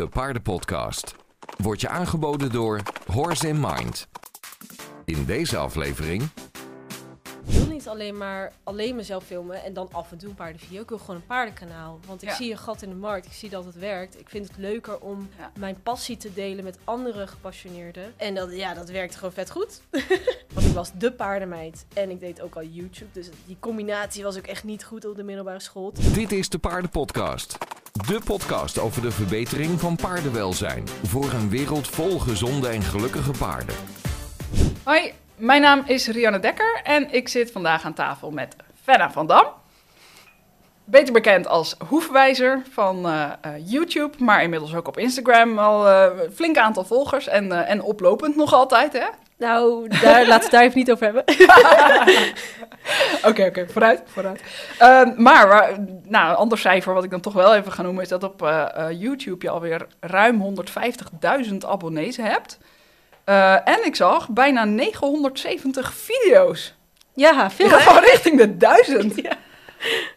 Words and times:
de 0.00 0.08
paardenpodcast. 0.08 1.14
Wordt 1.56 1.80
je 1.80 1.88
aangeboden 1.88 2.52
door 2.52 2.80
Horse 3.06 3.48
in 3.48 3.60
Mind. 3.60 4.08
In 5.04 5.24
deze 5.24 5.56
aflevering 5.56 6.22
Ik 7.46 7.56
wil 7.56 7.66
niet 7.66 7.88
alleen 7.88 8.16
maar 8.16 8.52
alleen 8.64 8.96
mezelf 8.96 9.24
filmen 9.24 9.64
en 9.64 9.72
dan 9.72 9.88
af 9.92 10.10
en 10.12 10.18
toe 10.18 10.28
een 10.28 10.34
paardenvideo. 10.34 10.82
Ik 10.82 10.88
wil 10.88 10.98
gewoon 10.98 11.16
een 11.16 11.26
paardenkanaal. 11.26 11.98
Want 12.06 12.22
ik 12.22 12.28
Ja. 12.28 12.34
zie 12.34 12.50
een 12.50 12.58
gat 12.58 12.82
in 12.82 12.88
de 12.88 12.94
markt. 12.94 13.26
Ik 13.26 13.32
zie 13.32 13.50
dat 13.50 13.64
het 13.64 13.74
werkt. 13.74 14.20
Ik 14.20 14.28
vind 14.28 14.48
het 14.48 14.56
leuker 14.56 14.98
om 15.00 15.28
Ja. 15.38 15.52
mijn 15.58 15.82
passie 15.82 16.16
te 16.16 16.32
delen 16.34 16.64
met 16.64 16.78
andere 16.84 17.26
gepassioneerden. 17.26 18.12
En 18.16 18.34
dat, 18.34 18.52
ja, 18.56 18.74
dat 18.74 18.88
werkt 18.90 19.14
gewoon 19.14 19.32
vet 19.32 19.50
goed. 19.50 19.80
Want 20.54 20.66
ik 20.66 20.72
was 20.72 20.90
de 20.98 21.12
paardenmeid. 21.12 21.86
En 21.94 22.10
ik 22.10 22.20
deed 22.20 22.40
ook 22.40 22.54
al 22.56 22.64
YouTube. 22.64 23.10
Dus 23.12 23.28
die 23.46 23.56
combinatie 23.60 24.22
was 24.22 24.36
ook 24.38 24.46
echt 24.46 24.64
niet 24.64 24.84
goed 24.84 25.04
op 25.04 25.16
de 25.16 25.22
middelbare 25.22 25.60
school. 25.60 25.92
Dit 26.12 26.32
is 26.32 26.48
de 26.48 26.58
Paardenpodcast. 26.58 27.58
De 28.06 28.20
podcast 28.24 28.78
over 28.78 29.02
de 29.02 29.10
verbetering 29.10 29.80
van 29.80 29.96
paardenwelzijn. 29.96 30.88
Voor 30.88 31.32
een 31.32 31.48
wereld 31.50 31.88
vol 31.88 32.18
gezonde 32.18 32.68
en 32.68 32.82
gelukkige 32.82 33.30
paarden. 33.38 33.74
Hoi, 34.84 35.12
mijn 35.36 35.60
naam 35.60 35.82
is 35.86 36.08
Rianne 36.08 36.38
Dekker 36.38 36.80
en 36.82 37.12
ik 37.12 37.28
zit 37.28 37.52
vandaag 37.52 37.84
aan 37.84 37.94
tafel 37.94 38.30
met 38.30 38.56
Fenna 38.82 39.10
van 39.10 39.26
Dam. 39.26 39.46
Beter 40.84 41.12
bekend 41.12 41.46
als 41.46 41.76
hoefwijzer 41.88 42.62
van 42.70 43.06
eh, 43.06 43.32
eh, 43.40 43.52
YouTube, 43.64 44.24
maar 44.24 44.42
inmiddels 44.42 44.74
ook 44.74 44.88
op 44.88 44.98
Instagram 44.98 45.58
al 45.58 45.88
eh, 45.88 46.10
flink 46.34 46.56
aantal 46.56 46.84
volgers 46.84 47.28
en, 47.28 47.66
en 47.66 47.82
oplopend 47.82 48.36
nog 48.36 48.52
altijd, 48.52 48.92
hè? 48.92 49.06
Nou, 49.40 49.88
daar, 49.88 50.26
laten 50.26 50.26
we 50.26 50.32
het 50.42 50.50
daar 50.50 50.62
even 50.62 50.78
niet 50.78 50.90
over 50.90 51.04
hebben. 51.04 51.24
Oké, 53.28 53.44
oké, 53.46 53.66
vooruit, 53.68 54.02
vooruit. 54.06 54.42
Ehm, 54.78 55.12
maar, 55.22 55.48
waar- 55.48 55.78
nou, 56.04 56.30
een 56.30 56.36
ander 56.36 56.58
cijfer 56.58 56.94
wat 56.94 57.04
ik 57.04 57.10
dan 57.10 57.20
toch 57.20 57.32
wel 57.32 57.54
even 57.54 57.72
ga 57.72 57.82
noemen... 57.82 58.02
is 58.02 58.08
dat 58.08 58.22
op 58.24 58.42
eh, 58.42 58.66
eh, 58.74 59.00
YouTube 59.00 59.44
je 59.44 59.50
alweer 59.50 59.86
ruim 60.00 60.54
150.000 61.48 61.56
abonnees 61.68 62.16
hebt. 62.16 62.58
Eh, 63.24 63.68
en 63.68 63.84
ik 63.84 63.96
zag 63.96 64.28
bijna 64.28 64.64
970 64.64 65.94
video's. 65.94 66.74
Ja, 67.14 67.50
veel 67.50 67.68
Ja, 67.68 67.78
gewoon 67.78 68.02
richting 68.02 68.36
de 68.38 68.56
duizend. 68.56 69.14
Ja. 69.22 69.32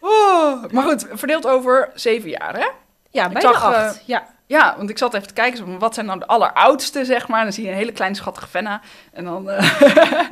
Oh, 0.00 0.64
maar 0.70 0.84
goed, 0.84 1.06
verdeeld 1.12 1.46
over 1.46 1.90
zeven 1.94 2.30
jaar, 2.30 2.54
hè? 2.56 2.66
Ja, 3.10 3.26
Ik 3.26 3.32
bijna 3.32 3.52
zag, 3.52 3.64
acht. 3.64 3.94
eh, 3.96 4.06
ja. 4.06 4.26
Ja, 4.46 4.74
want 4.76 4.90
ik 4.90 4.98
zat 4.98 5.14
even 5.14 5.26
te 5.26 5.34
kijken, 5.34 5.78
wat 5.78 5.94
zijn 5.94 6.06
nou 6.06 6.18
de 6.18 6.26
alleroudste, 6.26 7.04
zeg 7.04 7.28
maar. 7.28 7.42
Dan 7.42 7.52
zie 7.52 7.64
je 7.64 7.70
een 7.70 7.76
hele 7.76 7.92
kleine 7.92 8.16
schattige 8.16 8.46
Fenna. 8.46 8.80
En 9.12 9.24
dan 9.24 9.50
eh, 9.50 9.80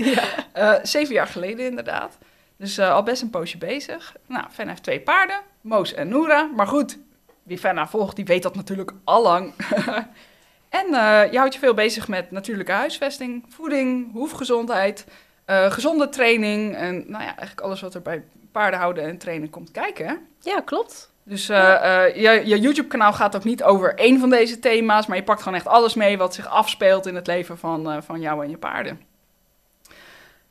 eh, 0.52 0.74
zeven 0.82 1.14
jaar 1.14 1.26
geleden 1.26 1.66
inderdaad. 1.66 2.18
Dus 2.56 2.78
eh, 2.78 2.92
al 2.92 3.02
best 3.02 3.22
een 3.22 3.30
poosje 3.30 3.58
bezig. 3.58 4.16
Nou, 4.26 4.44
Fenna 4.50 4.70
heeft 4.70 4.82
twee 4.82 5.00
paarden, 5.00 5.40
Moos 5.60 5.94
en 5.94 6.08
Noora. 6.08 6.50
Maar 6.56 6.66
goed, 6.66 6.98
wie 7.42 7.58
Fenna 7.58 7.88
volgt, 7.88 8.16
die 8.16 8.24
weet 8.24 8.42
dat 8.42 8.54
natuurlijk 8.54 8.92
al 9.04 9.22
lang. 9.22 9.52
en 10.80 10.86
je 11.30 11.38
houdt 11.38 11.54
je 11.54 11.60
veel 11.60 11.74
bezig 11.74 12.08
met 12.08 12.30
natuurlijke 12.30 12.72
huisvesting, 12.72 13.44
voeding, 13.48 14.12
hoefgezondheid, 14.12 15.06
gezonde 15.46 16.08
training. 16.08 16.76
En 16.76 16.94
nou 16.94 17.22
ja, 17.22 17.36
eigenlijk 17.36 17.60
alles 17.60 17.80
wat 17.80 17.94
er 17.94 18.02
bij 18.02 18.24
paarden 18.52 18.80
houden 18.80 19.04
en 19.04 19.18
trainen 19.18 19.50
komt 19.50 19.70
kijken. 19.70 20.26
ja, 20.40 20.60
klopt. 20.60 21.11
Dus 21.24 21.48
eh, 21.48 22.04
eh, 22.04 22.16
je, 22.16 22.48
je 22.48 22.60
YouTube-kanaal 22.60 23.12
gaat 23.12 23.36
ook 23.36 23.44
niet 23.44 23.62
over 23.62 23.94
één 23.94 24.20
van 24.20 24.30
deze 24.30 24.58
thema's, 24.58 25.06
maar 25.06 25.16
je 25.16 25.22
pakt 25.22 25.42
gewoon 25.42 25.58
echt 25.58 25.66
alles 25.66 25.94
mee 25.94 26.18
wat 26.18 26.34
zich 26.34 26.48
afspeelt 26.48 27.06
in 27.06 27.14
het 27.14 27.26
leven 27.26 27.58
van, 27.58 27.90
eh, 27.90 27.96
van 28.00 28.20
jou 28.20 28.44
en 28.44 28.50
je 28.50 28.56
paarden. 28.56 29.00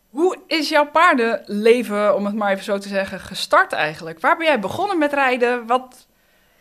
Hoe 0.09 0.37
is 0.47 0.69
jouw 0.69 0.85
paardenleven, 0.85 2.15
om 2.15 2.25
het 2.25 2.35
maar 2.35 2.51
even 2.51 2.63
zo 2.63 2.77
te 2.77 2.87
zeggen, 2.87 3.19
gestart 3.19 3.73
eigenlijk? 3.73 4.19
Waar 4.19 4.37
ben 4.37 4.45
jij 4.45 4.59
begonnen 4.59 4.97
met 4.97 5.13
rijden? 5.13 5.67
Wat, 5.67 6.07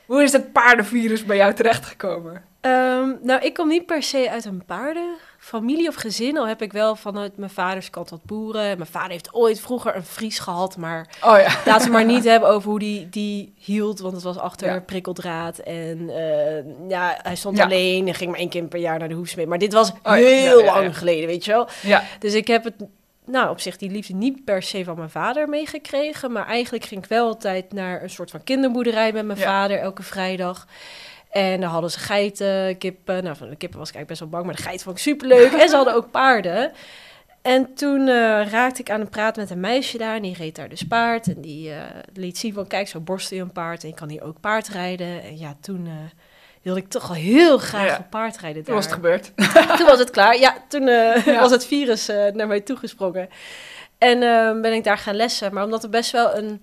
hoe 0.07 0.23
is 0.23 0.33
het 0.33 0.53
paardenvirus 0.53 1.25
bij 1.25 1.37
jou 1.37 1.55
terechtgekomen? 1.55 2.45
Ehm, 2.61 3.13
nou, 3.23 3.41
ik 3.41 3.55
kom 3.55 3.69
niet 3.69 3.87
per 3.87 4.03
se 4.03 4.31
uit 4.31 4.45
een 4.45 4.65
paardenfamilie 5.41 5.89
of 5.89 5.95
gezin. 5.95 6.39
Al 6.39 6.47
heb 6.49 6.63
ik 6.63 6.73
wel 6.73 6.97
vanuit 6.97 7.37
mijn 7.37 7.51
vaders 7.51 7.91
kant 7.91 8.11
wat 8.11 8.25
boeren. 8.25 8.77
Mijn 8.79 8.91
vader 8.91 9.11
heeft 9.11 9.35
ooit 9.35 9.61
vroeger 9.61 9.97
een 9.97 10.05
Fries 10.05 10.39
gehad, 10.39 10.77
maar 10.77 11.09
Oh 11.25 11.39
ja. 11.39 11.57
laten 11.65 11.87
we 11.87 11.93
maar 11.93 12.05
niet 12.05 12.25
hebben 12.33 12.49
over 12.49 12.71
hoe 12.71 12.79
die, 12.79 13.09
die 13.09 13.53
hield. 13.59 13.99
Want 14.01 14.15
het 14.15 14.23
was 14.23 14.39
achter 14.39 14.69
Ja. 14.73 14.81
prikkeldraad 14.81 15.59
en 15.59 16.11
eh, 16.11 16.89
ja, 16.89 17.19
hij 17.23 17.37
stond 17.37 17.57
Ja. 17.57 17.65
alleen 17.65 18.07
en 18.09 18.15
ging 18.15 18.31
maar 18.31 18.39
één 18.41 18.49
keer 18.49 18.65
per 18.65 18.81
jaar 18.81 18.99
naar 18.99 19.09
de 19.09 19.15
hoefsmee. 19.15 19.47
Maar 19.47 19.59
dit 19.59 19.73
was 19.73 19.93
ja, 20.03 20.13
heel 20.13 20.65
lang 20.65 20.99
geleden, 20.99 21.27
weet 21.27 21.45
je 21.45 21.51
wel. 21.53 21.69
Ja, 21.83 22.03
Dus 22.19 22.35
ik 22.35 22.47
heb 22.47 22.65
het, 22.65 22.75
nou, 23.27 23.51
op 23.51 23.61
zich 23.61 23.77
die 23.77 23.91
liefde 23.91 24.15
niet 24.15 24.45
per 24.45 24.63
se 24.63 24.85
van 24.85 24.97
mijn 24.97 25.11
vader 25.11 25.49
meegekregen. 25.49 26.33
Maar 26.33 26.47
eigenlijk 26.47 26.85
ging 26.85 27.03
ik 27.03 27.09
wel 27.09 27.27
altijd 27.27 27.73
naar 27.73 28.03
een 28.03 28.11
soort 28.11 28.31
van 28.31 28.45
kinderboerderij 28.45 29.13
met 29.13 29.25
mijn 29.27 29.39
Ja. 29.39 29.45
vader 29.45 29.79
elke 29.79 30.03
vrijdag. 30.03 30.67
En 31.31 31.61
daar 31.61 31.71
hadden 31.71 31.91
ze 31.91 31.99
geiten, 31.99 32.79
kippen. 32.79 33.25
Nou, 33.25 33.37
van 33.37 33.49
de 33.49 33.57
kippen 33.57 33.79
was 33.79 33.89
ik 33.89 33.95
eigenlijk 33.95 34.07
best 34.07 34.21
wel 34.21 34.29
bang, 34.29 34.45
maar 34.45 34.55
de 34.55 34.63
geiten 34.63 34.85
vond 34.85 34.97
ik 34.97 35.03
superleuk. 35.03 35.53
en 35.53 35.69
ze 35.69 35.77
hadden 35.77 35.95
ook 35.95 36.11
paarden. 36.11 36.73
En 37.43 37.75
toen 37.75 38.01
eh, 38.09 38.51
raakte 38.51 38.81
ik 38.81 38.91
aan 38.91 39.01
het 39.01 39.11
praten 39.11 39.43
met 39.43 39.51
een 39.51 39.61
meisje 39.61 39.99
daar. 39.99 40.15
En 40.17 40.23
die 40.23 40.35
reed 40.37 40.57
daar 40.57 40.69
dus 40.69 40.83
paard. 40.87 41.27
En 41.35 41.41
die 41.41 41.71
eh, 41.73 41.77
liet 42.15 42.39
zien 42.39 42.53
van, 42.55 42.67
kijk, 42.67 42.89
zo 42.89 43.01
borstel 43.01 43.37
je 43.37 43.43
een 43.43 43.53
paard. 43.53 43.83
En 43.83 43.89
je 43.89 43.95
kan 43.95 44.09
hier 44.09 44.23
ook 44.23 44.41
paardrijden. 44.41 45.23
En 45.23 45.39
ja, 45.39 45.57
toen 45.61 45.87
eh, 45.87 45.93
wilde 46.63 46.81
ik 46.81 46.89
toch 46.89 47.07
wel 47.09 47.17
heel 47.17 47.59
graag 47.59 47.87
Ja. 47.87 47.97
een 47.99 48.09
paardrijden 48.09 48.65
toen 48.65 48.75
daar. 48.75 48.75
was 48.75 48.85
het 48.85 48.95
gebeurd. 48.95 49.33
Toen 49.79 49.87
was 49.87 49.99
het 49.99 50.11
klaar. 50.11 50.39
Ja, 50.39 50.57
toen 50.69 50.87
Ja. 51.25 51.41
was 51.41 51.51
het 51.51 51.67
virus 51.67 52.07
naar 52.07 52.47
mij 52.47 52.61
toegesprongen. 52.61 53.29
En 53.99 54.19
ben 54.63 54.73
ik 54.73 54.85
daar 54.85 54.99
gaan 54.99 55.15
lessen. 55.15 55.55
Maar 55.55 55.65
omdat 55.65 55.83
het 55.83 55.91
best 55.91 56.11
wel 56.11 56.37
een... 56.37 56.63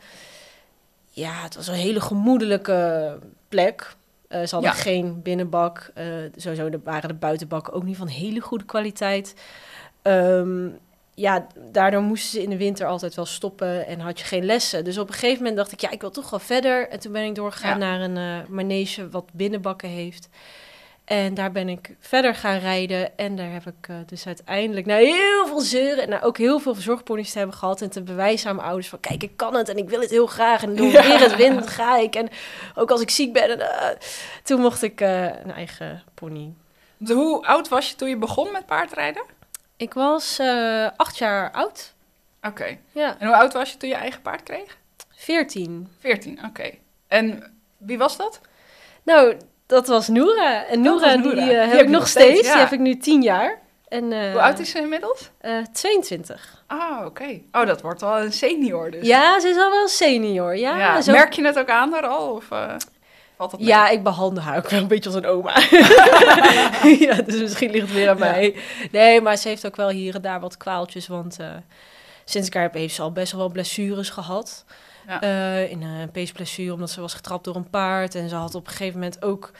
Ja, 1.09 1.31
het 1.43 1.55
was 1.55 1.67
een 1.67 1.73
hele 1.73 2.01
gemoedelijke 2.01 3.17
plek. 3.49 3.95
Eh, 4.27 4.39
ze 4.43 4.55
hadden 4.55 4.71
Ja. 4.71 4.77
geen 4.77 5.21
binnenbak. 5.21 5.91
Eh, 5.93 6.05
sowieso 6.35 6.69
de, 6.69 6.79
waren 6.83 7.07
de 7.09 7.15
buitenbakken 7.15 7.73
ook 7.73 7.83
niet 7.83 7.97
van 7.97 8.07
hele 8.07 8.39
goede 8.39 8.65
kwaliteit. 8.65 9.33
Ehm, 10.01 10.67
ja, 11.13 11.47
daardoor 11.71 12.01
moesten 12.01 12.29
ze 12.31 12.43
in 12.43 12.49
de 12.49 12.57
winter 12.57 12.87
altijd 12.87 13.15
wel 13.15 13.25
stoppen 13.25 13.87
en 13.87 13.99
had 13.99 14.19
je 14.19 14.25
geen 14.25 14.45
lessen. 14.45 14.83
Dus 14.83 14.97
op 14.97 15.07
een 15.07 15.13
gegeven 15.13 15.37
moment 15.37 15.55
dacht 15.57 15.71
ik, 15.71 15.81
ja, 15.81 15.89
ik 15.91 16.01
wil 16.01 16.11
toch 16.11 16.29
wel 16.29 16.39
verder. 16.39 16.89
En 16.89 16.99
toen 16.99 17.11
ben 17.11 17.23
ik 17.23 17.35
doorgegaan 17.35 17.79
Ja. 17.79 17.85
naar 17.97 18.01
een 18.01 18.17
eh, 18.17 18.49
manege 18.49 19.09
wat 19.09 19.25
binnenbakken 19.33 19.89
heeft. 19.89 20.29
En 21.07 21.33
daar 21.33 21.51
ben 21.51 21.69
ik 21.69 21.95
verder 21.99 22.35
gaan 22.35 22.57
rijden. 22.59 23.17
En 23.17 23.35
daar 23.35 23.51
heb 23.51 23.65
ik 23.67 23.87
eh, 23.87 23.95
dus 24.05 24.25
uiteindelijk 24.25 24.85
na 24.85 24.95
heel 24.95 25.47
veel 25.47 25.59
zeuren... 25.59 26.03
en 26.03 26.09
na 26.09 26.21
ook 26.21 26.37
heel 26.37 26.59
veel 26.59 26.73
verzorgponies 26.73 27.31
te 27.31 27.37
hebben 27.37 27.55
gehad... 27.57 27.81
en 27.81 27.89
te 27.89 28.01
bewijzen 28.03 28.49
aan 28.49 28.55
mijn 28.55 28.67
ouders 28.67 28.89
van... 28.89 28.99
kijk, 28.99 29.23
ik 29.23 29.37
kan 29.37 29.55
het 29.55 29.69
en 29.69 29.77
ik 29.77 29.89
wil 29.89 29.99
het 30.01 30.09
heel 30.09 30.27
graag. 30.27 30.63
En 30.63 30.73
Ja. 30.75 31.01
weer 31.07 31.19
het 31.19 31.35
wind 31.35 31.67
ga 31.67 31.97
ik. 31.97 32.15
En 32.15 32.29
ook 32.75 32.91
als 32.91 33.01
ik 33.01 33.09
ziek 33.09 33.33
ben... 33.33 33.49
En, 33.49 33.59
eh, 33.59 33.97
toen 34.43 34.61
mocht 34.61 34.81
ik 34.83 35.01
eh, 35.01 35.23
een 35.23 35.51
eigen 35.51 36.03
pony. 36.13 36.53
Hoe 37.05 37.45
oud 37.45 37.67
was 37.67 37.89
je 37.89 37.95
toen 37.95 38.09
je 38.09 38.17
begon 38.17 38.51
met 38.51 38.65
paardrijden? 38.65 39.23
Ik 39.77 39.93
was 39.93 40.39
acht 40.97 41.17
jaar 41.17 41.51
oud. 41.51 41.93
Oké. 42.41 42.77
Ja, 42.91 43.15
En 43.19 43.27
hoe 43.27 43.35
oud 43.35 43.53
was 43.53 43.71
je 43.71 43.77
toen 43.77 43.89
je 43.89 43.95
eigen 43.95 44.21
paard 44.21 44.43
kreeg? 44.43 44.77
veertien. 45.15 45.91
14, 45.99 46.39
oké. 46.45 46.71
En 47.07 47.53
wie 47.77 47.97
was 47.97 48.17
dat? 48.17 48.41
Nou, 49.03 49.37
dat 49.67 49.87
was 49.87 50.07
Noora. 50.07 50.65
En 50.65 50.81
Noora, 50.81 51.17
die, 51.17 51.31
eh, 51.31 51.45
Die 51.45 51.55
heb 51.55 51.79
ik 51.81 51.87
nog 51.89 52.07
steeds, 52.07 52.27
steeds. 52.29 52.47
ja. 52.47 52.53
Die 52.53 52.61
heb 52.63 52.71
ik 52.71 52.79
nu 52.79 52.97
tien 52.97 53.21
jaar. 53.21 53.59
En, 53.87 54.11
eh, 54.11 54.31
Hoe 54.31 54.41
oud 54.41 54.59
is 54.59 54.69
ze 54.69 54.79
inmiddels? 54.79 55.29
eh, 55.41 55.51
22. 55.73 56.63
Ah, 56.67 57.05
oké. 57.05 57.39
Oh, 57.51 57.65
dat 57.65 57.81
wordt 57.81 58.01
wel 58.01 58.19
een 58.19 58.33
senior 58.33 58.91
dus. 58.91 59.07
Ja, 59.07 59.39
ze 59.39 59.47
is 59.47 59.57
al 59.57 59.71
wel 59.71 59.87
senior. 59.87 60.57
Ja, 60.57 60.77
Ja, 60.77 61.01
zo... 61.01 61.11
Merk 61.11 61.33
je 61.33 61.45
het 61.45 61.59
ook 61.59 61.69
aan 61.69 61.91
daar 61.91 62.07
al? 62.07 62.31
Of 62.31 62.51
eh, 62.51 62.73
valt 63.37 63.51
dat 63.51 63.59
ja, 63.63 63.89
ik 63.89 64.03
behandel 64.03 64.43
haar 64.43 64.57
ook 64.57 64.69
wel 64.69 64.79
een 64.81 64.87
beetje 64.87 65.09
als 65.09 65.17
een 65.17 65.25
oma. 65.25 65.53
ja, 66.99 67.21
dus 67.21 67.39
misschien 67.39 67.71
ligt 67.71 67.85
het 67.85 67.95
weer 67.95 68.09
aan 68.09 68.17
Ja. 68.17 68.25
mij. 68.31 68.55
Nee, 68.91 69.21
maar 69.21 69.37
ze 69.37 69.47
heeft 69.47 69.65
ook 69.65 69.75
wel 69.75 69.89
hier 69.89 70.15
en 70.15 70.21
daar 70.21 70.39
wat 70.39 70.57
kwaaltjes. 70.57 71.07
Want 71.07 71.39
eh, 71.39 71.47
sinds 72.25 72.47
ik 72.47 72.53
haar 72.53 72.63
heb, 72.63 72.73
heeft 72.73 72.95
ze 72.95 73.01
al 73.01 73.11
best 73.11 73.31
wel 73.31 73.49
blessures 73.49 74.09
gehad. 74.09 74.65
Ja. 75.07 75.21
Eh, 75.21 75.71
in 75.71 75.81
een 75.81 76.11
peesblessure, 76.11 76.73
omdat 76.73 76.89
ze 76.89 77.01
was 77.01 77.13
getrapt 77.13 77.43
door 77.43 77.55
een 77.55 77.69
paard. 77.69 78.15
En 78.15 78.29
ze 78.29 78.35
had 78.35 78.55
op 78.55 78.65
een 78.65 78.71
gegeven 78.71 78.99
moment 78.99 79.23
ook... 79.23 79.51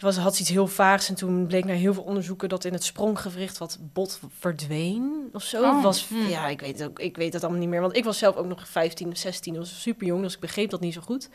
Was, 0.00 0.16
had 0.16 0.34
ze 0.34 0.40
iets 0.40 0.50
heel 0.50 0.66
vaags 0.66 1.08
en 1.08 1.14
toen 1.14 1.46
bleek 1.46 1.64
na 1.64 1.72
heel 1.72 1.94
veel 1.94 2.02
onderzoeken 2.02 2.48
dat 2.48 2.64
in 2.64 2.72
het 2.72 2.84
spronggewricht 2.84 3.58
wat 3.58 3.78
bot 3.92 4.20
verdween 4.38 5.28
of 5.32 5.42
zo. 5.42 5.62
Oh, 5.62 5.82
was, 5.82 6.08
hmm. 6.08 6.28
Ja, 6.28 6.48
ik 6.48 6.60
weet, 6.60 6.84
ook, 6.84 6.98
ik 6.98 7.16
weet 7.16 7.32
het 7.32 7.42
allemaal 7.42 7.60
niet 7.60 7.68
meer. 7.68 7.80
Want 7.80 7.96
ik 7.96 8.04
was 8.04 8.18
zelf 8.18 8.36
ook 8.36 8.46
nog 8.46 8.68
15 8.68 9.10
of 9.10 9.16
16, 9.16 9.56
was 9.56 9.82
super 9.82 10.06
jong, 10.06 10.22
dus 10.22 10.34
ik 10.34 10.40
begreep 10.40 10.70
dat 10.70 10.80
niet 10.80 10.94
zo 10.94 11.00
goed. 11.00 11.28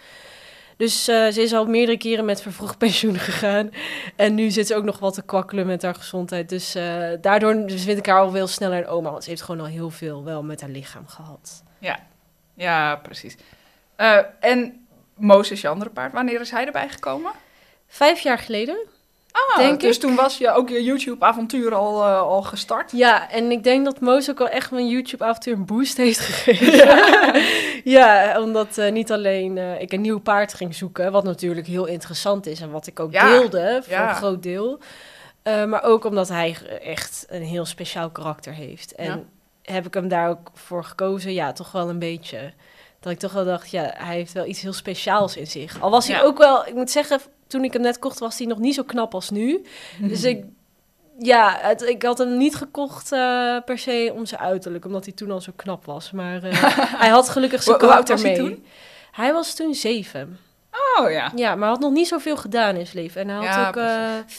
Dus 0.77 1.07
eh, 1.07 1.27
ze 1.27 1.41
is 1.41 1.53
al 1.53 1.65
meerdere 1.65 1.97
keren 1.97 2.25
met 2.25 2.41
vervroegd 2.41 2.77
pensioen 2.87 3.15
gegaan. 3.15 3.69
En 4.15 4.35
nu 4.35 4.49
zit 4.49 4.67
ze 4.67 4.75
ook 4.75 4.83
nog 4.83 4.99
wat 4.99 5.13
te 5.13 5.21
kwakkelen 5.21 5.65
met 5.65 5.81
haar 5.81 5.95
gezondheid. 5.95 6.49
Dus 6.49 6.75
eh, 6.75 7.09
daardoor 7.21 7.67
dus 7.67 7.83
vind 7.83 7.97
ik 7.97 8.05
haar 8.05 8.19
al 8.19 8.31
veel 8.31 8.47
sneller 8.47 8.77
een 8.77 8.87
oma. 8.87 9.11
Want 9.11 9.23
ze 9.23 9.29
heeft 9.29 9.41
gewoon 9.41 9.61
al 9.61 9.67
heel 9.67 9.89
veel 9.89 10.23
wel 10.23 10.43
met 10.43 10.61
haar 10.61 10.69
lichaam 10.69 11.07
gehad. 11.07 11.63
Ja, 11.79 11.99
precies. 13.01 13.35
Eh, 13.95 14.17
en 14.39 14.87
Moos 15.15 15.51
is 15.51 15.61
je 15.61 15.67
andere 15.67 15.89
paard. 15.89 16.13
Wanneer 16.13 16.41
is 16.41 16.51
hij 16.51 16.65
erbij 16.65 16.89
gekomen? 16.89 17.31
Vijf 17.87 18.19
jaar 18.19 18.37
geleden. 18.37 18.77
Ah, 19.31 19.57
Denk 19.57 19.81
dus 19.81 19.95
ik. 19.95 20.01
toen 20.01 20.15
was 20.15 20.37
je 20.37 20.51
ook 20.51 20.69
je 20.69 20.83
YouTube-avontuur 20.83 21.73
al, 21.73 22.03
eh, 22.03 22.21
al 22.21 22.41
gestart? 22.41 22.91
Ja, 22.91 23.29
en 23.29 23.51
ik 23.51 23.63
denk 23.63 23.85
dat 23.85 23.99
Moos 23.99 24.29
ook 24.29 24.37
wel 24.37 24.49
echt 24.49 24.71
mijn 24.71 24.87
YouTube-avontuur 24.87 25.53
een 25.53 25.65
boost 25.65 25.97
heeft 25.97 26.19
gegeven. 26.19 27.41
Ja, 27.83 28.33
omdat 28.43 28.77
eh, 28.77 28.91
niet 28.91 29.11
alleen 29.11 29.57
ik 29.81 29.91
een 29.91 30.01
nieuw 30.01 30.19
paard 30.19 30.53
ging 30.53 30.75
zoeken, 30.75 31.11
wat 31.11 31.23
natuurlijk 31.23 31.67
heel 31.67 31.85
interessant 31.85 32.45
is 32.45 32.61
en 32.61 32.71
wat 32.71 32.87
ik 32.87 32.99
ook 32.99 33.11
Ja, 33.11 33.27
deelde 33.27 33.79
voor 33.83 33.93
ja. 33.93 34.09
een 34.09 34.15
groot 34.15 34.43
deel. 34.43 34.79
maar 35.43 35.83
ook 35.83 36.05
omdat 36.05 36.29
hij 36.29 36.57
echt 36.83 37.25
een 37.29 37.43
heel 37.43 37.65
speciaal 37.65 38.09
karakter 38.09 38.53
heeft. 38.53 38.95
En 38.95 39.29
heb 39.71 39.85
ik 39.85 39.93
hem 39.93 40.07
daar 40.07 40.29
ook 40.29 40.49
voor 40.53 40.83
gekozen? 40.83 41.33
Ja, 41.33 41.51
toch 41.53 41.71
wel 41.71 41.89
een 41.89 41.99
beetje. 41.99 42.53
Dat 42.99 43.11
ik 43.11 43.19
toch 43.19 43.33
wel 43.33 43.45
dacht, 43.45 43.69
ja, 43.71 43.93
hij 43.97 44.15
heeft 44.15 44.33
wel 44.33 44.45
iets 44.45 44.61
heel 44.61 44.73
speciaals 44.73 45.37
in 45.37 45.47
zich. 45.47 45.81
Al 45.81 45.89
was 45.89 46.07
hij 46.07 46.15
Ja. 46.17 46.23
ook 46.23 46.37
wel, 46.37 46.67
ik 46.67 46.73
moet 46.73 46.91
zeggen, 46.91 47.19
toen 47.47 47.63
ik 47.63 47.73
hem 47.73 47.81
net 47.81 47.99
kocht, 47.99 48.19
was 48.19 48.37
hij 48.37 48.47
nog 48.47 48.57
niet 48.59 48.75
zo 48.75 48.83
knap 48.83 49.13
als 49.13 49.29
nu. 49.29 49.65
Dus 50.01 50.23
ik, 50.23 50.45
ja, 51.19 51.57
het, 51.61 51.81
ik 51.81 52.03
had 52.03 52.17
hem 52.17 52.37
niet 52.37 52.55
gekocht 52.55 53.11
eh, 53.11 53.55
per 53.65 53.77
se 53.77 54.11
om 54.15 54.25
zijn 54.25 54.41
uiterlijk, 54.41 54.85
omdat 54.85 55.05
hij 55.05 55.13
toen 55.13 55.31
al 55.31 55.41
zo 55.41 55.51
knap 55.55 55.85
was. 55.85 56.11
Maar 56.11 56.43
eh, 56.43 56.53
hij 57.01 57.09
had 57.09 57.29
gelukkig 57.29 57.63
zijn 57.63 57.77
karakter 57.77 58.19
hij 58.21 58.41
mee. 58.41 58.63
Hij 59.11 59.33
was 59.33 59.53
toen 59.55 59.73
zeven. 59.73 60.39
Oh 60.99 61.11
ja. 61.11 61.31
Ja, 61.35 61.55
maar 61.55 61.69
had 61.69 61.79
nog 61.79 61.91
niet 61.91 62.07
zoveel 62.07 62.37
gedaan 62.37 62.75
in 62.75 62.87
zijn 62.87 63.03
leven. 63.03 63.21
En 63.21 63.27
hij 63.27 63.37
had 63.37 63.45
Ja, 63.45 63.67
ook 63.67 63.75
eh, 63.75 64.33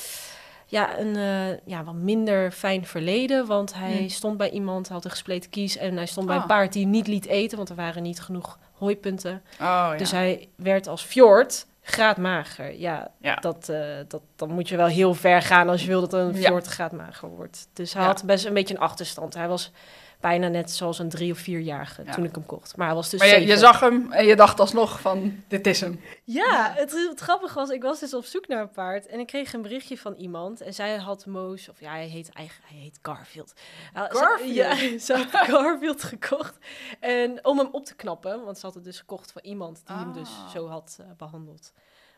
ja, 0.70 0.98
een 0.98 1.16
eh, 1.16 1.58
ja, 1.66 1.84
wat 1.84 1.94
minder 1.94 2.50
fijn 2.50 2.86
verleden. 2.86 3.46
Want 3.46 3.74
hij 3.74 3.96
Hmm. 3.96 4.08
stond 4.08 4.36
bij 4.36 4.50
iemand, 4.50 4.88
had 4.88 5.04
een 5.04 5.10
gespleten 5.10 5.50
kies. 5.50 5.76
En 5.76 5.96
hij 5.96 6.06
stond 6.06 6.26
bij 6.26 6.36
een 6.36 6.46
paard 6.46 6.72
die 6.72 6.86
niet 6.86 7.06
liet 7.06 7.26
eten, 7.26 7.56
want 7.56 7.68
er 7.68 7.74
waren 7.74 8.02
niet 8.02 8.20
genoeg 8.20 8.58
hooipunten. 8.72 9.42
Oh 9.52 9.58
ja. 9.60 9.96
Dus 9.96 10.10
hij 10.10 10.48
werd 10.56 10.86
als 10.86 11.02
fjord 11.02 11.66
graadmager. 11.82 12.78
Ja, 12.78 13.10
ja. 13.20 13.34
dat, 13.34 13.68
eh, 13.68 13.78
dat, 14.08 14.22
dan 14.36 14.50
moet 14.52 14.68
je 14.68 14.76
wel 14.76 14.86
heel 14.86 15.14
ver 15.14 15.42
gaan 15.42 15.68
als 15.68 15.80
je 15.82 15.86
wil 15.88 16.00
dat 16.00 16.12
een 16.12 16.36
fjord 16.36 16.66
graadmager 16.66 17.28
wordt. 17.28 17.68
Dus 17.72 17.92
hij 17.94 18.04
had 18.04 18.24
best 18.24 18.44
een 18.44 18.54
beetje 18.54 18.74
een 18.74 18.80
achterstand. 18.80 19.34
Hij 19.34 19.48
was 19.48 19.72
bijna 20.20 20.48
net 20.48 20.70
zoals 20.70 20.98
een 20.98 21.08
drie- 21.08 21.32
of 21.32 21.38
vierjarige 21.38 22.02
Ja. 22.04 22.12
toen 22.12 22.24
ik 22.24 22.34
hem 22.34 22.46
kocht. 22.46 22.76
Maar 22.76 22.86
hij 22.86 22.94
was 22.96 23.10
dus 23.10 23.20
maar 23.20 23.28
je, 23.40 23.46
je 23.46 23.56
zag 23.58 23.80
hem 23.80 24.12
en 24.12 24.26
je 24.26 24.36
dacht 24.36 24.60
alsnog 24.60 25.00
van, 25.00 25.42
dit 25.48 25.66
is 25.66 25.80
hem. 25.80 26.00
Ja, 26.24 26.72
het, 26.76 26.92
het 27.08 27.20
grappige 27.20 27.54
was, 27.54 27.68
ik 27.70 27.82
was 27.82 28.00
dus 28.00 28.14
op 28.14 28.24
zoek 28.24 28.48
naar 28.48 28.60
een 28.60 28.70
paard 28.70 29.06
en 29.06 29.20
ik 29.20 29.26
kreeg 29.26 29.52
een 29.52 29.62
berichtje 29.62 29.98
van 29.98 30.14
iemand 30.14 30.60
en 30.60 30.74
zij 30.74 30.96
had 30.96 31.26
Moos, 31.26 31.68
of 31.68 31.80
ja, 31.80 31.90
hij 31.90 32.06
heet 32.06 32.32
eigen, 32.32 32.62
hij 32.66 32.78
heet 32.78 32.98
Garfield. 33.02 33.52
Garfield? 33.94 34.54
ja, 34.54 34.74
ze 35.06 35.14
had 35.16 35.26
Garfield 35.50 36.02
gekocht 36.02 36.58
en 37.00 37.44
om 37.44 37.58
hem 37.58 37.68
op 37.72 37.84
te 37.84 37.94
knappen, 37.96 38.44
want 38.44 38.58
ze 38.58 38.66
had 38.66 38.74
het 38.74 38.84
dus 38.84 38.98
gekocht 38.98 39.32
van 39.32 39.42
iemand 39.44 39.82
die 39.86 39.96
hem 39.96 40.12
dus 40.12 40.28
Ah. 40.28 40.50
zo 40.50 40.68
had 40.68 40.96
eh, 41.00 41.06
behandeld. 41.16 41.72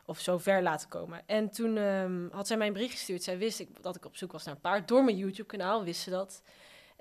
Of 0.07 0.19
zo 0.19 0.39
ver 0.39 0.63
laten 0.63 0.89
komen. 0.89 1.21
En 1.27 1.51
toen 1.51 1.77
ehm, 1.77 2.29
had 2.31 2.47
zij 2.47 2.57
mij 2.57 2.67
een 2.67 2.73
bericht 2.73 2.93
gestuurd. 2.93 3.23
Zij 3.23 3.39
wist 3.39 3.61
ik, 3.61 3.83
dat 3.83 3.97
ik 3.97 4.05
op 4.05 4.17
zoek 4.17 4.33
was 4.33 4.45
naar 4.45 4.55
een 4.55 4.61
paard. 4.61 4.89
Door 4.89 5.05
mijn 5.05 5.17
YouTube-kanaal 5.17 5.85
wist 5.85 6.01
ze 6.03 6.11
dat. 6.11 6.43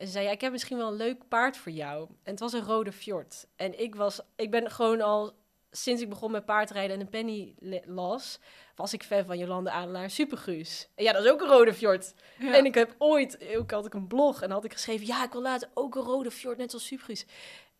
En 0.02 0.08
ze 0.08 0.14
zei, 0.14 0.28
ik 0.28 0.42
heb 0.42 0.52
misschien 0.52 0.78
wel 0.78 0.88
een 0.88 0.94
leuk 0.94 1.28
paard 1.28 1.58
voor 1.58 1.72
jou. 1.72 2.08
En 2.24 2.32
het 2.32 2.40
was 2.40 2.54
een 2.54 2.64
rode 2.64 2.92
fjord. 2.92 3.48
En 3.56 3.80
ik, 3.80 3.96
was, 3.96 4.22
ik 4.36 4.52
ben 4.52 4.72
gewoon 4.72 5.02
al, 5.02 5.34
sinds 5.72 6.02
ik 6.02 6.10
begon 6.10 6.32
met 6.32 6.46
paardrijden 6.46 6.96
en 6.96 7.02
een 7.02 7.10
penny 7.10 7.56
las... 7.86 8.40
was 8.76 8.94
ik 8.94 9.04
fan 9.04 9.26
van 9.26 9.38
Jolande 9.38 9.72
Adelaar 9.72 10.10
Superguus. 10.10 10.90
En 10.96 11.04
ja, 11.04 11.12
dat 11.12 11.26
is 11.26 11.32
ook 11.32 11.42
een 11.42 11.48
rode 11.48 11.74
fjord. 11.74 12.14
Ja. 12.38 12.54
En 12.54 12.66
ik 12.66 12.76
heb 12.76 12.96
ooit, 12.98 13.56
ook 13.56 13.72
had 13.72 13.86
ik 13.86 13.94
een 13.94 14.08
blog 14.08 14.42
en 14.42 14.52
had 14.52 14.66
ik 14.66 14.74
geschreven... 14.74 15.06
ja, 15.06 15.24
ik 15.24 15.32
wil 15.32 15.42
later 15.42 15.70
ook 15.74 15.96
een 15.96 16.02
rode 16.02 16.32
fjord, 16.32 16.58
net 16.58 16.74
als 16.74 16.86
Superguus. 16.86 17.26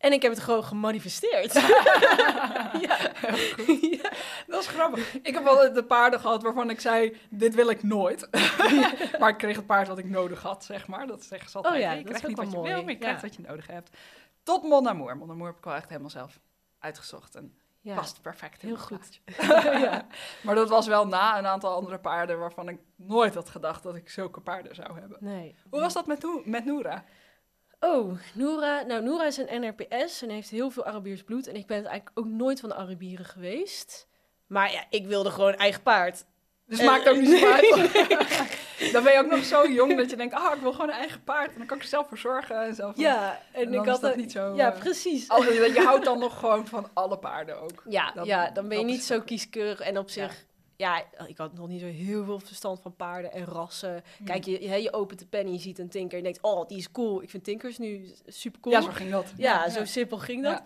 En 0.02 0.12
ik 0.12 0.22
heb 0.22 0.32
het 0.32 0.40
gewoon 0.40 0.64
gemanifesteerd. 0.64 1.52
ja. 2.80 2.80
ja. 3.90 4.10
Dat 4.46 4.60
is 4.60 4.66
grappig. 4.66 5.14
Ik 5.14 5.34
heb 5.34 5.44
wel 5.44 5.72
de 5.72 5.84
paarden 5.84 6.20
gehad 6.20 6.42
waarvan 6.42 6.70
ik 6.70 6.80
zei, 6.80 7.16
dit 7.30 7.54
wil 7.54 7.70
ik 7.70 7.82
nooit. 7.82 8.28
maar 9.20 9.28
ik 9.28 9.38
kreeg 9.38 9.56
het 9.56 9.66
paard 9.66 9.88
wat 9.88 9.98
ik 9.98 10.08
nodig 10.08 10.42
had, 10.42 10.64
zeg 10.64 10.86
maar. 10.86 11.06
Dat 11.06 11.24
zeggen 11.24 11.50
ze 11.50 11.56
altijd. 11.56 11.74
Oh 11.74 11.80
ja, 11.80 11.92
je 11.92 12.04
krijgt 12.04 12.26
niet 12.26 12.36
wat 12.36 12.52
je 12.52 12.60
wil, 12.60 12.82
maar 12.82 12.92
je 12.92 12.98
krijgt 12.98 13.22
wat 13.22 13.34
je 13.34 13.42
nodig 13.42 13.66
hebt. 13.66 13.96
Tot 14.42 14.62
Mon 14.62 14.88
Amour. 14.88 15.16
Mon 15.16 15.30
Amour 15.30 15.46
heb 15.46 15.58
ik 15.58 15.64
wel 15.64 15.74
echt 15.74 15.88
helemaal 15.88 16.10
zelf 16.10 16.40
uitgezocht. 16.78 17.34
En 17.34 17.56
Ja. 17.82 17.94
past 17.94 18.22
perfect 18.22 18.62
heel 18.62 18.74
het 18.74 18.80
goed. 18.80 19.20
ja. 19.82 20.06
Maar 20.42 20.54
dat 20.54 20.68
was 20.68 20.86
wel 20.86 21.06
na 21.06 21.38
een 21.38 21.46
aantal 21.46 21.74
andere 21.74 21.98
paarden 21.98 22.38
waarvan 22.38 22.68
ik 22.68 22.80
nooit 22.96 23.34
had 23.34 23.48
gedacht 23.48 23.82
dat 23.82 23.96
ik 23.96 24.10
zulke 24.10 24.40
paarden 24.40 24.74
zou 24.74 24.98
hebben. 25.00 25.16
Nee. 25.20 25.54
Hoe 25.70 25.80
was 25.80 25.92
dat 25.92 26.06
met, 26.06 26.26
met 26.44 26.64
Noora? 26.64 27.04
Oh, 27.80 28.18
Noora. 28.34 28.82
Nou, 28.82 29.02
Noora 29.02 29.24
is 29.24 29.36
een 29.36 29.60
NRPS 29.60 30.22
en 30.22 30.30
heeft 30.30 30.50
heel 30.50 30.70
veel 30.70 30.84
Arabiers 30.84 31.22
bloed. 31.22 31.46
En 31.46 31.54
ik 31.54 31.66
ben 31.66 31.76
eigenlijk 31.76 32.18
ook 32.18 32.26
nooit 32.26 32.60
van 32.60 32.68
de 32.68 32.74
Arabieren 32.74 33.24
geweest. 33.24 34.08
Maar 34.46 34.72
ja, 34.72 34.84
ik 34.90 35.06
wilde 35.06 35.30
gewoon 35.30 35.54
eigen 35.54 35.82
paard. 35.82 36.24
Dus 36.66 36.78
Eh, 36.78 36.86
maakt 36.86 37.08
ook 37.08 37.16
niet 37.16 37.44
uit. 37.44 37.66
Dan 38.92 39.02
ben 39.04 39.12
je 39.12 39.18
ook 39.18 39.30
nog 39.30 39.44
zo 39.44 39.68
jong 39.68 39.96
dat 39.96 40.10
je 40.10 40.16
denkt, 40.16 40.34
ah, 40.34 40.54
ik 40.54 40.60
wil 40.60 40.72
gewoon 40.72 40.88
een 40.88 40.94
eigen 40.94 41.24
paard. 41.24 41.52
En 41.52 41.58
dan 41.58 41.66
kan 41.66 41.76
ik 41.76 41.82
er 41.82 41.88
zelf 41.88 42.08
voor 42.08 42.18
zorgen 42.18 42.62
en 42.64 42.74
zo. 42.74 42.92
Ja, 42.94 43.40
en, 43.52 43.74
ik 43.74 43.84
had 43.84 44.00
dat 44.00 44.16
niet 44.16 44.32
zo, 44.32 44.54
Ja, 44.54 44.72
eh, 44.72 44.78
precies. 44.78 45.28
Al- 45.28 45.42
je 45.52 45.82
houdt 45.84 46.04
dan 46.04 46.18
nog 46.18 46.38
gewoon 46.38 46.66
van 46.66 46.88
alle 46.92 47.18
paarden 47.18 47.60
ook. 47.60 47.82
Ja, 47.88 48.12
Dan- 48.14 48.26
ja, 48.26 48.50
dan 48.50 48.68
ben 48.68 48.78
je 48.78 48.84
dat 48.84 48.92
niet 48.92 49.04
zo 49.04 49.20
kieskeurig. 49.20 49.80
En 49.80 49.98
op 49.98 50.10
zich, 50.10 50.44
ja. 50.76 51.04
ik 51.26 51.36
had 51.38 51.54
nog 51.54 51.68
niet 51.68 51.80
zo 51.80 51.86
heel 51.86 52.24
veel 52.24 52.38
verstand 52.38 52.80
van 52.80 52.96
paarden 52.96 53.32
en 53.32 53.44
rassen. 53.44 54.02
Hmm. 54.16 54.26
Kijk, 54.26 54.44
je, 54.44 54.62
je, 54.68 54.82
je 54.82 54.92
opent 54.92 55.18
de 55.18 55.26
pen 55.26 55.40
en 55.44 55.52
je 55.52 55.58
ziet 55.58 55.78
een 55.78 55.88
tinker. 55.88 56.18
En 56.18 56.24
je 56.24 56.32
denkt, 56.32 56.42
oh, 56.42 56.68
die 56.68 56.78
is 56.78 56.90
cool. 56.90 57.22
Ik 57.22 57.30
vind 57.30 57.44
tinkers 57.44 57.78
nu 57.78 58.12
super 58.26 58.60
cool. 58.60 58.74
Ja, 58.74 58.80
zo 58.80 58.90
ging 58.90 59.10
dat. 59.10 59.32
Ja, 59.36 59.68
zo 59.68 59.84
simpel 59.84 60.18
ging 60.18 60.42
dat. 60.42 60.62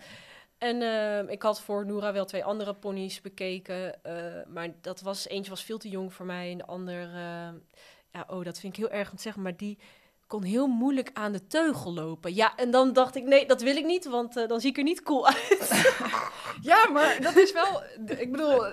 En 0.57 0.81
ehm, 0.81 1.27
ik 1.29 1.41
had 1.41 1.61
voor 1.61 1.85
Noora 1.85 2.13
wel 2.13 2.25
twee 2.25 2.43
andere 2.43 2.73
ponies 2.73 3.21
bekeken. 3.21 4.03
eh, 4.03 4.13
maar 4.47 4.67
dat 4.81 5.01
was, 5.01 5.27
eentje 5.27 5.49
was 5.49 5.63
veel 5.63 5.77
te 5.77 5.89
jong 5.89 6.13
voor 6.13 6.25
mij. 6.25 6.51
En 6.51 6.57
de 6.57 6.65
ander, 6.65 7.13
ehm, 7.13 7.53
ja, 8.11 8.25
oh, 8.27 8.43
dat 8.43 8.59
vind 8.59 8.77
ik 8.77 8.79
heel 8.79 8.97
erg 8.97 9.09
om 9.09 9.15
te 9.15 9.21
zeggen. 9.21 9.41
Maar 9.41 9.57
die 9.57 9.77
kon 10.27 10.43
heel 10.43 10.67
moeilijk 10.67 11.09
aan 11.13 11.31
de 11.31 11.47
teugel 11.47 11.93
lopen. 11.93 12.35
Ja, 12.35 12.55
en 12.55 12.71
dan 12.71 12.93
dacht 12.93 13.15
ik, 13.15 13.23
nee, 13.23 13.45
dat 13.45 13.61
wil 13.61 13.75
ik 13.75 13.85
niet. 13.85 14.05
Want 14.05 14.37
eh, 14.37 14.47
dan 14.47 14.59
zie 14.59 14.69
ik 14.69 14.77
er 14.77 14.83
niet 14.83 15.03
cool 15.03 15.27
uit. 15.27 15.71
Ja, 16.61 16.89
maar 16.89 17.21
dat 17.21 17.35
is 17.35 17.51
wel... 17.51 17.83
Ik 18.17 18.31
bedoel, 18.31 18.65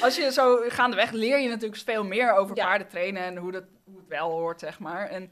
als 0.00 0.16
je 0.16 0.32
zo 0.32 0.58
gaandeweg 0.68 1.10
leer 1.10 1.38
je 1.40 1.48
natuurlijk 1.48 1.80
veel 1.80 2.04
meer 2.04 2.32
over 2.32 2.56
Ja. 2.56 2.64
paarden 2.64 2.88
trainen 2.88 3.22
en 3.22 3.36
hoe, 3.36 3.52
dat, 3.52 3.64
hoe 3.84 3.96
het 3.96 4.08
wel 4.08 4.30
hoort, 4.30 4.60
zeg 4.60 4.78
maar. 4.78 5.08
En 5.08 5.30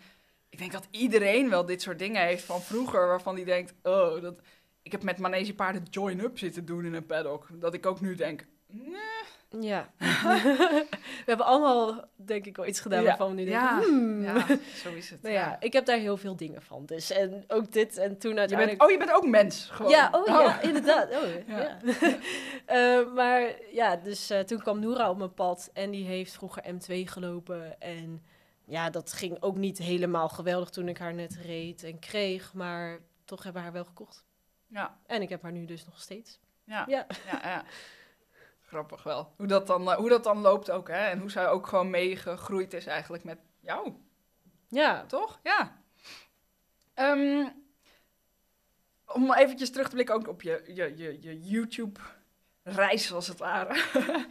ik 0.48 0.58
denk 0.58 0.72
dat 0.72 0.88
iedereen 0.90 1.50
wel 1.50 1.66
dit 1.66 1.82
soort 1.82 1.98
dingen 1.98 2.22
heeft 2.22 2.44
van 2.44 2.62
vroeger, 2.62 3.06
waarvan 3.06 3.34
die 3.34 3.44
denkt, 3.44 3.74
oh, 3.82 4.22
dat... 4.22 4.34
Ik 4.82 4.92
heb 4.92 5.02
met 5.02 5.18
manegepaarden 5.18 5.82
join-up 5.90 6.38
zitten 6.38 6.64
doen 6.64 6.84
in 6.84 6.94
een 6.94 7.06
paddock. 7.06 7.46
Dat 7.52 7.74
ik 7.74 7.86
ook 7.86 8.00
nu 8.00 8.14
denk, 8.14 8.46
nee. 8.66 9.22
Ja. 9.60 9.90
we 9.98 10.86
hebben 11.26 11.46
allemaal, 11.46 12.04
denk 12.16 12.46
ik, 12.46 12.56
wel 12.56 12.66
iets 12.66 12.80
gedaan 12.80 13.00
Ja. 13.02 13.06
waarvan 13.08 13.28
we 13.28 13.34
nu 13.34 13.44
denken, 13.44 13.62
Ja. 13.62 13.80
hmm. 13.82 14.22
Ja, 14.22 14.46
zo 14.74 14.92
is 14.94 15.10
het. 15.10 15.22
Nou 15.22 15.34
ja, 15.34 15.56
ik 15.60 15.72
heb 15.72 15.84
daar 15.86 15.98
heel 15.98 16.16
veel 16.16 16.36
dingen 16.36 16.62
van. 16.62 16.86
Dus, 16.86 17.10
en 17.10 17.44
ook 17.48 17.72
dit 17.72 17.96
en 17.96 18.18
toen 18.18 18.32
Je 18.32 18.38
uiteindelijk... 18.38 18.78
bent, 18.78 18.90
oh, 18.90 18.98
je 18.98 19.04
bent 19.06 19.16
ook 19.16 19.26
mens, 19.30 19.68
gewoon. 19.70 19.90
Ja, 19.90 20.08
oh 20.12 20.26
ja, 20.26 20.60
inderdaad. 20.60 21.10
Oh, 21.10 21.22
Ja. 21.48 21.58
ja. 21.58 21.78
Eh, 22.66 23.12
maar 23.14 23.52
ja, 23.72 23.96
dus 23.96 24.30
eh, 24.30 24.40
toen 24.40 24.58
kwam 24.58 24.80
Noora 24.80 25.10
op 25.10 25.16
mijn 25.18 25.34
pad 25.34 25.70
en 25.72 25.90
die 25.90 26.04
heeft 26.04 26.32
vroeger 26.32 26.62
M2 26.74 26.94
gelopen. 27.04 27.80
En 27.80 28.22
ja, 28.64 28.90
dat 28.90 29.12
ging 29.12 29.36
ook 29.42 29.56
niet 29.56 29.78
helemaal 29.78 30.28
geweldig 30.28 30.68
toen 30.70 30.88
ik 30.88 30.98
haar 30.98 31.14
net 31.14 31.36
reed 31.44 31.82
en 31.84 31.98
kreeg. 31.98 32.54
Maar 32.54 32.98
toch 33.24 33.42
hebben 33.42 33.60
we 33.62 33.68
haar 33.68 33.76
wel 33.76 33.84
gekocht. 33.84 34.24
Ja, 34.66 34.98
En 35.06 35.22
ik 35.22 35.28
heb 35.28 35.42
haar 35.42 35.52
nu 35.52 35.64
dus 35.64 35.84
nog 35.84 36.00
steeds. 36.00 36.40
ja, 36.64 36.84
Ja. 36.88 37.06
ja, 37.32 37.40
ja. 37.42 37.64
Grappig 38.72 39.02
wel. 39.02 39.32
Hoe 39.36 39.46
dat, 39.46 39.66
dan, 39.66 39.90
eh, 39.90 39.96
hoe 39.96 40.08
dat 40.08 40.24
dan 40.24 40.40
loopt 40.40 40.70
ook, 40.70 40.88
hè. 40.88 41.06
En 41.06 41.18
hoe 41.18 41.30
zij 41.30 41.48
ook 41.48 41.66
gewoon 41.66 41.90
meegegroeid 41.90 42.72
is 42.74 42.86
eigenlijk 42.86 43.24
met 43.24 43.38
jou, 43.60 43.92
Ja, 44.68 45.04
toch? 45.06 45.40
Ja. 45.42 45.82
Ehm, 46.94 47.48
om 49.06 49.34
eventjes 49.34 49.70
terug 49.70 49.88
te 49.88 49.94
blikken 49.94 50.14
ook 50.14 50.28
op 50.28 50.42
je, 50.42 50.62
je, 50.66 50.96
je, 50.96 51.18
je 51.20 51.40
YouTube-reis, 51.40 53.12
als 53.12 53.26
het 53.26 53.38
ware. 53.38 53.74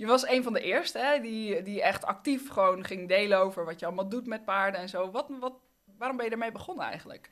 je 0.00 0.06
was 0.06 0.26
een 0.26 0.42
van 0.42 0.52
de 0.52 0.60
eerste, 0.60 0.98
hè, 0.98 1.20
die, 1.20 1.62
die 1.62 1.82
echt 1.82 2.04
actief 2.04 2.50
gewoon 2.50 2.84
ging 2.84 3.08
delen 3.08 3.38
over 3.38 3.64
wat 3.64 3.80
je 3.80 3.86
allemaal 3.86 4.08
doet 4.08 4.26
met 4.26 4.44
paarden 4.44 4.80
en 4.80 4.88
zo. 4.88 5.10
Wat, 5.10 5.26
wat, 5.40 5.54
waarom 5.98 6.16
ben 6.16 6.26
je 6.26 6.32
ermee 6.32 6.52
begonnen 6.52 6.84
eigenlijk? 6.84 7.30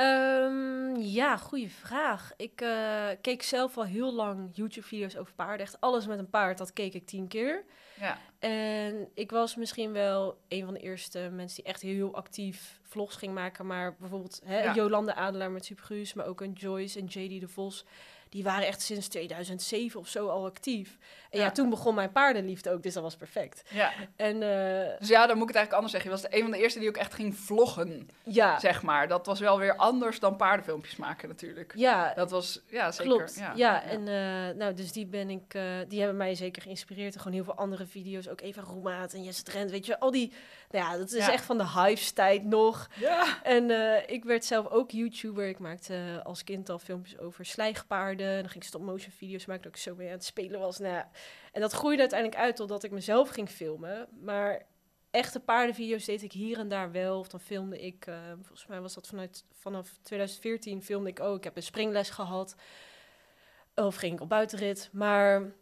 Ehm, 0.00 0.96
ja, 0.96 1.36
goede 1.36 1.68
vraag. 1.68 2.32
Ik 2.36 2.60
eh, 2.60 3.08
keek 3.20 3.42
zelf 3.42 3.76
al 3.76 3.84
heel 3.84 4.12
lang 4.14 4.48
YouTube-video's 4.52 5.16
over 5.16 5.34
paarden. 5.34 5.66
Echt 5.66 5.80
alles 5.80 6.06
met 6.06 6.18
een 6.18 6.30
paard, 6.30 6.58
dat 6.58 6.72
keek 6.72 6.94
ik 6.94 7.06
tien 7.06 7.28
keer. 7.28 7.64
Ja, 8.00 8.18
En 8.38 9.08
ik 9.14 9.30
was 9.30 9.56
misschien 9.56 9.92
wel 9.92 10.38
een 10.48 10.64
van 10.64 10.74
de 10.74 10.80
eerste 10.80 11.18
mensen 11.32 11.62
die 11.62 11.72
echt 11.72 11.82
heel 11.82 12.14
actief 12.14 12.80
vlogs 12.82 13.16
ging 13.16 13.34
maken. 13.34 13.66
Maar 13.66 13.96
bijvoorbeeld 13.98 14.40
hè, 14.44 14.62
Ja. 14.62 14.74
Jolande 14.74 15.14
Adelaar 15.14 15.50
met 15.50 15.64
Superguus, 15.64 16.14
maar 16.14 16.26
ook 16.26 16.40
een 16.40 16.52
Joyce 16.52 16.98
en 16.98 17.06
JD 17.06 17.40
de 17.40 17.48
Vos. 17.48 17.84
die 18.28 18.42
waren 18.42 18.66
echt 18.66 18.80
sinds 18.82 19.08
2007 19.08 20.00
of 20.00 20.08
zo 20.08 20.28
al 20.28 20.44
actief. 20.44 20.98
En 21.30 21.38
ja, 21.38 21.44
Ja. 21.44 21.50
toen 21.50 21.70
begon 21.70 21.94
mijn 21.94 22.12
paardenliefde 22.12 22.70
ook, 22.70 22.82
dus 22.82 22.94
dat 22.94 23.02
was 23.02 23.16
perfect. 23.16 23.62
Ja. 23.70 23.92
En 24.16 24.42
eh, 24.42 24.98
Dus 24.98 25.08
ja, 25.08 25.26
dan 25.26 25.36
moet 25.38 25.48
ik 25.50 25.54
het 25.54 25.56
eigenlijk 25.56 25.72
anders 25.72 25.92
zeggen. 25.92 26.10
Je 26.10 26.16
was 26.16 26.30
de 26.30 26.36
een 26.36 26.42
van 26.42 26.50
de 26.50 26.58
eerste 26.58 26.78
die 26.78 26.88
ook 26.88 26.96
echt 26.96 27.14
ging 27.14 27.36
vloggen, 27.36 28.08
ja, 28.22 28.58
zeg 28.58 28.82
maar. 28.82 29.08
Dat 29.08 29.26
was 29.26 29.40
wel 29.40 29.58
weer 29.58 29.76
anders 29.76 30.20
dan 30.20 30.36
paardenfilmpjes 30.36 30.96
maken 30.96 31.28
natuurlijk. 31.28 31.72
ja, 31.76 32.14
Dat 32.14 32.30
was, 32.30 32.60
ja, 32.66 32.92
zeker. 32.92 33.12
Klopt, 33.14 33.34
Ja, 33.38 33.52
ja. 33.56 33.82
En 33.82 34.00
eh, 34.08 34.56
nou, 34.56 34.74
dus 34.74 34.92
die 34.92 35.06
ben 35.06 35.30
ik, 35.30 35.54
eh, 35.54 35.62
die 35.88 35.98
hebben 35.98 36.16
mij 36.16 36.34
zeker 36.34 36.62
geïnspireerd. 36.62 37.14
En 37.14 37.18
gewoon 37.20 37.34
heel 37.34 37.44
veel 37.44 37.54
andere 37.56 37.86
video's, 37.86 38.28
ook 38.28 38.40
Eva 38.40 38.60
Roemaat 38.62 39.12
en 39.12 39.22
Jesse 39.22 39.42
Trent, 39.42 39.70
weet 39.70 39.86
je, 39.86 39.98
al 40.00 40.10
die, 40.10 40.32
nou 40.70 40.84
ja, 40.84 40.96
dat 40.98 41.12
is 41.12 41.28
echt 41.28 41.44
van 41.44 41.58
de 41.58 41.66
hype-tijd 41.68 42.44
nog. 42.44 42.88
ja. 42.94 43.42
En 43.42 43.70
ik 44.10 44.24
werd 44.24 44.44
zelf 44.44 44.66
ook 44.68 44.90
YouTuber. 44.90 45.48
Ik 45.48 45.58
maakte 45.58 46.20
als 46.24 46.44
kind 46.44 46.68
al 46.68 46.78
filmpjes 46.78 47.18
over 47.18 47.44
slijgpaarden. 47.44 48.34
Dan 48.40 48.48
ging 48.50 48.62
ik 48.62 48.68
stop-motion 48.68 49.12
video's 49.12 49.46
maken 49.46 49.62
dat 49.62 49.72
ik 49.74 49.80
zo 49.80 49.94
mee 49.94 50.06
aan 50.06 50.12
het 50.12 50.24
spelen 50.24 50.60
was. 50.60 50.78
Nou. 50.78 51.04
En 51.52 51.60
dat 51.60 51.72
groeide 51.72 52.00
uiteindelijk 52.00 52.40
uit 52.40 52.56
totdat 52.56 52.84
ik 52.84 52.90
mezelf 52.90 53.28
ging 53.28 53.48
filmen. 53.48 54.08
Maar 54.22 54.66
echte 55.10 55.40
paardenvideo's 55.40 56.04
deed 56.04 56.22
ik 56.22 56.32
hier 56.32 56.58
en 56.58 56.68
daar 56.68 56.92
wel. 56.92 57.18
Of 57.18 57.28
dan 57.28 57.40
filmde 57.40 57.80
ik, 57.80 58.06
eh, 58.06 58.14
volgens 58.34 58.66
mij 58.66 58.80
was 58.80 58.94
dat 58.94 59.06
vanuit, 59.06 59.44
vanaf 59.52 59.98
2014 60.02 60.82
filmde 60.82 61.10
ik 61.10 61.20
ook. 61.20 61.36
Ik 61.36 61.44
heb 61.44 61.56
een 61.56 61.62
springles 61.62 62.10
gehad. 62.10 62.54
Of 63.74 63.96
ging 63.96 64.14
ik 64.14 64.20
op 64.20 64.28
buitenrit. 64.28 64.88
Maar 64.92 65.52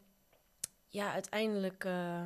ja, 0.89 1.13
uiteindelijk 1.13 1.85
eh, 1.85 2.25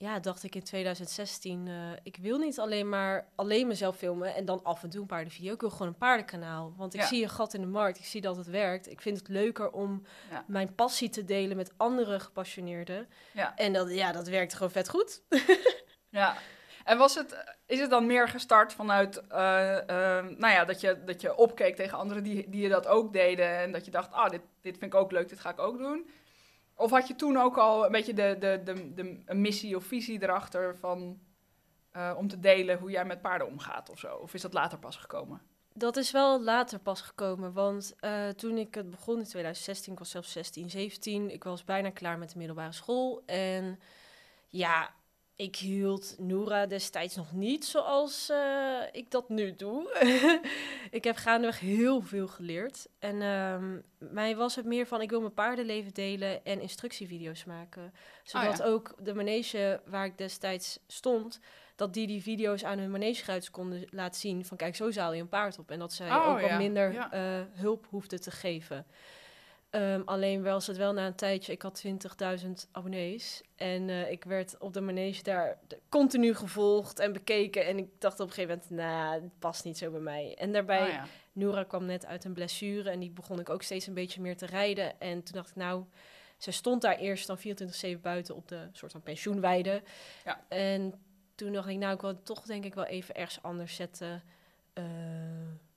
ja, 0.00 0.18
dacht 0.20 0.42
ik 0.42 0.54
in 0.54 0.62
2016... 0.62 1.68
eh, 1.68 1.74
ik 2.02 2.16
wil 2.20 2.38
niet 2.38 2.58
alleen 2.58 2.88
maar 2.88 3.26
alleen 3.34 3.66
mezelf 3.66 3.96
filmen... 3.96 4.34
en 4.34 4.44
dan 4.44 4.62
af 4.62 4.82
en 4.82 4.90
toe 4.90 5.00
een 5.00 5.06
paardenvideo. 5.06 5.52
Ik 5.54 5.60
wil 5.60 5.70
gewoon 5.70 5.88
een 5.88 5.98
paardenkanaal. 5.98 6.74
Want 6.76 6.94
ik 6.94 7.00
Ja. 7.00 7.06
zie 7.06 7.22
een 7.22 7.28
gat 7.30 7.54
in 7.54 7.60
de 7.60 7.66
markt. 7.66 7.98
Ik 7.98 8.04
zie 8.04 8.20
dat 8.20 8.36
het 8.36 8.46
werkt. 8.46 8.90
Ik 8.90 9.00
vind 9.00 9.18
het 9.18 9.28
leuker 9.28 9.70
om 9.70 10.02
Ja. 10.30 10.44
mijn 10.46 10.74
passie 10.74 11.08
te 11.08 11.24
delen... 11.24 11.56
met 11.56 11.72
andere 11.76 12.20
gepassioneerden. 12.20 13.08
Ja. 13.32 13.56
En 13.56 13.72
dat, 13.72 13.90
ja, 13.94 14.12
dat 14.12 14.28
werkt 14.28 14.52
gewoon 14.54 14.70
vet 14.70 14.88
goed. 14.88 15.22
Ja. 16.08 16.36
En 16.84 16.98
was 16.98 17.14
het, 17.14 17.44
is 17.66 17.80
het 17.80 17.90
dan 17.90 18.06
meer 18.06 18.28
gestart 18.28 18.72
vanuit, 18.72 19.26
eh, 19.28 19.76
eh, 19.78 20.24
nou 20.26 20.52
ja, 20.52 20.64
dat 20.64 20.80
je, 20.80 21.04
dat 21.04 21.20
je 21.20 21.36
opkeek 21.36 21.76
tegen 21.76 21.98
anderen 21.98 22.22
die, 22.22 22.48
die 22.50 22.62
je 22.62 22.68
dat 22.68 22.86
ook 22.86 23.12
deden 23.12 23.58
en 23.58 23.72
dat 23.72 23.84
je 23.84 23.90
dacht, 23.90 24.12
ah, 24.12 24.30
dit, 24.30 24.40
dit 24.60 24.78
vind 24.78 24.92
ik 24.94 25.00
ook 25.00 25.12
leuk, 25.12 25.28
dit 25.28 25.40
ga 25.40 25.50
ik 25.50 25.58
ook 25.58 25.78
doen? 25.78 26.10
Of 26.80 26.90
had 26.90 27.08
je 27.08 27.14
toen 27.14 27.36
ook 27.36 27.58
al 27.58 27.84
een 27.84 27.92
beetje 27.92 28.14
de, 28.14 28.36
de, 28.38 28.60
de, 28.64 28.94
de, 28.94 29.34
missie 29.34 29.76
of 29.76 29.84
visie 29.84 30.22
erachter 30.22 30.76
van, 30.76 31.20
eh, 31.90 32.14
om 32.16 32.28
te 32.28 32.40
delen 32.40 32.78
hoe 32.78 32.90
jij 32.90 33.04
met 33.04 33.20
paarden 33.20 33.46
omgaat 33.46 33.90
of 33.90 33.98
zo? 33.98 34.16
Of 34.16 34.34
is 34.34 34.42
dat 34.42 34.52
later 34.52 34.78
pas 34.78 34.96
gekomen? 34.96 35.42
Dat 35.72 35.96
is 35.96 36.10
wel 36.10 36.42
later 36.42 36.78
pas 36.78 37.00
gekomen, 37.00 37.52
want 37.52 37.94
eh, 37.98 38.28
toen 38.28 38.58
ik 38.58 38.74
het 38.74 38.90
begon 38.90 39.18
in 39.18 39.24
2016, 39.24 39.92
ik 39.92 39.98
was 39.98 40.10
zelfs 40.10 40.32
16, 40.32 40.70
17, 40.70 41.30
ik 41.30 41.44
was 41.44 41.64
bijna 41.64 41.90
klaar 41.90 42.18
met 42.18 42.30
de 42.30 42.38
middelbare 42.38 42.72
school. 42.72 43.22
En 43.26 43.80
ja, 44.48 44.94
ik 45.40 45.56
hield 45.56 46.14
Noora 46.18 46.66
destijds 46.66 47.16
nog 47.16 47.32
niet 47.32 47.64
zoals 47.64 48.28
eh, 48.30 48.80
ik 48.92 49.10
dat 49.10 49.28
nu 49.28 49.56
doe. 49.56 49.90
ik 50.90 51.04
heb 51.04 51.16
gaandeweg 51.16 51.60
heel 51.60 52.00
veel 52.00 52.28
geleerd. 52.28 52.88
En 52.98 53.22
ehm, 53.22 53.78
mij 54.12 54.36
was 54.36 54.56
het 54.56 54.64
meer 54.64 54.86
van, 54.86 55.00
ik 55.00 55.10
wil 55.10 55.20
mijn 55.20 55.34
paardenleven 55.34 55.94
delen 55.94 56.44
en 56.44 56.60
instructievideo's 56.60 57.44
maken. 57.44 57.94
Zodat 58.22 58.58
ja. 58.58 58.64
ook 58.64 58.94
de 58.98 59.14
manege 59.14 59.80
waar 59.86 60.04
ik 60.04 60.18
destijds 60.18 60.78
stond, 60.86 61.40
dat 61.76 61.94
die 61.94 62.06
die 62.06 62.22
video's 62.22 62.64
aan 62.64 62.78
hun 62.78 62.90
manegeruiters 62.90 63.50
konden 63.50 63.84
laten 63.90 64.20
zien 64.20 64.44
van 64.44 64.56
kijk, 64.56 64.76
zo 64.76 64.90
zaal 64.90 65.12
je 65.12 65.20
een 65.20 65.28
paard 65.28 65.58
op. 65.58 65.70
En 65.70 65.78
dat 65.78 65.92
zij 65.92 66.10
Oh, 66.10 66.28
ook 66.28 66.40
wat 66.40 66.50
ja, 66.50 66.56
minder 66.56 66.92
ja. 66.92 67.12
eh, 67.12 67.44
hulp 67.52 67.86
hoefden 67.90 68.20
te 68.20 68.30
geven. 68.30 68.86
Ehm, 69.70 70.02
alleen 70.04 70.42
was 70.42 70.66
het 70.66 70.76
wel 70.76 70.92
na 70.92 71.06
een 71.06 71.14
tijdje, 71.14 71.52
ik 71.52 71.62
had 71.62 71.84
20.000 71.84 72.68
abonnees. 72.72 73.42
En 73.56 73.88
eh, 73.88 74.10
ik 74.10 74.24
werd 74.24 74.58
op 74.58 74.72
de 74.72 74.80
manege 74.80 75.22
daar 75.22 75.58
continu 75.88 76.34
gevolgd 76.34 76.98
en 76.98 77.12
bekeken. 77.12 77.66
En 77.66 77.78
ik 77.78 77.88
dacht 77.98 78.20
op 78.20 78.26
een 78.28 78.34
gegeven 78.34 78.60
moment, 78.68 78.88
nou, 78.88 79.22
het 79.22 79.38
past 79.38 79.64
niet 79.64 79.78
zo 79.78 79.90
bij 79.90 80.00
mij. 80.00 80.34
En 80.38 80.52
daarbij, 80.52 80.88
ja. 80.88 81.06
Noora 81.32 81.64
kwam 81.64 81.84
net 81.84 82.06
uit 82.06 82.24
een 82.24 82.32
blessure 82.32 82.90
en 82.90 83.00
die 83.00 83.10
begon 83.10 83.40
ik 83.40 83.50
ook 83.50 83.62
steeds 83.62 83.86
een 83.86 83.94
beetje 83.94 84.20
meer 84.20 84.36
te 84.36 84.46
rijden. 84.46 85.00
En 85.00 85.22
toen 85.22 85.34
dacht 85.34 85.50
ik, 85.50 85.56
nou, 85.56 85.84
ze 86.36 86.50
stond 86.50 86.82
daar 86.82 86.96
eerst 86.96 87.26
dan 87.26 87.38
24-7 87.96 88.00
buiten 88.00 88.36
op 88.36 88.48
de 88.48 88.68
soort 88.72 88.92
van 88.92 89.02
pensioenweide. 89.02 89.82
Ja. 90.24 90.44
En 90.48 90.94
toen 91.34 91.52
dacht 91.52 91.68
ik, 91.68 91.78
nou, 91.78 91.94
ik 91.94 92.00
wil 92.00 92.22
toch 92.22 92.42
denk 92.42 92.64
ik 92.64 92.74
wel 92.74 92.84
even 92.84 93.14
ergens 93.14 93.42
anders 93.42 93.74
zetten. 93.74 94.22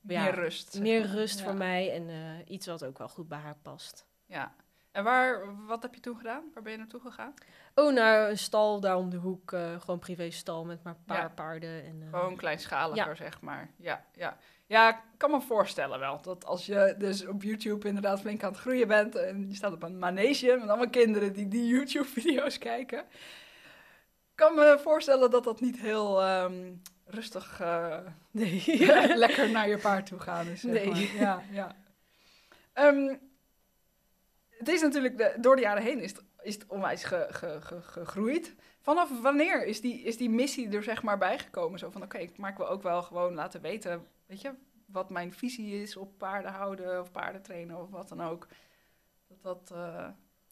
Ja, 0.08 0.24
Meer 0.24 0.34
rust. 0.36 0.80
meer 0.80 1.06
rust 1.06 1.40
Ja. 1.40 1.46
voor 1.46 1.56
mij 1.56 1.92
en 1.94 2.10
eh, 2.10 2.16
iets 2.54 2.66
wat 2.66 2.86
ook 2.86 2.98
wel 2.98 3.10
goed 3.10 3.28
bij 3.28 3.38
haar 3.40 3.58
past. 3.62 4.06
Ja. 4.26 4.54
En 4.92 5.04
waar, 5.04 5.66
wat 5.66 5.82
heb 5.82 5.94
je 5.96 6.00
toen 6.02 6.18
gedaan? 6.18 6.44
Waar 6.54 6.64
ben 6.64 6.72
je 6.72 6.78
naartoe 6.78 7.02
gegaan? 7.02 7.34
Oh, 7.76 7.94
naar 7.94 8.30
een 8.30 8.38
stal 8.38 8.80
daar 8.80 8.98
om 8.98 9.10
de 9.10 9.18
hoek. 9.18 9.52
eh, 9.52 9.80
gewoon 9.82 10.00
privé 10.00 10.30
stal 10.30 10.66
met 10.66 10.84
maar 10.84 10.94
een 10.94 11.04
paar 11.06 11.18
Ja. 11.22 11.30
paarden. 11.30 11.84
En, 11.84 12.02
eh, 12.02 12.10
Gewoon 12.10 12.36
kleinschaliger, 12.36 13.16
zeg 13.16 13.42
maar. 13.42 13.70
Ja, 13.78 14.06
ja. 14.14 14.38
ja, 14.66 14.90
ik 14.90 15.02
kan 15.18 15.32
me 15.32 15.42
voorstellen 15.42 16.00
wel. 16.00 16.22
Dat 16.22 16.46
als 16.46 16.66
je 16.66 16.96
dus 16.98 17.26
op 17.28 17.44
YouTube 17.44 17.88
inderdaad 17.88 18.20
flink 18.20 18.44
aan 18.44 18.52
het 18.52 18.60
groeien 18.62 18.88
bent... 18.88 19.16
en 19.16 19.48
je 19.50 19.56
staat 19.56 19.74
op 19.74 19.84
een 19.84 20.00
manege 20.00 20.58
met 20.60 20.70
allemaal 20.70 20.90
kinderen 20.90 21.34
die 21.34 21.48
die 21.48 21.68
YouTube-video's 21.68 22.58
kijken... 22.58 23.06
kan 24.36 24.56
me 24.56 24.80
voorstellen 24.82 25.32
dat 25.32 25.44
dat 25.44 25.62
niet 25.62 25.80
heel 25.80 26.22
ehm, 26.22 26.74
rustig 27.06 27.60
eh, 27.62 27.98
nee. 28.32 28.64
lekker 29.18 29.50
naar 29.52 29.70
je 29.70 29.78
paard 29.78 30.06
toe 30.06 30.20
gaan 30.20 30.48
is. 30.48 30.62
Zeg 30.62 30.72
Nee. 30.74 30.88
maar. 30.90 31.00
Ja, 31.16 31.44
ja. 31.52 31.76
Ehm, 32.74 33.16
het 34.50 34.68
is 34.68 34.82
natuurlijk, 34.82 35.18
de, 35.18 35.36
door 35.42 35.56
de 35.56 35.62
jaren 35.62 35.84
heen 35.84 36.00
is 36.02 36.12
het, 36.12 36.24
is 36.42 36.54
het 36.54 36.66
onwijs 36.68 37.04
ge- 37.04 37.28
ge- 37.30 37.62
ge- 37.62 37.82
gegroeid. 37.82 38.56
Vanaf 38.82 39.22
wanneer 39.22 39.66
is 39.66 39.82
die, 39.82 40.02
is 40.02 40.18
die 40.18 40.30
missie 40.30 40.70
er 40.76 40.84
zeg 40.84 41.04
maar 41.04 41.18
bijgekomen? 41.18 41.80
Zo 41.80 41.90
van, 41.92 42.04
oké, 42.04 42.18
ik 42.18 42.38
maak 42.38 42.58
wel 42.58 42.70
ook 42.70 42.84
wel 42.84 43.02
gewoon 43.02 43.34
laten 43.34 43.62
weten, 43.62 44.08
weet 44.26 44.42
je, 44.42 44.54
wat 44.86 45.10
mijn 45.10 45.34
visie 45.34 45.82
is 45.82 45.98
op 45.98 46.18
paarden 46.18 46.52
houden 46.52 47.00
of 47.02 47.12
paarden 47.12 47.42
trainen 47.42 47.82
of 47.82 47.90
wat 47.90 48.10
dan 48.10 48.22
ook. 48.22 48.48
Dat, 49.28 49.42
dat, 49.42 49.72
eh, 49.78 50.04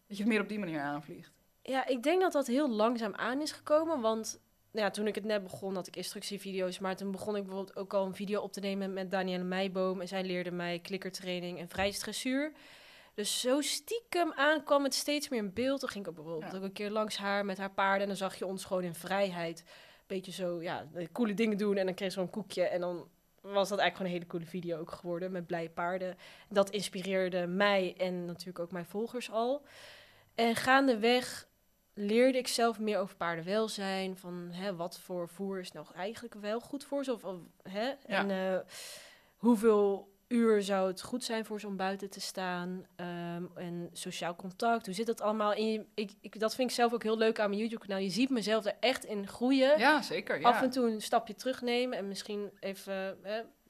dat 0.08 0.17
je 0.17 0.24
het 0.24 0.27
meer 0.31 0.41
op 0.41 0.50
die 0.50 0.60
manier 0.60 0.81
aanvliegt. 0.81 1.31
Ja, 1.62 1.86
ik 1.88 2.03
denk 2.03 2.22
dat 2.22 2.31
dat 2.31 2.48
heel 2.48 2.70
langzaam 2.70 3.13
aan 3.15 3.41
is 3.41 3.51
gekomen. 3.51 4.01
Want 4.01 4.39
nou 4.72 4.86
ja, 4.86 4.92
toen 4.92 5.08
ik 5.08 5.16
het 5.16 5.24
net 5.24 5.44
begon, 5.44 5.75
had 5.75 5.88
ik 5.88 5.96
instructievideo's. 5.96 6.80
Maar 6.80 6.96
toen 6.96 7.12
begon 7.12 7.36
ik 7.36 7.44
bijvoorbeeld 7.44 7.75
ook 7.78 7.94
al 7.94 8.06
een 8.06 8.16
video 8.16 8.42
op 8.42 8.51
te 8.54 8.60
nemen 8.60 8.94
met 8.94 9.12
Danielle 9.12 9.44
Meijboom. 9.44 10.01
En 10.01 10.08
zij 10.08 10.24
leerde 10.24 10.51
mij 10.51 10.80
klikkertraining 10.80 11.60
en 11.60 11.70
vrijstressuur. 11.70 12.51
Dus 13.13 13.42
zo 13.42 13.62
stiekem 13.62 14.32
aan 14.34 14.63
kwam 14.63 14.84
het 14.84 14.94
steeds 14.94 15.30
meer 15.30 15.40
in 15.40 15.54
beeld. 15.54 15.80
Dan 15.80 15.90
ging 15.90 16.04
ik 16.04 16.10
ook 16.10 16.16
bijvoorbeeld 16.16 16.51
Ja. 16.51 16.58
ook 16.58 16.63
een 16.63 16.72
keer 16.74 16.90
langs 16.90 17.18
haar 17.18 17.46
met 17.46 17.58
haar 17.58 17.72
paarden. 17.72 18.01
En 18.01 18.08
dan 18.08 18.16
zag 18.18 18.36
je 18.36 18.46
ons 18.46 18.66
gewoon 18.66 18.84
in 18.84 18.96
vrijheid. 18.96 19.63
Beetje 20.08 20.32
zo, 20.32 20.62
ja, 20.62 20.88
coole 21.12 21.34
dingen 21.34 21.58
doen. 21.58 21.78
En 21.78 21.86
dan 21.86 21.94
kreeg 21.96 22.12
ze 22.12 22.20
zo'n 22.20 22.30
koekje. 22.30 22.63
En 22.63 22.82
dan 22.82 23.08
was 23.42 23.70
dat 23.70 23.80
eigenlijk 23.80 23.96
gewoon 23.96 24.08
een 24.08 24.18
hele 24.18 24.28
coole 24.28 24.46
video 24.46 24.80
ook 24.80 24.92
geworden. 24.92 25.32
Met 25.32 25.46
blije 25.48 25.70
paarden. 25.70 26.18
Dat 26.50 26.70
inspireerde 26.70 27.48
mij 27.48 27.94
en 27.98 28.25
natuurlijk 28.25 28.60
ook 28.60 28.72
mijn 28.72 28.86
volgers 28.86 29.32
al. 29.32 29.66
En 30.36 30.56
gaandeweg 30.56 31.48
leerde 31.94 32.38
ik 32.38 32.48
zelf 32.48 32.80
meer 32.80 33.00
over 33.00 33.16
paardenwelzijn. 33.16 34.18
Van 34.18 34.50
hè, 34.52 34.76
wat 34.76 35.00
voor 35.00 35.30
voer 35.30 35.60
is 35.60 35.72
nou 35.72 35.86
eigenlijk 35.96 36.34
wel 36.34 36.60
goed 36.60 36.84
voor 36.84 37.04
ze? 37.04 37.14
Of, 37.14 37.24
of, 37.24 37.36
hè? 37.70 37.90
En 38.06 38.32
eh, 38.32 38.60
hoeveel 39.38 40.10
uur 40.28 40.62
zou 40.62 40.88
het 40.88 41.02
goed 41.02 41.24
zijn 41.24 41.46
voor 41.46 41.60
ze 41.60 41.68
om 41.68 41.78
buiten 41.78 42.10
te 42.10 42.20
staan? 42.22 42.86
Ehm, 42.96 43.44
en 43.56 43.90
sociaal 43.94 44.36
contact, 44.36 44.86
hoe 44.86 44.96
zit 44.96 45.06
dat 45.06 45.22
allemaal? 45.22 45.56
Je, 45.56 45.86
ik, 45.94 46.12
ik, 46.22 46.40
dat 46.40 46.56
vind 46.56 46.70
ik 46.70 46.76
zelf 46.76 46.94
ook 46.94 47.04
heel 47.04 47.18
leuk 47.18 47.40
aan 47.40 47.50
mijn 47.50 47.62
YouTube-kanaal. 47.62 47.98
Je 47.98 48.10
ziet 48.10 48.30
mezelf 48.30 48.66
er 48.66 48.76
echt 48.80 49.06
in 49.06 49.28
groeien. 49.28 49.80
Ja, 49.80 50.02
zeker. 50.02 50.40
Ja. 50.40 50.48
Af 50.50 50.62
en 50.62 50.70
toe 50.70 50.90
een 50.90 51.02
stapje 51.02 51.36
terugnemen 51.36 51.98
en 51.98 52.08
misschien 52.08 52.52
even 52.60 53.18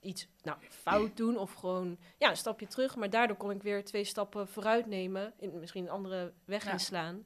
iets 0.02 0.28
nou, 0.44 0.58
fout 0.70 1.18
doen 1.22 1.38
of 1.38 1.54
gewoon 1.54 1.98
ja, 2.18 2.30
een 2.30 2.38
stapje 2.38 2.68
terug. 2.68 2.96
Maar 2.96 3.10
daardoor 3.10 3.38
kon 3.38 3.52
ik 3.52 3.64
weer 3.64 3.86
twee 3.86 4.04
stappen 4.04 4.48
vooruit 4.48 4.86
nemen, 4.86 5.34
in, 5.38 5.60
misschien 5.60 5.84
een 5.84 5.90
andere 5.90 6.34
weg 6.46 6.66
Ja. 6.66 6.72
inslaan. 6.72 7.26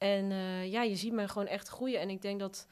En 0.00 0.30
eh, 0.30 0.70
ja, 0.70 0.82
je 0.82 0.96
ziet 0.96 1.12
me 1.12 1.28
gewoon 1.28 1.46
echt 1.46 1.68
groeien. 1.68 2.00
En 2.00 2.10
ik 2.10 2.22
denk 2.22 2.40
dat 2.40 2.66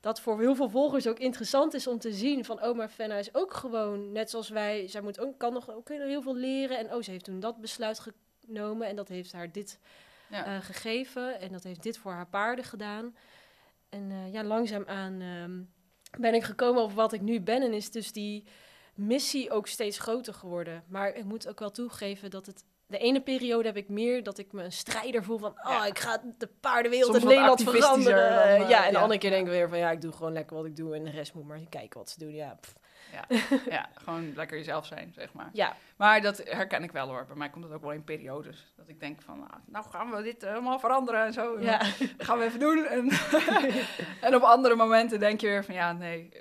dat 0.00 0.20
voor 0.20 0.40
heel 0.40 0.54
veel 0.54 0.68
volgers 0.68 1.06
ook 1.06 1.18
interessant 1.18 1.74
is 1.74 1.86
om 1.86 1.98
te 1.98 2.12
zien 2.12 2.44
van, 2.44 2.64
oh, 2.64 2.76
maar 2.76 2.88
Fenna 2.88 3.16
is 3.16 3.34
ook 3.34 3.54
gewoon, 3.54 4.12
net 4.12 4.30
zoals 4.30 4.48
wij, 4.48 4.88
zij 4.88 5.00
moet 5.00 5.20
ook, 5.20 5.38
kan 5.38 5.52
nog 5.52 5.70
ook 5.70 5.88
heel 5.88 6.22
veel 6.22 6.36
leren. 6.36 6.78
En 6.78 6.94
oh, 6.94 7.02
ze 7.02 7.10
heeft 7.10 7.24
toen 7.24 7.40
dat 7.40 7.60
besluit 7.60 8.02
genomen 8.46 8.88
en 8.88 8.96
dat 8.96 9.08
heeft 9.08 9.32
haar 9.32 9.52
dit 9.52 9.78
Ja. 10.28 10.44
eh, 10.44 10.64
gegeven. 10.64 11.40
En 11.40 11.52
dat 11.52 11.62
heeft 11.62 11.82
dit 11.82 11.98
voor 11.98 12.12
haar 12.12 12.28
paarden 12.28 12.64
gedaan. 12.64 13.16
En 13.88 14.10
eh, 14.10 14.32
ja, 14.32 14.44
langzaamaan 14.44 15.20
ehm 15.20 15.60
ben 16.18 16.34
ik 16.34 16.42
gekomen 16.42 16.82
op 16.82 16.92
wat 16.92 17.12
ik 17.12 17.20
nu 17.20 17.40
ben. 17.40 17.62
En 17.62 17.72
is 17.72 17.90
dus 17.90 18.12
die 18.12 18.44
missie 18.94 19.50
ook 19.50 19.66
steeds 19.66 19.98
groter 19.98 20.34
geworden. 20.34 20.84
Maar 20.88 21.14
ik 21.14 21.24
moet 21.24 21.48
ook 21.48 21.58
wel 21.58 21.70
toegeven 21.70 22.30
dat 22.30 22.46
het... 22.46 22.64
De 22.92 22.98
ene 22.98 23.20
periode 23.20 23.66
heb 23.68 23.76
ik 23.76 23.88
meer 23.88 24.22
dat 24.22 24.38
ik 24.38 24.52
me 24.52 24.62
een 24.64 24.72
strijder 24.72 25.24
voel 25.24 25.38
van... 25.38 25.50
Oh, 25.64 25.86
ik 25.86 25.98
ga 25.98 26.22
de 26.38 26.48
paardenwereld 26.60 27.14
in 27.16 27.26
Nederland 27.26 27.62
veranderen. 27.62 28.30
dan, 28.30 28.38
eh, 28.64 28.68
ja, 28.68 28.86
en 28.86 28.92
de 28.92 28.98
andere 28.98 29.20
keer 29.20 29.30
denk 29.30 29.46
ik 29.46 29.52
weer 29.52 29.68
van... 29.68 29.78
Ja, 29.78 29.90
ik 29.90 30.00
doe 30.00 30.12
gewoon 30.12 30.32
lekker 30.32 30.56
wat 30.56 30.64
ik 30.64 30.76
doe 30.76 30.94
en 30.94 31.04
de 31.04 31.10
rest 31.10 31.34
moet 31.34 31.46
maar 31.46 31.60
kijken 31.68 31.98
wat 31.98 32.10
ze 32.10 32.18
doen. 32.18 32.34
Ja, 32.34 32.58
pff. 32.60 32.74
Ja, 33.12 33.36
ja, 33.76 33.88
gewoon 33.94 34.32
lekker 34.34 34.56
jezelf 34.56 34.86
zijn, 34.86 35.12
zeg 35.14 35.32
maar. 35.32 35.50
Ja, 35.52 35.76
Maar 35.96 36.20
dat 36.20 36.38
herken 36.44 36.82
ik 36.82 36.92
wel 36.92 37.08
hoor. 37.08 37.24
Bij 37.26 37.36
mij 37.36 37.50
komt 37.50 37.64
het 37.64 37.72
ook 37.72 37.80
wel 37.82 37.92
in 37.92 38.04
periodes. 38.04 38.72
Dat 38.76 38.88
ik 38.88 39.00
denk 39.00 39.22
van, 39.22 39.38
nou, 39.38 39.50
nou 39.66 39.84
gaan 39.90 40.10
we 40.10 40.22
dit 40.22 40.42
helemaal 40.42 40.78
veranderen 40.78 41.24
en 41.24 41.32
zo. 41.32 41.60
Ja. 41.60 41.78
dan 41.78 42.08
gaan 42.18 42.38
we 42.38 42.44
even 42.44 42.60
doen. 42.60 42.84
En, 42.86 43.08
en 44.26 44.34
op 44.34 44.42
andere 44.42 44.74
momenten 44.74 45.20
denk 45.20 45.40
je 45.40 45.46
weer 45.46 45.64
van, 45.64 45.74
ja, 45.74 45.92
nee. 45.92 46.32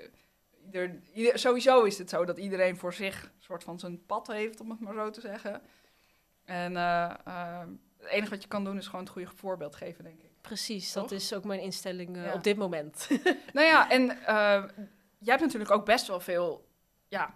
Ieder, 0.66 1.00
ieder- 1.14 1.40
sowieso 1.40 1.84
is 1.84 1.98
het 1.98 2.10
zo 2.10 2.26
dat 2.26 2.38
iedereen 2.38 2.78
voor 2.78 2.94
zich 2.94 3.24
een 3.24 3.30
soort 3.44 3.64
van 3.64 3.80
zijn 3.80 4.06
pad 4.06 4.28
heeft, 4.28 4.60
om 4.60 4.70
het 4.70 4.80
maar 4.80 4.94
zo 4.94 5.10
te 5.10 5.22
zeggen. 5.22 5.62
En 6.52 6.78
eh, 6.78 7.12
eh, 7.26 7.60
het 7.98 8.08
enige 8.08 8.30
wat 8.30 8.42
je 8.42 8.48
kan 8.48 8.64
doen 8.64 8.78
is 8.78 8.86
gewoon 8.86 9.02
het 9.02 9.10
goede 9.10 9.28
voorbeeld 9.36 9.76
geven, 9.76 10.04
denk 10.04 10.22
ik. 10.22 10.30
precies. 10.42 10.92
Toch? 10.92 11.04
Dat 11.04 11.12
is 11.12 11.34
ook 11.34 11.44
mijn 11.44 11.60
instelling 11.60 12.18
eh, 12.18 12.26
Ja. 12.26 12.34
op 12.34 12.44
dit 12.44 12.58
moment. 12.58 13.08
Nou 13.54 13.68
ja, 13.68 13.90
en 13.90 14.06
jij 15.18 15.34
hebt 15.34 15.42
natuurlijk 15.42 15.72
ook 15.72 15.86
best 15.86 16.08
wel 16.08 16.20
veel 16.20 16.68
ja, 17.08 17.36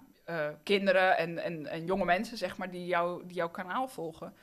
kinderen 0.63 1.17
en, 1.17 1.37
en, 1.37 1.67
en 1.67 1.85
jonge 1.85 2.05
mensen, 2.05 2.37
zeg 2.37 2.57
maar, 2.57 2.71
die, 2.71 2.85
jou, 2.85 3.25
die 3.25 3.35
jouw 3.35 3.49
kanaal 3.49 3.87
volgen. 3.87 4.33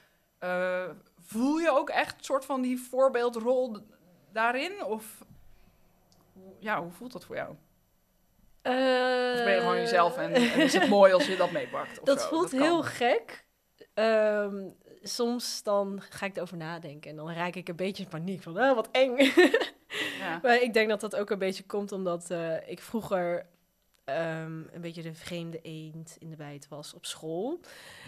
Voel 1.18 1.58
je 1.58 1.70
ook 1.70 1.90
echt 1.90 2.18
een 2.18 2.24
soort 2.24 2.44
van 2.44 2.62
die 2.62 2.80
voorbeeldrol 2.80 3.76
daarin? 4.32 4.84
Of 4.84 5.24
ja, 6.58 6.82
hoe 6.82 6.92
voelt 6.92 7.12
dat 7.12 7.24
voor 7.24 7.36
jou? 7.36 7.50
Of 7.50 9.44
ben 9.44 9.54
je 9.54 9.60
gewoon 9.60 9.76
jezelf 9.76 10.16
en, 10.16 10.32
en 10.32 10.60
is 10.60 10.72
het 10.72 10.88
mooi 10.88 11.12
als 11.12 11.26
je 11.26 11.36
dat 11.36 11.50
meepakt? 11.50 12.04
Dat 12.06 12.20
zo? 12.20 12.28
voelt 12.28 12.50
heel 12.50 12.82
gek. 12.82 13.44
Ehm, 13.94 14.68
soms 15.02 15.62
dan 15.62 16.02
ga 16.10 16.26
ik 16.26 16.36
erover 16.36 16.56
nadenken 16.56 17.10
en 17.10 17.16
dan 17.16 17.30
raak 17.32 17.54
ik 17.54 17.68
een 17.68 17.76
beetje 17.76 18.02
in 18.02 18.08
paniek 18.08 18.42
van, 18.42 18.58
oh, 18.60 18.74
wat 18.74 18.88
eng. 18.90 19.16
Ja. 20.18 20.38
maar 20.42 20.62
ik 20.62 20.72
denk 20.72 20.88
dat 20.88 21.00
dat 21.00 21.16
ook 21.16 21.30
een 21.30 21.38
beetje 21.38 21.62
komt 21.64 21.92
omdat 21.92 22.30
eh, 22.30 22.68
ik 22.68 22.80
vroeger 22.80 23.46
ehm, 24.04 24.60
een 24.72 24.80
beetje 24.80 25.02
de 25.02 25.14
vreemde 25.14 25.58
eend 25.62 26.16
in 26.18 26.30
de 26.30 26.36
bijt 26.36 26.68
was 26.68 26.94
op 26.94 27.06
school. 27.06 27.60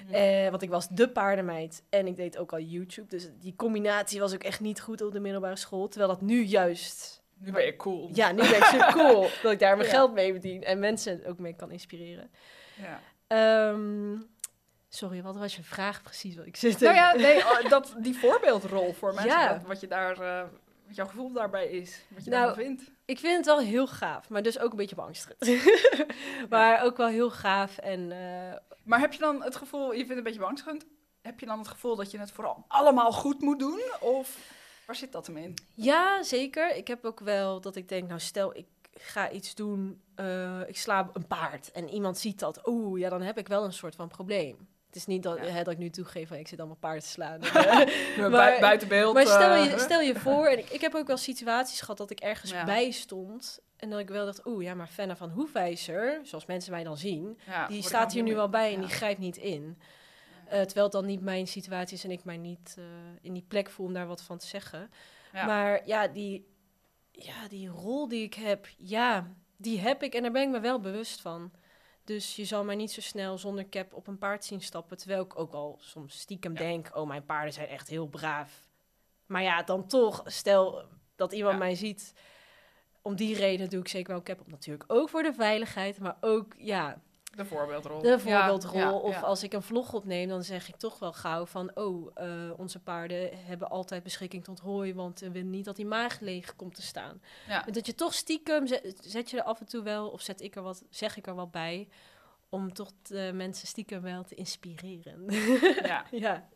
Mhm. 0.07 0.15
Eh, 0.15 0.51
want 0.51 0.63
ik 0.63 0.71
was 0.71 0.89
de 0.89 1.09
paardenmeid 1.09 1.83
en 1.91 2.07
ik 2.07 2.17
deed 2.17 2.39
ook 2.39 2.53
al 2.53 2.61
YouTube. 2.61 3.09
Dus 3.09 3.29
die 3.41 3.55
combinatie 3.57 4.21
was 4.21 4.35
ook 4.35 4.43
echt 4.43 4.61
niet 4.61 4.81
goed 4.81 5.03
op 5.03 5.13
de 5.13 5.21
middelbare 5.21 5.57
school. 5.57 5.89
Terwijl 5.89 6.11
dat 6.13 6.21
nu 6.21 6.43
juist... 6.43 7.23
Nu 7.39 7.53
ben 7.53 7.65
je 7.65 7.77
cool. 7.77 8.11
Ja, 8.13 8.33
nu 8.33 8.37
ben 8.41 8.57
ik 8.57 8.65
super 8.65 8.93
cool 8.93 9.21
dat 9.43 9.53
ik 9.53 9.59
daar 9.59 9.77
mijn 9.77 9.89
Ja. 9.89 9.95
geld 9.95 10.13
mee 10.13 10.33
verdien. 10.33 10.65
En 10.65 10.79
mensen 10.79 11.25
ook 11.27 11.39
mee 11.39 11.55
kan 11.55 11.71
inspireren. 11.71 12.31
Ja. 12.77 13.01
Ehm, 13.27 14.17
sorry, 14.95 15.23
wat 15.23 15.37
was 15.37 15.57
je 15.57 15.63
vraag 15.63 16.03
precies? 16.03 16.37
Wat 16.37 16.47
ik 16.47 16.57
zit 16.57 16.81
Nou 16.81 16.95
ja, 16.95 17.15
nee, 17.15 17.39
oh, 17.39 17.69
dat, 17.69 17.95
die 17.99 18.19
voorbeeldrol 18.19 18.93
voor 18.93 19.15
mensen, 19.15 19.31
Ja. 19.41 19.53
wat, 19.53 19.67
wat 19.67 19.81
je 19.81 19.87
daar, 19.87 20.21
eh, 20.21 20.49
wat 20.87 20.97
jouw 20.97 21.07
gevoel 21.07 21.33
daarbij 21.33 21.67
is, 21.69 22.01
wat 22.09 22.25
je 22.25 22.31
Nou, 22.31 22.45
daarvan 22.47 22.65
vindt. 22.65 22.91
Ik 23.05 23.19
vind 23.19 23.37
het 23.37 23.47
wel 23.47 23.59
heel 23.61 23.87
gaaf, 23.87 24.29
maar 24.29 24.43
dus 24.43 24.59
ook 24.59 24.71
een 24.71 24.77
beetje 24.77 24.95
beangstigend. 24.97 25.65
maar 26.51 26.83
ook 26.85 26.97
wel 26.97 27.09
heel 27.09 27.31
gaaf 27.31 27.79
en... 27.79 28.13
eh, 28.13 28.59
Maar 28.83 29.01
heb 29.01 29.13
je 29.13 29.19
dan 29.19 29.43
het 29.43 29.57
gevoel, 29.57 29.91
je 29.93 29.97
vindt 29.97 30.09
het 30.09 30.19
een 30.19 30.25
beetje 30.25 30.39
beangstigend, 30.41 30.85
heb 31.23 31.41
je 31.41 31.47
dan 31.47 31.59
het 31.59 31.69
gevoel 31.69 31.97
dat 31.97 32.11
je 32.11 32.19
het 32.19 32.31
vooral 32.33 32.65
allemaal 32.69 33.13
goed 33.13 33.41
moet 33.41 33.59
doen? 33.59 33.81
Of 34.01 34.39
waar 34.87 34.97
zit 34.97 35.13
dat 35.13 35.27
hem 35.27 35.37
in? 35.37 35.55
Ja, 35.75 36.23
zeker. 36.23 36.77
Ik 36.77 36.87
heb 36.89 37.05
ook 37.05 37.21
wel 37.21 37.61
dat 37.61 37.77
ik 37.77 37.89
denk, 37.89 38.09
nou 38.09 38.21
stel 38.21 38.57
ik 38.57 38.67
ga 38.95 39.31
iets 39.31 39.55
doen, 39.55 40.03
eh, 40.15 40.61
ik 40.67 40.77
sla 40.77 41.11
een 41.13 41.27
paard 41.27 41.73
en 41.73 41.89
iemand 41.89 42.19
ziet 42.19 42.39
dat, 42.39 42.67
oeh, 42.69 43.01
ja, 43.01 43.09
dan 43.09 43.23
heb 43.23 43.39
ik 43.39 43.49
wel 43.49 43.65
een 43.65 43.73
soort 43.73 43.95
van 43.95 44.09
probleem. 44.09 44.69
Het 44.95 45.03
is 45.03 45.09
niet 45.09 45.23
dat, 45.23 45.39
Ja. 45.39 45.45
hè, 45.45 45.63
dat 45.63 45.73
ik 45.73 45.79
nu 45.79 45.91
toegeef 45.91 46.29
van 46.29 46.37
ik 46.37 46.49
zit 46.49 46.59
allemaal 46.59 46.77
paard 46.77 47.03
te 47.03 47.09
slaan. 47.09 47.41
Maar- 48.31 48.61
buiten 48.61 48.89
beeld. 48.89 49.15
maar 49.15 49.27
stel 49.27 49.51
eh, 49.51 49.71
je, 49.71 49.79
stel 49.79 50.01
je 50.01 50.15
voor, 50.15 50.47
en 50.47 50.59
ik, 50.59 50.71
ik 50.71 50.81
heb 50.81 50.95
ook 50.95 51.07
wel 51.07 51.17
situaties 51.17 51.81
gehad 51.81 51.97
dat 51.97 52.11
ik 52.11 52.21
ergens 52.21 52.51
Ja. 52.51 52.65
bij 52.65 52.91
stond 52.91 53.61
en 53.77 53.91
dat 53.91 53.99
ik 54.01 54.09
wel 54.09 54.25
dacht, 54.25 54.47
oeh, 54.47 54.65
ja, 54.65 54.75
maar 54.75 54.87
Fenna 54.87 55.17
van 55.17 55.31
Hoefwijzer, 55.31 56.21
zoals 56.23 56.47
mensen 56.47 56.73
mij 56.73 56.85
dan 56.85 56.97
zien, 56.97 57.39
ja, 57.47 57.67
die 57.67 57.83
staat 57.83 58.13
hier 58.13 58.23
nu 58.23 58.35
wel 58.35 58.49
bij 58.49 58.75
en 58.75 58.81
die 58.81 58.89
grijpt 58.89 59.21
niet 59.21 59.37
in. 59.37 59.79
Eh, 60.45 60.61
terwijl 60.61 60.85
het 60.85 60.93
dan 60.95 61.07
niet 61.07 61.21
mijn 61.21 61.47
situatie 61.47 61.97
is 61.97 62.05
en 62.05 62.11
ik 62.11 62.25
mij 62.25 62.37
niet 62.37 62.75
eh, 62.79 62.85
in 63.23 63.33
die 63.33 63.45
plek 63.49 63.71
voel 63.71 63.87
om 63.87 63.93
daar 63.93 64.07
wat 64.07 64.23
van 64.23 64.39
te 64.39 64.47
zeggen. 64.47 64.91
Maar 65.33 65.87
ja 65.87 66.09
die, 66.09 66.47
ja, 67.11 67.49
die 67.49 67.69
rol 67.69 68.09
die 68.09 68.23
ik 68.23 68.35
heb, 68.35 68.69
ja, 68.77 69.33
die 69.57 69.81
heb 69.81 70.03
ik 70.03 70.15
en 70.15 70.23
daar 70.23 70.33
ben 70.33 70.43
ik 70.43 70.49
me 70.49 70.61
wel 70.61 70.81
bewust 70.81 71.21
van. 71.21 71.51
Dus 72.05 72.37
je 72.37 72.45
zal 72.45 72.65
mij 72.65 72.75
niet 72.75 72.93
zo 72.93 73.01
snel 73.01 73.39
zonder 73.39 73.69
cap 73.69 73.95
op 73.95 74.07
een 74.07 74.19
paard 74.19 74.45
zien 74.45 74.61
stappen. 74.61 74.97
Terwijl 74.97 75.23
ik 75.25 75.39
ook 75.39 75.53
al 75.53 75.77
soms 75.81 76.19
stiekem 76.19 76.53
Ja. 76.53 76.59
denk, 76.59 76.97
oh, 76.97 77.07
mijn 77.07 77.25
paarden 77.25 77.53
zijn 77.53 77.69
echt 77.69 77.89
heel 77.89 78.07
braaf. 78.07 78.69
Maar 79.27 79.43
ja, 79.43 79.63
dan 79.63 79.87
toch, 79.87 80.23
stel 80.25 80.85
dat 81.17 81.33
iemand 81.33 81.53
Ja. 81.53 81.59
mij 81.59 81.75
ziet. 81.75 82.15
Om 83.03 83.17
die 83.17 83.37
reden 83.37 83.71
doe 83.71 83.81
ik 83.81 83.89
zeker 83.89 84.13
wel 84.13 84.23
cap 84.23 84.41
op. 84.41 84.51
Natuurlijk 84.51 84.85
ook 84.93 85.09
voor 85.09 85.23
de 85.23 85.33
veiligheid, 85.33 85.99
maar 85.99 86.17
ook, 86.21 86.55
ja, 86.59 87.03
De 87.37 87.45
voorbeeldrol. 87.45 88.01
de 88.03 88.19
voorbeeldrol. 88.19 88.79
Ja, 88.79 88.85
ja, 88.87 88.93
of 88.93 89.23
als 89.23 89.43
ik 89.43 89.53
een 89.53 89.63
vlog 89.63 89.93
opneem, 89.93 90.29
dan 90.29 90.43
zeg 90.45 90.69
ik 90.69 90.77
toch 90.77 90.99
wel 90.99 91.13
gauw 91.13 91.47
van... 91.47 91.71
oh, 91.75 92.11
eh, 92.15 92.51
onze 92.57 92.81
paarden 92.81 93.45
hebben 93.47 93.71
altijd 93.71 94.03
beschikking 94.03 94.45
tot 94.45 94.61
hooi... 94.61 94.95
want 94.95 95.21
we 95.21 95.31
willen 95.31 95.51
niet 95.51 95.65
dat 95.65 95.77
die 95.77 95.87
maag 95.87 96.21
leeg 96.21 96.57
komt 96.57 96.75
te 96.75 96.83
staan. 96.83 97.23
Dat 97.71 97.87
je 97.87 97.95
toch 97.95 98.15
stiekem, 98.15 98.67
zet, 98.67 98.99
zet 99.01 99.31
je 99.31 99.37
er 99.37 99.43
af 99.43 99.61
en 99.61 99.67
toe 99.67 99.83
wel... 99.83 100.09
of 100.09 100.21
zet 100.21 100.41
ik 100.41 100.57
er 100.57 100.63
wat, 100.63 100.85
zeg 100.91 101.17
ik 101.17 101.27
er 101.27 101.35
wat 101.35 101.51
bij... 101.51 101.89
om 102.49 102.73
toch 102.73 102.91
de 103.03 103.31
mensen 103.35 103.67
stiekem 103.69 104.03
wel 104.03 104.25
te 104.25 104.35
inspireren. 104.35 105.25
ja. 105.91 106.05
ja. 106.11 106.49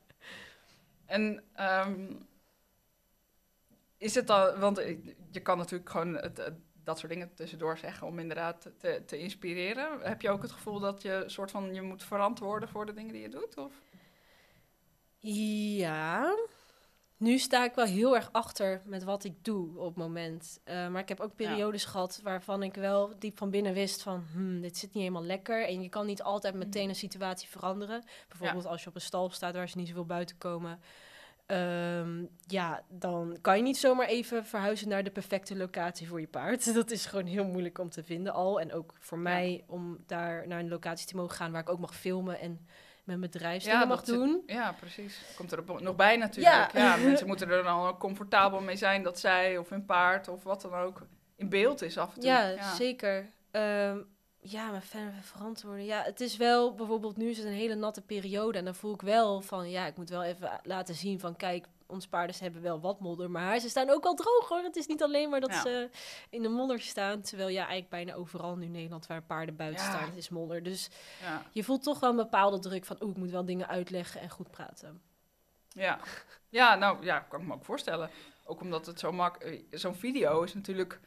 En 1.07 1.45
ehm, 1.53 2.13
is 3.99 4.15
het 4.15 4.27
dan, 4.27 4.59
want 4.59 4.77
je 5.31 5.41
kan 5.43 5.59
natuurlijk 5.59 5.91
gewoon 5.91 6.15
het, 6.15 6.37
het- 6.37 6.67
dat 6.89 6.99
soort 6.99 7.13
dingen 7.13 7.35
tussendoor 7.35 7.79
zeggen 7.79 8.07
om 8.07 8.19
inderdaad 8.19 8.71
te, 8.79 9.03
te 9.07 9.19
inspireren. 9.19 10.01
Heb 10.01 10.21
je 10.21 10.31
ook 10.31 10.43
het 10.43 10.53
gevoel 10.53 10.81
dat 10.81 11.03
je 11.03 11.25
soort 11.27 11.51
van 11.51 11.75
je 11.75 11.83
moet 11.83 12.05
verantwoorden 12.05 12.69
voor 12.69 12.87
de 12.87 12.93
dingen 12.93 13.13
die 13.13 13.23
je 13.23 13.29
doet? 13.29 13.57
Of? 13.57 13.73
Ja, 15.19 16.35
nu 17.17 17.39
sta 17.39 17.65
ik 17.65 17.75
wel 17.75 17.85
heel 17.85 18.15
erg 18.17 18.29
achter 18.33 18.83
met 18.85 19.05
wat 19.05 19.25
ik 19.25 19.45
doe 19.45 19.79
op 19.79 19.87
het 19.87 19.97
moment. 19.97 20.61
Eh, 20.65 20.89
maar 20.89 21.03
ik 21.03 21.09
heb 21.09 21.21
ook 21.21 21.37
periodes 21.37 21.85
gehad 21.85 22.21
waarvan 22.23 22.63
ik 22.63 22.75
wel 22.75 23.19
diep 23.19 23.39
van 23.39 23.51
binnen 23.51 23.73
wist 23.73 24.03
van... 24.03 24.25
Hmm, 24.33 24.61
dit 24.61 24.77
zit 24.77 24.93
niet 24.93 25.03
helemaal 25.03 25.25
lekker. 25.25 25.67
En 25.67 25.83
je 25.83 25.89
kan 25.89 26.07
niet 26.07 26.23
altijd 26.23 26.55
meteen 26.55 26.89
een 26.89 26.95
situatie 26.95 27.49
veranderen. 27.49 28.05
Bijvoorbeeld 28.29 28.67
als 28.67 28.83
je 28.83 28.89
op 28.89 28.95
een 28.95 29.01
stal 29.01 29.31
staat 29.31 29.55
waar 29.55 29.69
ze 29.69 29.77
niet 29.77 29.89
zoveel 29.89 30.07
buiten 30.07 30.39
komen... 30.39 30.81
Ehm, 31.49 32.25
ja, 32.47 32.83
dan 32.89 33.39
kan 33.41 33.57
je 33.57 33.63
niet 33.63 33.77
zomaar 33.77 34.07
even 34.07 34.47
verhuizen 34.47 34.89
naar 34.89 35.03
de 35.05 35.11
perfecte 35.11 35.57
locatie 35.57 36.09
voor 36.09 36.21
je 36.21 36.27
paard. 36.27 36.75
Dat 36.75 36.91
is 36.91 37.07
gewoon 37.07 37.27
heel 37.27 37.45
moeilijk 37.45 37.79
om 37.79 37.91
te 37.91 38.05
vinden 38.05 38.33
al. 38.33 38.61
En 38.61 38.73
ook 38.73 38.95
voor 38.99 39.19
mij 39.19 39.65
om 39.67 39.99
daar 40.07 40.47
naar 40.49 40.59
een 40.59 40.69
locatie 40.69 41.07
te 41.07 41.17
mogen 41.17 41.37
gaan 41.37 41.53
waar 41.53 41.61
ik 41.61 41.69
ook 41.69 41.79
mag 41.79 41.95
filmen 41.97 42.41
en 42.41 42.67
mijn 43.05 43.21
bedrijfsdingen 43.21 43.89
mag 43.89 43.97
dat 43.97 44.07
zit- 44.07 44.15
doen. 44.17 44.43
ja, 44.47 44.73
precies. 44.73 45.21
Komt 45.37 45.53
er 45.53 45.59
op- 45.59 45.81
nog 45.81 45.97
bij 45.97 46.17
natuurlijk. 46.17 46.73
Ja. 46.73 46.81
Ja. 46.81 46.97
mensen 47.07 47.27
moeten 47.27 47.49
er 47.51 47.63
dan 47.63 47.87
ook 47.87 47.99
comfortabel 47.99 48.61
mee 48.61 48.77
zijn 48.77 49.03
dat 49.03 49.19
zij 49.19 49.59
of 49.59 49.69
hun 49.69 49.85
paard 49.85 50.29
of 50.29 50.43
wat 50.43 50.61
dan 50.63 50.75
ook 50.75 51.07
in 51.37 51.49
beeld 51.49 51.83
is 51.83 51.99
af 51.99 52.15
en 52.15 52.21
toe. 52.21 52.31
Ja, 52.31 52.75
zeker. 52.75 53.31
Ehm, 53.51 53.99
ja, 54.41 54.71
maar 54.71 54.83
verder 54.83 55.23
verantwoorden. 55.23 55.85
Ja, 55.85 56.03
het 56.03 56.21
is 56.21 56.37
wel, 56.37 56.75
bijvoorbeeld 56.75 57.17
nu 57.17 57.29
is 57.31 57.37
het 57.37 57.47
een 57.47 57.53
hele 57.53 57.75
natte 57.75 58.01
periode. 58.03 58.59
En 58.59 58.65
dan 58.65 58.75
voel 58.75 58.95
ik 58.95 59.03
wel 59.03 59.41
van, 59.41 59.71
ja, 59.71 59.87
ik 59.87 59.97
moet 59.97 60.09
wel 60.09 60.23
even 60.23 60.61
laten 60.63 60.95
zien 60.95 61.21
van, 61.21 61.37
kijk, 61.37 61.67
onze 61.87 62.09
paarden 62.09 62.37
hebben 62.39 62.63
wel 62.63 62.81
wat 62.81 63.01
modder. 63.01 63.31
Maar 63.31 63.59
ze 63.59 63.69
staan 63.69 63.91
ook 63.91 64.05
al 64.05 64.15
droog 64.15 64.49
hoor. 64.49 64.63
Het 64.63 64.77
is 64.77 64.87
niet 64.87 65.03
alleen 65.03 65.31
maar 65.31 65.41
dat 65.41 65.51
Ja. 65.51 65.61
ze 65.61 65.91
in 66.31 66.43
de 66.43 66.49
modder 66.49 66.81
staan. 66.81 67.21
Terwijl 67.21 67.49
ja, 67.49 67.59
eigenlijk 67.59 67.91
bijna 67.91 68.15
overal 68.15 68.57
nu 68.57 68.65
in 68.65 68.71
Nederland 68.71 69.07
waar 69.07 69.23
paarden 69.23 69.57
buiten 69.57 69.85
Ja. 69.85 69.91
staan, 69.91 70.05
het 70.09 70.17
is 70.17 70.29
modder. 70.29 70.63
Dus 70.63 70.89
Ja. 71.23 71.43
je 71.53 71.65
voelt 71.65 71.83
toch 71.83 72.01
wel 72.01 72.11
een 72.11 72.17
bepaalde 72.17 72.59
druk 72.59 72.85
van, 72.85 72.97
oeh, 73.01 73.11
ik 73.11 73.17
moet 73.17 73.31
wel 73.31 73.45
dingen 73.45 73.69
uitleggen 73.69 74.21
en 74.21 74.31
goed 74.31 74.51
praten. 74.51 75.01
Ja. 75.69 75.99
ja, 76.49 76.75
nou 76.75 77.05
ja, 77.05 77.19
kan 77.19 77.41
ik 77.41 77.47
me 77.47 77.55
ook 77.55 77.65
voorstellen. 77.65 78.11
Ook 78.45 78.61
omdat 78.61 78.87
het 78.87 78.99
zo 79.01 79.13
mak... 79.13 79.37
eh, 79.37 79.63
Zo'n 79.71 79.95
video 79.95 80.43
is 80.43 80.55
natuurlijk... 80.55 81.01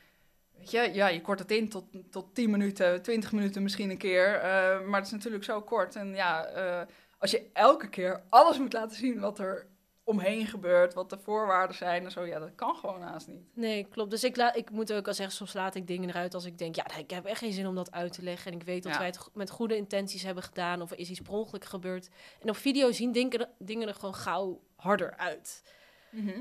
Weet 0.61 0.71
je, 0.71 0.89
ja, 0.93 1.07
je 1.07 1.21
kort 1.21 1.39
het 1.39 1.51
in 1.51 1.69
tot, 1.69 1.83
tot 2.11 2.35
10 2.35 2.49
minuten, 2.49 3.01
20 3.01 3.31
minuten 3.31 3.63
misschien 3.63 3.89
een 3.89 3.97
keer. 3.97 4.33
eh, 4.35 4.81
maar 4.81 4.97
het 4.99 5.05
is 5.05 5.11
natuurlijk 5.11 5.43
zo 5.43 5.61
kort. 5.61 5.95
En 5.95 6.15
ja, 6.15 6.45
eh, 6.45 6.81
als 7.17 7.31
je 7.31 7.49
elke 7.53 7.89
keer 7.89 8.23
alles 8.29 8.57
moet 8.59 8.73
laten 8.73 8.97
zien 8.97 9.19
wat 9.19 9.39
er 9.39 9.67
omheen 10.03 10.47
gebeurt, 10.47 10.93
wat 10.93 11.09
de 11.09 11.17
voorwaarden 11.17 11.75
zijn 11.75 12.03
en 12.03 12.11
zo, 12.11 12.25
ja, 12.25 12.39
dat 12.39 12.55
kan 12.55 12.75
gewoon 12.75 13.01
haast 13.01 13.27
niet. 13.27 13.55
Nee, 13.55 13.87
klopt. 13.89 14.11
Dus 14.11 14.23
ik, 14.23 14.37
ik 14.37 14.69
moet 14.69 14.93
ook 14.93 15.07
al 15.07 15.13
zeggen, 15.13 15.35
soms 15.35 15.53
laat 15.53 15.75
ik 15.75 15.87
dingen 15.87 16.09
eruit 16.09 16.33
als 16.33 16.45
ik 16.45 16.57
denk, 16.57 16.75
ja, 16.75 16.97
ik 16.97 17.09
heb 17.09 17.25
echt 17.25 17.39
geen 17.39 17.53
zin 17.53 17.67
om 17.67 17.75
dat 17.75 17.91
uit 17.91 18.13
te 18.13 18.23
leggen. 18.23 18.51
En 18.51 18.57
ik 18.57 18.63
weet 18.65 18.83
dat 18.83 18.91
Ja. 18.91 18.97
wij 18.97 19.07
het 19.07 19.29
met 19.33 19.49
goede 19.49 19.75
intenties 19.75 20.23
hebben 20.23 20.43
gedaan 20.43 20.81
of 20.81 20.91
er 20.91 20.99
is 20.99 21.09
iets 21.09 21.21
per 21.21 21.33
ongeluk 21.33 21.65
gebeurd. 21.65 22.09
En 22.41 22.49
op 22.49 22.55
video 22.55 22.91
zien 22.91 23.11
dingen, 23.11 23.49
dingen 23.57 23.87
er 23.87 23.93
gewoon 23.93 24.15
gauw 24.15 24.61
harder 24.75 25.17
uit. 25.17 25.63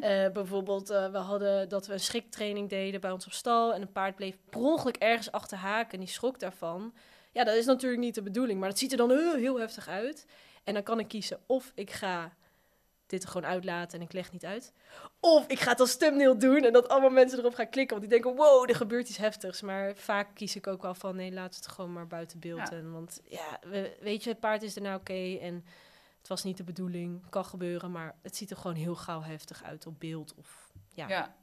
Eh, 0.02 0.32
bijvoorbeeld, 0.32 0.90
eh, 0.90 1.10
we 1.12 1.18
hadden 1.18 1.68
dat 1.68 1.86
we 1.86 1.92
een 1.92 2.00
schriktraining 2.00 2.68
deden 2.68 3.00
bij 3.00 3.10
ons 3.10 3.26
op 3.26 3.32
stal 3.32 3.74
en 3.74 3.80
een 3.82 3.92
paard 3.92 4.14
bleef 4.16 4.36
per 4.50 4.60
ongeluk 4.60 4.96
ergens 4.96 5.32
achter 5.32 5.58
haken 5.58 5.92
en 5.92 6.00
die 6.00 6.08
schrok 6.08 6.38
daarvan. 6.40 6.94
Ja, 7.32 7.44
dat 7.44 7.54
is 7.54 7.64
natuurlijk 7.66 8.02
niet 8.02 8.14
de 8.14 8.22
bedoeling, 8.22 8.60
maar 8.60 8.68
dat 8.68 8.78
ziet 8.78 8.90
er 8.92 8.98
dan 8.98 9.10
heel, 9.10 9.34
heel 9.34 9.58
heftig 9.60 9.88
uit. 9.88 10.26
En 10.64 10.74
dan 10.74 10.82
kan 10.82 10.98
ik 10.98 11.08
kiezen 11.08 11.40
of 11.46 11.72
ik 11.74 11.90
ga 11.90 12.32
dit 13.06 13.22
er 13.22 13.28
gewoon 13.28 13.46
uitlaten 13.50 13.98
en 13.98 14.04
ik 14.04 14.12
leg 14.12 14.32
niet 14.32 14.44
uit. 14.44 14.72
Of 15.20 15.46
ik 15.46 15.58
ga 15.60 15.70
het 15.70 15.80
als 15.80 15.96
thumbnail 15.96 16.38
doen 16.38 16.64
en 16.64 16.72
dat 16.72 16.88
allemaal 16.88 17.10
mensen 17.10 17.38
erop 17.38 17.54
gaan 17.54 17.68
klikken. 17.68 17.98
Want 17.98 18.10
die 18.10 18.20
denken, 18.20 18.40
wow, 18.42 18.68
er 18.70 18.76
gebeurt 18.76 19.08
iets 19.08 19.18
heftigs. 19.18 19.60
Maar 19.62 19.96
vaak 19.96 20.34
kies 20.34 20.56
ik 20.56 20.66
ook 20.66 20.82
wel 20.82 20.94
van, 20.94 21.16
nee, 21.16 21.32
laat 21.32 21.54
het 21.56 21.66
gewoon 21.68 21.92
maar 21.92 22.06
buiten 22.06 22.38
beeld. 22.38 22.58
Ja. 22.58 22.70
En, 22.70 22.92
want 22.92 23.20
ja, 23.24 23.58
we- 23.62 23.96
weet 24.00 24.24
je, 24.24 24.30
het 24.30 24.40
paard 24.40 24.62
is 24.62 24.76
er 24.76 24.82
nou 24.82 24.98
oké 25.00 25.36
en 25.40 25.64
het 26.20 26.28
was 26.28 26.42
niet 26.44 26.56
de 26.56 26.64
bedoeling. 26.64 27.30
Kan 27.30 27.44
gebeuren, 27.44 27.90
maar 27.90 28.14
het 28.22 28.36
ziet 28.36 28.50
er 28.50 28.56
gewoon 28.56 28.76
heel 28.76 28.94
gauw 28.96 29.22
heftig 29.22 29.62
uit 29.64 29.86
op 29.86 30.00
beeld. 30.00 30.34
Of, 30.34 30.70
ja. 30.94 31.08
Ja. 31.08 31.34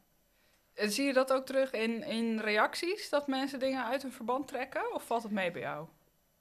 En 0.73 0.91
zie 0.91 1.05
je 1.05 1.13
dat 1.13 1.33
ook 1.33 1.45
terug 1.45 1.71
in, 1.71 2.03
in 2.03 2.39
reacties, 2.39 3.09
dat 3.09 3.27
mensen 3.27 3.59
dingen 3.59 3.85
uit 3.85 4.01
hun 4.01 4.11
verband 4.11 4.47
trekken? 4.47 4.93
Of 4.93 5.03
valt 5.05 5.23
het 5.23 5.31
mee 5.31 5.51
bij 5.51 5.61
jou? 5.61 5.87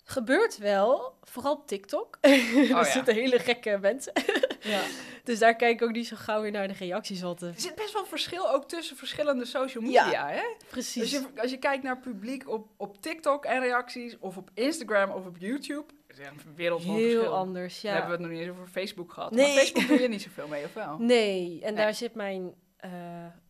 Gebeurt 0.05 0.59
wel, 0.59 1.19
vooral 1.23 1.53
op 1.53 1.67
TikTok. 1.67 2.19
Oh, 2.21 2.31
er 2.31 2.67
ja. 2.67 2.85
zitten 2.85 3.15
hele 3.15 3.39
gekke 3.39 3.79
mensen. 3.81 4.13
Ja. 4.61 4.83
Dus 5.25 5.39
daar 5.39 5.57
kijk 5.57 5.81
ik 5.81 5.89
ook 5.89 5.93
niet 5.95 6.07
zo 6.07 6.17
gauw 6.19 6.41
weer 6.43 6.51
naar 6.51 6.69
de 6.69 6.75
reacties. 6.75 7.21
De- 7.21 7.27
Er 7.41 7.53
zit 7.61 7.75
best 7.75 7.93
wel 7.93 8.07
verschil 8.07 8.51
ook 8.51 8.69
tussen 8.69 8.97
verschillende 8.97 9.45
social 9.45 9.83
media, 9.85 10.29
hè? 10.29 10.43
precies. 10.71 11.03
Als 11.03 11.11
je, 11.11 11.41
als 11.41 11.51
je 11.51 11.59
kijkt 11.59 11.83
naar 11.83 11.99
publiek 11.99 12.49
op, 12.49 12.69
op 12.77 13.03
TikTok 13.03 13.45
en 13.45 13.61
reacties, 13.61 14.19
of 14.19 14.37
op 14.37 14.51
Instagram 14.55 15.11
of 15.11 15.27
op 15.27 15.37
YouTube, 15.39 15.85
is 16.19 16.27
een 16.27 16.53
heel 16.57 16.81
verschil. 16.81 17.35
anders, 17.35 17.81
ja. 17.81 17.91
hebben 17.91 18.07
we 18.11 18.13
het 18.17 18.21
nog 18.23 18.31
niet 18.31 18.41
eens 18.41 18.51
over 18.51 18.67
Facebook 18.67 19.13
gehad. 19.13 19.31
Nee. 19.31 19.55
Maar 19.55 19.65
Facebook 19.65 19.87
doe 19.89 20.01
je 20.01 20.09
niet 20.09 20.23
zoveel 20.23 20.49
mee, 20.49 20.65
of 20.65 20.75
wel? 20.75 20.97
Nee, 21.15 21.61
en 21.63 21.75
Nee. 21.75 21.85
daar 21.85 21.95
zit 21.95 22.15
mijn 22.15 22.55
eh, 22.77 22.91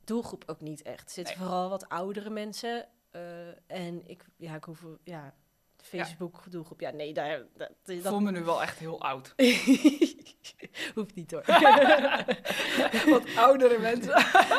doelgroep 0.04 0.42
ook 0.46 0.60
niet 0.60 0.82
echt. 0.82 1.04
Er 1.08 1.10
zitten 1.14 1.34
Nee. 1.38 1.46
vooral 1.46 1.68
wat 1.68 1.88
oudere 1.88 2.30
mensen. 2.30 2.86
eh, 3.10 3.20
en 3.66 4.02
ik, 4.06 4.24
ja, 4.36 4.54
ik 4.54 4.64
hoef, 4.64 4.84
ja, 5.04 5.34
de 5.76 5.84
Facebook 5.84 6.42
doelgroep, 6.50 6.80
ja, 6.80 6.90
nee, 6.90 7.12
daar, 7.12 7.42
dat, 7.56 7.70
dat 7.84 7.96
voel 8.02 8.20
me 8.20 8.30
nu 8.30 8.42
wel 8.44 8.62
echt 8.62 8.78
heel 8.78 9.00
oud. 9.02 9.34
hoeft 10.94 11.14
niet 11.14 11.30
hoor. 11.30 11.44
Wat 13.10 13.36
oudere 13.36 13.78
mensen. 13.78 14.12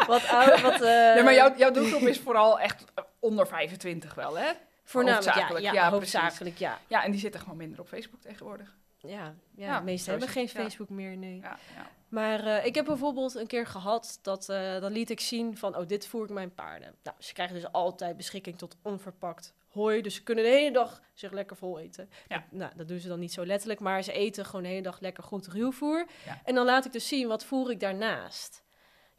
wat 0.08 0.22
wat... 0.62 0.82
eh, 0.82 1.14
nee, 1.14 1.24
maar 1.24 1.34
jouw, 1.34 1.58
jouw 1.58 1.72
doelgroep 1.72 2.02
is 2.02 2.20
vooral 2.20 2.60
echt 2.60 2.84
onder 3.20 3.48
25 3.48 4.14
wel, 4.14 4.38
hè? 4.38 4.52
Voornamelijk, 4.88 5.26
ja, 5.26 5.32
hoofdzakelijk, 5.32 5.66
ja, 5.66 5.74
ja, 5.74 5.90
hoofdzakelijk, 5.90 6.58
ja. 6.58 6.80
Ja, 6.88 7.04
en 7.04 7.12
die 7.12 7.20
zitten 7.20 7.40
gewoon 7.40 7.58
minder 7.58 7.80
op 7.80 7.88
Facebook 7.88 8.22
tegenwoordig. 8.22 8.76
Ja, 8.98 9.10
ja, 9.10 9.34
Ja, 9.56 9.78
de 9.78 9.84
meesten 9.84 10.06
zo 10.06 10.12
hebben 10.12 10.30
geen 10.30 10.44
ja. 10.44 10.50
Facebook 10.50 10.90
meer, 10.90 11.18
nee. 11.18 11.40
Ja, 11.40 11.58
ja. 11.76 11.90
Maar 12.08 12.46
eh, 12.46 12.66
ik 12.66 12.76
heb 12.76 12.86
bijvoorbeeld 12.86 13.36
een 13.36 13.48
keer 13.48 13.68
gehad 13.68 14.20
dat 14.22 14.50
eh, 14.50 14.80
dan 14.80 14.92
liet 14.92 15.10
ik 15.10 15.20
zien 15.20 15.58
van, 15.58 15.78
oh, 15.78 15.88
dit 15.88 16.08
voer 16.08 16.24
ik 16.24 16.30
mijn 16.30 16.54
paarden. 16.54 16.96
Nou, 17.04 17.16
ze 17.20 17.34
krijgen 17.34 17.56
dus 17.56 17.72
altijd 17.72 18.18
beschikking 18.18 18.58
tot 18.58 18.76
onverpakt 18.82 19.54
hooi. 19.68 20.02
Dus 20.02 20.16
ze 20.16 20.24
kunnen 20.24 20.44
de 20.44 20.50
hele 20.50 20.72
dag 20.72 21.02
zich 21.14 21.32
lekker 21.32 21.58
vol 21.58 21.80
eten. 21.80 22.10
Ja. 22.28 22.46
Nou, 22.50 22.72
dat 22.76 22.88
doen 22.88 23.00
ze 23.00 23.08
dan 23.08 23.20
niet 23.20 23.34
zo 23.34 23.46
letterlijk, 23.46 23.80
maar 23.80 24.04
ze 24.04 24.12
eten 24.12 24.46
gewoon 24.46 24.64
de 24.64 24.70
hele 24.70 24.82
dag 24.82 25.00
lekker 25.00 25.24
goed 25.24 25.48
ruwvoer. 25.48 26.06
Ja. 26.26 26.42
En 26.44 26.56
dan 26.56 26.66
laat 26.66 26.86
ik 26.86 26.92
dus 26.92 27.08
zien, 27.08 27.28
wat 27.28 27.46
voer 27.46 27.72
ik 27.72 27.80
daarnaast? 27.80 28.64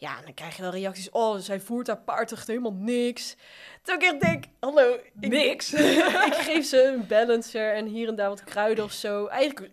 Ja, 0.00 0.20
dan 0.24 0.34
krijg 0.34 0.56
je 0.56 0.62
wel 0.62 0.70
reacties. 0.70 1.10
Oh, 1.10 1.36
zij 1.38 1.60
voert 1.60 1.86
haar 1.86 1.98
paard 2.02 2.32
echt 2.32 2.46
helemaal 2.46 2.72
niks. 2.72 3.36
Terwijl 3.82 4.12
ik 4.14 4.20
echt 4.22 4.32
denk, 4.32 4.44
hallo. 4.60 4.92
Ik, 5.20 5.28
Niks. 5.28 5.72
ik 6.28 6.34
geef 6.34 6.66
ze 6.66 6.82
een 6.82 7.06
balancer 7.06 7.74
en 7.74 7.86
hier 7.86 8.08
en 8.08 8.14
daar 8.14 8.28
wat 8.28 8.44
kruiden 8.44 8.84
of 8.84 8.92
zo. 8.92 9.26
Eigenlijk 9.26 9.70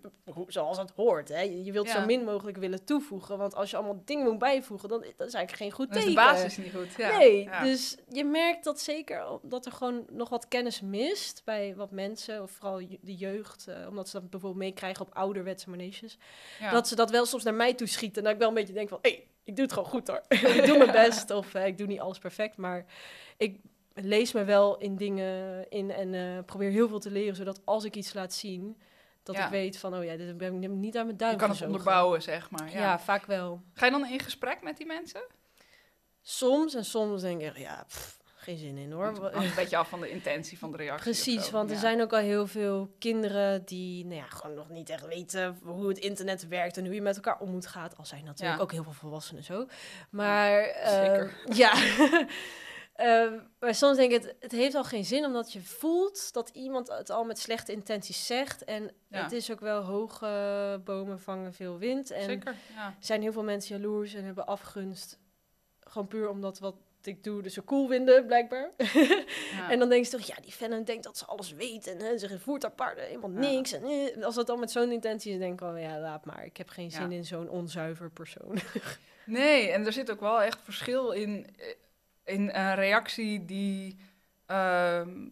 zoals 0.48 0.78
het 0.78 0.92
hoort. 0.96 1.30
Hè. 1.30 1.40
Je 1.42 1.72
wilt 1.72 1.88
Ja. 1.88 1.94
zo 2.00 2.06
min 2.06 2.24
mogelijk 2.24 2.58
willen 2.58 2.86
toevoegen. 2.86 3.38
Want 3.38 3.56
als 3.56 3.70
je 3.70 3.76
allemaal 3.78 4.02
dingen 4.06 4.26
moet 4.26 4.38
bijvoegen, 4.40 4.90
dan 4.90 5.00
dat 5.18 5.28
is 5.28 5.34
eigenlijk 5.34 5.64
geen 5.64 5.72
goed 5.72 5.88
Dan 5.88 5.98
is 5.98 6.04
de 6.04 6.10
teken. 6.10 6.24
basis 6.26 6.58
niet 6.58 6.74
goed. 6.74 6.88
Ja. 6.98 7.18
Nee, 7.18 7.44
Ja. 7.44 7.64
dus 7.64 7.98
je 8.10 8.24
merkt 8.26 8.64
dat 8.64 8.80
zeker 8.80 9.24
dat 9.42 9.66
er 9.66 9.72
gewoon 9.72 10.06
nog 10.12 10.30
wat 10.30 10.48
kennis 10.48 10.82
mist 10.82 11.42
bij 11.46 11.74
wat 11.76 11.92
mensen, 11.92 12.42
of 12.42 12.52
vooral 12.52 12.82
de 13.02 13.16
jeugd, 13.16 13.68
eh, 13.68 13.76
omdat 13.90 14.10
ze 14.10 14.20
dat 14.20 14.30
bijvoorbeeld 14.30 14.64
meekrijgen 14.64 15.06
op 15.06 15.16
ouderwetse 15.16 15.70
maneges. 15.70 16.18
Ja. 16.60 16.72
Dat 16.72 16.88
ze 16.88 16.96
dat 16.96 17.10
wel 17.12 17.26
soms 17.26 17.44
naar 17.44 17.54
mij 17.54 17.74
toe 17.74 17.88
schieten. 17.88 18.18
En 18.18 18.24
dat 18.24 18.34
ik 18.34 18.40
wel 18.40 18.48
een 18.50 18.54
beetje 18.54 18.74
denk 18.74 18.90
van, 18.90 19.00
hé, 19.02 19.10
hey, 19.10 19.28
ik 19.46 19.56
doe 19.56 19.64
het 19.66 19.74
gewoon 19.74 19.90
goed 19.90 20.08
hoor. 20.08 20.22
ik 20.60 20.66
doe 20.66 20.78
mijn 20.78 20.92
best, 20.92 21.30
of 21.32 21.54
eh, 21.54 21.66
ik 21.66 21.78
doe 21.78 21.88
niet 21.88 22.00
alles 22.00 22.18
perfect, 22.20 22.58
maar 22.58 22.86
ik 23.38 23.60
lees 23.94 24.32
me 24.32 24.44
wel 24.44 24.78
in 24.78 24.96
dingen 24.96 25.66
in 25.70 25.92
en 25.92 26.14
eh, 26.14 26.44
probeer 26.46 26.70
heel 26.72 26.88
veel 26.88 27.00
te 27.00 27.12
leren, 27.12 27.36
zodat 27.36 27.62
als 27.66 27.84
ik 27.84 27.96
iets 27.96 28.14
laat 28.14 28.34
zien, 28.34 28.78
dat 29.24 29.36
Ja. 29.36 29.46
ik 29.46 29.52
weet 29.52 29.78
van, 29.78 29.96
oh 29.96 30.04
ja, 30.04 30.16
dit 30.18 30.38
ben 30.38 30.64
ik 30.64 30.70
niet 30.70 30.98
aan 30.98 31.06
mijn 31.06 31.18
duim 31.18 31.32
Je 31.32 31.38
kan 31.38 31.50
het 31.50 31.58
gezogen. 31.58 31.80
onderbouwen, 31.80 32.22
zeg 32.22 32.50
maar. 32.50 32.72
Ja. 32.72 32.80
Ja. 32.80 33.00
vaak 33.00 33.26
wel. 33.26 33.62
Ga 33.74 33.86
je 33.86 33.92
dan 33.92 34.08
in 34.08 34.20
gesprek 34.20 34.62
met 34.62 34.78
die 34.78 34.86
mensen? 34.86 35.22
Soms 36.22 36.74
en 36.74 36.86
soms 36.86 37.22
denk 37.22 37.42
ik, 37.42 37.58
ja, 37.58 37.84
pff, 37.88 38.20
geen 38.46 38.58
zin 38.58 38.78
in 38.78 38.92
hoor. 38.92 39.06
Het 39.06 39.34
een 39.34 39.52
beetje 39.56 39.78
af 39.78 39.90
van 39.90 40.00
de 40.00 40.10
intentie 40.10 40.58
van 40.58 40.72
de 40.72 40.78
reactie. 40.78 41.04
Precies, 41.12 41.50
want 41.52 41.70
er 41.70 41.76
Ja. 41.76 41.82
zijn 41.82 42.02
ook 42.02 42.14
al 42.14 42.20
heel 42.20 42.48
veel 42.48 42.96
kinderen 43.00 43.66
die 43.66 44.06
nou 44.06 44.16
ja, 44.18 44.26
gewoon 44.28 44.56
nog 44.56 44.70
niet 44.70 44.90
echt 44.90 45.06
weten 45.08 45.58
hoe 45.64 45.88
het 45.88 45.98
internet 45.98 46.48
werkt 46.48 46.78
en 46.78 46.86
hoe 46.86 46.94
je 46.96 47.02
met 47.02 47.16
elkaar 47.16 47.40
om 47.40 47.50
moet 47.52 47.68
gaan. 47.68 47.90
Al 47.98 48.06
zijn 48.06 48.24
natuurlijk 48.26 48.58
Ja. 48.58 48.64
ook 48.64 48.72
heel 48.72 48.84
veel 48.84 48.92
volwassenen 48.94 49.44
zo. 49.44 49.66
Maar 50.10 50.60
eh, 50.62 50.90
Zeker. 50.90 51.34
ja. 51.64 51.74
Eh, 52.96 53.32
maar 53.60 53.76
soms 53.76 53.98
denk 53.98 54.12
ik, 54.12 54.22
het, 54.24 54.36
het 54.40 54.52
heeft 54.52 54.76
al 54.76 54.84
geen 54.84 55.06
zin 55.06 55.26
omdat 55.26 55.54
je 55.54 55.62
voelt 55.62 56.34
dat 56.34 56.50
iemand 56.50 56.88
het 56.88 57.10
al 57.10 57.24
met 57.24 57.40
slechte 57.40 57.72
intenties 57.72 58.26
zegt. 58.26 58.64
En 58.64 58.92
Ja. 59.10 59.24
het 59.24 59.32
is 59.32 59.52
ook 59.52 59.60
wel 59.60 59.82
hoge 59.82 60.82
bomen 60.84 61.20
vangen 61.20 61.54
veel 61.54 61.78
wind. 61.78 62.12
En 62.12 62.24
Zeker, 62.24 62.56
ja. 62.76 62.86
er 62.88 62.94
zijn 63.00 63.22
heel 63.22 63.32
veel 63.32 63.44
mensen 63.44 63.76
jaloers 63.80 64.14
en 64.14 64.24
hebben 64.26 64.46
afgunst. 64.46 65.20
Gewoon 65.80 66.08
puur 66.08 66.30
omdat 66.30 66.60
wat 66.60 66.76
ik 67.08 67.24
doe, 67.24 67.42
dus 67.42 67.54
ze 67.54 67.64
cool 67.64 67.88
vinden, 67.88 68.26
blijkbaar. 68.26 68.72
Ja. 68.78 69.70
En 69.72 69.80
dan 69.80 69.90
denk 69.90 70.06
je 70.06 70.12
toch, 70.12 70.22
ja, 70.22 70.36
die 70.42 70.52
fan 70.52 70.84
denkt 70.84 71.04
dat 71.04 71.18
ze 71.18 71.26
alles 71.26 71.52
weet. 71.52 71.88
En 71.88 72.00
hè, 72.00 72.18
ze 72.18 72.40
voert 72.40 72.76
paarden 72.76 73.04
helemaal 73.06 73.32
Ja. 73.32 73.40
niks. 73.40 73.72
En 73.72 73.84
eh, 73.84 74.24
als 74.24 74.36
dat 74.36 74.48
dan 74.48 74.60
met 74.60 74.72
zo'n 74.72 74.92
intentie 74.92 75.32
is, 75.34 75.40
denk 75.40 75.54
ik 75.54 75.60
wel, 75.60 75.76
ja, 75.78 76.00
laat 76.00 76.26
maar. 76.26 76.46
Ik 76.46 76.58
heb 76.58 76.70
geen 76.70 76.92
zin 76.92 77.10
Ja. 77.10 77.16
in 77.18 77.26
zo'n 77.26 77.50
onzuiver 77.50 78.10
persoon. 78.12 78.58
Nee, 79.28 79.70
en 79.72 79.86
er 79.86 79.94
zit 79.94 80.12
ook 80.12 80.20
wel 80.20 80.42
echt 80.42 80.60
verschil 80.64 81.12
in, 81.12 81.48
in 82.24 82.50
een 82.54 82.76
reactie 82.76 83.46
die, 83.46 83.98
ehm, 84.46 85.30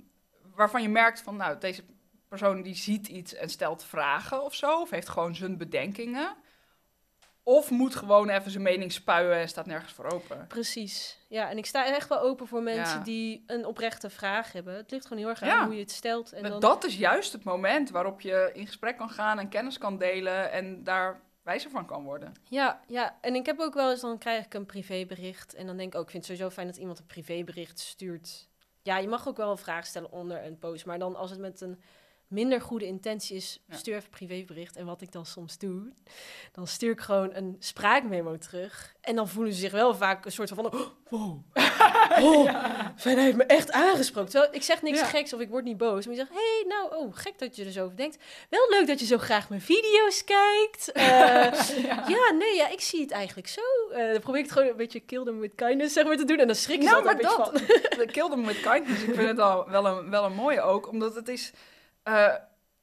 waarvan 0.56 0.82
je 0.82 0.90
merkt 0.90 1.22
van, 1.22 1.36
nou, 1.36 1.58
deze 1.60 1.84
persoon 2.28 2.62
die 2.62 2.76
ziet 2.76 3.08
iets 3.08 3.34
en 3.34 3.50
stelt 3.50 3.84
vragen 3.84 4.44
of 4.44 4.56
zo, 4.56 4.82
of 4.82 4.90
heeft 4.90 5.10
gewoon 5.10 5.36
zijn 5.36 5.58
bedenkingen. 5.58 6.36
Of 7.44 7.70
moet 7.70 7.96
gewoon 7.96 8.30
even 8.30 8.52
zijn 8.52 8.64
mening 8.64 8.92
spuien 8.92 9.38
en 9.38 9.50
staat 9.50 9.66
nergens 9.66 9.94
voor 9.94 10.12
open. 10.12 10.46
Precies. 10.48 11.18
Ja, 11.28 11.50
en 11.50 11.58
ik 11.58 11.66
sta 11.66 11.86
echt 11.86 12.10
wel 12.10 12.20
open 12.20 12.48
voor 12.48 12.64
mensen 12.64 12.98
Ja. 12.98 13.04
die 13.04 13.44
een 13.48 13.66
oprechte 13.66 14.10
vraag 14.10 14.52
hebben. 14.52 14.76
Het 14.76 14.92
ligt 14.92 15.04
gewoon 15.06 15.20
heel 15.22 15.30
erg 15.30 15.42
aan 15.42 15.48
Ja. 15.48 15.66
hoe 15.66 15.74
je 15.74 15.80
het 15.82 15.92
stelt. 15.92 16.32
En 16.34 16.42
Maar 16.42 16.52
dan... 16.52 16.60
Dat 16.60 16.84
is 16.84 16.98
juist 16.98 17.32
het 17.34 17.44
moment 17.44 17.90
waarop 17.90 18.22
je 18.22 18.50
in 18.54 18.66
gesprek 18.66 18.98
kan 18.98 19.10
gaan 19.10 19.40
en 19.40 19.50
kennis 19.50 19.78
kan 19.78 19.98
delen 19.98 20.52
en 20.52 20.84
daar 20.84 21.22
wijzer 21.42 21.70
van 21.72 21.86
kan 21.86 22.04
worden. 22.04 22.34
Ja, 22.50 22.82
ja, 22.88 23.18
en 23.22 23.36
ik 23.36 23.46
heb 23.46 23.60
ook 23.60 23.74
wel 23.74 23.92
eens, 23.92 24.02
dan 24.02 24.18
krijg 24.18 24.46
ik 24.46 24.54
een 24.54 24.66
privébericht. 24.66 25.54
En 25.54 25.68
dan 25.68 25.78
denk 25.78 25.94
ik 25.94 26.00
ook, 26.00 26.06
ik 26.06 26.12
vind 26.12 26.28
het 26.28 26.32
sowieso 26.36 26.56
fijn 26.56 26.68
dat 26.68 26.78
iemand 26.78 27.00
een 27.00 27.06
privébericht 27.06 27.80
stuurt. 27.80 28.48
Ja, 28.82 28.98
je 28.98 29.08
mag 29.08 29.28
ook 29.28 29.38
wel 29.38 29.52
een 29.52 29.58
vraag 29.58 29.86
stellen 29.86 30.12
onder 30.12 30.46
een 30.46 30.60
post. 30.60 30.86
Maar 30.86 31.00
dan 31.00 31.16
als 31.16 31.30
het 31.30 31.40
met 31.40 31.62
een 31.62 31.82
minder 32.34 32.62
goede 32.62 32.86
intentie 32.86 33.36
is, 33.36 33.62
Ja. 33.70 33.76
stuur 33.76 33.94
even 33.96 34.06
een 34.06 34.12
privébericht. 34.28 34.76
En 34.76 34.86
wat 34.86 35.02
ik 35.02 35.12
dan 35.12 35.26
soms 35.26 35.58
doe, 35.58 35.92
dan 36.52 36.68
stuur 36.68 36.92
ik 36.92 37.00
gewoon 37.02 37.34
een 37.36 37.56
spraakmemo 37.60 38.38
terug. 38.38 38.94
En 39.02 39.16
dan 39.16 39.28
voelen 39.30 39.54
ze 39.54 39.60
zich 39.60 39.72
wel 39.72 39.96
vaak 39.96 40.26
een 40.26 40.32
soort 40.32 40.50
van, 40.50 40.66
oh, 40.74 40.82
wow. 41.10 41.38
Oh, 42.20 42.46
hij 42.96 43.16
heeft 43.24 43.38
me 43.38 43.44
echt 43.44 43.72
aangesproken. 43.72 44.32
Terwijl 44.32 44.54
ik 44.54 44.64
zeg 44.64 44.82
niks 44.82 45.00
Ja. 45.00 45.06
geks 45.06 45.34
of 45.34 45.40
ik 45.40 45.50
word 45.50 45.64
niet 45.64 45.78
boos. 45.78 46.06
Maar 46.06 46.16
je 46.16 46.20
zegt, 46.20 46.32
hey, 46.34 46.66
nou, 46.68 46.96
oh, 46.96 47.16
gek 47.16 47.40
dat 47.40 47.56
je 47.56 47.66
er 47.66 47.72
zo 47.72 47.84
over 47.84 47.98
denkt. 47.98 48.18
Wel 48.50 48.70
leuk 48.70 48.88
dat 48.88 49.00
je 49.00 49.06
zo 49.06 49.18
graag 49.18 49.50
mijn 49.50 49.62
video's 49.62 50.24
kijkt. 50.24 50.92
Eh, 51.04 52.08
ja. 52.08 52.32
nee, 52.32 52.56
ja, 52.56 52.68
ik 52.70 52.82
zie 52.82 53.02
het 53.02 53.12
eigenlijk 53.12 53.48
zo. 53.48 53.62
Eh, 53.92 54.12
dan 54.12 54.20
probeer 54.22 54.40
ik 54.42 54.46
het 54.46 54.54
gewoon 54.54 54.70
een 54.70 54.78
beetje 54.78 55.00
kill 55.00 55.24
them 55.24 55.40
with 55.40 55.52
kindness 55.56 55.94
zeg 55.94 56.06
maar, 56.06 56.16
te 56.18 56.26
doen. 56.26 56.38
En 56.38 56.48
dan 56.48 56.56
schrik 56.56 56.82
je 56.82 56.88
Nou, 56.90 57.04
maar 57.04 57.12
een 57.12 57.18
beetje 57.18 57.38
dat. 57.38 57.50
van. 57.52 57.62
We 58.00 58.06
killed 58.12 58.32
hem 58.32 58.46
with 58.46 58.62
kindness. 58.62 59.02
Ik 59.04 59.14
vind 59.14 59.28
het 59.28 59.40
al 59.40 59.70
wel 59.70 59.86
een, 59.88 60.10
wel 60.10 60.26
een 60.26 60.34
mooie 60.34 60.62
ook, 60.62 60.88
omdat 60.90 61.16
het 61.16 61.28
is... 61.28 61.52
eh, 62.04 62.34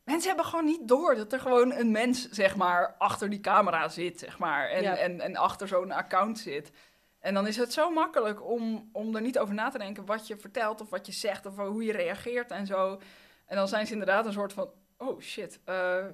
mensen 0.04 0.28
hebben 0.28 0.44
gewoon 0.46 0.64
niet 0.64 0.88
door 0.88 1.14
dat 1.14 1.32
er 1.32 1.40
gewoon 1.40 1.72
een 1.72 1.90
mens, 1.90 2.28
zeg 2.30 2.56
maar, 2.56 2.94
achter 2.98 3.30
die 3.30 3.40
camera 3.40 3.88
zit, 3.88 4.18
zeg 4.18 4.38
maar. 4.38 4.68
En, 4.68 4.82
Ja. 4.82 4.96
en, 4.96 5.20
en 5.20 5.36
achter 5.36 5.68
zo'n 5.68 5.90
account 5.92 6.38
zit. 6.38 6.70
En 7.18 7.34
dan 7.34 7.46
is 7.46 7.56
het 7.56 7.72
zo 7.72 7.90
makkelijk 7.90 8.44
om, 8.48 8.88
om 8.92 9.14
er 9.16 9.22
niet 9.22 9.38
over 9.38 9.54
na 9.54 9.68
te 9.70 9.78
denken 9.78 10.06
wat 10.06 10.26
je 10.26 10.36
vertelt 10.36 10.80
of 10.80 10.90
wat 10.90 11.06
je 11.06 11.12
zegt 11.12 11.46
of 11.46 11.56
hoe 11.56 11.84
je 11.84 11.92
reageert 11.92 12.50
en 12.50 12.66
zo. 12.66 13.00
En 13.46 13.56
dan 13.56 13.68
zijn 13.68 13.86
ze 13.86 13.92
inderdaad 13.92 14.26
een 14.26 14.32
soort 14.32 14.52
van, 14.52 14.70
oh 14.98 15.20
shit, 15.20 15.60
eh, 15.64 16.04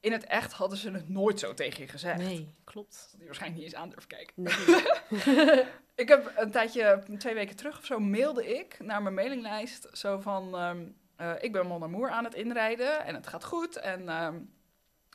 in 0.00 0.12
het 0.12 0.24
echt 0.24 0.52
hadden 0.52 0.78
ze 0.78 0.90
het 0.90 1.08
nooit 1.08 1.38
zo 1.38 1.54
tegen 1.54 1.82
je 1.82 1.88
gezegd. 1.88 2.18
Nee, 2.18 2.54
klopt. 2.64 3.06
Dat 3.10 3.14
die 3.18 3.26
waarschijnlijk 3.26 3.62
niet 3.62 3.72
eens 3.72 3.82
aan 3.82 3.88
durft 3.90 4.06
kijken. 4.06 4.34
Nee. 4.36 5.64
Ik 5.94 6.08
heb 6.08 6.32
een 6.36 6.50
tijdje, 6.50 7.02
twee 7.18 7.34
weken 7.34 7.56
terug 7.56 7.78
of 7.78 7.84
zo, 7.84 7.98
mailde 7.98 8.58
ik 8.58 8.76
naar 8.80 9.02
mijn 9.02 9.14
mailinglijst. 9.14 9.88
Zo 9.92 10.20
van, 10.20 10.54
ehm, 10.56 10.86
eh, 11.16 11.32
ik 11.40 11.52
ben 11.52 11.66
Mon 11.66 11.82
Amour 11.82 12.10
aan 12.10 12.24
het 12.24 12.34
inrijden 12.34 13.04
en 13.04 13.14
het 13.14 13.26
gaat 13.26 13.44
goed. 13.44 13.76
En 13.76 14.08
ehm, 14.08 14.40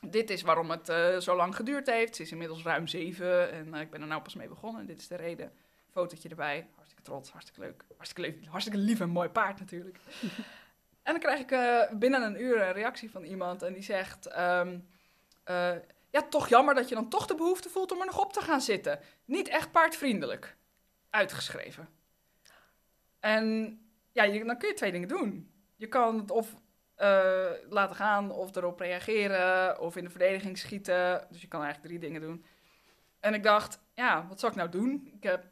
dit 0.08 0.30
is 0.30 0.42
waarom 0.42 0.70
het 0.70 0.88
eh, 0.88 1.18
zo 1.18 1.36
lang 1.36 1.56
geduurd 1.56 1.86
heeft. 1.86 2.16
Ze 2.16 2.22
is 2.22 2.32
inmiddels 2.32 2.62
ruim 2.62 2.86
zeven 2.86 3.52
en 3.52 3.74
eh, 3.74 3.80
ik 3.80 3.90
ben 3.90 4.00
er 4.00 4.06
nou 4.06 4.22
pas 4.22 4.34
mee 4.34 4.48
begonnen. 4.48 4.86
Dit 4.86 4.98
is 4.98 5.08
de 5.08 5.16
reden. 5.16 5.52
Fotootje 5.90 6.28
erbij. 6.28 6.68
Hartstikke 6.74 7.02
trots, 7.02 7.30
hartstikke 7.30 7.60
leuk. 7.60 7.84
Hartstikke, 7.96 8.30
leuk, 8.30 8.46
hartstikke 8.46 8.78
lief 8.78 9.00
en 9.00 9.08
mooi 9.08 9.28
paard 9.28 9.58
natuurlijk. 9.58 9.98
en 11.02 11.12
dan 11.12 11.18
krijg 11.18 11.40
ik 11.40 11.48
binnen 11.98 12.22
een 12.22 12.42
uur 12.42 12.60
een 12.60 12.72
reactie 12.72 13.10
van 13.10 13.22
iemand 13.22 13.62
en 13.62 13.72
die 13.72 13.82
zegt... 13.82 14.26
ehm, 14.26 14.78
eh, 15.50 15.76
ja, 16.10 16.22
toch 16.22 16.48
jammer 16.48 16.74
dat 16.74 16.88
je 16.88 16.94
dan 16.94 17.08
toch 17.08 17.26
de 17.26 17.34
behoefte 17.34 17.68
voelt 17.68 17.92
om 17.92 18.00
er 18.00 18.06
nog 18.06 18.20
op 18.20 18.32
te 18.32 18.40
gaan 18.40 18.60
zitten. 18.60 19.00
Niet 19.24 19.48
echt 19.48 19.70
paardvriendelijk. 19.70 20.56
Uitgeschreven. 21.10 21.88
En 23.20 23.78
ja, 24.12 24.24
je, 24.24 24.44
dan 24.44 24.58
kun 24.58 24.68
je 24.68 24.74
twee 24.74 24.92
dingen 24.92 25.08
doen. 25.08 25.49
Je 25.80 25.86
kan 25.88 26.18
het 26.18 26.30
of 26.30 26.54
eh, 26.94 27.50
laten 27.68 27.96
gaan, 27.96 28.30
of 28.30 28.56
erop 28.56 28.80
reageren, 28.80 29.80
of 29.80 29.96
in 29.96 30.04
de 30.04 30.10
verdediging 30.10 30.58
schieten. 30.58 31.26
Dus 31.30 31.40
je 31.40 31.48
kan 31.48 31.62
eigenlijk 31.62 31.92
drie 31.92 32.10
dingen 32.10 32.20
doen. 32.20 32.44
En 33.20 33.34
ik 33.34 33.42
dacht, 33.42 33.80
ja, 33.94 34.26
wat 34.28 34.40
zal 34.40 34.50
ik 34.50 34.54
nou 34.54 34.68
doen? 34.68 35.10
Ik 35.14 35.22
heb... 35.22 35.44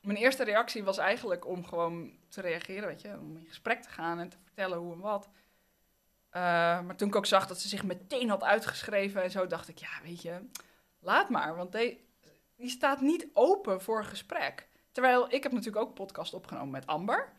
Mijn 0.00 0.18
eerste 0.18 0.44
reactie 0.44 0.84
was 0.84 0.98
eigenlijk 0.98 1.46
om 1.46 1.64
gewoon 1.64 2.12
te 2.28 2.40
reageren, 2.40 2.88
weet 2.88 3.00
je. 3.00 3.18
Om 3.20 3.36
in 3.36 3.46
gesprek 3.46 3.82
te 3.82 3.88
gaan 3.88 4.18
en 4.18 4.28
te 4.28 4.36
vertellen 4.42 4.78
hoe 4.78 4.92
en 4.92 5.00
wat. 5.00 5.28
Uh, 5.28 6.40
maar 6.80 6.96
toen 6.96 7.08
ik 7.08 7.16
ook 7.16 7.26
zag 7.26 7.46
dat 7.46 7.60
ze 7.60 7.68
zich 7.68 7.84
meteen 7.84 8.28
had 8.28 8.42
uitgeschreven 8.42 9.22
en 9.22 9.30
zo, 9.30 9.46
dacht 9.46 9.68
ik, 9.68 9.78
ja, 9.78 10.00
weet 10.02 10.22
je, 10.22 10.48
laat 10.98 11.28
maar. 11.28 11.56
Want 11.56 11.72
die, 11.72 12.08
die 12.56 12.68
staat 12.68 13.00
niet 13.00 13.28
open 13.32 13.82
voor 13.82 14.04
gesprek. 14.04 14.68
Terwijl 14.92 15.32
ik 15.32 15.42
heb 15.42 15.52
natuurlijk 15.52 15.82
ook 15.82 15.88
een 15.88 15.94
podcast 15.94 16.34
opgenomen 16.34 16.70
met 16.70 16.86
Amber. 16.86 17.32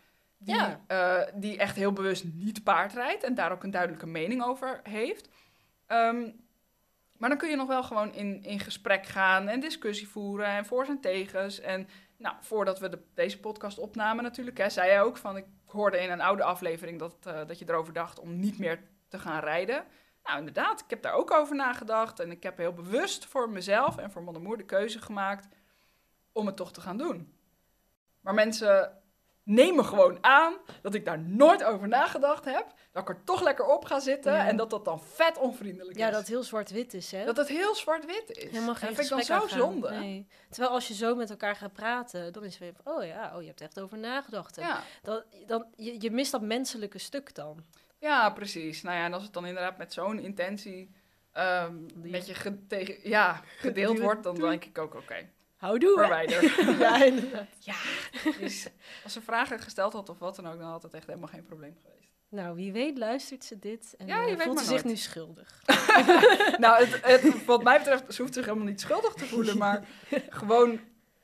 Die, 0.45 0.55
Ja. 0.55 0.81
eh, 0.87 1.31
die 1.35 1.57
echt 1.57 1.75
heel 1.75 1.93
bewust 1.93 2.23
niet 2.33 2.63
paard 2.63 2.93
rijdt 2.93 3.23
en 3.23 3.35
daar 3.35 3.51
ook 3.51 3.63
een 3.63 3.71
duidelijke 3.71 4.07
mening 4.07 4.43
over 4.43 4.79
heeft. 4.83 5.29
Ehm, 5.87 6.29
maar 7.17 7.29
dan 7.29 7.37
kun 7.37 7.49
je 7.49 7.55
nog 7.55 7.67
wel 7.67 7.83
gewoon 7.83 8.13
in, 8.13 8.43
in 8.43 8.59
gesprek 8.59 9.05
gaan 9.05 9.47
en 9.47 9.59
discussie 9.59 10.07
voeren 10.07 10.47
en 10.47 10.65
voor's 10.65 10.89
en 10.89 10.99
tegens. 10.99 11.59
En 11.59 11.87
nou, 12.17 12.35
voordat 12.39 12.79
we 12.79 12.89
de, 12.89 12.99
deze 13.13 13.39
podcast 13.39 13.77
opnamen 13.77 14.23
natuurlijk, 14.23 14.57
hè, 14.57 14.69
zei 14.69 14.87
jij 14.87 15.01
ook 15.01 15.17
van... 15.17 15.37
ik 15.37 15.45
hoorde 15.65 15.99
in 15.99 16.11
een 16.11 16.21
oude 16.21 16.43
aflevering 16.43 16.99
dat, 16.99 17.15
eh, 17.25 17.45
dat 17.47 17.59
je 17.59 17.65
erover 17.69 17.93
dacht 17.93 18.19
om 18.19 18.39
niet 18.39 18.59
meer 18.59 18.79
te 19.07 19.19
gaan 19.19 19.39
rijden. 19.39 19.85
Nou, 20.23 20.37
inderdaad, 20.37 20.79
ik 20.81 20.89
heb 20.89 21.01
daar 21.01 21.13
ook 21.13 21.31
over 21.31 21.55
nagedacht. 21.55 22.19
En 22.19 22.31
ik 22.31 22.43
heb 22.43 22.57
heel 22.57 22.73
bewust 22.73 23.25
voor 23.25 23.49
mezelf 23.49 23.97
en 23.97 24.11
voor 24.11 24.21
moeder 24.23 24.57
de 24.57 24.65
keuze 24.65 25.01
gemaakt 25.01 25.47
om 26.31 26.45
het 26.45 26.55
toch 26.55 26.71
te 26.71 26.81
gaan 26.81 26.97
doen. 26.97 27.33
Maar 28.21 28.33
mensen 28.33 29.03
nemen 29.45 29.85
gewoon 29.85 30.17
aan 30.21 30.53
dat 30.81 30.93
ik 30.93 31.05
daar 31.05 31.19
nooit 31.19 31.63
over 31.63 31.87
nagedacht 31.87 32.45
heb. 32.45 32.73
Dat 32.91 33.01
ik 33.03 33.09
er 33.09 33.23
toch 33.23 33.41
lekker 33.43 33.65
op 33.65 33.85
ga 33.85 33.99
zitten 33.99 34.31
Ja. 34.33 34.47
en 34.47 34.57
dat 34.57 34.69
dat 34.69 34.85
dan 34.85 35.01
vet 35.01 35.37
onvriendelijk 35.37 35.97
Ja, 35.97 36.05
is. 36.05 36.11
dat 36.11 36.19
het 36.21 36.29
heel 36.29 36.43
zwart-wit 36.43 36.93
is, 36.93 37.11
hè? 37.11 37.25
Dat 37.25 37.37
het 37.37 37.47
heel 37.47 37.75
zwart-wit 37.75 38.29
is. 38.31 38.43
Helemaal 38.43 38.69
En 38.69 38.75
geen 38.75 38.87
dat 38.87 38.97
vind 39.07 39.21
ik 39.21 39.27
dan 39.27 39.49
zo 39.49 39.57
zonde. 39.57 39.89
Nee. 39.89 40.27
Terwijl 40.49 40.73
als 40.73 40.87
je 40.87 40.93
zo 40.93 41.15
met 41.15 41.29
elkaar 41.29 41.55
gaat 41.55 41.73
praten, 41.73 42.33
dan 42.33 42.43
is 42.43 42.49
het 42.51 42.59
weer 42.59 42.73
oh 42.95 43.05
ja, 43.05 43.31
oh, 43.35 43.41
je 43.41 43.47
hebt 43.47 43.61
echt 43.61 43.79
over 43.79 43.97
nagedacht. 43.97 44.55
Ja. 44.55 44.83
Dan, 45.01 45.23
dan, 45.45 45.65
je, 45.75 46.01
je 46.01 46.11
mist 46.11 46.31
dat 46.31 46.41
menselijke 46.41 46.97
stuk 46.99 47.35
dan. 47.35 47.63
ja, 47.99 48.29
precies. 48.29 48.81
Nou 48.81 48.97
ja, 48.97 49.05
en 49.05 49.13
als 49.13 49.23
het 49.23 49.33
dan 49.33 49.45
inderdaad 49.45 49.77
met 49.77 49.93
zo'n 49.93 50.19
intentie 50.19 50.91
ehm, 51.31 51.73
met 51.93 52.27
je 52.27 52.33
ge- 52.33 52.67
tegen, 52.67 53.09
ja, 53.09 53.41
gedeeld 53.57 53.99
wordt, 53.99 54.23
dan 54.23 54.35
denk 54.35 54.65
ik 54.65 54.77
ook, 54.77 54.95
oké, 54.95 55.29
Houdoe, 55.65 55.97
verwijder. 55.97 56.43
Ja, 56.79 57.03
inderdaad. 57.03 57.47
Dus 58.39 58.67
als 59.03 59.13
ze 59.13 59.21
vragen 59.21 59.59
gesteld 59.59 59.93
had 59.93 60.09
of 60.09 60.19
wat 60.19 60.35
dan 60.35 60.47
ook, 60.47 60.59
dan 60.59 60.69
had 60.69 60.83
het 60.83 60.93
echt 60.93 61.07
helemaal 61.07 61.27
geen 61.29 61.45
probleem 61.45 61.77
geweest. 61.81 61.93
Nou, 62.29 62.55
wie 62.55 62.71
weet 62.71 62.97
luistert 62.97 63.43
ze 63.45 63.59
dit 63.59 63.95
en 63.97 64.07
Ja, 64.07 64.25
eh, 64.27 64.39
voelt 64.39 64.59
ze 64.59 64.63
zich 64.65 64.73
nooit. 64.73 64.85
nu 64.85 64.95
schuldig. 64.95 65.61
nou, 66.57 66.85
het, 66.85 67.05
het- 67.05 67.45
wat 67.45 67.63
mij 67.63 67.77
betreft, 67.77 68.13
ze 68.13 68.21
hoeft 68.21 68.33
zich 68.33 68.45
helemaal 68.45 68.67
niet 68.67 68.81
schuldig 68.81 69.13
te 69.13 69.25
voelen, 69.25 69.57
maar 69.57 69.87
gewoon, 70.29 70.79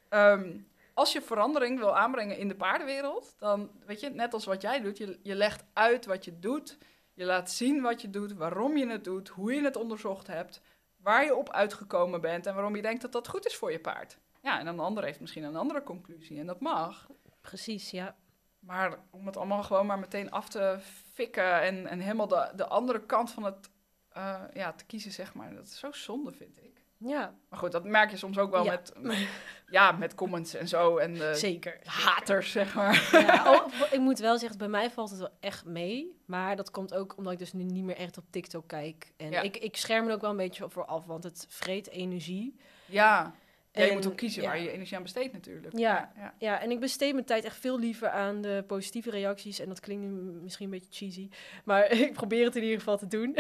ehm, 0.10 0.52
als 0.94 1.12
je 1.14 1.22
verandering 1.22 1.80
wil 1.80 1.98
aanbrengen 1.98 2.38
in 2.38 2.48
de 2.48 2.56
paardenwereld, 2.56 3.34
dan, 3.38 3.70
weet 3.86 4.00
je, 4.00 4.10
net 4.10 4.34
als 4.34 4.46
wat 4.46 4.62
jij 4.62 4.82
doet, 4.82 4.98
je, 4.98 5.20
je 5.24 5.36
legt 5.36 5.64
uit 5.74 6.06
wat 6.06 6.26
je 6.26 6.40
doet, 6.40 6.78
je 7.14 7.26
laat 7.26 7.52
zien 7.52 7.82
wat 7.82 8.02
je 8.02 8.10
doet, 8.10 8.34
waarom 8.34 8.78
je 8.78 8.88
het 8.88 9.04
doet, 9.04 9.28
hoe 9.28 9.54
je 9.54 9.64
het 9.64 9.76
onderzocht 9.76 10.28
hebt, 10.28 10.62
waar 10.98 11.24
je 11.26 11.36
op 11.36 11.52
uitgekomen 11.52 12.22
bent 12.22 12.46
en 12.46 12.54
waarom 12.54 12.76
je 12.76 12.82
denkt 12.82 13.02
dat 13.02 13.12
dat 13.12 13.28
goed 13.28 13.46
is 13.46 13.56
voor 13.56 13.72
je 13.72 13.80
paard. 13.80 14.18
Ja, 14.42 14.60
en 14.60 14.66
dan 14.66 14.76
de 14.76 14.82
ander 14.82 15.04
heeft 15.04 15.20
misschien 15.20 15.44
een 15.44 15.56
andere 15.56 15.84
conclusie 15.84 16.40
en 16.40 16.46
dat 16.46 16.60
mag. 16.60 17.08
Precies, 17.42 17.92
ja. 17.92 18.16
Maar 18.60 18.98
om 19.10 19.26
het 19.26 19.38
allemaal 19.38 19.64
gewoon 19.64 19.86
maar 19.86 20.00
meteen 20.00 20.32
af 20.32 20.50
te 20.50 20.78
fikken 21.14 21.62
en, 21.62 21.88
en 21.88 22.00
helemaal 22.00 22.28
de, 22.28 22.52
de 22.56 22.68
andere 22.68 23.06
kant 23.06 23.32
van 23.32 23.44
het 23.44 23.70
eh, 24.10 24.42
ja, 24.54 24.72
te 24.74 24.86
kiezen, 24.86 25.12
zeg 25.12 25.34
maar. 25.34 25.54
Dat 25.56 25.66
is 25.68 25.80
zo 25.80 25.92
zonde, 25.92 26.32
vind 26.32 26.58
ik. 26.64 26.80
Ja, 26.98 27.34
Maar 27.50 27.60
goed, 27.60 27.72
dat 27.72 27.84
merk 27.84 28.12
je 28.12 28.18
soms 28.18 28.38
ook 28.38 28.52
wel 28.52 28.64
Ja. 28.64 28.72
met, 28.72 28.94
ja, 29.68 29.92
met 29.92 30.16
comments 30.16 30.54
en 30.54 30.68
zo. 30.68 30.98
En 30.98 31.36
zeker. 31.38 31.80
haters, 31.86 32.52
zeg 32.52 32.76
maar. 32.76 33.10
Ja, 33.12 33.54
oh, 33.54 33.68
ik 33.92 34.00
moet 34.00 34.20
wel 34.20 34.38
zeggen, 34.38 34.58
bij 34.58 34.68
mij 34.68 34.92
valt 34.92 35.10
het 35.10 35.20
wel 35.20 35.38
echt 35.40 35.66
mee. 35.66 36.22
Maar 36.26 36.56
dat 36.56 36.72
komt 36.72 36.94
ook 36.94 37.18
omdat 37.18 37.34
ik 37.34 37.40
dus 37.40 37.54
nu 37.54 37.64
niet 37.64 37.84
meer 37.84 37.96
echt 37.98 38.18
op 38.18 38.24
TikTok 38.30 38.68
kijk. 38.68 39.12
En 39.18 39.32
Ja. 39.32 39.42
ik, 39.42 39.58
ik 39.58 39.78
scherm 39.78 40.08
er 40.08 40.14
ook 40.14 40.22
wel 40.22 40.30
een 40.30 40.38
beetje 40.38 40.70
voor 40.70 40.86
af, 40.86 41.06
want 41.06 41.24
het 41.24 41.46
vreet 41.50 41.90
energie. 41.90 42.56
Ja, 42.86 43.34
ja 43.72 43.84
je 43.84 43.92
moet 43.92 44.08
ook 44.08 44.16
kiezen 44.16 44.42
ja. 44.42 44.48
waar 44.48 44.62
je 44.62 44.72
energie 44.72 44.98
aan 44.98 45.04
besteedt 45.04 45.34
natuurlijk. 45.34 45.78
Ja. 45.78 46.12
ja. 46.16 46.34
Ja, 46.38 46.62
en 46.62 46.72
ik 46.72 46.80
besteed 46.80 47.14
mijn 47.14 47.26
tijd 47.26 47.44
echt 47.44 47.58
veel 47.58 47.80
liever 47.80 48.10
aan 48.10 48.42
de 48.42 48.64
positieve 48.68 49.10
reacties. 49.10 49.60
En 49.60 49.68
dat 49.68 49.80
klinkt 49.80 50.06
misschien 50.42 50.66
een 50.66 50.72
beetje 50.72 51.06
cheesy. 51.06 51.30
Maar 51.64 51.92
ik 52.08 52.14
probeer 52.14 52.46
het 52.46 52.56
in 52.56 52.64
ieder 52.64 52.78
geval 52.78 52.98
te 52.98 53.08
doen. 53.08 53.38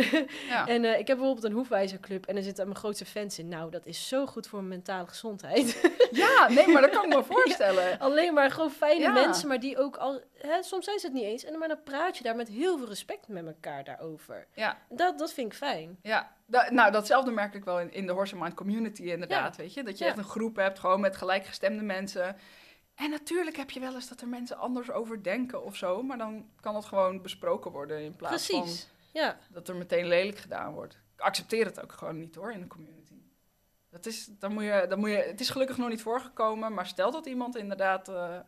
ja. 0.47 0.67
En 0.71 0.85
eh, 0.85 0.99
ik 0.99 1.07
heb 1.07 1.17
bijvoorbeeld 1.17 1.45
een 1.45 1.51
hoefwijzerclub. 1.51 2.25
En 2.25 2.35
er 2.35 2.43
zitten 2.43 2.65
mijn 2.65 2.77
grootste 2.77 3.05
fans 3.05 3.39
in. 3.39 3.47
Nou, 3.47 3.71
dat 3.71 3.85
is 3.85 4.07
zo 4.07 4.25
goed 4.25 4.47
voor 4.47 4.59
mijn 4.59 4.69
mentale 4.69 5.07
gezondheid. 5.07 5.91
Ja, 6.11 6.49
nee, 6.49 6.67
maar 6.67 6.81
dat 6.81 6.91
kan 6.91 7.03
ik 7.03 7.15
me 7.15 7.23
voorstellen. 7.33 7.99
Alleen 7.99 8.33
maar 8.33 8.51
gewoon 8.51 8.71
fijne 8.71 9.11
mensen. 9.11 9.47
Maar 9.47 9.59
die 9.59 9.77
ook 9.77 9.97
al... 9.97 10.21
Hè, 10.41 10.63
soms 10.63 10.85
zijn 10.85 10.99
ze 10.99 11.05
het 11.05 11.15
niet 11.15 11.23
eens. 11.23 11.43
En 11.43 11.57
maar 11.59 11.67
dan 11.67 11.83
praat 11.83 12.17
je 12.17 12.23
daar 12.23 12.35
met 12.35 12.47
heel 12.47 12.77
veel 12.77 12.87
respect 12.87 13.27
met 13.27 13.45
elkaar 13.45 13.83
daarover. 13.83 14.47
Ja, 14.53 14.77
Dat, 14.89 15.17
dat 15.19 15.33
vind 15.33 15.51
ik 15.51 15.57
fijn. 15.57 15.97
ja. 16.01 16.35
Da- 16.45 16.71
nou, 16.71 16.91
datzelfde 16.91 17.31
merk 17.31 17.53
ik 17.53 17.63
wel 17.63 17.79
in, 17.79 17.91
in 17.93 18.05
de 18.05 18.11
Horse 18.11 18.35
Mind 18.37 18.53
community 18.53 19.03
inderdaad, 19.03 19.55
weet 19.55 19.73
je. 19.73 19.83
Dat 19.83 19.97
je 19.97 20.03
Ja. 20.03 20.09
echt 20.09 20.19
een 20.19 20.23
groep 20.23 20.55
hebt, 20.55 20.79
gewoon 20.79 20.99
met 20.99 21.15
gelijkgestemde 21.17 21.83
mensen. 21.83 22.35
En 22.95 23.09
natuurlijk 23.09 23.57
heb 23.57 23.69
je 23.69 23.79
wel 23.79 23.93
eens 23.93 24.09
dat 24.09 24.21
er 24.21 24.27
mensen 24.27 24.57
anders 24.57 24.91
over 24.91 25.23
denken 25.23 25.63
of 25.63 25.75
zo. 25.75 26.03
Maar 26.03 26.17
dan 26.17 26.49
kan 26.59 26.73
dat 26.73 26.85
gewoon 26.85 27.21
besproken 27.21 27.71
worden 27.71 28.01
in 28.03 28.15
plaats 28.15 28.47
Precies. 28.47 28.87
Ja. 29.13 29.29
van 29.29 29.53
dat 29.53 29.67
er 29.67 29.75
meteen 29.75 30.05
lelijk 30.07 30.37
gedaan 30.37 30.73
wordt. 30.73 30.99
Ik 31.15 31.21
accepteer 31.21 31.65
het 31.65 31.81
ook 31.83 31.91
gewoon 31.91 32.19
niet 32.19 32.35
hoor, 32.35 32.51
in 32.51 32.59
de 32.61 32.67
community. 32.67 33.13
Dat 33.89 34.05
is, 34.05 34.25
dan 34.39 34.53
moet 34.53 34.63
je, 34.63 34.85
dan 34.89 34.99
moet 34.99 35.09
je, 35.09 35.15
het 35.15 35.39
is 35.39 35.49
gelukkig 35.49 35.77
nog 35.77 35.89
niet 35.89 36.01
voorgekomen, 36.01 36.73
maar 36.73 36.85
stel 36.87 37.11
dat 37.11 37.25
iemand 37.25 37.55
inderdaad 37.57 38.07
eh, 38.09 38.39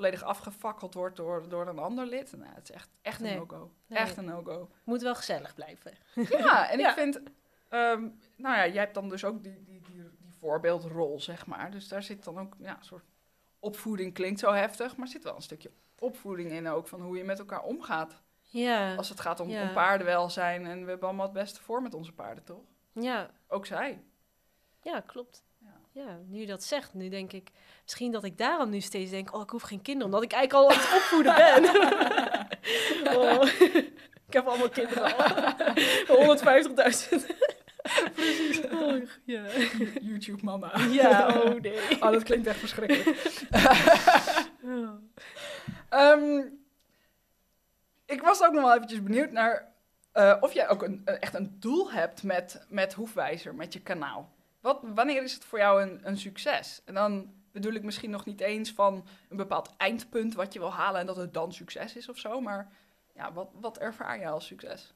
volledig 0.00 0.22
afgefakkeld 0.22 0.94
wordt 0.94 1.16
door, 1.16 1.48
door 1.48 1.66
een 1.68 1.78
ander 1.78 2.06
lid. 2.06 2.32
Nou, 2.36 2.52
het 2.54 2.68
is 2.68 2.74
echt, 2.74 2.88
echt 3.02 3.20
Nee. 3.20 3.32
een 3.32 3.38
no-go. 3.38 3.70
Nee. 3.86 3.98
Echt 3.98 4.16
een 4.16 4.24
no-go. 4.24 4.70
Moet 4.84 5.02
wel 5.02 5.14
gezellig 5.14 5.54
blijven. 5.54 5.92
Ja, 6.38 6.70
en 6.70 6.78
Ja. 6.78 6.88
ik 6.88 6.94
vind, 6.94 7.20
ehm, 7.68 8.00
nou 8.36 8.56
ja, 8.56 8.66
jij 8.66 8.82
hebt 8.82 8.94
dan 8.94 9.08
dus 9.08 9.24
ook 9.24 9.42
die, 9.42 9.62
die, 9.64 9.80
die, 9.80 9.94
die 10.18 10.32
voorbeeldrol, 10.38 11.20
zeg 11.20 11.46
maar. 11.46 11.70
Dus 11.70 11.88
daar 11.88 12.02
zit 12.02 12.24
dan 12.24 12.38
ook, 12.38 12.54
ja, 12.58 12.76
een 12.78 12.84
soort 12.84 13.04
opvoeding 13.58 14.14
klinkt 14.14 14.40
zo 14.40 14.52
heftig, 14.52 14.96
maar 14.96 15.08
zit 15.08 15.24
wel 15.24 15.34
een 15.36 15.42
stukje 15.42 15.70
opvoeding 15.98 16.50
in 16.50 16.68
ook, 16.68 16.86
van 16.88 17.00
hoe 17.00 17.16
je 17.16 17.24
met 17.24 17.38
elkaar 17.38 17.62
omgaat. 17.62 18.20
Ja. 18.42 18.94
Als 18.94 19.08
het 19.08 19.20
gaat 19.20 19.40
om, 19.40 19.48
Ja. 19.48 19.62
om 19.62 19.72
paardenwelzijn 19.72 20.66
en 20.66 20.82
we 20.84 20.88
hebben 20.90 21.08
allemaal 21.08 21.26
het 21.26 21.34
beste 21.34 21.62
voor 21.62 21.82
met 21.82 21.94
onze 21.94 22.12
paarden, 22.12 22.44
toch? 22.44 22.62
Ja. 22.92 23.30
Ook 23.48 23.66
zij. 23.66 24.02
Ja, 24.82 25.00
klopt. 25.00 25.44
Ja. 25.92 26.18
Nu 26.26 26.40
je 26.40 26.46
dat 26.46 26.62
zegt, 26.64 26.94
nu 26.94 27.08
denk 27.08 27.32
ik... 27.32 27.48
Misschien 27.82 28.12
dat 28.12 28.24
ik 28.24 28.38
daarom 28.38 28.70
nu 28.70 28.80
steeds 28.80 29.10
denk... 29.10 29.34
Oh, 29.34 29.42
ik 29.42 29.50
hoef 29.50 29.62
geen 29.62 29.82
kinderen, 29.82 30.06
omdat 30.14 30.22
ik 30.24 30.32
eigenlijk 30.32 30.64
al 30.64 30.76
aan 30.76 30.82
het 30.82 30.96
opvoeden 30.96 31.34
ben. 31.34 31.64
oh, 33.18 33.42
ik 34.28 34.32
heb 34.32 34.46
allemaal 34.46 34.68
kinderen 34.68 35.16
al. 35.16 36.36
150.000. 36.38 37.38
Precies. 38.14 38.60
Oh, 38.60 39.02
ja. 39.24 39.42
YouTube 40.00 40.44
mama. 40.44 40.78
ja, 40.90 41.28
oh 41.40 41.60
nee. 41.60 42.02
Oh, 42.02 42.10
dat 42.12 42.22
klinkt 42.22 42.46
echt 42.46 42.58
verschrikkelijk. 42.58 43.36
Oh. 44.62 44.88
Ehm, 45.88 46.42
ik 48.06 48.22
was 48.22 48.42
ook 48.42 48.52
nog 48.52 48.62
wel 48.62 48.74
eventjes 48.74 49.02
benieuwd 49.02 49.30
naar 49.30 49.72
eh, 50.12 50.36
of 50.40 50.52
jij 50.52 50.68
ook 50.68 50.82
een, 50.82 51.02
een- 51.04 51.18
echt 51.20 51.34
een 51.34 51.56
doel 51.60 51.92
hebt 51.92 52.22
met, 52.22 52.64
met 52.68 52.92
Hoefwijzer, 52.94 53.54
met 53.54 53.72
je 53.72 53.80
kanaal. 53.80 54.32
Wat, 54.60 54.80
wanneer 54.82 55.22
is 55.22 55.32
het 55.32 55.44
voor 55.44 55.58
jou 55.58 55.82
een, 55.82 56.00
een 56.02 56.18
succes? 56.18 56.82
En 56.84 56.94
dan 56.94 57.34
bedoel 57.52 57.72
ik 57.72 57.82
misschien 57.82 58.10
nog 58.10 58.24
niet 58.24 58.40
eens 58.40 58.72
van 58.72 59.06
een 59.28 59.36
bepaald 59.36 59.74
eindpunt 59.76 60.34
wat 60.34 60.52
je 60.52 60.58
wil 60.58 60.72
halen 60.72 61.00
en 61.00 61.06
dat 61.06 61.16
het 61.16 61.34
dan 61.34 61.52
succes 61.52 61.96
is 61.96 62.08
of 62.08 62.18
zo, 62.18 62.40
maar 62.40 62.72
ja, 63.14 63.32
wat, 63.32 63.50
wat 63.54 63.78
ervaar 63.78 64.18
je 64.18 64.28
als 64.28 64.46
succes? 64.46 64.92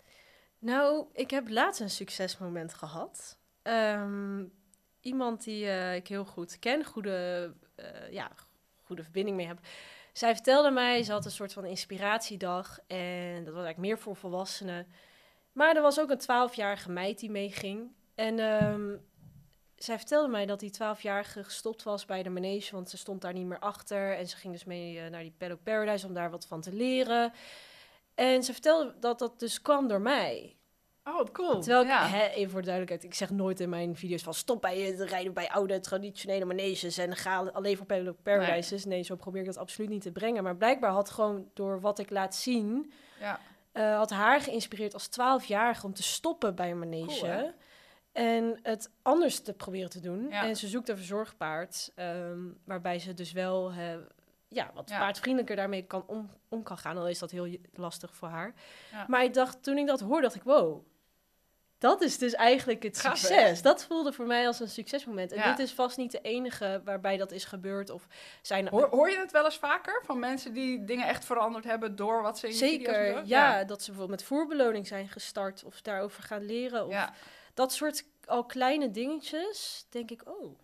Nou, 0.58 1.06
ik 1.12 1.30
heb 1.30 1.48
laatst 1.48 1.80
een 1.80 1.90
succesmoment 1.90 2.74
gehad. 2.74 3.38
Ehm, 3.62 4.44
iemand 5.00 5.44
die 5.44 5.66
eh, 5.66 5.94
ik 5.94 6.08
heel 6.08 6.24
goed 6.24 6.58
ken, 6.58 6.84
goede, 6.84 7.52
eh, 7.74 8.12
ja, 8.12 8.30
goede 8.82 9.02
verbinding 9.02 9.36
mee 9.36 9.46
heb. 9.46 9.58
Zij 10.12 10.34
vertelde 10.34 10.70
mij, 10.70 11.02
ze 11.02 11.12
had 11.12 11.24
een 11.24 11.30
soort 11.30 11.52
van 11.52 11.64
inspiratiedag. 11.64 12.78
En 12.86 13.44
dat 13.44 13.54
was 13.54 13.64
eigenlijk 13.64 13.78
meer 13.78 13.98
voor 13.98 14.16
volwassenen. 14.16 14.86
Maar 15.52 15.76
er 15.76 15.82
was 15.82 16.00
ook 16.00 16.10
een 16.10 16.18
twaalfjarige 16.18 16.90
meid 16.90 17.18
die 17.18 17.30
meeging. 17.30 17.92
En 18.14 18.38
ehm, 18.38 18.96
zij 19.84 19.96
vertelde 19.96 20.28
mij 20.28 20.46
dat 20.46 20.60
die 20.60 20.70
twaalfjarige 20.70 21.44
gestopt 21.44 21.82
was 21.82 22.04
bij 22.04 22.22
de 22.22 22.30
manege, 22.30 22.74
want 22.74 22.90
ze 22.90 22.96
stond 22.96 23.20
daar 23.20 23.32
niet 23.32 23.46
meer 23.46 23.58
achter. 23.58 24.16
En 24.16 24.28
ze 24.28 24.36
ging 24.36 24.52
dus 24.52 24.64
mee 24.64 24.98
eh, 24.98 25.10
naar 25.10 25.22
die 25.22 25.34
Paddock 25.38 25.62
Paradise 25.62 26.06
om 26.06 26.14
daar 26.14 26.30
wat 26.30 26.46
van 26.46 26.60
te 26.60 26.72
leren. 26.72 27.32
En 28.14 28.42
ze 28.42 28.52
vertelde 28.52 28.94
dat 29.00 29.18
dat 29.18 29.40
dus 29.40 29.62
kwam 29.62 29.88
door 29.88 30.00
mij. 30.00 30.56
Oh, 31.04 31.24
cool. 31.32 31.60
Terwijl 31.60 31.82
ik, 31.82 31.88
ja. 31.88 32.06
hè, 32.06 32.26
even 32.26 32.50
voor 32.50 32.60
de 32.60 32.66
duidelijkheid, 32.66 33.12
ik 33.12 33.18
zeg 33.18 33.30
nooit 33.30 33.60
in 33.60 33.68
mijn 33.68 33.96
video's 33.96 34.22
van 34.22 34.34
stop 34.34 34.60
bij 34.60 34.80
het 34.80 35.00
rijden 35.00 35.32
bij 35.32 35.48
oude 35.50 35.80
traditionele 35.80 36.44
maneges 36.44 36.98
en 36.98 37.16
ga 37.16 37.50
alleen 37.52 37.76
voor 37.76 37.86
Parallel 37.86 38.16
Paradises. 38.22 38.84
Nee. 38.84 39.02
zo 39.02 39.16
probeer 39.16 39.40
ik 39.40 39.46
dat 39.46 39.56
absoluut 39.56 39.90
niet 39.90 40.02
te 40.02 40.12
brengen. 40.12 40.42
Maar 40.42 40.56
blijkbaar 40.56 40.90
had 40.90 41.10
gewoon 41.10 41.50
door 41.54 41.80
wat 41.80 41.98
ik 41.98 42.10
laat 42.10 42.34
zien, 42.34 42.92
ja. 43.20 43.40
eh, 43.72 43.96
had 43.96 44.10
haar 44.10 44.40
geïnspireerd 44.40 44.94
als 44.94 45.08
12-jarige 45.08 45.86
om 45.86 45.94
te 45.94 46.02
stoppen 46.02 46.54
bij 46.54 46.70
een 46.70 46.78
manege. 46.78 47.26
Cool? 47.26 47.52
En 48.14 48.58
het 48.62 48.90
anders 49.02 49.40
te 49.40 49.52
proberen 49.52 49.90
te 49.90 50.00
doen. 50.00 50.28
Ja. 50.28 50.44
En 50.44 50.56
ze 50.56 50.68
zoekt 50.68 50.88
een 50.88 50.96
verzorgpaard, 50.96 51.92
ehm, 51.94 52.38
waarbij 52.64 52.98
ze 52.98 53.14
dus 53.14 53.32
wel 53.32 53.70
eh, 53.70 53.76
ja, 54.48 54.70
wat 54.74 54.88
Ja. 54.88 54.98
paardvriendelijker 54.98 55.56
daarmee 55.56 55.82
kan 55.82 56.04
om, 56.06 56.30
om 56.48 56.62
kan 56.62 56.78
gaan. 56.78 56.96
Al 56.96 57.08
is 57.08 57.18
dat 57.18 57.30
heel 57.30 57.56
lastig 57.74 58.14
voor 58.14 58.28
haar. 58.28 58.54
Ja. 58.92 59.04
Maar 59.08 59.24
ik 59.24 59.34
dacht, 59.34 59.62
toen 59.62 59.78
ik 59.78 59.86
dat 59.86 60.00
hoorde, 60.00 60.22
dacht 60.22 60.34
ik, 60.34 60.42
wow. 60.42 60.84
Dat 61.78 62.00
is 62.02 62.18
dus 62.18 62.32
eigenlijk 62.34 62.82
het 62.82 63.02
hè? 63.02 63.08
succes. 63.08 63.62
Dat 63.62 63.84
voelde 63.84 64.12
voor 64.12 64.26
mij 64.26 64.46
als 64.46 64.60
een 64.60 64.68
succesmoment. 64.68 65.32
En 65.32 65.38
Ja. 65.38 65.50
dit 65.50 65.58
is 65.66 65.72
vast 65.72 65.96
niet 65.96 66.10
de 66.12 66.20
enige 66.20 66.80
waarbij 66.84 67.16
dat 67.16 67.32
is 67.32 67.44
gebeurd. 67.44 67.90
Of 67.90 68.06
zijn 68.42 68.68
Hoor, 68.68 68.88
hoor 68.90 69.10
je 69.10 69.18
het 69.18 69.32
wel 69.32 69.44
eens 69.44 69.58
vaker 69.58 70.02
van 70.04 70.18
mensen 70.18 70.52
die 70.52 70.84
dingen 70.84 71.06
echt 71.06 71.24
veranderd 71.24 71.64
hebben 71.64 71.96
door 71.96 72.22
wat 72.22 72.38
ze 72.38 72.46
in 72.46 72.52
Zeker, 72.52 73.24
ja, 73.26 73.64
dat 73.64 73.82
ze 73.82 73.90
bijvoorbeeld 73.90 74.18
met 74.20 74.28
voerbeloning 74.28 74.86
zijn 74.86 75.08
gestart 75.08 75.64
of 75.64 75.80
daarover 75.82 76.22
gaan 76.22 76.44
leren. 76.44 76.84
Of 76.86 76.92
Ja. 76.92 77.12
Dat 77.54 77.72
soort 77.72 78.04
al 78.26 78.44
kleine 78.44 78.90
dingetjes, 78.90 79.86
denk 79.90 80.10
ik, 80.10 80.22
oh, 80.28 80.58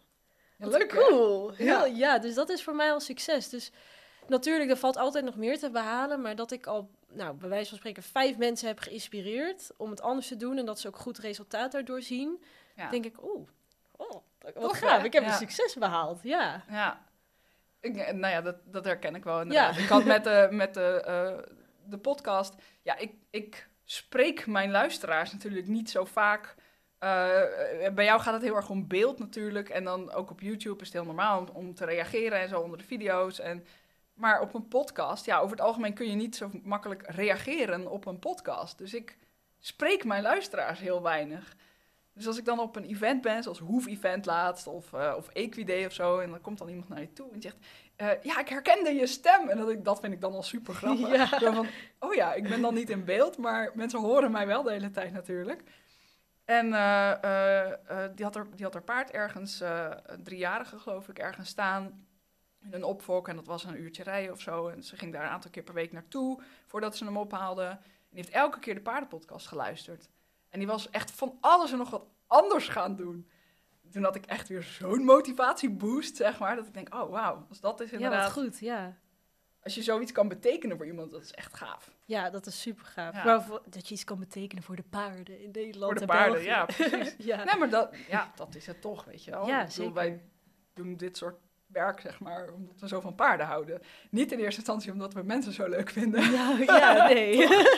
Ja, 0.56 0.66
leuk 0.66 0.88
cool. 0.88 1.52
Ja. 1.56 1.56
Heel, 1.56 1.94
ja. 1.94 2.18
dus 2.18 2.34
dat 2.34 2.48
is 2.48 2.62
voor 2.62 2.74
mij 2.74 2.92
al 2.92 3.00
succes. 3.00 3.48
Dus 3.48 3.72
natuurlijk, 4.26 4.70
er 4.70 4.76
valt 4.76 4.96
altijd 4.96 5.24
nog 5.24 5.36
meer 5.36 5.58
te 5.58 5.70
behalen, 5.70 6.20
maar 6.20 6.36
dat 6.36 6.50
ik 6.50 6.66
al, 6.66 6.90
nou, 7.08 7.34
bij 7.34 7.48
wijze 7.48 7.68
van 7.68 7.78
spreken, 7.78 8.02
vijf 8.02 8.36
mensen 8.36 8.68
heb 8.68 8.78
geïnspireerd 8.78 9.70
om 9.76 9.90
het 9.90 10.00
anders 10.00 10.28
te 10.28 10.36
doen 10.36 10.58
en 10.58 10.66
dat 10.66 10.80
ze 10.80 10.88
ook 10.88 10.96
goed 10.96 11.18
resultaat 11.18 11.72
daardoor 11.72 12.02
zien, 12.02 12.42
Ja. 12.76 12.90
denk 12.90 13.04
ik, 13.04 13.22
oh, 13.22 13.48
oh 13.96 14.22
wat 14.40 14.54
Tof, 14.54 14.78
gaaf, 14.78 14.98
hè? 15.00 15.04
ik 15.04 15.12
heb 15.12 15.24
een 15.24 15.32
succes 15.32 15.74
behaald, 15.74 16.22
ja. 16.22 16.64
Ja. 16.68 17.08
Ik, 17.80 17.94
nou 17.94 18.32
ja, 18.32 18.40
dat, 18.40 18.56
dat 18.64 18.84
herken 18.84 19.14
ik 19.14 19.24
wel 19.24 19.40
inderdaad. 19.40 19.78
Ik 19.78 19.88
had 19.88 20.04
met 20.04 20.24
de, 20.30 20.48
met 20.50 20.74
de, 20.74 21.02
eh, 21.06 21.52
de 21.84 21.98
podcast... 21.98 22.54
Ja, 22.82 22.96
ik, 22.96 23.14
ik 23.30 23.68
spreek 23.84 24.46
mijn 24.46 24.70
luisteraars 24.70 25.32
natuurlijk 25.32 25.66
niet 25.66 25.90
zo 25.90 26.04
vaak... 26.04 26.54
eh, 27.00 27.92
bij 27.94 28.04
jou 28.04 28.20
gaat 28.20 28.34
het 28.34 28.42
heel 28.42 28.56
erg 28.56 28.70
om 28.70 28.88
beeld 28.88 29.18
natuurlijk. 29.18 29.68
En 29.68 29.84
dan 29.84 30.12
ook 30.12 30.30
op 30.30 30.40
YouTube 30.40 30.80
is 30.80 30.86
het 30.86 30.92
heel 30.92 31.04
normaal 31.04 31.38
om, 31.38 31.48
om 31.52 31.74
te 31.74 31.84
reageren 31.84 32.40
en 32.40 32.48
zo 32.48 32.60
onder 32.60 32.78
de 32.78 32.84
video's. 32.84 33.38
En, 33.38 33.66
maar 34.14 34.40
op 34.40 34.54
een 34.54 34.68
podcast, 34.68 35.26
ja, 35.26 35.38
over 35.38 35.56
het 35.56 35.66
algemeen 35.66 35.94
kun 35.94 36.08
je 36.08 36.14
niet 36.14 36.36
zo 36.36 36.50
makkelijk 36.62 37.02
reageren 37.06 37.86
op 37.86 38.06
een 38.06 38.18
podcast. 38.18 38.78
Dus 38.78 38.94
ik 38.94 39.16
spreek 39.58 40.04
mijn 40.04 40.22
luisteraars 40.22 40.80
heel 40.80 41.02
weinig. 41.02 41.56
Dus 42.12 42.26
als 42.26 42.38
ik 42.38 42.44
dan 42.44 42.60
op 42.60 42.76
een 42.76 42.84
event 42.84 43.22
ben, 43.22 43.42
zoals 43.42 43.58
Hoef 43.58 43.86
Event 43.86 44.26
laatst, 44.26 44.66
of, 44.66 44.92
eh 44.92 45.14
of 45.16 45.28
Equiday 45.28 45.84
of 45.84 45.92
zo, 45.92 46.18
en 46.18 46.30
dan 46.30 46.40
komt 46.40 46.58
dan 46.58 46.68
iemand 46.68 46.88
naar 46.88 47.00
je 47.00 47.12
toe 47.12 47.32
en 47.32 47.42
zegt, 47.42 47.56
eh, 47.96 48.08
ja, 48.22 48.38
ik 48.38 48.48
herkende 48.48 48.94
je 48.94 49.06
stem. 49.06 49.48
En 49.48 49.58
dat, 49.58 49.70
ik, 49.70 49.84
dat 49.84 50.00
vind 50.00 50.12
ik 50.12 50.20
dan 50.20 50.32
al 50.32 50.42
super 50.42 50.74
grappig. 50.74 51.08
Ja. 51.40 51.52
Van, 51.52 51.66
oh 51.98 52.14
ja, 52.14 52.34
ik 52.34 52.48
ben 52.48 52.60
dan 52.60 52.74
niet 52.74 52.90
in 52.90 53.04
beeld, 53.04 53.38
maar 53.38 53.70
mensen 53.74 54.00
horen 54.00 54.30
mij 54.30 54.46
wel 54.46 54.62
de 54.62 54.70
hele 54.70 54.90
tijd 54.90 55.12
natuurlijk. 55.12 55.62
En 56.50 56.72
eh, 56.72 57.22
eh, 57.22 57.72
eh, 57.72 58.10
die, 58.14 58.24
had 58.24 58.36
er, 58.36 58.46
die 58.54 58.64
had 58.64 58.72
haar 58.72 58.82
paard 58.82 59.10
ergens, 59.10 59.60
een 59.60 60.22
driejarige 60.22 60.78
geloof 60.78 61.08
ik, 61.08 61.18
ergens 61.18 61.48
staan 61.48 62.06
in 62.60 62.72
een 62.72 62.84
opfok. 62.84 63.28
En 63.28 63.36
dat 63.36 63.46
was 63.46 63.64
een 63.64 63.80
uurtje 63.80 64.02
rijden 64.02 64.32
of 64.32 64.40
zo. 64.40 64.68
En 64.68 64.82
ze 64.82 64.96
ging 64.96 65.12
daar 65.12 65.22
een 65.22 65.30
aantal 65.30 65.50
keer 65.50 65.62
per 65.62 65.74
week 65.74 65.92
naartoe 65.92 66.42
voordat 66.66 66.96
ze 66.96 67.04
hem 67.04 67.16
ophaalde. 67.16 67.64
En 67.64 67.78
die 68.10 68.20
heeft 68.22 68.30
elke 68.34 68.58
keer 68.58 68.74
de 68.74 68.80
paardenpodcast 68.80 69.46
geluisterd. 69.46 70.08
En 70.48 70.58
die 70.58 70.68
was 70.68 70.90
echt 70.90 71.10
van 71.10 71.38
alles 71.40 71.72
en 71.72 71.78
nog 71.78 71.90
wat 71.90 72.06
anders 72.26 72.68
gaan 72.68 72.96
doen. 72.96 73.28
Toen 73.90 74.04
had 74.04 74.16
ik 74.16 74.26
echt 74.26 74.48
weer 74.48 74.62
zo'n 74.62 75.04
motivatieboost, 75.04 76.16
zeg 76.16 76.38
maar. 76.38 76.56
Dat 76.56 76.66
ik 76.66 76.74
denk, 76.74 76.94
oh 76.94 77.10
wauw, 77.10 77.46
als 77.48 77.60
dat 77.60 77.80
is 77.80 77.90
Ja, 77.90 77.96
inderdaad... 77.96 78.34
wat 78.34 78.44
goed, 78.44 78.58
ja. 78.58 78.96
Als 79.62 79.74
je 79.74 79.82
zoiets 79.82 80.12
kan 80.12 80.28
betekenen 80.28 80.76
voor 80.76 80.86
iemand, 80.86 81.10
dat 81.10 81.22
is 81.22 81.30
echt 81.32 81.54
gaaf. 81.54 81.90
Ja, 82.04 82.30
dat 82.30 82.46
is 82.46 82.60
super 82.60 82.84
gaaf. 82.84 83.14
Ja. 83.14 83.24
Maar 83.24 83.42
voor- 83.42 83.62
dat 83.70 83.88
je 83.88 83.94
iets 83.94 84.04
kan 84.04 84.18
betekenen 84.18 84.62
voor 84.64 84.76
de 84.76 84.84
paarden 84.90 85.40
in 85.42 85.50
Nederland 85.52 85.84
Voor 85.84 85.94
de 85.94 86.00
en 86.00 86.06
paarden, 86.18 86.32
België. 86.32 86.48
ja, 86.48 86.64
precies. 86.64 87.14
ja. 87.30 87.44
Nee, 87.44 87.56
maar 87.56 87.70
dat, 87.70 87.94
ja, 88.08 88.32
dat 88.34 88.54
is 88.54 88.66
het 88.66 88.80
toch, 88.80 89.04
weet 89.04 89.24
je 89.24 89.30
wel. 89.30 89.46
Ja, 89.46 89.64
bedoel. 89.66 89.92
Wij 89.92 90.22
doen 90.74 90.96
dit 90.96 91.16
soort 91.16 91.36
werk, 91.66 92.00
zeg 92.00 92.20
maar, 92.20 92.52
omdat 92.52 92.80
we 92.80 92.88
zo 92.88 93.00
van 93.00 93.14
paarden 93.14 93.46
houden. 93.46 93.80
Niet 94.10 94.32
in 94.32 94.38
eerste 94.38 94.56
instantie 94.60 94.92
omdat 94.92 95.14
we 95.14 95.22
mensen 95.22 95.52
zo 95.52 95.68
leuk 95.68 95.90
vinden. 95.90 96.30
Ja, 96.32 96.56
ja, 96.66 97.08
nee. 97.08 97.36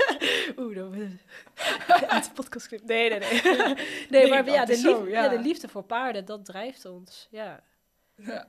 Oeh, 0.59 0.77
dan 0.77 0.91
de 0.91 2.29
podcastclip. 2.35 2.83
Nee, 2.85 3.11
nee, 3.11 3.19
nee. 3.19 3.43
Nee, 3.43 3.77
Nee, 4.11 4.29
maar 4.31 4.45
ja 4.51 4.65
de, 4.65 4.73
is 4.73 4.81
zo, 4.81 5.03
lief- 5.03 5.13
ja. 5.13 5.23
ja, 5.23 5.29
de 5.29 5.39
liefde 5.39 5.69
voor 5.69 5.83
paarden, 5.85 6.25
dat 6.25 6.45
drijft 6.45 6.85
ons. 6.85 7.29
Ja. 7.31 7.63
Ja. 8.17 8.47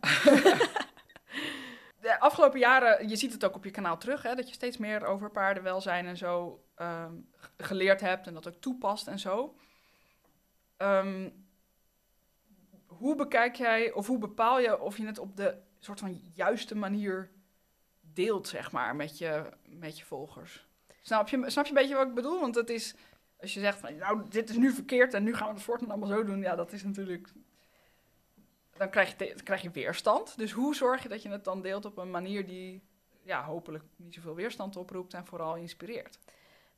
De 2.04 2.20
afgelopen 2.20 2.60
jaren, 2.60 3.10
je 3.10 3.16
ziet 3.16 3.34
het 3.34 3.46
ook 3.46 3.56
op 3.56 3.63
je 3.63 3.72
kanaal 3.72 3.98
terug, 3.98 4.24
hè, 4.24 4.36
dat 4.36 4.48
je 4.48 4.54
steeds 4.54 4.78
meer 4.78 5.06
over 5.06 5.32
paardenwelzijn 5.32 6.06
en 6.06 6.18
zo 6.18 6.63
ehm, 6.76 7.13
geleerd 7.58 8.02
hebt 8.02 8.28
en 8.28 8.34
dat 8.34 8.48
ook 8.48 8.62
toepast 8.62 9.08
en 9.08 9.20
zo. 9.20 9.56
Ehm, 10.78 11.30
hoe 12.86 13.16
bekijk 13.16 13.56
jij, 13.56 13.92
of 13.92 14.08
hoe 14.08 14.18
bepaal 14.18 14.60
je 14.60 14.80
of 14.80 14.98
je 14.98 15.06
het 15.06 15.18
op 15.18 15.38
de 15.38 15.58
soort 15.80 16.00
van 16.00 16.22
juiste 16.34 16.76
manier 16.76 17.32
deelt, 18.02 18.48
zeg 18.48 18.72
maar, 18.72 18.96
met 18.96 19.18
je, 19.18 19.50
met 19.66 19.98
je 19.98 20.06
volgers? 20.06 20.68
Snap 21.02 21.30
je, 21.30 21.50
snap 21.50 21.66
je 21.66 21.70
een 21.70 21.82
beetje 21.82 21.96
wat 21.96 22.08
ik 22.08 22.13
bedoel? 22.13 22.39
Want 22.39 22.56
het 22.56 22.70
is, 22.70 22.96
als 23.39 23.54
je 23.54 23.60
zegt 23.60 23.80
van, 23.80 23.98
nou, 23.98 24.30
dit 24.30 24.50
is 24.50 24.58
nu 24.58 24.72
verkeerd 24.72 25.13
en 25.13 25.24
nu 25.24 25.36
gaan 25.36 25.48
we 25.48 25.54
het 25.54 25.63
voortaan 25.63 25.89
allemaal 25.89 26.10
zo 26.10 26.24
doen, 26.24 26.42
ja, 26.42 26.56
dat 26.56 26.74
is 26.74 26.84
natuurlijk 26.84 27.34
dan 28.78 28.90
krijg 28.90 29.18
je, 29.18 29.36
krijg 29.44 29.62
je 29.62 29.72
weerstand. 29.72 30.38
Dus 30.38 30.52
hoe 30.52 30.76
zorg 30.76 31.04
je 31.04 31.10
dat 31.10 31.22
je 31.22 31.30
het 31.30 31.44
dan 31.44 31.62
deelt 31.62 31.86
op 31.86 31.98
een 31.98 32.12
manier 32.12 32.46
die 32.46 32.82
ja, 33.24 33.44
hopelijk 33.44 33.84
niet 33.96 34.14
zoveel 34.14 34.36
weerstand 34.36 34.76
oproept 34.76 35.14
en 35.14 35.26
vooral 35.26 35.56
inspireert? 35.56 36.20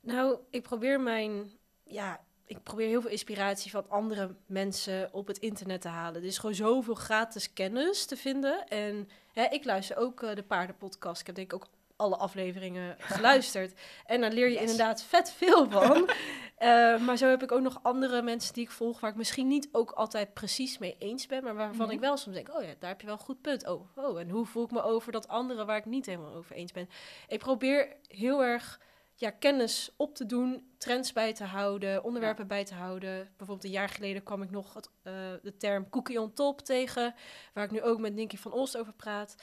Nou, 0.00 0.38
ik 0.50 0.62
probeer 0.62 1.00
mijn... 1.00 1.50
Ja, 1.84 2.24
ik 2.46 2.62
probeer 2.62 2.88
heel 2.88 3.00
veel 3.00 3.10
inspiratie 3.10 3.70
van 3.70 3.90
andere 3.90 4.34
mensen 4.46 5.12
op 5.12 5.26
het 5.26 5.38
internet 5.38 5.80
te 5.80 5.88
halen. 5.88 6.20
Er 6.20 6.26
is 6.26 6.38
gewoon 6.38 6.54
zoveel 6.54 6.94
gratis 6.94 7.52
kennis 7.52 8.06
te 8.06 8.16
vinden. 8.16 8.68
En 8.68 9.08
hè, 9.32 9.44
ik 9.44 9.64
luister 9.64 9.96
ook 9.96 10.22
eh, 10.22 10.34
de 10.34 10.42
paardenpodcast. 10.42 11.20
Ik 11.20 11.26
heb 11.26 11.34
denk 11.34 11.52
ik 11.52 11.62
ook 11.62 11.68
alle 11.96 12.16
afleveringen 12.16 12.96
geluisterd. 13.14 13.72
En 14.04 14.20
daar 14.20 14.32
leer 14.32 14.46
je 14.46 14.52
Yes. 14.52 14.60
inderdaad 14.60 15.02
vet 15.02 15.32
veel 15.32 15.70
van. 15.70 16.08
Eh, 16.56 16.98
maar 16.98 17.16
zo 17.16 17.28
heb 17.28 17.42
ik 17.42 17.52
ook 17.52 17.60
nog 17.60 17.78
andere 17.82 18.22
mensen 18.22 18.54
die 18.54 18.62
ik 18.64 18.70
volg... 18.70 19.00
waar 19.00 19.10
ik 19.10 19.16
misschien 19.16 19.48
niet 19.48 19.68
ook 19.72 19.90
altijd 19.90 20.34
precies 20.34 20.78
mee 20.78 20.96
eens 20.98 21.26
ben... 21.26 21.44
maar 21.44 21.54
waarvan 21.54 21.86
Mhm. 21.86 21.94
ik 21.94 22.00
wel 22.00 22.16
soms 22.16 22.36
denk... 22.36 22.54
oh 22.56 22.62
ja, 22.62 22.74
daar 22.78 22.90
heb 22.90 23.00
je 23.00 23.06
wel 23.06 23.16
een 23.16 23.22
goed 23.24 23.40
punt. 23.40 23.66
Oh, 23.68 23.88
oh, 23.96 24.20
en 24.20 24.30
hoe 24.30 24.46
voel 24.46 24.64
ik 24.64 24.70
me 24.70 24.82
over 24.82 25.12
dat 25.12 25.28
andere... 25.28 25.64
waar 25.64 25.76
ik 25.76 25.84
niet 25.84 26.06
helemaal 26.06 26.34
over 26.34 26.56
eens 26.56 26.72
ben. 26.72 26.88
Ik 27.28 27.38
probeer 27.38 27.96
heel 28.08 28.44
erg 28.44 28.80
ja, 29.14 29.30
kennis 29.30 29.90
op 29.96 30.14
te 30.14 30.26
doen, 30.26 30.74
trends 30.78 31.12
bij 31.12 31.32
te 31.32 31.44
houden, 31.44 32.04
onderwerpen 32.04 32.46
bij 32.46 32.64
te 32.64 32.74
houden. 32.74 33.28
Bijvoorbeeld 33.36 33.64
een 33.64 33.70
jaar 33.78 33.88
geleden 33.88 34.22
kwam 34.22 34.42
ik 34.42 34.50
nog 34.50 34.74
het, 34.74 34.90
eh, 35.02 35.12
de 35.42 35.56
term 35.56 35.88
cookie 35.90 36.20
on 36.20 36.32
top 36.32 36.60
tegen, 36.60 37.14
waar 37.52 37.64
ik 37.64 37.70
nu 37.70 37.82
ook 37.82 37.98
met 37.98 38.14
Nicky 38.14 38.36
van 38.36 38.52
Olst 38.52 38.76
over 38.76 38.92
praat. 38.92 39.34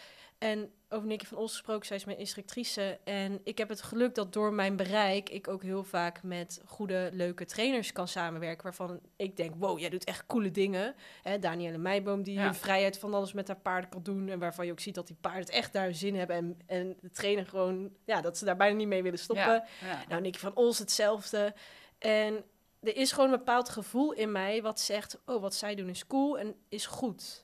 En 0.43 0.71
over 0.89 1.07
Nicky 1.07 1.25
van 1.25 1.37
Olst 1.37 1.53
gesproken, 1.55 1.85
zij 1.85 1.95
is 1.95 2.05
mijn 2.05 2.17
instructrice. 2.17 2.99
En 3.03 3.41
ik 3.43 3.57
heb 3.57 3.69
het 3.69 3.81
geluk 3.81 4.15
dat 4.15 4.33
door 4.33 4.53
mijn 4.53 4.75
bereik 4.75 5.29
ik 5.29 5.47
ook 5.47 5.63
heel 5.63 5.83
vaak 5.83 6.23
met 6.23 6.61
goede, 6.65 7.09
leuke 7.13 7.45
trainers 7.45 7.91
kan 7.91 8.07
samenwerken. 8.07 8.63
Waarvan 8.63 8.99
ik 9.15 9.37
denk, 9.37 9.53
wow, 9.57 9.79
jij 9.79 9.89
doet 9.89 10.03
echt 10.03 10.25
coole 10.25 10.51
dingen. 10.51 10.95
Hè, 11.21 11.39
Danielle 11.39 11.77
Meijboom, 11.77 12.23
die 12.23 12.33
Ja. 12.33 12.53
vrijheid 12.53 12.97
van 12.99 13.13
alles 13.13 13.33
met 13.33 13.47
haar 13.47 13.59
paarden 13.59 13.89
kan 13.89 14.03
doen. 14.03 14.29
En 14.29 14.39
waarvan 14.39 14.65
je 14.65 14.71
ook 14.71 14.79
ziet 14.79 14.95
dat 14.95 15.07
die 15.07 15.15
paarden 15.21 15.41
het 15.41 15.49
echt 15.49 15.73
daar 15.73 15.93
zin 15.93 16.15
hebben. 16.15 16.35
En, 16.35 16.57
en 16.65 16.97
de 17.01 17.11
trainer 17.11 17.45
gewoon, 17.45 17.91
ja, 18.05 18.21
dat 18.21 18.37
ze 18.37 18.45
daar 18.45 18.57
bijna 18.57 18.75
niet 18.75 18.87
mee 18.87 19.03
willen 19.03 19.19
stoppen. 19.19 19.45
Ja, 19.45 19.65
ja. 19.81 20.03
Nou, 20.09 20.21
Nicky 20.21 20.39
van 20.39 20.55
Ols 20.55 20.79
hetzelfde. 20.79 21.53
En 21.99 22.43
er 22.79 22.95
is 22.95 23.11
gewoon 23.11 23.31
een 23.31 23.37
bepaald 23.37 23.69
gevoel 23.69 24.11
in 24.11 24.31
mij 24.31 24.61
wat 24.61 24.79
zegt... 24.79 25.21
oh, 25.25 25.41
wat 25.41 25.55
zij 25.55 25.75
doen 25.75 25.89
is 25.89 26.07
cool 26.07 26.39
en 26.39 26.55
is 26.69 26.85
goed. 26.85 27.42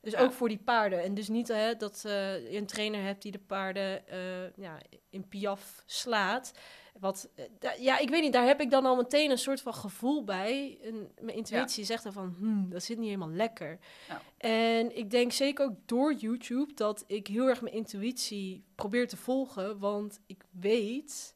Dus 0.00 0.12
Ja. 0.12 0.20
ook 0.20 0.32
voor 0.32 0.48
die 0.48 0.58
paarden. 0.64 1.02
En 1.02 1.14
dus 1.14 1.28
niet 1.28 1.48
hè, 1.48 1.76
dat 1.76 2.02
eh, 2.06 2.50
je 2.50 2.56
een 2.56 2.66
trainer 2.66 3.02
hebt 3.02 3.22
die 3.22 3.32
de 3.32 3.38
paarden 3.38 4.08
eh, 4.08 4.56
ja, 4.56 4.78
in 5.10 5.28
piaf 5.28 5.82
slaat. 5.86 6.52
Wat, 6.98 7.28
eh, 7.34 7.78
ja, 7.78 7.98
ik 7.98 8.10
weet 8.10 8.22
niet, 8.22 8.32
daar 8.32 8.46
heb 8.46 8.60
ik 8.60 8.70
dan 8.70 8.86
al 8.86 8.96
meteen 8.96 9.30
een 9.30 9.38
soort 9.38 9.60
van 9.60 9.74
gevoel 9.74 10.24
bij. 10.24 10.78
En 10.82 11.12
mijn 11.20 11.36
intuïtie 11.36 11.84
zegt 11.84 12.02
dan 12.02 12.12
van, 12.12 12.34
hmm, 12.38 12.70
dat 12.70 12.82
zit 12.82 12.98
niet 12.98 13.06
helemaal 13.06 13.30
lekker. 13.30 13.78
Ja. 14.08 14.22
En 14.38 14.96
ik 14.96 15.10
denk 15.10 15.32
zeker 15.32 15.64
ook 15.64 15.76
door 15.86 16.14
YouTube 16.14 16.74
dat 16.74 17.04
ik 17.06 17.26
heel 17.26 17.48
erg 17.48 17.60
mijn 17.60 17.74
intuïtie 17.74 18.64
probeer 18.74 19.08
te 19.08 19.16
volgen. 19.16 19.78
Want 19.78 20.20
ik 20.26 20.44
weet 20.50 21.34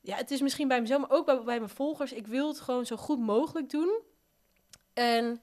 ja, 0.00 0.16
het 0.16 0.30
is 0.30 0.40
misschien 0.40 0.68
bij 0.68 0.80
mezelf, 0.80 1.00
maar 1.00 1.18
ook 1.18 1.26
bij, 1.26 1.42
bij 1.42 1.58
mijn 1.58 1.70
volgers. 1.70 2.12
Ik 2.12 2.26
wil 2.26 2.48
het 2.48 2.60
gewoon 2.60 2.86
zo 2.86 2.96
goed 2.96 3.18
mogelijk 3.18 3.70
doen. 3.70 4.02
En 4.92 5.42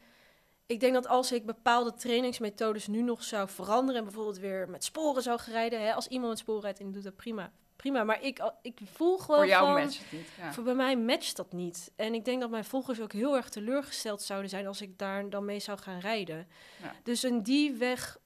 ik 0.65 0.79
denk 0.79 0.93
dat 0.93 1.07
als 1.07 1.31
ik 1.31 1.45
bepaalde 1.45 1.93
trainingsmethodes 1.93 2.87
nu 2.87 3.01
nog 3.01 3.23
zou 3.23 3.49
veranderen... 3.49 3.95
en 3.95 4.03
bijvoorbeeld 4.03 4.37
weer 4.37 4.69
met 4.69 4.83
sporen 4.83 5.21
zou 5.21 5.39
gaan 5.39 5.53
rijden... 5.53 5.81
Hè, 5.81 5.93
als 5.93 6.07
iemand 6.07 6.29
met 6.29 6.39
sporen 6.39 6.61
rijdt 6.61 6.79
en 6.79 6.91
doet 6.91 7.03
dat 7.03 7.15
prima, 7.15 7.51
prima. 7.75 8.03
Maar 8.03 8.21
ik, 8.21 8.51
ik 8.61 8.79
voel 8.83 9.17
gewoon 9.17 9.39
Voor 9.39 9.47
jou 9.47 9.65
van... 9.65 9.81
matcht 9.81 9.99
het 9.99 10.11
niet. 10.11 10.27
Ja. 10.37 10.53
Voor 10.53 10.63
bij 10.63 10.75
mij 10.75 10.97
matcht 10.97 11.35
dat 11.35 11.53
niet. 11.53 11.91
En 11.95 12.13
ik 12.13 12.25
denk 12.25 12.41
dat 12.41 12.49
mijn 12.49 12.65
volgers 12.65 13.01
ook 13.01 13.13
heel 13.13 13.35
erg 13.35 13.49
teleurgesteld 13.49 14.21
zouden 14.21 14.49
zijn 14.49 14.67
als 14.67 14.81
ik 14.81 14.97
daar 14.97 15.29
dan 15.29 15.45
mee 15.45 15.59
zou 15.59 15.77
gaan 15.77 15.99
rijden. 15.99 16.47
Ja. 16.81 16.93
Dus 17.03 17.23
in 17.23 17.41
die 17.41 17.73
weg 17.73 18.17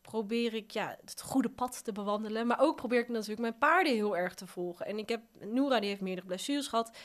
probeer 0.00 0.54
ik 0.54 0.70
ja, 0.70 0.96
het 1.00 1.22
goede 1.22 1.50
pad 1.50 1.84
te 1.84 1.92
bewandelen. 1.92 2.46
Maar 2.46 2.60
ook 2.60 2.76
probeer 2.76 3.00
ik 3.00 3.08
natuurlijk 3.08 3.40
mijn 3.40 3.58
paarden 3.58 3.92
heel 3.92 4.16
erg 4.16 4.34
te 4.34 4.46
volgen. 4.46 4.86
En 4.86 4.98
ik 4.98 5.08
heb, 5.08 5.22
Noora 5.40 5.80
die 5.80 5.88
heeft 5.88 6.00
meerdere 6.00 6.26
blessures 6.26 6.66
gehad. 6.66 6.96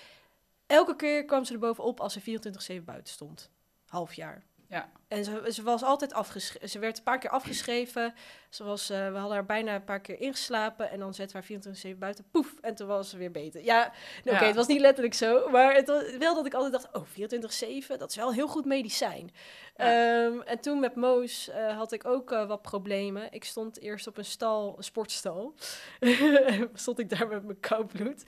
Elke 0.66 0.96
keer 0.96 1.26
kwam 1.26 1.44
ze 1.46 1.54
er 1.54 1.60
bovenop 1.60 2.00
als 2.00 2.14
ze 2.14 2.40
24-7 2.82 2.84
buiten 2.84 3.14
stond. 3.14 3.52
Half 3.86 4.14
jaar. 4.14 4.49
Ja. 4.70 4.90
En 5.08 5.24
ze, 5.24 5.46
ze 5.52 5.64
was 5.64 5.84
altijd 5.84 6.14
afgeschreven. 6.14 6.70
Ze 6.70 6.80
werd 6.80 6.98
een 6.98 7.04
paar 7.04 7.20
keer 7.20 7.30
afgeschreven. 7.30 8.14
Ze 8.50 8.64
was, 8.64 8.90
eh, 8.90 8.98
we 9.12 9.18
hadden 9.18 9.34
haar 9.38 9.46
bijna 9.46 9.76
een 9.76 9.84
paar 9.84 10.00
keer 10.00 10.20
ingeslapen. 10.20 10.90
En 10.92 11.00
dan 11.00 11.14
zetten 11.14 11.38
we 11.42 11.44
haar 11.48 11.74
24-7 11.94 11.98
buiten. 12.00 12.26
Poef. 12.32 12.54
En 12.62 12.76
toen 12.76 12.88
was 12.88 13.10
ze 13.10 13.18
weer 13.18 13.32
beter. 13.32 13.64
Ja, 13.64 13.78
nou, 14.24 14.36
oké, 14.36 14.40
Ja. 14.40 14.46
het 14.46 14.56
was 14.56 14.68
niet 14.68 14.80
letterlijk 14.80 15.14
zo. 15.16 15.50
Maar 15.50 15.74
het 15.74 15.88
was 15.88 16.18
wel 16.18 16.36
dat 16.36 16.46
ik 16.46 16.54
altijd 16.54 16.72
dacht: 16.74 16.88
oh, 16.96 17.04
24-7, 17.06 17.98
dat 17.98 18.10
is 18.10 18.16
wel 18.16 18.34
heel 18.34 18.48
goed 18.48 18.66
medicijn. 18.66 19.32
Ja. 19.76 20.24
Ehm, 20.26 20.40
en 20.42 20.60
toen 20.60 20.80
met 20.80 20.96
Moos 20.96 21.50
eh, 21.50 21.78
had 21.78 21.92
ik 21.92 22.06
ook 22.06 22.32
eh, 22.32 22.48
wat 22.48 22.62
problemen. 22.62 23.32
Ik 23.32 23.44
stond 23.44 23.80
eerst 23.80 24.08
op 24.08 24.18
een 24.18 24.26
stal, 24.26 24.74
een 24.78 24.84
sportstal. 24.84 25.54
stond 26.74 27.00
ik 27.00 27.10
daar 27.18 27.28
met 27.28 27.44
mijn 27.44 27.60
koudbloed. 27.60 28.24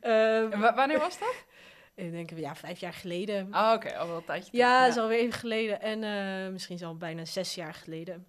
Ehm, 0.00 0.52
En 0.52 0.60
wa- 0.60 0.74
wanneer 0.74 0.98
was 0.98 1.18
dat? 1.18 1.34
ik 2.00 2.12
denk, 2.12 2.30
ja, 2.38 2.54
vijf 2.56 2.80
jaar 2.80 2.92
geleden. 2.92 3.48
Ah, 3.52 3.72
oké, 3.74 3.96
al 3.98 4.06
wel 4.06 4.16
een 4.16 4.24
tijdje 4.24 4.56
Ja, 4.56 4.68
terug. 4.78 4.86
dat 4.86 4.96
is 4.96 5.02
alweer 5.02 5.18
even 5.18 5.38
geleden. 5.38 5.80
En 5.80 6.04
eh, 6.04 6.52
misschien 6.52 6.76
is 6.76 6.82
al 6.82 6.96
bijna 6.96 7.24
zes 7.24 7.54
jaar 7.54 7.74
geleden. 7.74 8.26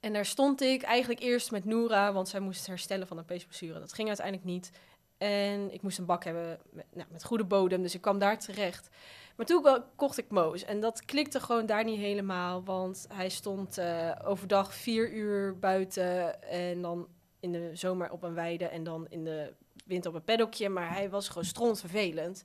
En 0.00 0.12
daar 0.12 0.26
stond 0.26 0.60
ik 0.62 0.82
eigenlijk 0.82 1.20
eerst 1.20 1.50
met 1.50 1.64
Noora, 1.64 2.12
want 2.12 2.28
zij 2.28 2.40
moest 2.40 2.66
herstellen 2.66 3.06
van 3.06 3.18
een 3.18 3.24
peesblessure. 3.24 3.78
Dat 3.80 3.92
ging 3.92 4.08
uiteindelijk 4.08 4.46
niet. 4.46 4.70
En 5.18 5.72
ik 5.72 5.82
moest 5.82 5.98
een 5.98 6.04
bak 6.06 6.24
hebben 6.24 6.58
met, 6.70 6.86
nou, 6.94 7.08
met 7.10 7.24
goede 7.24 7.44
bodem, 7.44 7.82
dus 7.82 7.94
ik 7.94 8.00
kwam 8.00 8.18
daar 8.18 8.38
terecht. 8.38 8.88
Maar 9.36 9.46
toen 9.46 9.62
ko- 9.62 9.84
kocht 9.96 10.18
ik 10.18 10.30
Moos 10.30 10.64
en 10.64 10.80
dat 10.80 11.04
klikte 11.04 11.40
gewoon 11.40 11.66
daar 11.66 11.84
niet 11.84 11.98
helemaal. 11.98 12.64
Want 12.64 13.06
hij 13.12 13.28
stond 13.28 13.78
eh, 13.78 14.10
overdag 14.24 14.74
vier 14.74 15.12
uur 15.12 15.58
buiten 15.58 16.42
en 16.42 16.82
dan 16.82 17.08
in 17.40 17.52
de 17.52 17.70
zomer 17.72 18.10
op 18.10 18.22
een 18.22 18.34
weide 18.34 18.64
en 18.66 18.82
dan 18.84 19.06
in 19.08 19.24
de 19.24 19.52
winter 19.86 20.10
op 20.10 20.16
een 20.16 20.24
paddockje. 20.24 20.68
Maar 20.68 20.92
hij 20.92 21.10
was 21.10 21.28
gewoon 21.28 21.44
strontvervelend. 21.44 22.44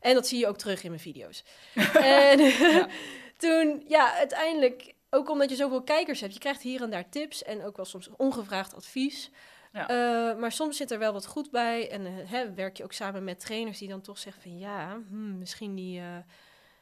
En 0.00 0.14
dat 0.14 0.26
zie 0.26 0.38
je 0.38 0.46
ook 0.46 0.58
terug 0.58 0.82
in 0.82 0.90
mijn 0.90 1.02
video's. 1.02 1.44
en 2.28 2.52
toen, 3.36 3.84
ja, 3.88 4.14
uiteindelijk, 4.14 4.94
ook 5.10 5.30
omdat 5.30 5.50
je 5.50 5.56
zoveel 5.56 5.82
kijkers 5.82 6.20
hebt, 6.20 6.32
je 6.32 6.38
krijgt 6.38 6.62
hier 6.62 6.82
en 6.82 6.90
daar 6.90 7.08
tips 7.08 7.42
en 7.42 7.64
ook 7.64 7.76
wel 7.76 7.84
soms 7.84 8.08
ongevraagd 8.16 8.74
advies. 8.74 9.30
Ja. 9.72 9.88
Eh, 9.88 10.38
maar 10.38 10.52
soms 10.52 10.76
zit 10.76 10.90
er 10.90 10.98
wel 10.98 11.12
wat 11.12 11.26
goed 11.26 11.50
bij. 11.50 11.90
En 11.90 12.06
eh, 12.06 12.12
hè, 12.30 12.54
werk 12.54 12.76
je 12.76 12.84
ook 12.84 12.92
samen 12.92 13.24
met 13.24 13.40
trainers 13.40 13.78
die 13.78 13.88
dan 13.88 14.00
toch 14.00 14.18
zeggen 14.18 14.42
van 14.42 14.58
ja, 14.58 14.98
hmm, 15.08 15.38
misschien 15.38 15.74
die 15.74 16.00
eh, 16.00 16.16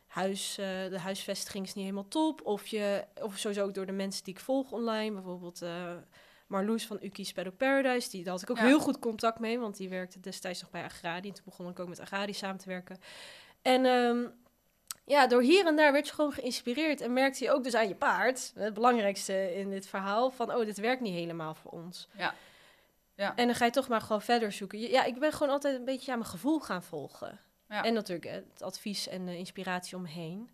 huis, 0.06 0.54
de 0.90 0.98
huisvestiging 0.98 1.64
is 1.64 1.74
niet 1.74 1.84
helemaal 1.84 2.08
top. 2.08 2.40
Of, 2.44 2.66
je, 2.66 3.04
of 3.22 3.38
sowieso 3.38 3.64
ook 3.64 3.74
door 3.74 3.86
de 3.86 3.92
mensen 3.92 4.24
die 4.24 4.34
ik 4.34 4.40
volg 4.40 4.72
online. 4.72 5.14
Bijvoorbeeld 5.14 5.62
Marloes 6.46 6.86
van 6.86 6.98
Uki's 7.02 7.32
Paddock 7.32 7.56
Paradise. 7.56 8.10
Die, 8.10 8.22
daar 8.24 8.32
had 8.32 8.42
ik 8.42 8.50
ook 8.50 8.56
Ja. 8.56 8.64
heel 8.64 8.80
goed 8.80 8.98
contact 8.98 9.38
mee, 9.38 9.58
want 9.58 9.76
die 9.76 9.88
werkte 9.88 10.20
destijds 10.20 10.60
nog 10.60 10.70
bij 10.70 10.84
Agradi. 10.84 11.28
En 11.28 11.34
toen 11.34 11.44
begon 11.44 11.68
ik 11.68 11.78
ook 11.80 11.88
met 11.88 12.00
Agradi 12.00 12.32
samen 12.32 12.58
te 12.58 12.68
werken. 12.68 12.98
En 13.62 13.84
ehm, 13.86 14.26
ja, 15.04 15.26
door 15.26 15.42
hier 15.42 15.66
en 15.66 15.76
daar 15.76 15.92
werd 15.92 16.06
je 16.08 16.14
gewoon 16.14 16.32
geïnspireerd. 16.32 17.00
En 17.00 17.12
merkte 17.12 17.44
je 17.44 17.50
ook 17.52 17.64
dus 17.64 17.74
aan 17.74 17.88
je 17.88 17.94
paard, 17.94 18.52
het 18.54 18.74
belangrijkste 18.74 19.54
in 19.54 19.70
dit 19.70 19.86
verhaal, 19.86 20.30
van 20.30 20.54
oh, 20.54 20.64
dit 20.64 20.78
werkt 20.78 21.00
niet 21.00 21.14
helemaal 21.14 21.54
voor 21.54 21.70
ons. 21.70 22.08
Ja. 22.16 22.34
Ja. 23.14 23.36
En 23.36 23.46
dan 23.46 23.54
ga 23.54 23.64
je 23.64 23.70
toch 23.70 23.88
maar 23.88 24.00
gewoon 24.00 24.22
verder 24.22 24.52
zoeken. 24.52 24.78
Ja, 24.78 25.04
ik 25.04 25.18
ben 25.18 25.32
gewoon 25.32 25.52
altijd 25.52 25.76
een 25.78 25.84
beetje 25.84 26.12
aan 26.12 26.18
mijn 26.18 26.30
gevoel 26.30 26.60
gaan 26.60 26.82
volgen. 26.82 27.40
Ja. 27.68 27.82
En 27.84 27.94
natuurlijk 27.94 28.26
hè, 28.30 28.32
het 28.52 28.62
advies 28.62 29.08
en 29.08 29.26
de 29.26 29.36
inspiratie 29.38 29.96
omheen. 29.96 30.50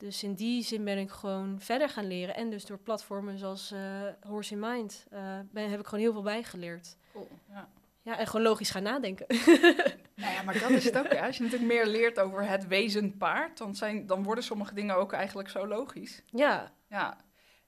Dus 0.00 0.22
in 0.22 0.34
die 0.34 0.62
zin 0.62 0.84
ben 0.84 0.98
ik 0.98 1.10
gewoon 1.10 1.60
verder 1.60 1.88
gaan 1.88 2.06
leren. 2.06 2.34
En 2.34 2.50
dus 2.50 2.66
door 2.66 2.78
platformen 2.78 3.38
zoals 3.38 3.70
eh, 3.70 3.80
Horse 4.26 4.52
in 4.52 4.58
Mind 4.58 5.06
eh, 5.10 5.38
ben, 5.50 5.70
heb 5.70 5.80
ik 5.80 5.86
gewoon 5.86 6.00
heel 6.00 6.12
veel 6.12 6.22
bijgeleerd. 6.22 6.96
Cool. 7.12 7.28
Ja. 7.48 7.68
Ja, 8.02 8.18
en 8.18 8.26
gewoon 8.26 8.46
logisch 8.46 8.70
gaan 8.70 8.82
nadenken. 8.82 9.26
Nou 10.14 10.32
ja, 10.32 10.42
maar 10.42 10.58
dat 10.58 10.70
is 10.70 10.84
het 10.84 10.98
ook. 10.98 11.12
Ja. 11.12 11.26
Als 11.26 11.36
je 11.36 11.42
natuurlijk 11.42 11.72
meer 11.72 11.86
leert 11.86 12.18
over 12.18 12.48
het 12.48 12.66
wezen 12.66 13.16
paard, 13.16 13.58
dan, 13.58 13.74
zijn, 13.74 14.06
dan 14.06 14.22
worden 14.22 14.44
sommige 14.44 14.74
dingen 14.74 14.96
ook 14.96 15.12
eigenlijk 15.12 15.48
zo 15.48 15.66
logisch. 15.66 16.22
ja, 16.26 16.72
Ja. 16.88 17.16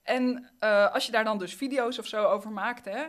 En 0.03 0.51
eh, 0.59 0.93
als 0.93 1.07
je 1.07 1.13
daar 1.13 1.25
dan 1.25 1.39
dus 1.39 1.55
video's 1.55 1.99
of 1.99 2.07
zo 2.07 2.25
over 2.25 2.51
maakt, 2.51 2.85
hè, 2.85 3.05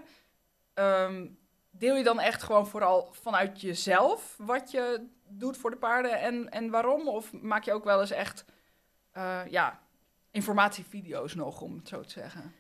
ehm, 0.74 1.28
deel 1.72 1.96
je 1.96 2.04
dan 2.04 2.20
echt 2.20 2.44
gewoon 2.44 2.68
vooral 2.68 3.10
vanuit 3.12 3.62
jezelf 3.62 4.36
wat 4.38 4.72
je 4.72 5.08
doet 5.28 5.58
voor 5.58 5.70
de 5.70 5.78
paarden 5.78 6.20
en, 6.20 6.50
en 6.50 6.70
waarom? 6.70 7.08
Of 7.08 7.34
maak 7.34 7.64
je 7.64 7.74
ook 7.74 7.84
wel 7.84 8.00
eens 8.00 8.12
echt 8.12 8.46
eh, 9.14 9.42
ja, 9.50 9.80
informatievideo's 10.32 11.36
nog, 11.36 11.62
om 11.62 11.76
het 11.76 11.88
zo 11.88 12.02
te 12.02 12.10
zeggen? 12.10 12.54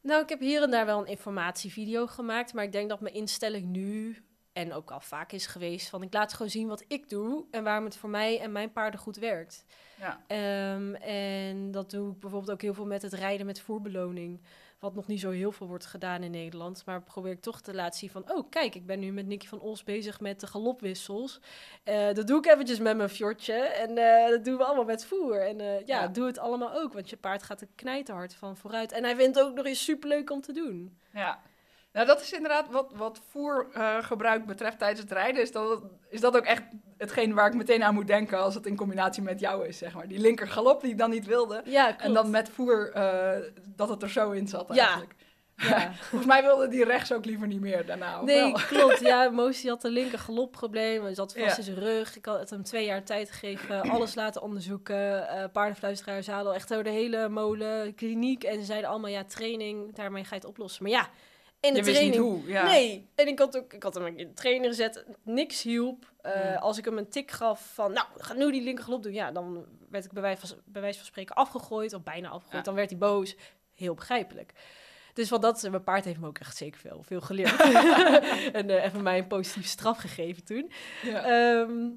Nou, 0.00 0.22
ik 0.22 0.28
heb 0.28 0.40
hier 0.40 0.62
en 0.62 0.70
daar 0.70 0.86
wel 0.86 1.00
een 1.00 1.06
informatievideo 1.06 2.06
gemaakt, 2.06 2.54
maar 2.54 2.64
ik 2.64 2.72
denk 2.72 2.88
dat 2.88 3.00
mijn 3.00 3.14
instelling 3.14 3.66
nu 3.66 4.24
en 4.52 4.72
ook 4.72 4.90
al 4.90 5.00
vaak 5.00 5.32
is 5.32 5.46
geweest 5.46 5.88
van 5.88 6.02
ik 6.02 6.12
laat 6.12 6.32
gewoon 6.32 6.50
zien 6.50 6.68
wat 6.68 6.84
ik 6.88 7.08
doe 7.08 7.44
en 7.50 7.64
waarom 7.64 7.84
het 7.84 7.96
voor 7.96 8.10
mij 8.10 8.40
en 8.40 8.52
mijn 8.52 8.72
paarden 8.72 9.00
goed 9.00 9.16
werkt. 9.16 9.64
Ja, 9.98 10.20
Ehm, 10.26 10.94
en 10.94 11.70
dat 11.70 11.90
doe 11.90 12.12
ik 12.12 12.20
bijvoorbeeld 12.20 12.52
ook 12.52 12.62
heel 12.62 12.74
veel 12.74 12.86
met 12.86 13.02
het 13.02 13.12
rijden 13.12 13.46
met 13.46 13.60
voerbeloning, 13.60 14.40
wat 14.80 14.94
nog 14.94 15.06
niet 15.06 15.20
zo 15.20 15.30
heel 15.30 15.52
veel 15.52 15.66
wordt 15.66 15.86
gedaan 15.86 16.22
in 16.22 16.30
Nederland, 16.30 16.82
maar 16.86 17.02
probeer 17.02 17.32
ik 17.32 17.40
toch 17.40 17.60
te 17.60 17.74
laten 17.74 17.98
zien 17.98 18.10
van 18.10 18.32
oh 18.32 18.50
kijk, 18.50 18.74
ik 18.74 18.86
ben 18.86 18.98
nu 18.98 19.12
met 19.12 19.26
Nicky 19.26 19.46
van 19.46 19.60
Os 19.60 19.84
bezig 19.84 20.20
met 20.20 20.40
de 20.40 20.46
galopwissels. 20.46 21.40
Eh, 21.84 22.12
dat 22.12 22.26
doe 22.26 22.38
ik 22.38 22.46
eventjes 22.46 22.78
met 22.78 22.96
mijn 22.96 23.08
fjordje 23.08 23.52
en 23.54 23.98
eh, 23.98 24.30
dat 24.30 24.44
doen 24.44 24.56
we 24.56 24.64
allemaal 24.64 24.84
met 24.84 25.04
voer. 25.06 25.46
En 25.46 25.60
eh, 25.60 25.86
ja, 25.86 26.00
Ja. 26.00 26.08
doe 26.08 26.26
het 26.26 26.38
allemaal 26.38 26.74
ook, 26.74 26.92
want 26.92 27.10
je 27.10 27.16
paard 27.16 27.42
gaat 27.42 27.60
er 27.60 27.68
knijterhard 27.74 28.34
van 28.34 28.56
vooruit. 28.56 28.92
En 28.92 29.04
hij 29.04 29.16
vindt 29.16 29.36
het 29.38 29.46
ook 29.46 29.54
nog 29.54 29.66
eens 29.66 29.84
superleuk 29.84 30.30
om 30.30 30.40
te 30.40 30.52
doen. 30.52 30.98
ja. 31.12 31.40
Nou, 31.92 32.06
dat 32.06 32.20
is 32.20 32.32
inderdaad 32.32 32.68
wat, 32.70 32.92
wat 32.94 33.20
voergebruik 33.30 34.46
betreft 34.46 34.78
tijdens 34.78 35.00
het 35.00 35.12
rijden. 35.12 35.42
Is 35.42 35.52
dat, 35.52 35.82
is 36.08 36.20
dat 36.20 36.36
ook 36.36 36.44
echt 36.44 36.62
hetgeen 36.96 37.34
waar 37.34 37.46
ik 37.46 37.54
meteen 37.54 37.82
aan 37.84 37.94
moet 37.94 38.06
denken 38.06 38.38
als 38.38 38.54
het 38.54 38.66
in 38.66 38.76
combinatie 38.76 39.22
met 39.22 39.40
jou 39.40 39.66
is, 39.66 39.78
zeg 39.78 39.94
maar. 39.94 40.08
Die 40.08 40.18
linker 40.20 40.48
galop 40.48 40.80
die 40.80 40.90
ik 40.90 40.98
dan 40.98 41.10
niet 41.10 41.26
wilde. 41.26 41.62
Ja, 41.64 41.84
klopt. 41.86 42.02
En 42.02 42.12
dan 42.12 42.30
met 42.30 42.48
voer 42.48 42.92
eh, 42.92 43.38
dat 43.66 43.88
het 43.88 44.02
er 44.02 44.10
zo 44.10 44.30
in 44.30 44.48
zat 44.48 44.74
Ja. 44.74 44.84
eigenlijk. 44.86 45.14
Ja. 45.68 45.92
Volgens 46.08 46.30
mij 46.30 46.42
wilde 46.42 46.68
die 46.68 46.84
rechts 46.84 47.12
ook 47.12 47.24
liever 47.24 47.46
niet 47.46 47.60
meer 47.60 47.86
daarna. 47.86 48.22
Nee, 48.22 48.40
wel? 48.52 48.52
klopt. 48.68 49.00
Ja, 49.00 49.28
Moos 49.30 49.60
die 49.60 49.70
had 49.70 49.84
een 49.84 49.90
linker 49.90 50.18
galopprobleem. 50.18 51.02
Hij 51.02 51.14
zat 51.14 51.32
vast 51.32 51.46
Ja. 51.50 51.56
in 51.56 51.62
zijn 51.62 51.78
rug. 51.78 52.16
Ik 52.16 52.24
had 52.24 52.50
hem 52.50 52.62
twee 52.62 52.84
jaar 52.84 53.04
tijd 53.04 53.30
gegeven. 53.30 53.80
Alles 53.92 54.14
laten 54.14 54.42
onderzoeken. 54.42 55.28
eh 55.28 55.44
paardenfluisteraar, 55.52 56.22
zadel. 56.22 56.54
Echt 56.54 56.68
door 56.68 56.82
de 56.82 56.90
hele 56.90 57.28
molen, 57.28 57.94
kliniek. 57.94 58.44
En 58.44 58.58
ze 58.58 58.64
zeiden 58.64 58.90
allemaal, 58.90 59.10
ja, 59.10 59.24
training. 59.24 59.94
Daarmee 59.94 60.22
ga 60.24 60.28
je 60.34 60.40
het 60.40 60.50
oplossen. 60.50 60.82
Maar 60.82 60.92
ja, 60.92 61.08
in 61.60 61.72
de 61.72 61.78
Je 61.78 61.84
wist 61.84 61.96
training... 61.96 62.24
niet 62.24 62.32
hoe. 62.32 62.52
Ja. 62.52 62.64
Nee. 62.64 63.08
En 63.14 63.28
ik 63.28 63.38
had, 63.38 63.56
ook, 63.56 63.72
ik 63.72 63.82
had 63.82 63.94
hem 63.94 64.06
in 64.06 64.16
de 64.16 64.32
trainer 64.32 64.68
gezet. 64.68 65.04
Niks 65.22 65.62
hielp. 65.62 66.12
Eh, 66.20 66.32
Hmm. 66.32 66.56
Als 66.56 66.78
ik 66.78 66.84
hem 66.84 66.98
een 66.98 67.08
tik 67.08 67.30
gaf 67.30 67.74
van, 67.74 67.92
nou, 67.92 68.06
ga 68.16 68.34
nu 68.34 68.52
die 68.52 68.62
linker 68.62 68.84
galop 68.84 69.02
doen. 69.02 69.12
Ja, 69.12 69.32
dan 69.32 69.66
werd 69.90 70.04
ik 70.04 70.12
bij 70.12 70.22
wijze 70.22 70.46
van, 70.46 70.58
bij 70.64 70.82
wijze 70.82 70.98
van 70.98 71.06
spreken 71.06 71.34
afgegooid. 71.34 71.94
Of 71.94 72.02
bijna 72.02 72.28
afgegooid. 72.28 72.56
Ja. 72.56 72.62
Dan 72.62 72.74
werd 72.74 72.90
hij 72.90 72.98
boos. 72.98 73.36
Heel 73.74 73.94
begrijpelijk. 73.94 74.52
Dus 75.14 75.30
wat 75.30 75.42
dat, 75.42 75.68
mijn 75.70 75.82
paard 75.82 76.04
heeft 76.04 76.20
me 76.20 76.26
ook 76.26 76.38
echt 76.38 76.56
zeker 76.56 76.80
veel, 76.80 77.02
veel 77.02 77.20
geleerd. 77.20 77.60
en 78.52 78.70
eh, 78.70 78.84
even 78.84 79.02
mij 79.02 79.18
een 79.18 79.26
positieve 79.26 79.68
straf 79.68 79.98
gegeven 79.98 80.44
toen. 80.44 80.72
Ja. 81.02 81.24
Ehm, 81.24 81.88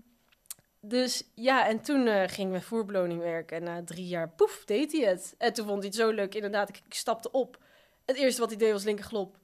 dus 0.80 1.24
ja, 1.36 1.68
en 1.68 1.82
toen 1.82 2.08
eh, 2.08 2.28
ging 2.28 2.50
mijn 2.50 2.62
voerbeloning 2.62 3.22
werken. 3.22 3.58
En 3.58 3.64
na 3.64 3.84
drie 3.84 4.08
jaar, 4.08 4.30
poef, 4.30 4.64
deed 4.66 4.92
hij 4.92 5.02
het. 5.02 5.36
En 5.38 5.54
toen 5.54 5.66
vond 5.66 5.78
hij 5.78 5.88
het 5.88 5.96
zo 5.96 6.10
leuk. 6.10 6.36
Inderdaad, 6.36 6.70
ik, 6.70 6.82
ik 6.86 6.94
stapte 6.94 7.32
op. 7.32 7.58
Het 8.06 8.16
eerste 8.16 8.42
wat 8.42 8.50
hij 8.50 8.60
deed 8.60 8.72
was 8.72 8.84
linkerglop. 8.84 9.38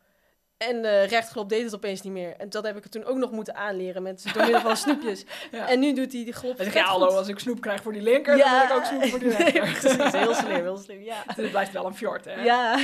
En 0.60 0.86
eh 0.86 1.08
rechtglop 1.08 1.50
deed 1.50 1.64
het 1.64 1.76
opeens 1.76 2.02
niet 2.02 2.14
meer. 2.14 2.36
En 2.38 2.50
dat 2.50 2.64
heb 2.64 2.78
ik 2.78 2.84
het 2.84 2.92
toen 2.92 3.04
ook 3.06 3.18
nog 3.18 3.32
moeten 3.32 3.56
aanleren 3.56 4.04
met 4.04 4.24
door 4.34 4.42
middel 4.44 4.62
van 4.62 4.78
snoepjes. 4.86 5.26
Ja. 5.52 5.68
En 5.70 5.80
nu 5.80 5.94
doet 5.94 6.12
hij 6.14 6.24
die 6.24 6.34
glop 6.34 6.56
Dan 6.58 6.66
zeg 6.66 6.74
je, 6.74 6.80
vet 6.80 6.88
hallo, 6.90 7.08
als 7.08 7.28
ik 7.28 7.40
snoep 7.40 7.62
krijg 7.62 7.82
voor 7.82 7.94
die 7.94 8.02
linker, 8.02 8.38
dan 8.38 8.50
wil 8.52 8.62
ik 8.62 8.72
ook 8.72 8.84
snoep 8.86 9.04
voor 9.06 9.20
die 9.20 9.28
Nee, 9.38 9.52
rechter. 9.52 9.96
precies, 9.98 10.20
heel 10.20 10.34
slim, 10.34 10.52
heel 10.62 10.78
slim, 10.78 11.02
ja. 11.02 11.24
Het 11.36 11.50
blijft 11.50 11.72
wel 11.72 11.86
een 11.86 11.96
fjord, 11.96 12.26
hè? 12.26 12.44
Ja. 12.44 12.80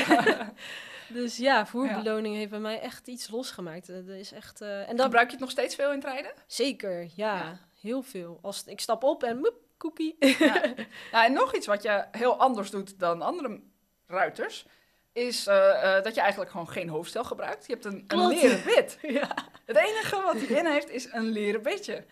dus 1.08 1.38
ja, 1.38 1.66
voerbeloning 1.66 2.36
heeft 2.36 2.50
bij 2.50 2.60
mij 2.60 2.80
echt 2.80 3.08
iets 3.08 3.30
losgemaakt. 3.30 3.88
Dat 3.88 4.08
is 4.08 4.32
echt... 4.32 4.62
eh, 4.62 4.90
en 4.90 4.96
dat 4.96 5.06
Gebruik 5.06 5.26
je 5.26 5.32
het 5.32 5.42
nog 5.42 5.52
steeds 5.52 5.76
veel 5.76 5.90
in 5.92 5.96
het 6.00 6.06
rijden? 6.08 6.32
zeker, 6.48 7.02
ja, 7.02 7.36
Ja. 7.38 7.60
heel 7.82 8.02
veel. 8.02 8.40
Als 8.42 8.64
ik 8.66 8.80
stap 8.82 9.04
op 9.04 9.24
en 9.24 9.38
moep, 9.38 9.56
koekie. 9.78 10.16
Ja. 10.20 10.62
Nou, 11.12 11.26
en 11.26 11.34
nog 11.34 11.56
iets 11.56 11.68
wat 11.68 11.84
je 11.84 12.06
heel 12.12 12.38
anders 12.40 12.70
doet 12.70 13.00
dan 13.00 13.22
andere 13.22 13.60
ruiters, 14.08 14.66
is 15.16 15.48
eh, 15.48 15.98
eh, 15.98 16.04
dat 16.04 16.16
je 16.16 16.22
eigenlijk 16.22 16.52
gewoon 16.52 16.70
geen 16.70 16.90
hoofdstel 16.90 17.24
gebruikt. 17.24 17.66
Je 17.68 17.74
hebt 17.74 17.86
een, 17.86 18.04
een 18.08 18.28
leren 18.28 18.64
bit. 18.64 18.98
ja. 19.20 19.36
Het 19.66 19.76
enige 19.76 20.22
wat 20.22 20.36
hij 20.36 20.58
in 20.58 20.66
heeft 20.66 20.90
is 20.90 21.12
een 21.12 21.26
leren 21.26 21.62
bitje. 21.62 22.06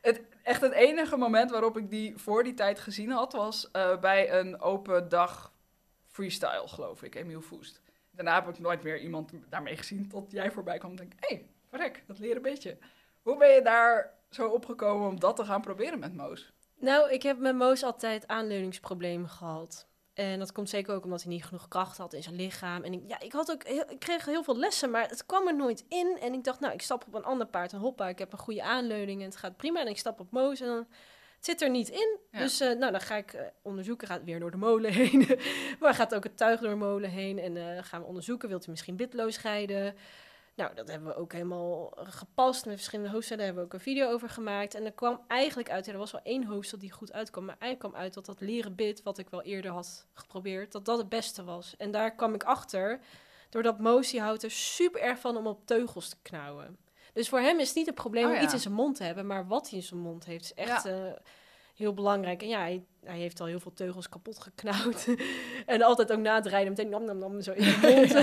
Het, 0.00 0.20
echt 0.42 0.60
het 0.60 0.72
enige 0.72 1.16
moment 1.16 1.50
waarop 1.50 1.76
ik 1.76 1.90
die 1.90 2.16
voor 2.16 2.44
die 2.44 2.54
tijd 2.54 2.80
gezien 2.80 3.10
had, 3.10 3.32
was 3.32 3.70
eh, 3.70 3.98
bij 3.98 4.32
een 4.32 4.60
open 4.60 5.08
dag 5.08 5.52
freestyle, 6.06 6.68
geloof 6.68 7.02
ik, 7.02 7.14
Emiel 7.14 7.40
Voest. 7.40 7.80
Daarna 8.10 8.34
heb 8.34 8.48
ik 8.48 8.58
nooit 8.58 8.82
meer 8.82 8.98
iemand 8.98 9.32
daarmee 9.48 9.76
gezien, 9.76 10.08
tot 10.08 10.32
jij 10.32 10.50
voorbij 10.50 10.78
kwam 10.78 10.90
en 10.90 10.96
denk 10.96 11.12
hé, 11.16 11.34
hey, 11.34 11.48
Verrek, 11.68 12.02
dat 12.06 12.18
leren 12.18 12.42
beetje. 12.42 12.78
Hoe 13.22 13.36
ben 13.36 13.48
je 13.48 13.62
daar 13.62 14.14
zo 14.30 14.48
opgekomen 14.48 15.08
om 15.08 15.20
dat 15.20 15.36
te 15.36 15.44
gaan 15.44 15.60
proberen 15.60 15.98
met 15.98 16.14
Moos? 16.14 16.52
Nou, 16.78 17.10
ik 17.10 17.22
heb 17.22 17.38
met 17.38 17.54
Moos 17.54 17.82
altijd 17.82 18.26
aanleuningsproblemen 18.26 19.28
gehad. 19.28 19.88
En 20.18 20.38
dat 20.38 20.52
komt 20.52 20.68
zeker 20.68 20.94
ook 20.94 21.04
omdat 21.04 21.22
hij 21.22 21.32
niet 21.32 21.44
genoeg 21.44 21.68
kracht 21.68 21.96
had 21.96 22.12
in 22.12 22.22
zijn 22.22 22.34
lichaam. 22.34 22.82
En 22.82 22.92
ik, 22.92 23.02
ja, 23.06 23.20
ik, 23.20 23.32
had 23.32 23.50
ook 23.50 23.64
heel, 23.64 23.90
ik 23.90 23.98
kreeg 23.98 24.24
heel 24.24 24.42
veel 24.42 24.56
lessen, 24.56 24.90
maar 24.90 25.08
het 25.08 25.26
kwam 25.26 25.46
er 25.46 25.56
nooit 25.56 25.84
in. 25.88 26.18
En 26.20 26.32
ik 26.32 26.44
dacht, 26.44 26.60
nou, 26.60 26.72
ik 26.72 26.82
stap 26.82 27.04
op 27.06 27.14
een 27.14 27.24
ander 27.24 27.46
paard 27.46 27.72
en 27.72 27.78
hoppa, 27.78 28.08
ik 28.08 28.18
heb 28.18 28.32
een 28.32 28.38
goede 28.38 28.62
aanleuning 28.62 29.20
en 29.20 29.26
het 29.26 29.36
gaat 29.36 29.56
prima. 29.56 29.80
En 29.80 29.86
ik 29.86 29.98
stap 29.98 30.20
op 30.20 30.30
Moos 30.30 30.60
en 30.60 30.66
dan 30.66 30.86
het 31.38 31.46
zit 31.46 31.62
er 31.62 31.70
niet 31.70 31.88
in. 31.88 32.18
Ja. 32.30 32.38
Dus 32.38 32.60
eh, 32.60 32.78
nou, 32.78 32.92
dan 32.92 33.00
ga 33.00 33.16
ik 33.16 33.32
eh, 33.32 33.46
onderzoeken. 33.62 34.08
Gaat 34.08 34.24
weer 34.24 34.40
door 34.40 34.50
de 34.50 34.56
molen 34.56 34.92
heen. 35.00 35.38
maar 35.80 35.94
gaat 35.94 36.14
ook 36.14 36.24
het 36.24 36.36
tuig 36.36 36.60
door 36.60 36.70
de 36.70 36.76
molen 36.76 37.10
heen. 37.10 37.38
En 37.38 37.56
eh, 37.56 37.84
gaan 37.84 38.00
we 38.00 38.06
onderzoeken. 38.06 38.48
Wilt 38.48 38.66
u 38.66 38.70
misschien 38.70 38.96
bitloos 38.96 39.40
rijden? 39.40 39.94
Nou, 40.58 40.74
dat 40.74 40.88
hebben 40.88 41.08
we 41.08 41.16
ook 41.16 41.32
helemaal 41.32 41.92
gepast. 41.96 42.66
Met 42.66 42.74
verschillende 42.74 43.10
hoofdstellen 43.10 43.44
hebben 43.44 43.62
we 43.62 43.68
ook 43.68 43.74
een 43.74 43.84
video 43.84 44.10
over 44.10 44.28
gemaakt. 44.28 44.74
En 44.74 44.84
er 44.84 44.92
kwam 44.92 45.20
eigenlijk 45.28 45.70
uit, 45.70 45.86
er 45.86 45.98
was 45.98 46.10
wel 46.10 46.20
één 46.24 46.44
hoofdstel 46.44 46.78
die 46.78 46.92
goed 46.92 47.12
uitkwam. 47.12 47.44
Maar 47.44 47.56
eigenlijk 47.58 47.92
kwam 47.92 48.04
uit 48.04 48.14
dat 48.14 48.26
dat 48.26 48.40
leren 48.40 48.74
bit, 48.74 49.02
wat 49.02 49.18
ik 49.18 49.28
wel 49.28 49.42
eerder 49.42 49.70
had 49.70 50.06
geprobeerd, 50.12 50.72
dat 50.72 50.84
dat 50.84 50.98
het 50.98 51.08
beste 51.08 51.44
was. 51.44 51.74
En 51.76 51.90
daar 51.90 52.14
kwam 52.14 52.34
ik 52.34 52.42
achter, 52.42 53.00
doordat 53.50 53.78
Mosi 53.78 54.20
houdt 54.20 54.42
er 54.42 54.50
super 54.50 55.00
erg 55.00 55.18
van 55.18 55.36
om 55.36 55.46
op 55.46 55.66
teugels 55.66 56.08
te 56.08 56.16
knauwen. 56.22 56.76
Dus 57.12 57.28
voor 57.28 57.40
hem 57.40 57.58
is 57.58 57.66
het 57.66 57.76
niet 57.76 57.86
het 57.86 57.94
probleem 57.94 58.24
Oh 58.24 58.30
om 58.30 58.36
ja. 58.36 58.42
iets 58.42 58.52
in 58.52 58.60
zijn 58.60 58.74
mond 58.74 58.96
te 58.96 59.04
hebben, 59.04 59.26
maar 59.26 59.46
wat 59.46 59.70
hij 59.70 59.78
in 59.78 59.84
zijn 59.84 60.00
mond 60.00 60.24
heeft 60.24 60.44
is 60.44 60.54
echt 60.54 60.84
eh, 60.84 61.12
heel 61.78 61.94
belangrijk. 61.94 62.42
En 62.42 62.48
ja, 62.48 62.58
hij, 62.58 62.84
hij 63.04 63.18
heeft 63.18 63.40
al 63.40 63.46
heel 63.46 63.60
veel 63.60 63.72
teugels 63.72 64.08
kapot 64.08 64.38
geknauwd. 64.42 65.06
en 65.66 65.82
altijd 65.82 66.12
ook 66.12 66.18
na 66.18 66.34
het 66.34 66.46
rijden 66.46 66.68
meteen 66.68 66.88
nam 66.88 67.04
nam 67.04 67.18
nam 67.18 67.40
zo 67.40 67.52
in 67.52 67.62
de 67.64 67.78
mond. 67.94 68.14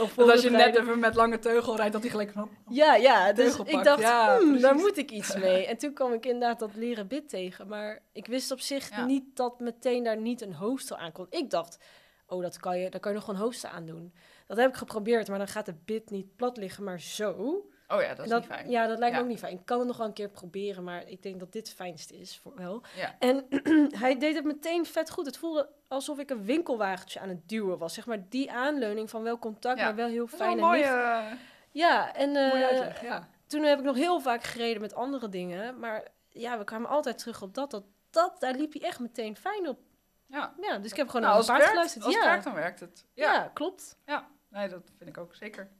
of 0.00 0.12
voor 0.12 0.24
Want 0.24 0.30
als 0.30 0.42
je 0.42 0.50
net 0.50 0.76
even 0.76 0.98
met 0.98 1.14
lange 1.14 1.38
teugel 1.38 1.76
rijdt, 1.76 1.92
dat 1.92 2.02
hij 2.02 2.10
gelijk 2.10 2.30
van... 2.32 2.48
Ja, 2.68 2.94
ja, 2.94 3.32
dus 3.32 3.44
teugel 3.44 3.64
ik 3.66 3.72
pakt. 3.72 3.84
dacht, 3.84 4.00
Ja, 4.00 4.38
hmm, 4.38 4.60
daar 4.60 4.74
moet 4.74 4.96
ik 4.96 5.10
iets 5.10 5.36
mee. 5.36 5.66
En 5.74 5.76
toen 5.78 5.92
kwam 5.92 6.12
ik 6.12 6.26
inderdaad 6.26 6.58
dat 6.58 6.74
leren 6.74 7.06
bit 7.06 7.28
tegen. 7.28 7.68
Maar 7.68 8.02
ik 8.12 8.26
wist 8.26 8.50
op 8.50 8.60
zich 8.60 8.90
Ja. 8.90 9.04
niet 9.04 9.24
dat 9.36 9.60
meteen 9.60 10.04
daar 10.04 10.20
niet 10.20 10.40
een 10.40 10.54
hoofdstel 10.54 10.96
aan 10.96 11.12
kon. 11.12 11.26
Ik 11.30 11.50
dacht, 11.50 11.78
oh, 12.26 12.42
dat 12.42 12.58
kan 12.58 12.78
je, 12.78 12.90
daar 12.90 13.00
kan 13.00 13.10
je 13.10 13.16
nog 13.16 13.26
gewoon 13.26 13.40
een 13.40 13.46
hoofdstel 13.46 13.70
aan 13.70 13.86
doen. 13.86 14.14
Dat 14.46 14.56
heb 14.56 14.70
ik 14.70 14.76
geprobeerd, 14.76 15.28
maar 15.28 15.38
dan 15.38 15.48
gaat 15.48 15.66
de 15.66 15.74
bit 15.84 16.10
niet 16.10 16.36
plat 16.36 16.56
liggen, 16.56 16.84
maar 16.84 17.00
zo. 17.00 17.64
Oh 17.88 18.00
ja, 18.02 18.14
dat 18.14 18.26
is 18.26 18.32
niet 18.32 18.44
fijn. 18.44 18.70
Ja, 18.70 18.86
dat 18.86 18.98
lijkt 18.98 19.14
Ja. 19.14 19.20
me 19.20 19.26
ook 19.26 19.30
niet 19.32 19.40
fijn. 19.42 19.58
Ik 19.58 19.64
kan 19.66 19.78
het 19.78 19.86
nog 19.86 19.96
wel 19.96 20.06
een 20.06 20.12
keer 20.12 20.28
proberen, 20.28 20.84
maar 20.84 21.08
ik 21.08 21.22
denk 21.22 21.38
dat 21.40 21.52
dit 21.52 21.66
het 21.66 21.76
fijnste 21.76 22.16
is 22.20 22.38
voor 22.38 22.52
wel. 22.54 22.82
Ja. 22.96 23.14
En 23.18 23.46
hij 24.02 24.18
deed 24.18 24.34
het 24.34 24.44
meteen 24.44 24.86
vet 24.86 25.10
goed. 25.10 25.26
Het 25.26 25.36
voelde 25.38 25.68
alsof 25.88 26.18
ik 26.18 26.30
een 26.30 26.44
winkelwagentje 26.44 27.20
aan 27.20 27.28
het 27.28 27.48
duwen 27.48 27.78
was. 27.78 27.94
Zeg 27.94 28.06
maar 28.06 28.28
die 28.28 28.52
aanleuning 28.52 29.10
van 29.10 29.22
wel 29.22 29.38
contact, 29.38 29.80
maar 29.80 29.94
wel 29.94 30.06
heel 30.08 30.16
wel 30.28 30.38
fijn 30.38 30.50
een 30.52 30.58
en 30.58 30.64
mooie, 30.64 31.26
licht. 31.28 31.40
Ja, 31.70 32.14
en 32.14 32.36
eh, 32.36 32.52
uitleg, 32.66 33.02
ja. 33.02 33.28
toen 33.46 33.62
heb 33.62 33.78
ik 33.78 33.84
nog 33.84 33.96
heel 33.96 34.20
vaak 34.20 34.42
gereden 34.42 34.80
met 34.80 34.94
andere 34.94 35.28
dingen. 35.28 35.78
Maar 35.78 36.08
ja, 36.28 36.58
we 36.58 36.64
kwamen 36.64 36.88
altijd 36.90 37.18
terug 37.18 37.42
op 37.42 37.54
dat. 37.54 37.70
dat, 37.70 37.84
dat 38.10 38.40
daar 38.40 38.54
liep 38.54 38.72
hij 38.72 38.82
echt 38.82 38.98
meteen 39.00 39.36
fijn 39.36 39.68
op. 39.68 39.78
ja. 40.26 40.54
Ja, 40.60 40.78
dus 40.78 40.90
ik 40.90 40.96
heb 40.96 41.06
gewoon 41.08 41.26
Nou, 41.26 41.36
het 41.38 41.46
paard 41.46 41.58
werkt, 41.58 41.72
geluisterd. 41.74 42.04
als 42.04 42.14
ja. 42.14 42.20
het 42.20 42.28
werkt, 42.28 42.44
dan 42.44 42.54
werkt 42.54 42.80
het. 42.80 43.04
ja. 43.14 43.32
Ja, 43.32 43.50
klopt. 43.54 43.98
ja. 44.06 44.28
Nee, 44.48 44.68
dat 44.68 44.90
vind 44.98 45.10
ik 45.10 45.18
ook 45.18 45.34
zeker. 45.34 45.70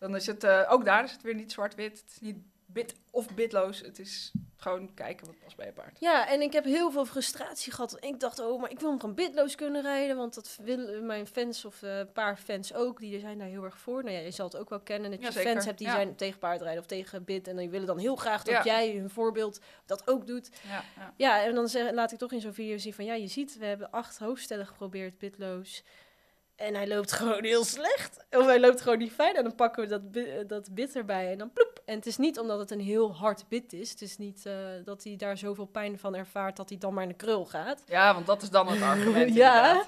Dan 0.00 0.16
is 0.16 0.26
het, 0.26 0.44
eh, 0.44 0.66
ook 0.68 0.84
daar 0.84 1.04
is 1.04 1.12
het 1.12 1.22
weer 1.22 1.34
niet 1.34 1.52
zwart-wit. 1.52 2.00
Het 2.00 2.10
is 2.10 2.20
niet 2.20 2.36
bit 2.66 2.94
of 3.10 3.34
bitloos. 3.34 3.80
Het 3.80 3.98
is 3.98 4.32
gewoon 4.56 4.94
kijken 4.94 5.26
wat 5.26 5.38
past 5.38 5.56
bij 5.56 5.66
je 5.66 5.72
paard. 5.72 5.96
Ja, 6.00 6.28
en 6.28 6.40
ik 6.40 6.52
heb 6.52 6.64
heel 6.64 6.90
veel 6.90 7.04
frustratie 7.06 7.72
gehad. 7.72 7.96
Ik 8.04 8.20
dacht, 8.20 8.38
oh, 8.38 8.60
maar 8.60 8.70
ik 8.70 8.80
wil 8.80 8.88
hem 8.90 9.00
gewoon 9.00 9.14
bitloos 9.14 9.54
kunnen 9.54 9.82
rijden. 9.82 10.16
Want 10.16 10.34
dat 10.34 10.58
willen 10.62 11.06
mijn 11.06 11.26
fans 11.26 11.64
of 11.64 11.82
eh, 11.82 11.98
een 11.98 12.12
paar 12.12 12.36
fans 12.36 12.74
ook. 12.74 12.98
Die 13.00 13.20
zijn 13.20 13.38
daar 13.38 13.48
heel 13.48 13.64
erg 13.64 13.78
voor. 13.78 14.02
Nou 14.04 14.16
ja, 14.16 14.22
je 14.22 14.30
zal 14.30 14.46
het 14.46 14.56
ook 14.56 14.68
wel 14.68 14.80
kennen. 14.80 15.10
Dat 15.10 15.20
je 15.20 15.26
Ja, 15.26 15.32
fans 15.52 15.64
hebt 15.64 15.78
die 15.78 15.86
Ja. 15.86 15.92
zijn 15.94 16.16
tegen 16.16 16.38
paardrijden 16.38 16.80
of 16.80 16.86
tegen 16.86 17.24
bit. 17.24 17.48
En 17.48 17.56
die 17.56 17.70
willen 17.70 17.86
dan 17.86 17.98
heel 17.98 18.16
graag 18.16 18.42
dat 18.42 18.54
Ja. 18.54 18.64
jij 18.64 18.96
hun 18.96 19.10
voorbeeld 19.10 19.60
dat 19.86 20.08
ook 20.08 20.26
doet. 20.26 20.50
Ja, 20.68 20.82
ja. 20.96 21.14
Ja, 21.16 21.42
en 21.44 21.54
dan 21.54 21.68
zeg, 21.68 21.92
laat 21.92 22.12
ik 22.12 22.18
toch 22.18 22.32
in 22.32 22.40
zo'n 22.40 22.54
video 22.54 22.78
zien 22.78 22.94
van... 22.94 23.04
Ja, 23.04 23.14
je 23.14 23.26
ziet, 23.26 23.58
we 23.58 23.64
hebben 23.66 23.90
acht 23.90 24.18
hoofdstellen 24.18 24.66
geprobeerd, 24.66 25.18
bitloos. 25.18 25.82
En 26.60 26.74
hij 26.74 26.88
loopt 26.88 27.12
gewoon 27.20 27.44
heel 27.44 27.64
slecht. 27.64 28.24
Of 28.30 28.44
hij 28.46 28.60
loopt 28.60 28.80
gewoon 28.80 28.98
niet 28.98 29.12
fijn. 29.12 29.36
En 29.36 29.42
dan 29.42 29.54
pakken 29.54 29.82
we 29.82 29.88
dat, 29.88 30.10
bi- 30.12 30.46
dat 30.46 30.74
bit 30.74 30.96
erbij 30.96 31.32
en 31.32 31.38
dan 31.38 31.52
ploep. 31.52 31.80
En 31.84 31.96
het 31.96 32.06
is 32.06 32.16
niet 32.16 32.38
omdat 32.38 32.58
het 32.58 32.70
een 32.70 32.80
heel 32.80 33.14
hard 33.14 33.44
bit 33.48 33.72
is. 33.72 33.90
Het 33.90 34.02
is 34.02 34.18
niet 34.18 34.46
eh, 34.46 34.52
dat 34.84 35.04
hij 35.04 35.16
daar 35.16 35.36
zoveel 35.38 35.64
pijn 35.66 35.98
van 35.98 36.14
ervaart 36.14 36.56
dat 36.56 36.68
hij 36.68 36.78
dan 36.78 36.94
maar 36.94 37.02
in 37.02 37.08
de 37.08 37.14
krul 37.14 37.44
gaat. 37.44 37.82
ja, 37.86 38.14
want 38.14 38.26
dat 38.26 38.42
is 38.42 38.50
dan 38.50 38.68
het 38.68 38.82
argument 38.82 39.34
Ja. 39.44 39.84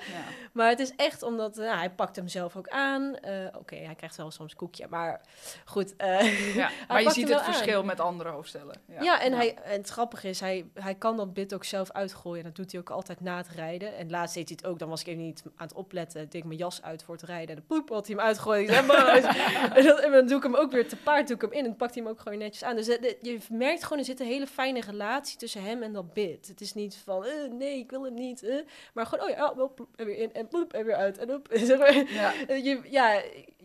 Maar 0.53 0.69
het 0.69 0.79
is 0.79 0.93
echt 0.97 1.23
omdat... 1.23 1.57
nou, 1.57 1.77
hij 1.79 1.91
pakt 1.91 2.17
hem 2.17 2.29
zelf 2.29 2.57
ook 2.57 2.69
aan. 2.69 3.17
Eh, 3.17 3.47
Oké, 3.59 3.77
hij 3.77 3.95
krijgt 3.95 4.17
wel 4.17 4.31
soms 4.31 4.55
koekje. 4.55 4.87
Maar 4.91 5.21
goed. 5.65 5.97
eh, 5.97 6.55
Ja, 6.63 6.71
maar 6.89 7.03
je 7.03 7.11
ziet 7.11 7.29
het 7.29 7.43
verschil 7.43 7.83
met 7.85 8.01
andere 8.01 8.29
hoofdstellen. 8.31 8.81
Ja, 9.01 9.21
en, 9.21 9.33
Hij, 9.33 9.55
en 9.55 9.73
het 9.81 9.89
grappige 9.89 10.29
is, 10.29 10.41
hij, 10.41 10.67
hij 10.75 10.95
kan 10.95 11.17
dat 11.17 11.33
bit 11.35 11.55
ook 11.55 11.65
zelf 11.65 11.91
uitgooien. 11.91 12.45
Dat 12.45 12.55
doet 12.57 12.73
hij 12.73 12.81
ook 12.81 12.91
altijd 12.91 13.21
na 13.21 13.37
het 13.37 13.49
rijden. 13.49 13.97
En 13.97 14.11
laatst 14.11 14.35
deed 14.35 14.49
hij 14.49 14.59
het 14.61 14.71
ook. 14.71 14.79
Dan 14.79 14.89
was 14.89 15.01
ik 15.01 15.07
even 15.07 15.23
niet 15.23 15.43
aan 15.57 15.67
het 15.67 15.77
opletten. 15.77 16.21
Ik 16.23 16.31
deed 16.31 16.45
mijn 16.45 16.59
jas 16.63 16.83
uit 16.83 17.03
voor 17.03 17.15
het 17.15 17.25
rijden. 17.25 17.49
En 17.49 17.63
de 17.69 17.75
poep 17.75 17.89
had 17.89 18.07
hij 18.07 18.17
hem 18.17 18.25
uitgegooid. 18.25 18.69
En, 19.75 19.85
dan, 19.85 19.99
en 19.99 20.13
dan 20.13 20.27
doe 20.27 20.37
ik 20.37 20.43
hem 20.43 20.55
ook 20.55 20.71
weer 20.73 20.89
te 20.89 20.97
paard 20.97 21.27
doe 21.27 21.37
ik 21.37 21.43
hem 21.43 21.53
in. 21.53 21.65
En 21.65 21.77
pakt 21.77 21.95
hij 21.95 22.03
hem 22.03 22.13
ook 22.13 22.21
gewoon 22.21 22.39
netjes 22.39 22.65
aan. 22.65 22.77
Dus 22.77 22.89
eh, 22.89 23.03
de- 23.03 23.19
je 23.23 23.39
merkt 23.51 23.83
gewoon, 23.83 23.99
er 23.99 24.05
zit 24.05 24.21
een 24.21 24.27
hele 24.27 24.47
fijne 24.47 24.81
relatie 24.81 25.39
tussen 25.39 25.63
hem 25.63 25.83
en 25.83 25.93
dat 25.93 26.13
bit. 26.15 26.49
Het 26.49 26.61
is 26.61 26.75
niet 26.75 26.97
van, 27.05 27.25
eh, 27.27 27.33
nee, 27.51 27.79
ik 27.79 27.91
wil 27.91 28.05
het 28.05 28.15
niet. 28.15 28.43
eh. 28.43 28.55
Maar 28.95 29.07
gewoon, 29.07 29.25
oh 29.25 29.31
ja, 29.37 29.49
oh, 29.51 29.57
wel, 29.57 29.73
ploep, 29.75 29.89
en 29.97 30.07
weer 30.07 30.17
in. 30.19 30.33
En 30.33 30.49
ploep, 30.49 30.73
en 30.73 30.85
weer 30.85 30.95
uit. 30.97 31.19
En 31.19 31.35
op. 31.35 31.49
Zeg 31.53 31.79
maar. 31.79 31.95
Ja. 32.13 32.33
Je, 32.55 32.81
ja, 32.91 33.13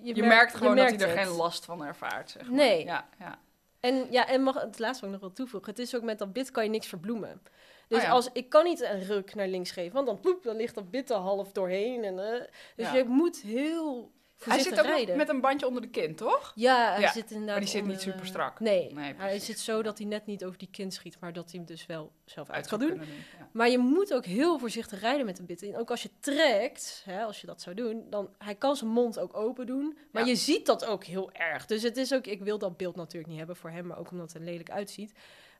je, 0.02 0.16
Je, 0.16 0.24
merkt 0.24 0.56
gewoon 0.56 0.76
je 0.76 0.82
dat 0.82 0.90
hij 0.90 1.10
er 1.10 1.18
het. 1.18 1.28
geen 1.28 1.36
last 1.38 1.66
van 1.66 1.84
ervaart. 1.86 2.30
Zeg 2.32 2.42
maar. 2.42 2.52
Nee. 2.56 2.86
Ja, 2.86 3.08
ja. 3.20 3.40
En 3.80 4.08
ja, 4.12 4.28
en 4.28 4.42
mag, 4.42 4.62
het 4.62 4.80
laatste 4.80 5.06
wat 5.06 5.14
ik 5.16 5.20
nog 5.22 5.28
wil 5.30 5.34
toevoegen. 5.38 5.70
Het 5.70 5.80
is 5.80 5.96
ook 5.96 6.02
met 6.04 6.20
dat 6.20 6.34
bit 6.34 6.52
kan 6.52 6.64
je 6.64 6.70
niks 6.70 6.88
verbloemen. 6.88 7.42
Dus 7.88 7.98
Oh 7.98 8.04
ja. 8.04 8.10
als, 8.12 8.30
ik 8.34 8.50
kan 8.50 8.64
niet 8.64 8.82
een 8.82 9.04
ruk 9.04 9.36
naar 9.36 9.48
links 9.48 9.72
geven, 9.72 9.94
want 9.94 10.06
dan, 10.08 10.20
ploep, 10.20 10.44
dan 10.44 10.56
ligt 10.56 10.76
dat 10.76 10.92
bit 10.92 11.10
er 11.10 11.16
half 11.16 11.52
doorheen. 11.52 12.04
En, 12.04 12.20
eh, 12.34 12.40
dus 12.76 12.86
Ja. 12.88 12.96
je 12.96 13.04
moet 13.04 13.42
heel 13.42 14.12
Hij 14.38 14.46
voorzichtig 14.46 14.76
zit 14.78 14.86
ook 14.86 14.92
rijden. 14.96 15.18
met 15.18 15.30
een 15.30 15.42
bandje 15.42 15.68
onder 15.68 15.82
de 15.82 15.88
kin, 15.90 16.16
toch? 16.16 16.52
Ja, 16.56 16.92
hij 16.92 17.02
Ja, 17.02 17.12
zit 17.12 17.24
inderdaad 17.32 17.46
maar 17.48 17.60
die 17.60 17.68
zit 17.70 17.82
niet 17.82 17.90
onder, 17.90 18.02
super 18.04 18.20
eh, 18.22 18.28
strak. 18.28 18.60
Nee, 18.60 18.94
Nee, 18.94 19.14
hij 19.18 19.40
zit 19.40 19.60
zo 19.60 19.82
dat 19.82 19.98
hij 19.98 20.08
net 20.08 20.26
niet 20.26 20.46
over 20.46 20.58
die 20.58 20.68
kin 20.72 20.92
schiet, 20.92 21.20
maar 21.20 21.34
dat 21.34 21.44
hij 21.52 21.60
hem 21.60 21.66
dus 21.68 21.86
wel 21.86 22.12
zelf 22.26 22.50
uit 22.50 22.68
kan 22.68 22.80
zou 22.80 22.92
doen. 22.92 23.02
Ja. 23.02 23.48
Maar 23.52 23.70
je 23.70 23.78
moet 23.78 24.14
ook 24.14 24.26
heel 24.26 24.60
voorzichtig 24.60 25.00
rijden 25.02 25.26
met 25.26 25.40
een 25.40 25.46
bit. 25.46 25.62
En 25.64 25.78
ook 25.78 25.90
als 25.92 26.02
je 26.04 26.10
trekt, 26.20 27.02
hè, 27.06 27.24
als 27.24 27.42
je 27.42 27.48
dat 27.48 27.62
zou 27.62 27.76
doen, 27.76 28.04
dan 28.10 28.30
hij 28.38 28.56
kan 28.56 28.76
zijn 28.76 28.90
mond 28.90 29.20
ook 29.20 29.36
open 29.38 29.66
doen. 29.66 29.98
Maar 30.12 30.24
Ja. 30.24 30.30
je 30.30 30.36
ziet 30.36 30.66
dat 30.66 30.86
ook 30.86 31.04
heel 31.04 31.32
erg. 31.32 31.66
Dus 31.66 31.82
het 31.84 31.98
is 31.98 32.14
ook, 32.14 32.26
ik 32.28 32.42
wil 32.42 32.58
dat 32.58 32.78
beeld 32.78 32.96
natuurlijk 32.96 33.28
niet 33.28 33.38
hebben 33.38 33.56
voor 33.56 33.70
hem, 33.70 33.86
maar 33.88 33.98
ook 34.00 34.12
omdat 34.12 34.28
het 34.34 34.42
er 34.42 34.48
lelijk 34.48 34.70
uitziet. 34.72 35.12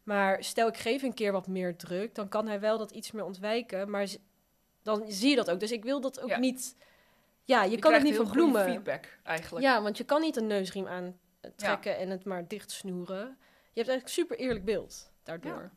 Maar 0.08 0.44
stel 0.44 0.68
ik 0.68 0.78
geef 0.78 1.02
een 1.04 1.14
keer 1.14 1.32
wat 1.32 1.48
meer 1.48 1.76
druk, 1.76 2.16
dan 2.16 2.28
kan 2.28 2.48
hij 2.48 2.60
wel 2.60 2.78
dat 2.78 2.92
iets 2.92 3.12
meer 3.12 3.24
ontwijken. 3.24 3.90
Maar 3.90 4.08
dan 4.84 5.04
zie 5.08 5.30
je 5.30 5.36
dat 5.36 5.50
ook. 5.50 5.60
Dus 5.60 5.72
ik 5.72 5.84
wil 5.84 6.02
dat 6.02 6.20
ook 6.20 6.30
Ja. 6.30 6.38
niet. 6.38 6.76
Ja, 7.44 7.64
je, 7.64 7.72
Je 7.72 7.80
kan 7.80 7.94
het 7.94 8.04
niet 8.04 8.16
goede 8.16 8.30
verbloemen. 8.30 8.64
feedback 8.66 9.18
eigenlijk. 9.24 9.66
Ja, 9.66 9.82
want 9.82 9.98
je 9.98 10.04
kan 10.04 10.22
niet 10.22 10.36
een 10.36 10.48
neusriem 10.48 10.88
aantrekken 10.88 11.98
en 11.98 12.10
het 12.10 12.26
maar 12.26 12.48
dicht 12.48 12.72
snoeren. 12.72 13.18
Je 13.74 13.84
hebt 13.84 13.90
eigenlijk 13.90 14.04
een 14.04 14.10
super 14.10 14.38
eerlijk 14.38 14.66
beeld 14.66 15.12
daardoor. 15.24 15.72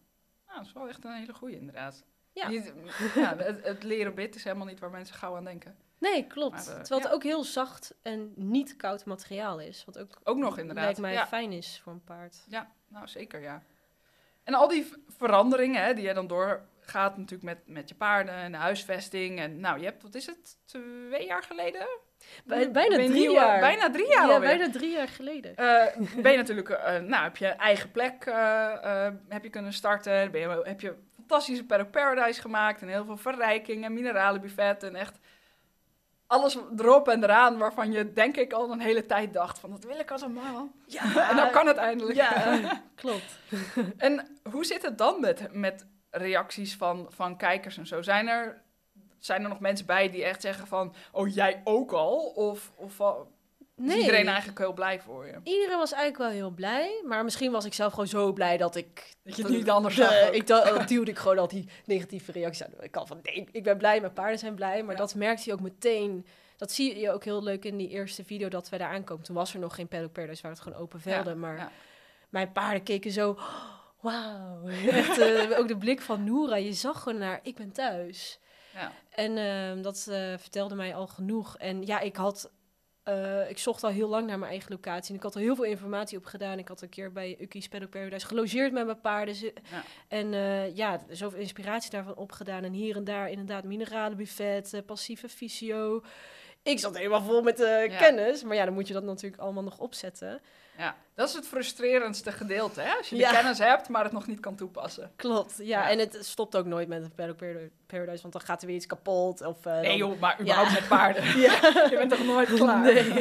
Nou, 0.47 0.59
dat 0.59 0.67
is 0.67 0.73
wel 0.73 0.89
echt 0.89 1.05
een 1.05 1.13
hele 1.13 1.35
goede 1.35 1.57
inderdaad. 1.57 2.05
Ja. 2.33 2.49
Niet- 2.49 2.73
ja, 3.15 3.37
het, 3.39 3.65
het 3.65 3.83
leren 3.83 4.15
bit 4.15 4.35
is 4.35 4.45
helemaal 4.45 4.67
niet 4.67 4.81
waar 4.81 4.91
mensen 4.91 5.15
gauw 5.15 5.37
aan 5.37 5.45
denken. 5.45 5.77
Nee, 5.99 6.27
klopt. 6.27 6.55
Maar, 6.67 6.77
eh, 6.77 6.81
Terwijl 6.81 7.01
het 7.01 7.09
ja. 7.11 7.15
ook 7.15 7.23
heel 7.23 7.45
zacht 7.45 7.95
en 8.03 8.33
niet 8.37 8.77
koud 8.77 9.05
materiaal 9.05 9.61
is. 9.61 9.85
Wat 9.85 9.99
ook 9.99 10.21
Ook 10.25 10.37
nog 10.37 10.59
inderdaad. 10.59 10.85
lijkt 10.85 11.01
mij 11.01 11.13
ja. 11.13 11.27
fijn 11.27 11.53
is 11.53 11.81
voor 11.83 11.93
een 11.93 12.05
paard. 12.05 12.45
Ja, 12.49 12.71
nou 12.89 13.09
zeker 13.09 13.41
ja. 13.41 13.63
En 14.45 14.55
al 14.55 14.69
die 14.69 14.93
veranderingen 15.07 15.83
hè, 15.83 15.95
die 15.95 16.07
je 16.07 16.15
dan 16.15 16.27
doorgaat 16.27 17.17
natuurlijk 17.17 17.43
met, 17.43 17.59
met 17.67 17.89
je 17.89 17.95
paarden 17.95 18.35
en 18.35 18.53
de 18.53 18.59
huisvesting. 18.59 19.39
En 19.39 19.61
nou, 19.61 19.79
je 19.79 19.85
hebt, 19.85 20.03
wat 20.03 20.15
is 20.15 20.27
het, 20.27 20.57
twee 20.65 21.27
jaar 21.27 21.43
geleden? 21.43 21.87
Bij- 22.45 22.71
bijna 22.71 22.97
drie 22.97 23.31
jaar. 23.31 23.61
Bijna 23.61 23.91
drie 23.91 24.09
jaar 24.09 24.27
ja, 24.27 24.35
alweer. 24.35 24.49
bijna 24.49 24.71
drie 24.71 24.91
jaar 24.91 25.09
geleden. 25.09 25.57
Eh, 25.57 25.87
ben 26.23 26.33
je 26.33 26.39
natuurlijk, 26.39 26.69
eh, 26.69 26.99
nou, 26.99 27.23
heb 27.23 27.37
je 27.37 27.47
eigen 27.47 27.91
plek 27.91 28.25
eh, 28.25 29.09
heb 29.29 29.43
je 29.43 29.51
kunnen 29.51 29.73
starten. 29.73 30.31
Ben 30.31 30.41
je, 30.41 30.61
heb 30.63 30.81
je 30.81 30.95
fantastische 31.15 31.67
Paddock 31.67 31.91
Paradise 31.91 32.41
gemaakt 32.41 32.83
en 32.83 32.89
heel 32.89 33.05
veel 33.05 33.17
verrijking 33.17 33.85
en 33.85 33.93
mineralenbuffet 33.93 34.83
en 34.83 34.95
echt 34.95 35.19
alles 36.31 36.59
erop 36.77 37.09
en 37.09 37.23
eraan 37.23 37.59
waarvan 37.59 37.93
je 37.93 38.13
denk 38.13 38.37
ik 38.37 38.53
al 38.53 38.71
een 38.71 38.81
hele 38.81 39.07
tijd 39.07 39.33
dacht 39.33 39.59
van 39.59 39.71
dat 39.71 39.85
wil 39.85 39.99
ik 39.99 40.11
als 40.11 40.23
een 40.23 40.33
man. 40.33 40.73
Ja, 40.87 41.29
en 41.31 41.37
dan 41.37 41.51
kan 41.51 41.67
het 41.67 41.77
eindelijk. 41.77 42.17
Ja, 42.17 42.61
klopt. 42.95 43.39
En 43.97 44.39
hoe 44.51 44.65
zit 44.65 44.83
het 44.83 44.99
dan 44.99 45.21
met, 45.21 45.53
met 45.53 45.87
reacties 46.11 46.77
van, 46.77 47.07
van 47.09 47.37
kijkers 47.37 47.77
en 47.77 47.87
zo? 47.87 48.03
Zijn 48.03 48.29
er, 48.29 48.63
zijn 49.19 49.43
er 49.43 49.49
nog 49.49 49.61
mensen 49.61 49.87
bij 49.87 50.11
die 50.11 50.25
echt 50.25 50.41
zeggen 50.41 50.67
van, 50.67 50.95
oh 51.13 51.35
jij 51.35 51.61
ook 51.65 51.93
al? 51.93 52.17
Of, 52.19 52.73
of 52.77 53.01
is 53.81 53.87
Nee. 53.87 53.99
iedereen 53.99 54.27
eigenlijk 54.29 54.59
heel 54.59 54.73
blij 54.73 55.01
voor 55.01 55.27
je? 55.27 55.41
Iedereen 55.45 55.79
was 55.79 55.93
eigenlijk 55.93 56.23
wel 56.23 56.41
heel 56.41 56.51
blij. 56.51 57.03
Maar 57.07 57.25
misschien 57.25 57.53
was 57.53 57.65
ik 57.65 57.73
zelf 57.75 57.93
gewoon 57.93 58.09
zo 58.09 58.33
blij 58.33 58.57
dat 58.57 58.77
ik... 58.77 59.15
Dat 59.25 59.37
je 59.37 59.43
het 59.43 59.53
niet 59.53 59.71
anders 59.71 59.95
zag 59.95 60.31
ik 60.31 60.47
dacht, 60.47 60.89
duwde 60.89 61.11
ik 61.11 61.19
gewoon 61.19 61.39
al 61.39 61.49
die 61.49 61.69
negatieve 61.85 62.33
reacties 62.33 62.65
aan. 62.67 62.71
Ik 62.81 62.91
kan 62.91 63.07
van, 63.07 63.19
nee, 63.23 63.49
ik 63.53 63.63
ben 63.63 63.79
blij, 63.79 64.01
mijn 64.01 64.13
paarden 64.13 64.39
zijn 64.39 64.55
blij. 64.55 64.83
Maar 64.83 64.93
Ja. 64.95 65.01
dat 65.01 65.15
merkte 65.15 65.43
je 65.47 65.53
ook 65.53 65.61
meteen. 65.61 66.27
dat 66.57 66.73
zie 66.73 66.99
je 66.99 67.11
ook 67.13 67.25
heel 67.25 67.43
leuk 67.43 67.65
in 67.65 67.77
die 67.77 67.89
eerste 67.89 68.25
video 68.25 68.49
dat 68.49 68.69
we 68.69 68.79
daar 68.79 68.91
aankomen. 68.93 69.25
Toen 69.25 69.35
was 69.37 69.55
er 69.55 69.61
nog 69.61 69.75
geen 69.75 69.89
paddock 69.89 70.13
paradise, 70.13 70.43
waren 70.43 70.57
het 70.57 70.67
gewoon 70.67 70.83
open 70.83 71.01
velden. 71.01 71.33
Ja, 71.33 71.39
maar 71.39 71.57
ja. 71.57 71.71
mijn 72.29 72.53
paarden 72.53 72.83
keken 72.83 73.11
zo, 73.11 73.31
"Oh, 73.31 73.43
wauw. 74.01 74.67
Eh, 74.69 75.59
ook 75.59 75.69
de 75.69 75.77
blik 75.79 76.01
van 76.01 76.25
Noora, 76.25 76.57
je 76.57 76.73
zag 76.73 77.03
gewoon 77.03 77.19
naar, 77.19 77.41
ik 77.43 77.55
ben 77.57 77.73
thuis. 77.73 78.39
Ja. 78.75 78.93
En 79.11 79.37
ehm, 79.37 79.83
dat 79.83 80.07
eh, 80.11 80.33
vertelde 80.39 80.75
mij 80.75 80.95
al 80.95 81.07
genoeg. 81.07 81.57
En 81.57 81.87
ja, 81.87 82.01
ik 82.01 82.17
had. 82.17 82.51
Eh, 83.03 83.51
ik 83.51 83.59
zocht 83.59 83.85
al 83.85 83.91
heel 83.91 84.09
lang 84.09 84.27
naar 84.27 84.39
mijn 84.39 84.51
eigen 84.51 84.71
locatie. 84.73 85.11
En 85.11 85.17
ik 85.17 85.23
had 85.23 85.35
er 85.35 85.41
heel 85.41 85.55
veel 85.55 85.65
informatie 85.65 86.19
op 86.19 86.25
gedaan. 86.25 86.59
Ik 86.59 86.69
had 86.69 86.83
een 86.83 86.89
keer 86.89 87.13
bij 87.13 87.37
Uki's 87.41 87.69
Paddock 87.69 87.91
Paradise 87.91 88.27
gelogeerd 88.27 88.73
met 88.73 88.85
mijn 88.87 89.01
paarden. 89.01 89.35
Ja. 89.35 89.53
En 90.09 90.35
eh, 90.35 90.77
ja, 90.77 91.01
zoveel 91.09 91.39
inspiratie 91.39 91.91
daarvan 91.91 92.15
opgedaan. 92.17 92.65
En 92.65 92.73
hier 92.73 92.97
en 92.97 93.05
daar 93.05 93.31
inderdaad 93.31 93.65
mineralenbuffet, 93.65 94.75
eh, 94.75 94.81
passieve 94.87 95.29
fysio. 95.29 96.03
Ik 96.63 96.79
zat 96.79 96.97
helemaal 96.97 97.23
vol 97.23 97.43
met 97.43 97.59
Ja. 97.59 97.87
kennis. 97.87 98.43
Maar 98.43 98.57
ja, 98.57 98.65
dan 98.65 98.75
moet 98.75 98.87
je 98.89 98.95
dat 98.95 99.03
natuurlijk 99.03 99.43
allemaal 99.43 99.63
nog 99.63 99.79
opzetten. 99.79 100.41
Ja, 100.81 100.97
dat 101.15 101.29
is 101.29 101.35
het 101.35 101.47
frustrerendste 101.47 102.33
gedeelte, 102.33 102.81
hè? 102.81 102.97
Als 102.97 103.09
je 103.09 103.17
de 103.17 103.29
kennis 103.33 103.59
hebt, 103.59 103.89
maar 103.89 104.05
het 104.05 104.13
nog 104.13 104.27
niet 104.27 104.41
kan 104.41 104.55
toepassen. 104.57 105.13
Klopt, 105.17 105.57
ja. 105.57 105.65
Ja. 105.65 105.91
En 105.91 105.99
het 105.99 106.19
stopt 106.21 106.57
ook 106.57 106.67
nooit 106.67 106.89
met 106.89 107.15
Parad- 107.15 107.37
Paradise. 107.87 108.21
Want 108.23 108.33
dan 108.33 108.43
gaat 108.43 108.61
er 108.61 108.67
weer 108.67 108.77
iets 108.77 108.87
kapot. 108.87 109.43
Of, 109.43 109.67
eh, 109.67 109.81
Nee 109.81 109.97
joh, 109.97 110.21
maar 110.21 110.41
überhaupt 110.41 110.69
Ja. 110.71 110.75
met 110.81 110.89
paarden. 110.89 111.25
Ja, 111.41 111.53
Je 111.91 111.97
bent 111.99 112.11
toch 112.11 112.25
nooit 112.25 112.49
klaar? 112.55 112.81
Nee. 112.83 113.13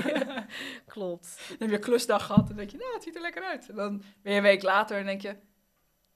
klopt. 0.94 1.36
Dan 1.48 1.58
heb 1.60 1.70
je 1.70 1.76
een 1.76 1.82
klusdag 1.82 2.26
gehad 2.26 2.50
en 2.50 2.56
denk 2.56 2.70
je, 2.70 2.78
nou, 2.78 2.94
het 2.94 3.04
ziet 3.04 3.16
er 3.16 3.22
lekker 3.22 3.44
uit. 3.44 3.70
En 3.70 3.76
dan 3.76 3.98
ben 4.22 4.32
je 4.32 4.38
een 4.38 4.44
week 4.44 4.64
later 4.64 4.98
en 4.98 5.06
denk 5.06 5.22
je, 5.22 5.30
er 5.30 5.38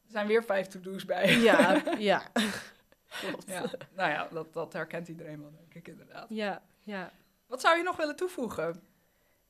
zijn 0.07 0.27
weer 0.27 0.43
vijf 0.43 0.67
to-do's 0.67 1.05
bij. 1.05 1.37
Ja, 1.39 1.81
ja. 1.97 2.21
Klopt. 3.19 3.47
Nou 3.95 4.09
ja, 4.11 4.27
dat, 4.31 4.53
dat 4.53 4.73
herkent 4.73 5.07
iedereen 5.07 5.41
wel, 5.41 5.51
denk 5.57 5.73
ik 5.73 5.87
inderdaad. 5.87 6.25
Ja, 6.29 6.61
ja. 6.79 7.11
Wat 7.47 7.61
zou 7.61 7.77
je 7.77 7.83
nog 7.83 7.95
willen 7.95 8.15
toevoegen? 8.15 8.81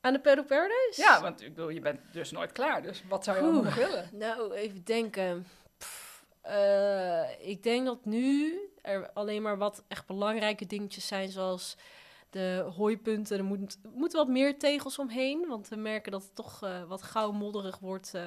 Aan 0.05 0.13
de 0.13 0.19
Paradise? 0.19 0.93
Ja, 1.01 1.21
want 1.21 1.41
ik 1.41 1.53
bedoel, 1.55 1.69
je 1.69 1.79
bent 1.79 1.99
dus 2.11 2.31
nooit 2.31 2.51
klaar. 2.51 2.81
Dus 2.81 3.03
wat 3.09 3.23
zou 3.23 3.37
je 3.37 3.51
nog 3.61 3.75
willen? 3.75 4.09
Nou, 4.11 4.53
even 4.53 4.83
denken. 4.83 5.47
Pff, 5.77 6.25
eh, 6.41 7.49
ik 7.49 7.63
denk 7.63 7.85
dat 7.85 8.05
nu 8.05 8.59
er 8.81 9.09
alleen 9.13 9.41
maar 9.41 9.57
wat 9.57 9.83
echt 9.87 10.05
belangrijke 10.05 10.65
dingetjes 10.65 11.07
zijn, 11.07 11.29
zoals 11.29 11.77
de 12.29 12.71
hooipunten. 12.75 13.37
Er 13.37 13.43
moet, 13.43 13.77
moeten 13.93 14.17
wat 14.17 14.27
meer 14.27 14.59
tegels 14.59 14.99
omheen, 14.99 15.47
want 15.47 15.67
we 15.67 15.75
merken 15.75 16.11
dat 16.11 16.23
het 16.23 16.35
toch 16.35 16.63
eh, 16.63 16.83
wat 16.83 17.01
gauw 17.03 17.31
modderig 17.31 17.79
wordt. 17.79 18.13
eh. 18.13 18.21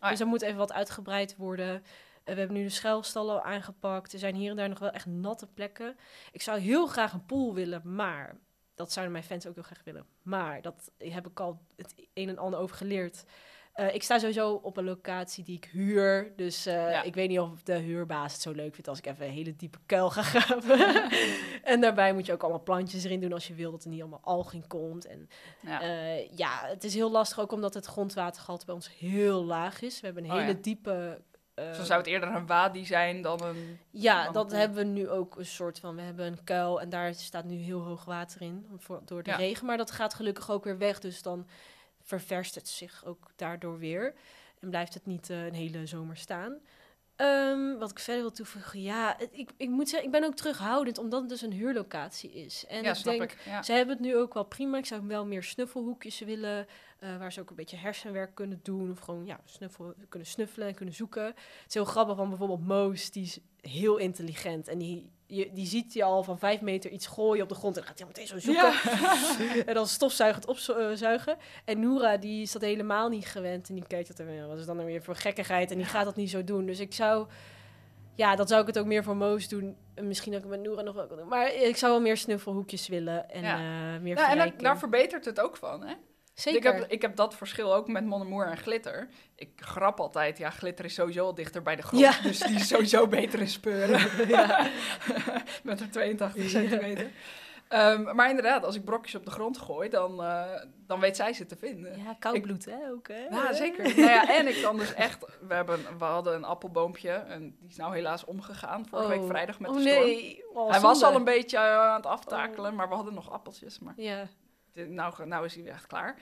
ja. 0.00 0.10
Dus 0.10 0.20
er 0.20 0.26
moet 0.26 0.42
even 0.42 0.58
wat 0.58 0.72
uitgebreid 0.72 1.36
worden. 1.36 1.82
We 2.24 2.34
hebben 2.34 2.56
nu 2.56 2.62
de 2.62 2.68
schuilstallen 2.68 3.34
al 3.34 3.42
aangepakt. 3.42 4.12
Er 4.12 4.18
zijn 4.18 4.34
hier 4.34 4.50
en 4.50 4.56
daar 4.56 4.68
nog 4.68 4.78
wel 4.78 4.90
echt 4.90 5.06
natte 5.06 5.46
plekken. 5.46 5.96
Ik 6.32 6.42
zou 6.42 6.58
heel 6.58 6.86
graag 6.86 7.12
een 7.12 7.26
pool 7.26 7.54
willen, 7.54 7.94
maar 7.94 8.36
dat 8.78 8.92
zouden 8.92 9.12
mijn 9.14 9.24
fans 9.24 9.46
ook 9.46 9.54
heel 9.54 9.62
graag 9.62 9.84
willen. 9.84 10.04
Maar 10.22 10.62
dat 10.62 10.90
heb 10.98 11.26
ik 11.26 11.40
al 11.40 11.58
het 11.76 11.94
een 12.14 12.28
en 12.28 12.38
ander 12.38 12.60
over 12.60 12.76
geleerd. 12.76 13.24
Eh, 13.72 13.94
ik 13.94 14.02
sta 14.02 14.18
sowieso 14.18 14.52
op 14.52 14.76
een 14.76 14.84
locatie 14.84 15.44
die 15.44 15.56
ik 15.56 15.64
huur. 15.64 16.32
Dus 16.36 16.66
eh, 16.66 16.74
Ja. 16.90 17.02
ik 17.02 17.14
weet 17.14 17.28
niet 17.28 17.38
of 17.40 17.62
de 17.62 17.74
huurbaas 17.78 18.32
het 18.32 18.42
zo 18.42 18.52
leuk 18.52 18.72
vindt 18.74 18.88
als 18.88 18.98
ik 18.98 19.06
even 19.06 19.26
een 19.26 19.32
hele 19.32 19.56
diepe 19.56 19.78
kuil 19.86 20.10
ga 20.10 20.22
graven. 20.22 21.10
en 21.72 21.80
daarbij 21.80 22.12
moet 22.14 22.26
je 22.26 22.32
ook 22.32 22.42
allemaal 22.42 22.62
plantjes 22.62 23.04
erin 23.04 23.20
doen 23.20 23.32
als 23.32 23.46
je 23.48 23.54
wil 23.54 23.70
dat 23.70 23.84
er 23.84 23.90
niet 23.90 24.00
allemaal 24.00 24.20
alg 24.22 24.52
in 24.52 24.66
komt. 24.66 25.06
En 25.06 25.28
Ja. 25.60 25.80
eh, 25.80 26.30
ja, 26.36 26.60
het 26.66 26.84
is 26.84 26.94
heel 26.94 27.10
lastig 27.10 27.40
ook 27.40 27.52
omdat 27.52 27.74
het 27.74 27.86
grondwatergehalte 27.86 28.64
bij 28.66 28.74
ons 28.74 28.98
heel 28.98 29.44
laag 29.44 29.80
is. 29.82 30.00
We 30.00 30.06
hebben 30.06 30.24
een 30.24 30.30
Oh, 30.30 30.36
hele 30.36 30.52
ja. 30.52 30.58
Diepe... 31.58 31.70
eh, 31.70 31.78
Zo 31.78 31.84
zou 31.84 31.98
het 31.98 32.08
eerder 32.08 32.28
een 32.34 32.46
wadi 32.46 32.84
zijn 32.86 33.22
dan 33.22 33.42
een... 33.42 33.78
ja, 33.90 34.24
dan 34.24 34.32
dat 34.32 34.48
pool. 34.48 34.58
hebben 34.58 34.78
we 34.78 34.84
nu 34.84 35.08
ook 35.08 35.36
een 35.36 35.46
soort 35.46 35.78
van. 35.78 35.96
We 35.96 36.02
hebben 36.02 36.26
een 36.26 36.44
kuil 36.44 36.80
en 36.80 36.88
daar 36.88 37.14
staat 37.14 37.44
nu 37.44 37.56
heel 37.56 37.80
hoog 37.80 38.04
water 38.04 38.42
in 38.42 38.66
voor, 38.78 39.00
door 39.04 39.22
de 39.22 39.30
Ja. 39.30 39.36
regen. 39.36 39.66
Maar 39.66 39.76
dat 39.76 39.90
gaat 39.90 40.14
gelukkig 40.14 40.50
ook 40.50 40.64
weer 40.64 40.78
weg. 40.78 41.00
Dus 41.00 41.22
dan 41.22 41.46
ververst 42.02 42.54
het 42.54 42.68
zich 42.68 43.04
ook 43.04 43.30
daardoor 43.36 43.78
weer. 43.78 44.14
En 44.60 44.70
blijft 44.70 44.94
het 44.94 45.06
niet 45.06 45.30
eh, 45.30 45.44
een 45.46 45.54
hele 45.54 45.86
zomer 45.86 46.16
staan. 46.16 46.58
Ehm, 47.18 47.78
wat 47.78 47.90
ik 47.90 47.98
verder 47.98 48.22
wil 48.22 48.32
toevoegen, 48.32 48.82
ja, 48.82 49.18
ik, 49.30 49.50
ik 49.56 49.68
moet 49.68 49.88
zeggen, 49.88 50.08
ik 50.08 50.14
ben 50.20 50.24
ook 50.24 50.34
terughoudend, 50.34 50.98
omdat 50.98 51.20
het 51.20 51.28
dus 51.28 51.42
een 51.42 51.52
huurlocatie 51.52 52.30
is. 52.30 52.66
En 52.66 52.82
ja, 52.82 52.90
ik 52.90 52.96
snap 52.96 53.18
denk, 53.18 53.32
ik. 53.32 53.38
Ja. 53.44 53.62
ze 53.62 53.72
hebben 53.72 53.96
het 53.96 54.04
nu 54.04 54.16
ook 54.16 54.34
wel 54.34 54.44
prima. 54.44 54.78
Ik 54.78 54.86
zou 54.86 55.06
wel 55.06 55.26
meer 55.26 55.42
snuffelhoekjes 55.42 56.18
willen, 56.18 56.66
eh, 56.98 57.16
waar 57.18 57.32
ze 57.32 57.40
ook 57.40 57.50
een 57.50 57.56
beetje 57.56 57.76
hersenwerk 57.76 58.34
kunnen 58.34 58.60
doen. 58.62 58.90
Of 58.90 58.98
gewoon 58.98 59.26
ja, 59.26 59.40
snuffel, 59.44 59.94
kunnen 60.08 60.28
snuffelen 60.28 60.68
en 60.68 60.74
kunnen 60.74 60.94
zoeken. 60.94 61.24
Het 61.24 61.64
is 61.68 61.74
heel 61.74 61.84
grappig, 61.84 62.16
van 62.16 62.28
bijvoorbeeld 62.28 62.66
Moos, 62.66 63.10
die 63.10 63.22
is 63.22 63.38
heel 63.60 63.96
intelligent. 63.96 64.68
En 64.68 64.78
die, 64.78 65.10
je, 65.30 65.50
die 65.52 65.66
ziet 65.66 65.92
je 65.92 66.04
al 66.04 66.22
van 66.22 66.38
vijf 66.38 66.60
meter 66.60 66.90
iets 66.90 67.06
gooien 67.06 67.42
op 67.42 67.48
de 67.48 67.54
grond. 67.54 67.76
En 67.76 67.82
dan 67.82 67.90
gaat 67.90 67.98
hij 67.98 68.08
meteen 68.08 68.26
zo 68.26 68.38
zoeken. 68.38 68.72
en 69.68 69.74
dan 69.74 69.86
stofzuigend 69.86 70.46
opzuigen. 70.46 71.36
En 71.64 71.80
Noora, 71.80 72.16
die 72.16 72.42
is 72.42 72.52
dat 72.52 72.62
helemaal 72.62 73.08
niet 73.08 73.26
gewend. 73.26 73.68
En 73.68 73.74
die 73.74 73.86
kijkt 73.86 74.08
dat 74.08 74.18
er 74.18 74.26
weer, 74.26 74.46
wat 74.46 74.58
is 74.58 74.66
dan 74.66 74.76
nou 74.76 74.88
weer 74.88 75.02
voor 75.02 75.16
gekkigheid? 75.16 75.70
En 75.70 75.76
die 75.76 75.86
gaat 75.86 76.04
dat 76.04 76.16
niet 76.16 76.30
zo 76.30 76.44
doen. 76.44 76.66
Dus 76.66 76.80
ik 76.80 76.94
zou... 76.94 77.26
Ja, 78.14 78.36
dat 78.36 78.48
zou 78.48 78.60
ik 78.60 78.66
het 78.66 78.78
ook 78.78 78.86
meer 78.86 79.04
voor 79.04 79.16
Moos 79.16 79.48
doen. 79.48 79.76
En 79.94 80.08
misschien 80.08 80.36
ook 80.36 80.44
met 80.44 80.60
Noora 80.62 80.82
nog 80.82 80.94
wel 80.94 81.08
doen. 81.08 81.28
Maar 81.28 81.54
ik 81.54 81.76
zou 81.76 81.92
wel 81.92 82.00
meer 82.00 82.16
snuffelhoekjes 82.16 82.88
willen. 82.88 83.30
En 83.30 83.42
Ja. 83.42 83.54
eh, 83.54 84.00
meer 84.00 84.16
Ja, 84.16 84.22
en 84.24 84.28
verrijking. 84.30 84.52
daar, 84.52 84.62
daar 84.62 84.78
verbetert 84.78 85.24
het 85.24 85.40
ook 85.40 85.56
van, 85.56 85.82
hè? 85.86 85.94
Zeker. 86.40 86.74
Ik 86.74 86.80
heb, 86.80 86.90
ik 86.90 87.02
heb 87.02 87.16
dat 87.16 87.34
verschil 87.34 87.74
ook 87.74 87.88
met 87.88 88.04
Monomoer 88.04 88.46
en 88.46 88.56
Glitter. 88.56 89.08
Ik 89.34 89.50
grap 89.56 90.00
altijd, 90.00 90.38
ja, 90.38 90.50
Glitter 90.50 90.84
is 90.84 90.94
sowieso 90.94 91.24
al 91.24 91.34
dichter 91.34 91.62
bij 91.62 91.76
de 91.76 91.82
grond. 91.82 92.02
Ja. 92.02 92.12
Dus 92.22 92.38
die 92.38 92.56
is 92.56 92.68
sowieso 92.68 93.06
beter 93.06 93.40
in 93.40 93.48
speuren. 93.48 94.00
met 95.62 95.80
haar 95.80 95.90
82 95.90 96.42
Ja. 96.42 96.48
centimeter. 96.48 97.10
Ehm, 97.68 98.14
maar 98.14 98.28
inderdaad, 98.28 98.64
als 98.64 98.74
ik 98.74 98.84
brokjes 98.84 99.14
op 99.14 99.24
de 99.24 99.30
grond 99.30 99.58
gooi, 99.58 99.88
dan, 99.88 100.22
eh, 100.22 100.44
dan 100.86 101.00
weet 101.00 101.16
zij 101.16 101.32
ze 101.32 101.46
te 101.46 101.56
vinden. 101.56 101.98
Ja, 101.98 102.16
koud 102.18 102.40
bloed, 102.42 102.64
hè, 102.64 102.90
ook, 102.90 103.08
hè? 103.08 103.26
Ja, 103.30 103.52
zeker. 103.52 103.82
nou 103.96 104.10
ja, 104.10 104.38
en 104.38 104.48
ik 104.48 104.62
kan 104.62 104.76
dus 104.76 104.94
echt... 104.94 105.26
We, 105.48 105.54
hebben, 105.54 105.80
we 105.98 106.04
hadden 106.04 106.34
een 106.34 106.44
appelboompje 106.44 107.10
en 107.10 107.56
die 107.60 107.68
is 107.68 107.76
nou 107.76 107.94
helaas 107.94 108.24
omgegaan. 108.24 108.86
Vorige 108.88 109.08
week 109.08 109.26
vrijdag 109.26 109.60
met 109.60 109.70
oh, 109.70 109.76
de 109.76 109.82
storm. 109.82 110.04
nee. 110.04 110.44
Oh, 110.54 110.70
Hij 110.70 110.80
was 110.80 111.02
al 111.02 111.14
een 111.14 111.24
beetje 111.24 111.56
eh, 111.56 111.62
aan 111.78 111.96
het 111.96 112.06
aftakelen, 112.06 112.74
maar 112.74 112.88
we 112.88 112.94
hadden 112.94 113.14
nog 113.14 113.30
appeltjes. 113.30 113.78
Maar 113.78 113.94
Ja, 113.96 114.28
nou, 114.72 115.26
nou 115.26 115.44
is 115.44 115.54
hij 115.54 115.62
weer 115.62 115.72
echt 115.72 115.86
klaar. 115.86 116.16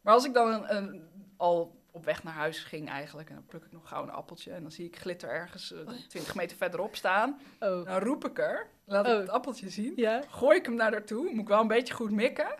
Maar 0.00 0.14
als 0.14 0.24
ik 0.24 0.34
dan 0.34 0.52
een, 0.52 0.76
een- 0.76 1.08
al 1.36 1.76
op 1.90 2.04
weg 2.04 2.22
naar 2.22 2.32
huis 2.34 2.58
ging 2.58 2.88
eigenlijk... 2.88 3.28
en 3.28 3.34
dan 3.34 3.46
pluk 3.46 3.64
ik 3.64 3.72
nog 3.72 3.88
gauw 3.88 4.02
een 4.02 4.10
appeltje... 4.10 4.52
en 4.52 4.62
dan 4.62 4.70
zie 4.70 4.86
ik 4.86 4.96
glitter 4.98 5.28
ergens 5.30 5.72
eh, 5.72 5.78
20 6.08 6.34
meter 6.34 6.56
verderop 6.56 6.96
staan... 6.96 7.40
oh. 7.60 7.84
dan 7.84 7.98
roep 7.98 8.24
ik 8.24 8.38
er, 8.38 8.66
laat 8.84 9.06
ik 9.06 9.12
Oh. 9.12 9.18
het 9.18 9.28
appeltje 9.28 9.68
zien... 9.68 9.92
Ja? 9.96 10.22
gooi 10.28 10.58
ik 10.58 10.64
hem 10.64 10.74
naar 10.74 10.92
haar 10.92 11.04
toe, 11.04 11.30
moet 11.30 11.40
ik 11.40 11.48
wel 11.48 11.60
een 11.60 11.66
beetje 11.68 11.94
goed 11.94 12.10
mikken... 12.10 12.54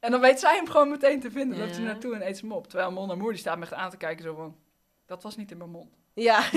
en 0.00 0.10
dan 0.10 0.20
weet 0.20 0.40
zij 0.40 0.56
hem 0.56 0.68
gewoon 0.68 0.88
meteen 0.90 1.20
te 1.20 1.30
vinden. 1.30 1.56
Ja. 1.58 1.62
Loopt 1.64 1.74
ze 1.74 1.80
naartoe 1.82 2.14
en 2.14 2.26
eet 2.28 2.36
ze 2.38 2.44
hem 2.46 2.54
op. 2.54 2.66
Terwijl 2.68 2.90
Mon 2.92 3.10
en 3.10 3.18
Moer 3.18 3.30
die 3.30 3.38
staat 3.40 3.56
me 3.56 3.62
echt 3.62 3.72
aan 3.72 3.90
te 3.90 3.96
kijken 3.96 4.24
zo 4.24 4.34
van... 4.34 4.56
dat 5.06 5.22
was 5.22 5.36
niet 5.36 5.50
in 5.50 5.56
mijn 5.58 5.70
mond. 5.70 5.94
Ja. 6.14 6.44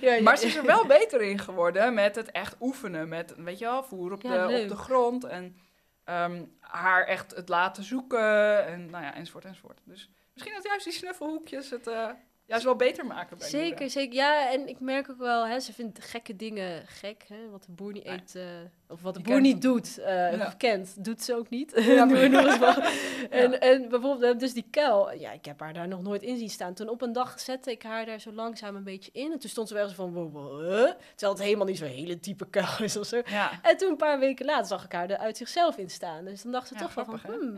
ja, 0.00 0.12
ja. 0.14 0.22
Maar 0.22 0.36
ze 0.38 0.46
is 0.46 0.56
er 0.56 0.66
wel 0.66 0.86
beter 0.86 1.22
in 1.22 1.38
geworden 1.38 1.94
met 1.94 2.16
het 2.16 2.30
echt 2.30 2.56
oefenen. 2.60 3.08
Met, 3.08 3.34
weet 3.36 3.58
je 3.58 3.64
wel, 3.64 3.84
voer 3.84 4.12
op, 4.12 4.20
de, 4.20 4.60
op 4.62 4.68
de 4.68 4.76
grond. 4.76 5.24
En 5.24 5.56
ehm, 6.04 6.44
haar 6.60 7.04
echt 7.06 7.34
het 7.34 7.48
laten 7.48 7.84
zoeken. 7.84 8.66
En 8.66 8.90
nou 8.90 9.04
ja, 9.04 9.14
enzovoort, 9.14 9.44
enzovoort. 9.44 9.80
Dus 9.84 10.10
misschien 10.32 10.54
dat 10.54 10.64
juist 10.64 10.84
die 10.84 10.92
snuffelhoekjes 10.92 11.70
het 11.70 11.86
eh, 11.86 12.10
juist 12.46 12.64
wel 12.64 12.76
beter 12.76 13.06
maken 13.06 13.38
bij 13.38 13.48
Zeker, 13.48 13.90
zeker. 13.90 14.14
Ja, 14.14 14.52
en 14.52 14.68
ik 14.68 14.80
merk 14.80 15.10
ook 15.10 15.18
wel, 15.18 15.46
hè, 15.46 15.60
ze 15.60 15.72
vindt 15.72 16.04
gekke 16.04 16.36
dingen 16.36 16.86
gek. 16.86 17.24
Hè, 17.28 17.50
wat 17.50 17.64
de 17.64 17.72
boer 17.72 17.92
niet 17.92 18.06
eet, 18.06 18.34
eh, 18.34 18.44
of 18.88 19.02
wat 19.02 19.14
de 19.14 19.20
boer 19.20 19.40
niet 19.40 19.62
doet, 19.62 19.98
eh, 19.98 20.36
Ja. 20.36 20.46
of 20.46 20.56
kent, 20.56 21.04
doet 21.04 21.22
ze 21.22 21.34
ook 21.34 21.48
niet. 21.48 21.72
Ja. 21.74 22.06
Ja. 23.22 23.38
En, 23.38 23.60
en 23.60 23.88
bijvoorbeeld, 23.88 24.34
eh, 24.34 24.38
dus 24.38 24.52
die 24.52 24.66
kuil, 24.70 25.12
ja, 25.12 25.32
ik 25.32 25.44
heb 25.44 25.60
haar 25.60 25.72
daar 25.72 25.88
nog 25.88 26.02
nooit 26.02 26.22
in 26.22 26.36
zien 26.36 26.50
staan. 26.50 26.74
Toen 26.74 26.88
op 26.88 27.02
een 27.02 27.12
dag 27.12 27.40
zette 27.40 27.70
ik 27.70 27.82
haar 27.82 28.06
daar 28.06 28.20
zo 28.20 28.32
langzaam 28.32 28.76
een 28.76 28.84
beetje 28.84 29.10
in. 29.12 29.32
En 29.32 29.38
toen 29.38 29.50
stond 29.50 29.68
ze 29.68 29.74
wel 29.74 29.84
eens 29.84 29.94
van, 29.94 30.12
wow, 30.12 30.32
wow, 30.32 30.60
huh? 30.60 30.90
terwijl 31.14 31.32
het 31.32 31.42
helemaal 31.42 31.66
niet 31.66 31.78
zo'n 31.78 31.88
hele 31.88 32.20
diepe 32.20 32.48
kuil 32.50 32.76
is 32.78 32.96
of 32.96 33.06
zo. 33.06 33.22
Ja, 33.24 33.50
En 33.62 33.76
toen 33.76 33.90
een 33.90 33.96
paar 33.96 34.18
weken 34.18 34.46
later 34.46 34.66
zag 34.66 34.84
ik 34.84 34.92
haar 34.92 35.10
er 35.10 35.16
uit 35.16 35.36
zichzelf 35.36 35.76
in 35.76 35.90
staan. 35.90 36.24
Dus 36.24 36.42
dan 36.42 36.52
dacht 36.52 36.68
ze 36.68 36.74
ja 36.74 36.80
toch 36.80 36.94
wel 36.94 37.04
van, 37.04 37.20
hmm. 37.20 37.54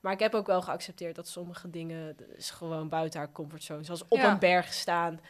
Maar 0.00 0.12
ik 0.12 0.18
heb 0.18 0.34
ook 0.34 0.46
wel 0.46 0.62
geaccepteerd 0.62 1.14
dat 1.16 1.28
sommige 1.28 1.70
dingen 1.70 2.16
is 2.36 2.50
gewoon 2.50 2.88
buiten 2.88 3.18
haar 3.20 3.32
comfortzone. 3.32 3.82
Zoals 3.84 4.04
op 4.08 4.18
Ja. 4.18 4.30
een 4.32 4.38
berg 4.38 4.72
staan. 4.72 5.20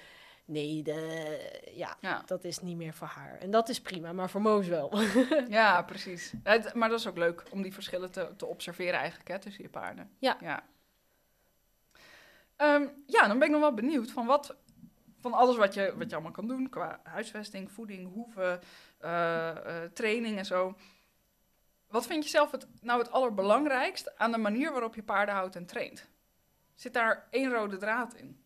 Nee, 0.45 0.83
de, 0.83 1.62
ja, 1.75 1.97
Ja. 2.01 2.23
dat 2.27 2.45
is 2.45 2.61
niet 2.61 2.77
meer 2.77 2.95
voor 2.95 3.07
haar. 3.07 3.39
En 3.39 3.51
dat 3.51 3.69
is 3.69 3.81
prima, 3.81 4.12
maar 4.12 4.31
voor 4.31 4.41
Moos 4.43 4.66
wel. 4.66 4.93
ja, 5.49 5.83
precies. 5.83 6.33
Het- 6.43 6.75
maar 6.75 6.89
dat 6.89 6.99
is 6.99 7.07
ook 7.07 7.16
leuk 7.16 7.43
om 7.51 7.62
die 7.62 7.75
verschillen 7.75 8.11
te, 8.11 8.29
te 8.37 8.47
observeren 8.47 8.99
eigenlijk 8.99 9.29
hè, 9.29 9.39
tussen 9.39 9.62
je 9.62 9.69
paarden. 9.69 10.11
Ja. 10.19 10.37
Ja. 10.41 10.62
Ehm, 12.57 12.87
ja, 13.07 13.27
dan 13.29 13.39
ben 13.39 13.47
ik 13.47 13.53
nog 13.53 13.61
wel 13.62 13.75
benieuwd 13.75 14.11
van 14.11 14.27
wat... 14.27 14.57
Van 15.21 15.33
alles 15.33 15.57
wat 15.57 15.75
je, 15.75 15.95
wat 15.97 16.09
je 16.09 16.14
allemaal 16.14 16.33
kan 16.33 16.49
doen 16.49 16.69
qua 16.69 17.01
huisvesting, 17.03 17.71
voeding, 17.73 18.12
hoeven, 18.12 18.61
eh, 18.99 19.49
eh, 19.51 19.91
training 19.93 20.39
en 20.39 20.45
zo. 20.47 20.77
Wat 21.89 22.07
vind 22.07 22.24
je 22.24 22.30
zelf 22.30 22.51
het, 22.51 22.66
nou 22.80 22.99
het 22.99 23.11
allerbelangrijkst 23.11 24.18
aan 24.18 24.32
de 24.32 24.39
manier 24.39 24.72
waarop 24.72 24.95
je 24.95 25.03
paarden 25.03 25.34
houdt 25.34 25.57
en 25.57 25.66
traint? 25.66 26.09
Zit 26.74 26.93
daar 26.93 27.26
één 27.30 27.53
rode 27.53 27.76
draad 27.76 28.14
in? 28.14 28.43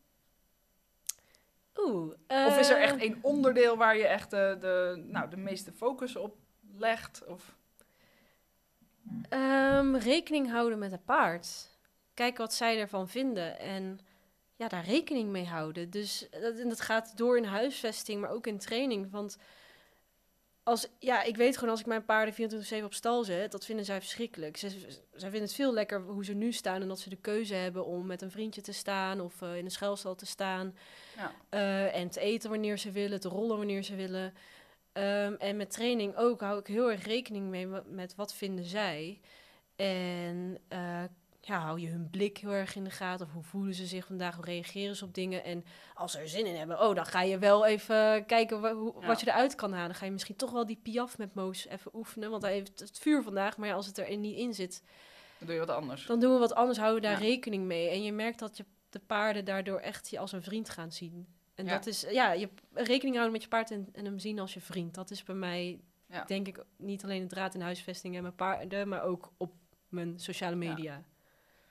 Oeh. 1.76 2.14
Of 2.28 2.58
is 2.58 2.70
er 2.70 2.80
echt 2.80 2.96
één 2.96 3.18
onderdeel 3.22 3.76
waar 3.76 3.96
je 3.96 4.06
echt 4.06 4.30
de, 4.30 4.56
de, 4.60 5.04
nou, 5.06 5.30
de 5.30 5.36
meeste 5.36 5.72
focus 5.72 6.16
op 6.16 6.36
legt? 6.76 7.24
Of... 7.26 7.54
Ehm, 9.28 9.94
rekening 9.94 10.50
houden 10.50 10.78
met 10.78 10.90
het 10.90 11.04
paard. 11.04 11.70
Kijken 12.14 12.40
wat 12.40 12.54
zij 12.54 12.80
ervan 12.80 13.08
vinden 13.08 13.58
en 13.58 14.00
ja, 14.56 14.68
daar 14.68 14.84
rekening 14.84 15.30
mee 15.30 15.46
houden. 15.46 15.90
Dus 15.90 16.28
dat, 16.30 16.58
en 16.58 16.68
dat 16.68 16.80
gaat 16.80 17.16
door 17.16 17.36
in 17.36 17.44
huisvesting, 17.44 18.20
maar 18.20 18.30
ook 18.30 18.46
in 18.46 18.58
training. 18.58 19.10
Want 19.10 19.38
als, 20.62 20.88
ja, 20.98 21.22
ik 21.22 21.36
weet 21.36 21.54
gewoon 21.54 21.70
als 21.70 21.80
ik 21.80 21.86
mijn 21.86 22.04
paarden 22.04 22.52
24-7 22.80 22.84
op 22.84 22.94
stal 22.94 23.24
zet, 23.24 23.52
dat 23.52 23.64
vinden 23.64 23.84
zij 23.84 24.00
verschrikkelijk. 24.00 24.56
Ze, 24.56 24.68
zij 25.12 25.30
vinden 25.30 25.40
het 25.40 25.54
veel 25.54 25.72
lekker 25.72 26.00
hoe 26.00 26.24
ze 26.24 26.34
nu 26.34 26.52
staan 26.52 26.82
en 26.82 26.88
dat 26.88 26.98
ze 27.00 27.08
de 27.08 27.20
keuze 27.20 27.54
hebben 27.54 27.84
om 27.84 28.06
met 28.06 28.22
een 28.22 28.30
vriendje 28.30 28.60
te 28.60 28.72
staan 28.72 29.20
of 29.20 29.42
eh, 29.42 29.56
in 29.56 29.64
een 29.64 29.70
schuilstal 29.70 30.14
te 30.14 30.26
staan. 30.26 30.76
Ja. 31.16 31.32
Eh, 31.48 31.96
en 31.96 32.10
te 32.10 32.20
eten 32.20 32.50
wanneer 32.50 32.78
ze 32.78 32.90
willen, 32.90 33.20
te 33.20 33.28
rollen 33.28 33.56
wanneer 33.56 33.82
ze 33.82 33.94
willen. 33.94 34.34
Ehm, 34.92 35.34
en 35.34 35.56
met 35.56 35.70
training 35.70 36.16
ook 36.16 36.40
hou 36.40 36.58
ik 36.58 36.66
heel 36.66 36.90
erg 36.90 37.04
rekening 37.04 37.48
mee 37.48 37.66
met, 37.86 38.14
wat 38.14 38.34
vinden 38.34 38.64
zij. 38.64 39.20
En 39.76 40.58
eh, 40.68 41.04
ja, 41.44 41.58
hou 41.58 41.80
je 41.80 41.88
hun 41.88 42.10
blik 42.10 42.38
heel 42.38 42.50
erg 42.52 42.74
in 42.76 42.84
de 42.84 42.90
gaten. 42.90 43.26
Of 43.26 43.32
hoe 43.32 43.42
voelen 43.42 43.74
ze 43.74 43.86
zich 43.86 44.06
vandaag? 44.06 44.34
Hoe 44.34 44.44
reageren 44.44 44.96
ze 44.96 45.04
op 45.04 45.14
dingen? 45.14 45.44
En 45.44 45.64
als 45.94 46.12
ze 46.12 46.18
er 46.18 46.28
zin 46.28 46.46
in 46.46 46.54
hebben, 46.54 46.80
oh, 46.88 46.94
dan 46.94 47.06
ga 47.06 47.22
je 47.22 47.38
wel 47.38 47.66
even 47.66 48.26
kijken 48.26 48.60
wa- 48.60 48.74
hoe, 48.74 48.94
Ja. 49.00 49.06
wat 49.06 49.20
je 49.20 49.26
eruit 49.28 49.54
kan 49.54 49.72
halen. 49.72 49.86
Dan 49.88 49.96
ga 49.96 50.04
je 50.04 50.10
misschien 50.10 50.36
toch 50.36 50.50
wel 50.50 50.66
die 50.66 50.78
piaf 50.82 51.18
met 51.18 51.34
Moos 51.34 51.66
even 51.66 51.90
oefenen. 51.94 52.30
Want 52.30 52.42
hij 52.42 52.52
heeft 52.52 52.80
het 52.80 52.98
vuur 52.98 53.22
vandaag. 53.22 53.56
Maar 53.56 53.68
ja, 53.68 53.74
als 53.74 53.86
het 53.86 53.98
er 53.98 54.16
niet 54.16 54.36
in 54.36 54.54
zit, 54.54 54.82
Dan 55.38 55.46
doe 55.46 55.56
je 55.56 55.66
wat 55.66 55.76
anders. 55.76 56.06
dan 56.06 56.20
doen 56.20 56.32
we 56.32 56.38
wat 56.38 56.54
anders. 56.54 56.78
Houden 56.78 57.00
we 57.02 57.06
daar 57.08 57.20
Ja. 57.22 57.26
rekening 57.28 57.64
mee. 57.64 57.88
En 57.88 58.02
je 58.02 58.12
merkt 58.12 58.38
dat 58.38 58.56
je 58.56 58.64
de 58.90 58.98
paarden 59.00 59.44
daardoor 59.44 59.78
echt 59.78 60.10
je 60.10 60.18
als 60.18 60.32
een 60.32 60.42
vriend 60.42 60.68
gaan 60.70 60.92
zien. 60.92 61.26
En 61.54 61.66
dat 61.66 61.86
is, 61.86 62.00
ja, 62.10 62.32
je 62.32 62.48
rekening 62.72 63.14
houden 63.14 63.32
met 63.32 63.42
je 63.42 63.48
paard 63.48 63.70
en, 63.70 63.88
en 63.92 64.04
hem 64.04 64.18
zien 64.18 64.38
als 64.38 64.54
je 64.54 64.60
vriend. 64.60 64.94
Dat 64.94 65.10
is 65.10 65.22
bij 65.22 65.34
mij, 65.34 65.80
denk 66.26 66.48
ik, 66.48 66.64
niet 66.76 67.04
alleen 67.04 67.20
de 67.20 67.26
draad 67.26 67.54
in 67.54 67.60
huisvesting 67.60 68.16
en 68.16 68.22
mijn 68.22 68.34
paarden, 68.34 68.88
maar 68.88 69.02
ook 69.02 69.32
op 69.36 69.52
mijn 69.88 70.18
sociale 70.20 70.56
media. 70.56 71.02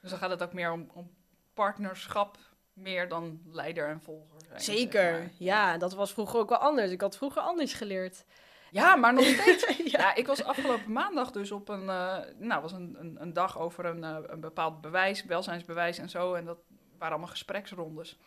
Dus 0.01 0.09
dan 0.09 0.19
gaat 0.19 0.29
het 0.29 0.43
ook 0.43 0.53
meer 0.53 0.71
om, 0.71 0.89
om 0.93 1.11
partnerschap, 1.53 2.37
meer 2.73 3.07
dan 3.09 3.41
leider 3.45 3.87
en 3.87 4.01
volger. 4.01 4.39
zijn, 4.47 4.61
Zeker, 4.61 5.01
zeg 5.01 5.21
maar. 5.21 5.29
ja, 5.37 5.77
dat 5.77 5.93
was 5.93 6.13
vroeger 6.13 6.39
ook 6.39 6.49
wel 6.49 6.57
anders. 6.57 6.91
Ik 6.91 7.01
had 7.01 7.17
vroeger 7.17 7.41
anders 7.41 7.73
geleerd. 7.73 8.25
Ja, 8.71 8.95
maar 8.95 9.13
nog 9.13 9.23
steeds. 9.39 9.77
ja. 9.91 10.15
ik 10.15 10.27
was 10.27 10.43
afgelopen 10.43 10.91
maandag 10.91 11.31
dus 11.31 11.51
op 11.51 11.69
een, 11.69 11.89
eh, 11.89 12.17
nou, 12.37 12.61
was 12.61 12.71
een, 12.71 12.95
een, 12.99 13.21
een 13.21 13.33
dag 13.33 13.59
over 13.59 13.85
een, 13.85 14.03
eh, 14.03 14.17
een 14.25 14.39
bepaald 14.39 14.81
bewijs, 14.81 15.25
welzijnsbewijs 15.25 15.97
en 15.97 16.09
zo. 16.09 16.33
En 16.33 16.45
dat 16.45 16.59
waren 16.97 17.09
allemaal 17.13 17.27
gespreksrondes. 17.27 18.19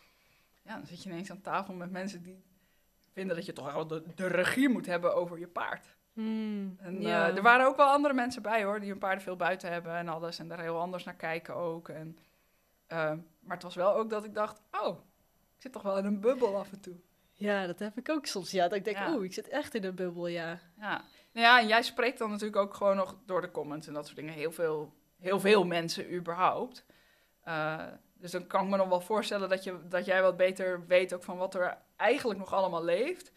Ja, 0.61 0.75
dan 0.75 0.85
zit 0.85 1.03
je 1.03 1.09
ineens 1.09 1.31
aan 1.31 1.41
tafel 1.41 1.73
met 1.73 1.91
mensen 1.91 2.23
die 2.23 2.43
vinden 3.13 3.35
dat 3.35 3.45
je 3.45 3.53
toch 3.53 3.73
wel 3.73 3.87
de, 3.87 4.03
de 4.15 4.27
regie 4.27 4.69
moet 4.69 4.85
hebben 4.85 5.15
over 5.15 5.39
je 5.39 5.47
paard. 5.47 5.95
Hmm, 6.15 6.75
En 6.79 7.01
ja. 7.01 7.29
eh, 7.29 7.35
er 7.35 7.41
waren 7.41 7.65
ook 7.65 7.75
wel 7.75 7.87
andere 7.87 8.13
mensen 8.13 8.41
bij 8.41 8.63
hoor, 8.63 8.79
die 8.79 8.89
hun 8.89 8.97
paarden 8.99 9.23
veel 9.23 9.35
buiten 9.35 9.71
hebben 9.71 9.95
en 9.95 10.07
alles. 10.07 10.39
En 10.39 10.47
daar 10.47 10.59
heel 10.61 10.79
anders 10.79 11.03
naar 11.03 11.15
kijken 11.15 11.55
ook. 11.55 11.89
En, 11.89 12.17
eh, 12.87 12.97
maar 13.39 13.53
het 13.55 13.63
was 13.63 13.75
wel 13.75 13.95
ook 13.95 14.09
dat 14.09 14.23
ik 14.23 14.33
dacht, 14.33 14.61
oh, 14.81 14.97
ik 15.55 15.61
zit 15.61 15.71
toch 15.71 15.81
wel 15.81 15.97
in 15.97 16.05
een 16.05 16.19
bubbel 16.19 16.57
af 16.57 16.71
en 16.71 16.79
toe. 16.81 16.95
ja, 17.33 17.65
dat 17.67 17.79
heb 17.79 17.97
ik 17.97 18.09
ook 18.09 18.25
soms. 18.25 18.51
Ja, 18.51 18.63
dat 18.67 18.77
ik 18.77 18.83
denk, 18.85 18.97
Ja. 18.97 19.13
oeh, 19.15 19.23
ik 19.23 19.33
zit 19.33 19.47
echt 19.49 19.75
in 19.75 19.83
een 19.83 19.95
bubbel, 19.95 20.27
ja. 20.27 20.59
Ja. 20.79 21.01
Nou 21.31 21.45
ja, 21.47 21.59
en 21.59 21.67
jij 21.67 21.81
spreekt 21.81 22.17
dan 22.17 22.29
natuurlijk 22.29 22.61
ook 22.61 22.73
gewoon 22.73 22.95
nog 22.95 23.17
door 23.25 23.41
de 23.41 23.51
comments 23.51 23.87
en 23.87 23.93
dat 23.93 24.05
soort 24.05 24.17
dingen. 24.17 24.33
Heel 24.33 24.51
veel, 24.51 24.93
heel 25.19 25.39
veel 25.39 25.65
mensen 25.65 26.13
überhaupt. 26.13 26.85
Eh, 27.43 27.83
dus 28.13 28.31
dan 28.31 28.47
kan 28.47 28.63
ik 28.63 28.69
me 28.69 28.77
nog 28.77 28.87
wel 28.87 29.01
voorstellen 29.01 29.49
dat, 29.49 29.63
je, 29.63 29.87
dat 29.87 30.05
jij 30.05 30.21
wat 30.21 30.37
beter 30.37 30.85
weet 30.87 31.13
ook 31.13 31.23
van 31.23 31.37
wat 31.37 31.55
er 31.55 31.77
eigenlijk 31.95 32.39
nog 32.39 32.53
allemaal 32.53 32.83
leeft. 32.83 33.31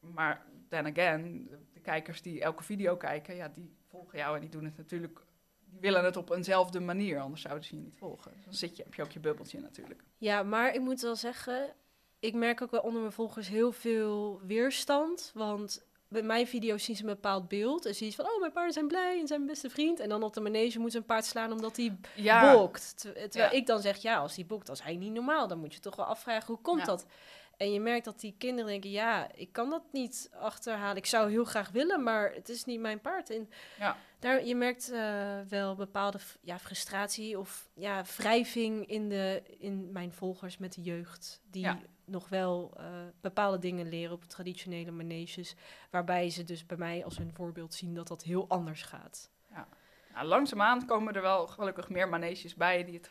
Maar 0.00 0.42
then 0.68 0.86
again, 0.86 1.48
kijkers 1.82 2.22
die 2.22 2.40
elke 2.40 2.62
video 2.62 2.96
kijken, 2.96 3.34
ja, 3.36 3.48
die 3.48 3.74
volgen 3.88 4.18
jou 4.18 4.34
en 4.34 4.40
die 4.40 4.50
doen 4.50 4.64
het 4.64 4.76
natuurlijk... 4.76 5.20
Die 5.64 5.80
willen 5.80 6.04
het 6.04 6.16
op 6.16 6.30
eenzelfde 6.30 6.80
manier, 6.80 7.20
anders 7.20 7.42
zouden 7.42 7.64
ze 7.64 7.74
je 7.76 7.80
niet 7.82 7.96
volgen. 7.96 8.32
Dus 8.34 8.44
dan 8.44 8.54
zit 8.54 8.76
je, 8.76 8.82
heb 8.82 8.94
je 8.94 9.02
ook 9.02 9.12
je 9.12 9.20
bubbeltje 9.20 9.60
natuurlijk. 9.60 10.02
Ja, 10.18 10.42
maar 10.42 10.74
ik 10.74 10.80
moet 10.80 11.00
wel 11.00 11.16
zeggen, 11.16 11.74
ik 12.20 12.34
merk 12.34 12.62
ook 12.62 12.70
wel 12.70 12.80
onder 12.80 13.00
mijn 13.00 13.12
volgers 13.12 13.48
heel 13.48 13.72
veel 13.72 14.40
weerstand. 14.46 15.30
Want 15.34 15.84
bij 16.08 16.22
mijn 16.22 16.46
video's 16.46 16.84
zien 16.84 16.96
ze 16.96 17.02
een 17.02 17.08
bepaald 17.08 17.48
beeld. 17.48 17.86
En 17.86 17.94
zien 17.94 18.10
ze 18.10 18.16
van, 18.16 18.24
oh, 18.32 18.40
mijn 18.40 18.52
paarden 18.52 18.72
zijn 18.72 18.88
blij 18.88 19.20
en 19.20 19.26
zijn 19.26 19.40
mijn 19.40 19.52
beste 19.52 19.70
vriend. 19.70 20.00
En 20.00 20.08
dan 20.08 20.22
op 20.22 20.34
de 20.34 20.40
manege 20.40 20.78
moet 20.78 20.92
ze 20.92 20.98
een 20.98 21.04
paard 21.04 21.24
slaan 21.24 21.52
omdat 21.52 21.76
hij 21.76 21.96
Ja, 22.14 22.52
bokt. 22.52 22.94
Ter- 23.00 23.12
Terwijl 23.14 23.50
Ja. 23.52 23.56
ik 23.58 23.66
dan 23.66 23.80
zeg, 23.80 23.96
ja, 23.96 24.16
als 24.18 24.34
die 24.34 24.44
bokt, 24.44 24.66
dan 24.66 24.74
is 24.74 24.82
hij 24.82 24.96
niet 24.96 25.12
normaal. 25.12 25.48
Dan 25.48 25.58
moet 25.58 25.74
je 25.74 25.80
toch 25.80 25.96
wel 25.96 26.04
afvragen, 26.06 26.46
hoe 26.46 26.62
komt 26.62 26.80
Ja. 26.80 26.84
dat? 26.86 27.06
En 27.56 27.72
je 27.72 27.80
merkt 27.80 28.04
dat 28.04 28.20
die 28.20 28.34
kinderen 28.38 28.70
denken, 28.70 28.90
ja, 28.90 29.32
ik 29.34 29.52
kan 29.52 29.70
dat 29.70 29.82
niet 29.92 30.30
achterhalen. 30.32 30.96
Ik 30.96 31.06
zou 31.06 31.30
heel 31.30 31.44
graag 31.44 31.70
willen, 31.70 32.02
maar 32.02 32.32
het 32.32 32.48
is 32.48 32.64
niet 32.64 32.80
mijn 32.80 33.00
paard. 33.00 33.30
En 33.30 33.48
Ja. 33.78 33.96
daar, 34.18 34.44
je 34.44 34.54
merkt 34.54 34.90
eh, 34.90 35.40
wel 35.48 35.74
bepaalde 35.74 36.18
ja, 36.40 36.58
frustratie 36.58 37.38
of 37.38 37.68
ja, 37.74 38.04
wrijving 38.16 38.86
in, 38.86 39.08
de, 39.08 39.42
in 39.58 39.92
mijn 39.92 40.12
volgers 40.12 40.58
met 40.58 40.74
de 40.74 40.82
jeugd. 40.82 41.40
Die 41.50 41.62
Ja. 41.62 41.78
nog 42.04 42.28
wel 42.28 42.72
eh, 42.76 42.84
bepaalde 43.20 43.58
dingen 43.58 43.88
leren 43.88 44.14
op 44.14 44.24
traditionele 44.24 44.90
maneges. 44.90 45.54
Waarbij 45.90 46.30
ze 46.30 46.44
dus 46.44 46.66
bij 46.66 46.76
mij 46.76 47.04
als 47.04 47.18
hun 47.18 47.32
voorbeeld 47.34 47.74
zien 47.74 47.94
dat 47.94 48.08
dat 48.08 48.22
heel 48.22 48.48
anders 48.48 48.82
gaat. 48.82 49.30
Nou, 50.14 50.26
langzaamaan 50.26 50.86
komen 50.86 51.14
er 51.14 51.22
wel 51.22 51.46
gelukkig 51.46 51.88
meer 51.88 52.08
maneges 52.08 52.54
bij 52.54 52.84
die 52.84 52.94
het 52.94 53.10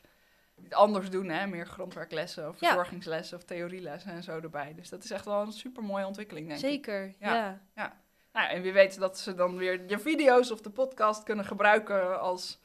anders 0.70 1.10
doen. 1.10 1.30
Hè? 1.30 1.48
Meer 1.48 1.66
grondwerklessen 1.68 2.50
of 2.50 2.58
verzorgingslessen 2.58 3.38
of 3.38 3.44
theorielessen 3.44 4.12
en 4.12 4.24
zo 4.24 4.40
erbij. 4.40 4.74
Dus 4.76 4.90
dat 4.90 5.04
is 5.04 5.12
echt 5.12 5.26
wel 5.26 5.42
een 5.42 5.52
super 5.52 5.84
mooie 5.84 6.06
ontwikkeling, 6.06 6.48
denk 6.48 6.60
ik. 6.60 6.66
Zeker, 6.70 7.14
Ja. 7.20 7.62
ja. 7.76 8.00
Nou, 8.34 8.50
en 8.50 8.62
wie 8.62 8.74
weet 8.74 9.00
dat 9.00 9.20
ze 9.20 9.34
dan 9.36 9.58
weer 9.58 9.84
je 9.88 10.00
video's 10.00 10.52
of 10.52 10.62
de 10.62 10.70
podcast 10.70 11.24
kunnen 11.24 11.46
gebruiken 11.46 12.20
als 12.22 12.60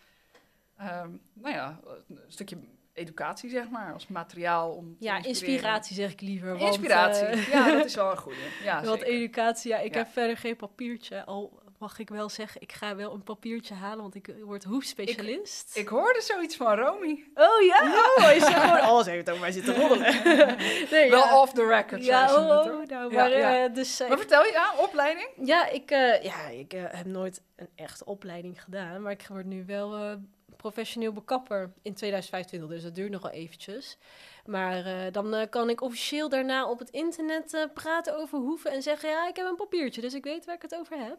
ehm, 0.76 1.10
nou 1.32 1.54
ja, 1.54 1.80
een 2.08 2.20
stukje 2.26 2.58
educatie, 2.92 3.50
zeg 3.50 3.68
maar. 3.70 3.92
Als 3.92 4.06
materiaal 4.06 4.72
om 4.72 4.96
te 4.98 5.04
Ja, 5.04 5.22
inspiratie 5.22 5.94
zeg 5.94 6.12
ik 6.12 6.20
liever. 6.20 6.48
Want, 6.58 6.62
Inspiratie, 6.62 7.26
eh, 7.26 7.48
ja, 7.48 7.70
dat 7.72 7.84
is 7.90 7.94
wel 7.94 8.10
een 8.10 8.16
goede. 8.16 8.38
Ja, 8.62 8.82
Want 8.84 8.98
zeker. 9.00 9.14
educatie, 9.14 9.70
ja, 9.70 9.78
ik 9.78 9.92
Ja. 9.92 9.98
heb 9.98 10.08
verder 10.08 10.36
geen 10.36 10.56
papiertje. 10.56 11.24
Al 11.24 11.62
mag 11.78 11.98
ik 11.98 12.08
wel 12.08 12.28
zeggen, 12.28 12.60
ik 12.60 12.72
ga 12.72 12.96
wel 12.96 13.12
een 13.12 13.22
papiertje 13.22 13.74
halen, 13.74 14.02
want 14.02 14.14
ik 14.14 14.34
word 14.42 14.64
hoefspecialist. 14.64 15.76
Ik 15.76 15.88
hoorde 15.88 16.20
zoiets 16.20 16.56
van 16.56 16.74
Romy. 16.78 17.24
Oh 17.34 17.60
ja? 17.66 18.04
Oh, 18.18 18.30
is 18.34 18.44
gewoon 18.44 18.80
alles 18.90 19.06
heeft 19.06 19.28
over 19.30 19.40
mij 19.40 19.52
zitten 19.52 19.74
roddelen. 19.76 20.22
nee, 20.90 21.10
Wel 21.10 21.24
ja. 21.24 21.40
off 21.40 21.52
the 21.52 21.66
record, 21.66 22.04
Ja, 22.04 22.34
oh, 22.34 22.48
oh, 22.48 22.64
nou, 22.86 22.86
Ja, 22.88 23.08
maar, 23.08 23.30
ja. 23.30 23.64
eh, 23.64 23.74
dus, 23.74 24.00
eh, 24.00 24.08
Maar 24.08 24.18
vertel 24.18 24.44
je, 24.44 24.52
ja, 24.52 24.74
opleiding? 24.78 25.28
ja, 25.42 25.68
ik, 25.68 25.90
eh, 25.90 26.22
ja, 26.22 26.46
ik 26.48 26.72
eh, 26.72 26.82
heb 26.86 27.06
nooit 27.06 27.42
een 27.56 27.68
echte 27.74 28.04
opleiding 28.04 28.62
gedaan, 28.62 29.02
maar 29.02 29.12
ik 29.12 29.26
word 29.28 29.46
nu 29.46 29.64
wel 29.66 29.94
eh, 29.94 30.12
professioneel 30.56 31.12
bekapper 31.12 31.72
in 31.82 31.94
2025, 31.94 32.68
dus 32.68 32.82
dat 32.82 32.94
duurt 32.94 33.10
nog 33.10 33.22
wel 33.22 33.30
eventjes. 33.30 33.98
Maar 34.46 34.84
eh, 34.86 35.12
dan 35.12 35.34
eh, 35.34 35.46
kan 35.50 35.70
ik 35.70 35.80
officieel 35.80 36.28
daarna 36.28 36.68
op 36.70 36.78
het 36.78 36.90
internet 36.90 37.54
eh, 37.54 37.62
praten 37.74 38.16
over 38.18 38.38
hoeven 38.38 38.70
en 38.70 38.82
zeggen, 38.82 39.08
ja, 39.08 39.28
ik 39.28 39.36
heb 39.36 39.46
een 39.46 39.56
papiertje, 39.56 40.00
dus 40.00 40.14
ik 40.14 40.24
weet 40.24 40.44
waar 40.44 40.54
ik 40.54 40.62
het 40.62 40.74
over 40.74 40.96
heb. 40.98 41.18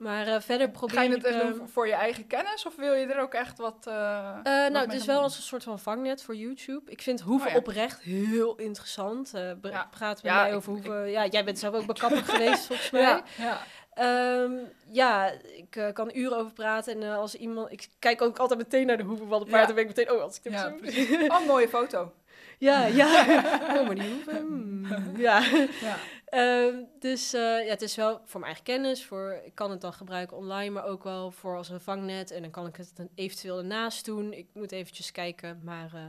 Maar 0.00 0.26
eh, 0.26 0.40
verder 0.40 0.70
probeer 0.70 0.96
Ga 0.96 1.02
je 1.02 1.10
het 1.10 1.24
echt 1.24 1.34
eh, 1.34 1.40
doen 1.46 1.68
voor- 1.68 1.86
je 1.86 1.92
eigen 1.92 2.26
kennis 2.26 2.66
of 2.66 2.76
wil 2.76 2.92
je 2.94 3.06
er 3.06 3.20
ook 3.20 3.34
echt 3.34 3.58
wat... 3.58 3.86
eh, 3.88 4.28
Eh, 4.42 4.72
nou, 4.72 4.78
het 4.78 4.92
is 4.92 5.04
wel 5.04 5.20
als 5.22 5.36
een 5.36 5.42
soort 5.42 5.62
van 5.62 5.78
vangnet 5.78 6.22
voor 6.22 6.34
YouTube. 6.36 6.90
Ik 6.90 7.02
vind 7.02 7.20
hoeven 7.20 7.46
Oh 7.46 7.52
ja. 7.52 7.58
oprecht 7.58 8.00
heel 8.00 8.56
interessant. 8.56 9.30
Ja. 9.62 9.88
Praat 9.90 10.22
met 10.22 10.32
Ja, 10.32 10.42
mij 10.42 10.54
over 10.54 10.72
hoeven... 10.72 11.10
Ja, 11.10 11.26
jij 11.26 11.44
bent 11.44 11.58
zelf 11.58 11.74
ook 11.74 11.86
bekapper 11.94 12.24
geweest, 12.24 12.66
volgens 12.66 12.90
mij. 12.90 13.00
Ja, 13.02 13.22
ja. 13.38 13.60
Ehm, 13.94 14.52
ja, 14.88 15.30
ik 15.56 15.90
kan 15.94 16.10
uren 16.14 16.38
over 16.38 16.52
praten. 16.52 17.02
En 17.02 17.12
als 17.16 17.34
iemand... 17.34 17.72
Ik 17.72 17.88
kijk 17.98 18.22
ook 18.22 18.38
altijd 18.38 18.58
meteen 18.58 18.86
naar 18.86 18.96
de 18.96 19.02
hoeven 19.02 19.28
van 19.28 19.38
de 19.40 19.44
paard. 19.46 19.60
Ja. 19.60 19.66
Dan 19.66 19.74
ben 19.74 19.84
ik 19.88 19.96
meteen... 19.96 20.12
Oh, 20.14 20.22
als 20.22 20.36
ik 20.36 20.44
hem 20.44 20.52
Ja, 20.52 20.58
zo... 20.60 21.24
Oh, 21.34 21.40
een 21.40 21.46
mooie 21.46 21.68
foto. 21.68 22.12
ja, 22.60 22.86
ja. 23.00 23.24
Oh, 23.78 23.86
maar 23.86 23.94
die 23.94 24.10
hoeven... 24.12 24.36
hmm, 24.36 25.16
Ja. 25.16 25.42
Ja. 25.80 25.96
Dus 26.98 27.32
eh, 27.34 27.40
ja, 27.40 27.70
het 27.70 27.82
is 27.82 27.94
wel 27.96 28.20
voor 28.24 28.40
mijn 28.40 28.52
eigen 28.54 28.64
kennis. 28.64 29.04
Voor, 29.04 29.40
ik 29.44 29.54
kan 29.54 29.70
het 29.70 29.80
dan 29.80 29.92
gebruiken 29.92 30.36
online, 30.36 30.70
maar 30.70 30.84
ook 30.84 31.04
wel 31.04 31.30
voor 31.30 31.56
als 31.56 31.68
een 31.68 31.80
vangnet. 31.80 32.30
En 32.30 32.42
dan 32.42 32.50
kan 32.50 32.66
ik 32.66 32.76
het 32.76 32.92
dan 32.96 33.08
eventueel 33.14 33.58
ernaast 33.58 34.04
doen. 34.04 34.32
Ik 34.32 34.46
moet 34.54 34.72
eventjes 34.72 35.12
kijken. 35.12 35.60
Maar 35.64 35.90
eh, 35.94 36.00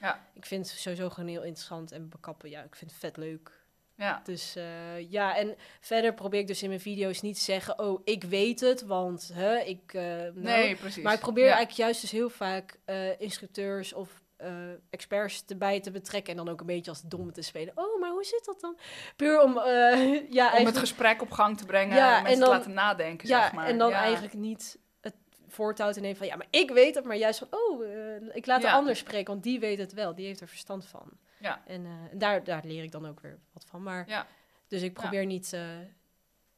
Ja. 0.00 0.26
ik 0.34 0.46
vind 0.46 0.70
het 0.70 0.78
sowieso 0.78 1.08
gewoon 1.10 1.28
heel 1.30 1.42
interessant. 1.42 1.92
En 1.92 2.08
bekappen, 2.08 2.50
ja, 2.50 2.62
ik 2.62 2.76
vind 2.76 2.90
het 2.90 3.00
vet 3.00 3.16
leuk. 3.16 3.50
Ja. 3.96 4.20
Dus 4.24 4.56
eh, 4.56 5.10
ja, 5.10 5.36
en 5.36 5.54
verder 5.80 6.14
probeer 6.14 6.40
ik 6.40 6.46
dus 6.46 6.62
in 6.62 6.68
mijn 6.68 6.80
video's 6.80 7.20
niet 7.22 7.34
te 7.36 7.40
zeggen... 7.42 7.78
oh, 7.78 8.00
ik 8.04 8.24
weet 8.24 8.60
het, 8.60 8.82
want 8.82 9.30
hè, 9.34 9.58
ik... 9.58 9.92
nou, 9.92 10.32
Nee, 10.34 10.76
precies. 10.76 11.02
maar 11.02 11.14
ik 11.14 11.20
probeer 11.20 11.44
Ja. 11.44 11.54
eigenlijk 11.54 11.78
juist 11.80 12.00
dus 12.00 12.10
heel 12.10 12.30
vaak 12.30 12.78
instructeurs 13.18 13.92
of 13.92 14.22
eh, 14.36 14.50
experts 14.90 15.44
erbij 15.46 15.80
te 15.80 15.90
betrekken 15.90 16.30
en 16.38 16.44
dan 16.44 16.48
ook 16.54 16.60
een 16.60 16.66
beetje 16.66 16.90
als 16.90 17.02
domme 17.02 17.32
te 17.32 17.42
spelen. 17.42 17.72
Oh, 17.76 18.00
maar 18.00 18.10
hoe 18.10 18.24
zit 18.24 18.44
dat 18.44 18.60
dan? 18.60 18.78
Puur 19.16 19.42
om, 19.42 19.58
eh, 19.58 20.30
ja, 20.38 20.56
Om 20.58 20.66
het 20.66 20.78
gesprek 20.78 21.22
op 21.22 21.30
gang 21.30 21.58
te 21.58 21.66
brengen 21.66 21.96
Ja, 21.96 22.16
en 22.16 22.22
mensen 22.22 22.32
en 22.32 22.38
dan- 22.40 22.48
te 22.50 22.56
laten 22.56 22.72
nadenken, 22.74 23.28
ja, 23.28 23.42
zeg 23.42 23.52
maar. 23.52 23.66
en 23.66 23.78
dan 23.78 23.90
Ja. 23.90 23.96
eigenlijk 24.00 24.34
niet 24.34 24.78
het 25.00 25.14
voortouw 25.48 25.90
te 25.92 26.00
nemen 26.00 26.16
van 26.16 26.26
ja, 26.26 26.36
maar 26.36 26.46
ik 26.50 26.70
weet 26.70 26.94
het, 26.94 27.04
maar 27.04 27.16
juist 27.16 27.38
van 27.38 27.48
oh, 27.50 27.84
eh, 27.84 28.22
ik 28.36 28.46
laat 28.46 28.62
de 28.62 28.70
ander 28.70 28.96
spreken, 28.96 29.32
want 29.32 29.42
die 29.42 29.60
weet 29.60 29.78
het 29.78 29.92
wel, 29.92 30.14
die 30.14 30.26
heeft 30.26 30.40
er 30.40 30.48
verstand 30.48 30.86
van. 30.86 31.10
Ja. 31.40 31.62
En 31.66 31.86
daar, 32.12 32.44
daar 32.44 32.62
leer 32.64 32.82
ik 32.82 32.92
dan 32.92 33.06
ook 33.08 33.20
weer 33.20 33.38
wat 33.52 33.64
van. 33.68 33.82
Maar 33.82 34.04
Ja. 34.08 34.26
dus 34.68 34.82
ik 34.82 34.92
probeer 34.92 35.26
niet 35.26 35.56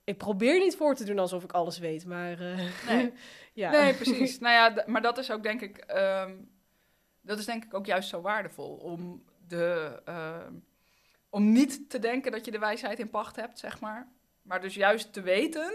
ik 0.05 0.16
probeer 0.18 0.59
niet 0.59 0.76
voor 0.76 0.95
te 0.95 1.05
doen 1.05 1.18
alsof 1.18 1.45
ik 1.45 1.53
alles 1.53 1.79
weet, 1.79 2.07
maar 2.07 2.39
Nee. 2.87 3.12
ja. 3.53 3.70
Nee, 3.70 3.95
precies. 3.95 4.39
nou 4.39 4.55
ja, 4.55 4.83
maar 4.87 5.03
dat 5.03 5.18
is 5.18 5.31
ook 5.31 5.43
denk 5.43 5.61
ik, 5.61 5.76
ehm, 5.79 6.33
dat 7.29 7.39
is 7.39 7.45
denk 7.45 7.64
ik 7.64 7.74
ook 7.74 7.87
juist 7.87 8.09
zo 8.09 8.20
waardevol 8.20 8.76
om 8.76 9.24
de, 9.47 10.01
ehm, 10.05 10.53
om 11.29 11.53
niet 11.53 11.91
te 11.91 11.99
denken 11.99 12.33
dat 12.33 12.45
je 12.45 12.51
de 12.51 12.59
wijsheid 12.59 12.99
in 12.99 13.11
pacht 13.11 13.37
hebt, 13.37 13.59
zeg 13.59 13.81
maar, 13.81 14.09
maar 14.43 14.61
dus 14.61 14.74
juist 14.74 15.12
te 15.12 15.20
weten, 15.20 15.72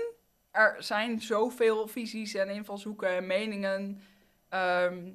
er 0.51 0.83
zijn 0.83 1.21
zoveel 1.21 1.87
visies 1.87 2.33
en 2.33 2.49
invalshoeken 2.49 3.09
en 3.09 3.27
meningen. 3.27 4.01
ehm, 4.49 5.11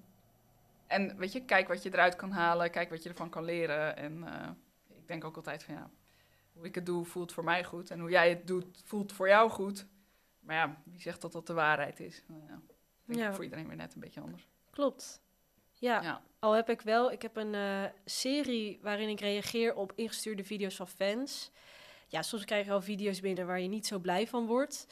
en 0.87 1.17
weet 1.17 1.33
je, 1.33 1.45
kijk 1.45 1.69
wat 1.69 1.83
je 1.83 1.93
eruit 1.93 2.17
kan 2.17 2.31
halen, 2.31 2.71
kijk 2.71 2.91
wat 2.91 3.03
je 3.03 3.09
ervan 3.09 3.31
kan 3.31 3.45
leren. 3.45 3.97
En 3.97 4.25
eh, 4.25 4.49
ik 4.97 5.09
denk 5.09 5.25
ook 5.25 5.37
altijd 5.37 5.63
van 5.63 5.75
ja, 5.75 5.91
hoe 6.53 6.65
ik 6.67 6.75
het 6.75 6.87
doe 6.87 7.05
voelt 7.05 7.33
voor 7.33 7.45
mij 7.45 7.65
goed 7.65 7.91
en 7.91 8.01
hoe 8.01 8.11
jij 8.11 8.29
het 8.29 8.47
doet 8.47 8.83
voelt 8.85 9.13
voor 9.13 9.29
jou 9.29 9.51
goed. 9.51 9.87
Maar 10.41 10.57
ja, 10.57 10.83
wie 10.85 11.01
zegt 11.01 11.21
dat 11.21 11.33
dat 11.33 11.47
de 11.47 11.53
waarheid 11.53 12.01
is? 12.01 12.23
Nou 12.27 12.41
ja, 12.49 12.61
denk 13.05 13.19
Ja. 13.21 13.29
ik 13.29 13.35
voor 13.35 13.45
iedereen 13.45 13.67
weer 13.69 13.77
net 13.77 13.95
een 13.95 14.01
beetje 14.01 14.21
anders. 14.21 14.49
Klopt. 14.71 15.21
Ja, 15.79 16.03
Ja. 16.03 16.21
al 16.39 16.53
heb 16.53 16.71
ik 16.71 16.81
wel, 16.81 17.13
ik 17.13 17.23
heb 17.23 17.37
een 17.37 17.55
eh, 17.55 17.85
serie 18.05 18.79
waarin 18.83 19.09
ik 19.09 19.21
reageer 19.21 19.75
op 19.75 19.93
ingestuurde 19.95 20.45
video's 20.45 20.77
van 20.77 20.89
fans. 20.89 21.51
Ja, 22.07 22.23
soms 22.23 22.45
krijg 22.45 22.65
je 22.65 22.71
wel 22.71 22.83
video's 22.83 23.21
binnen 23.21 23.47
waar 23.47 23.61
je 23.61 23.69
niet 23.69 23.87
zo 23.87 23.99
blij 23.99 24.27
van 24.27 24.47
wordt. 24.47 24.87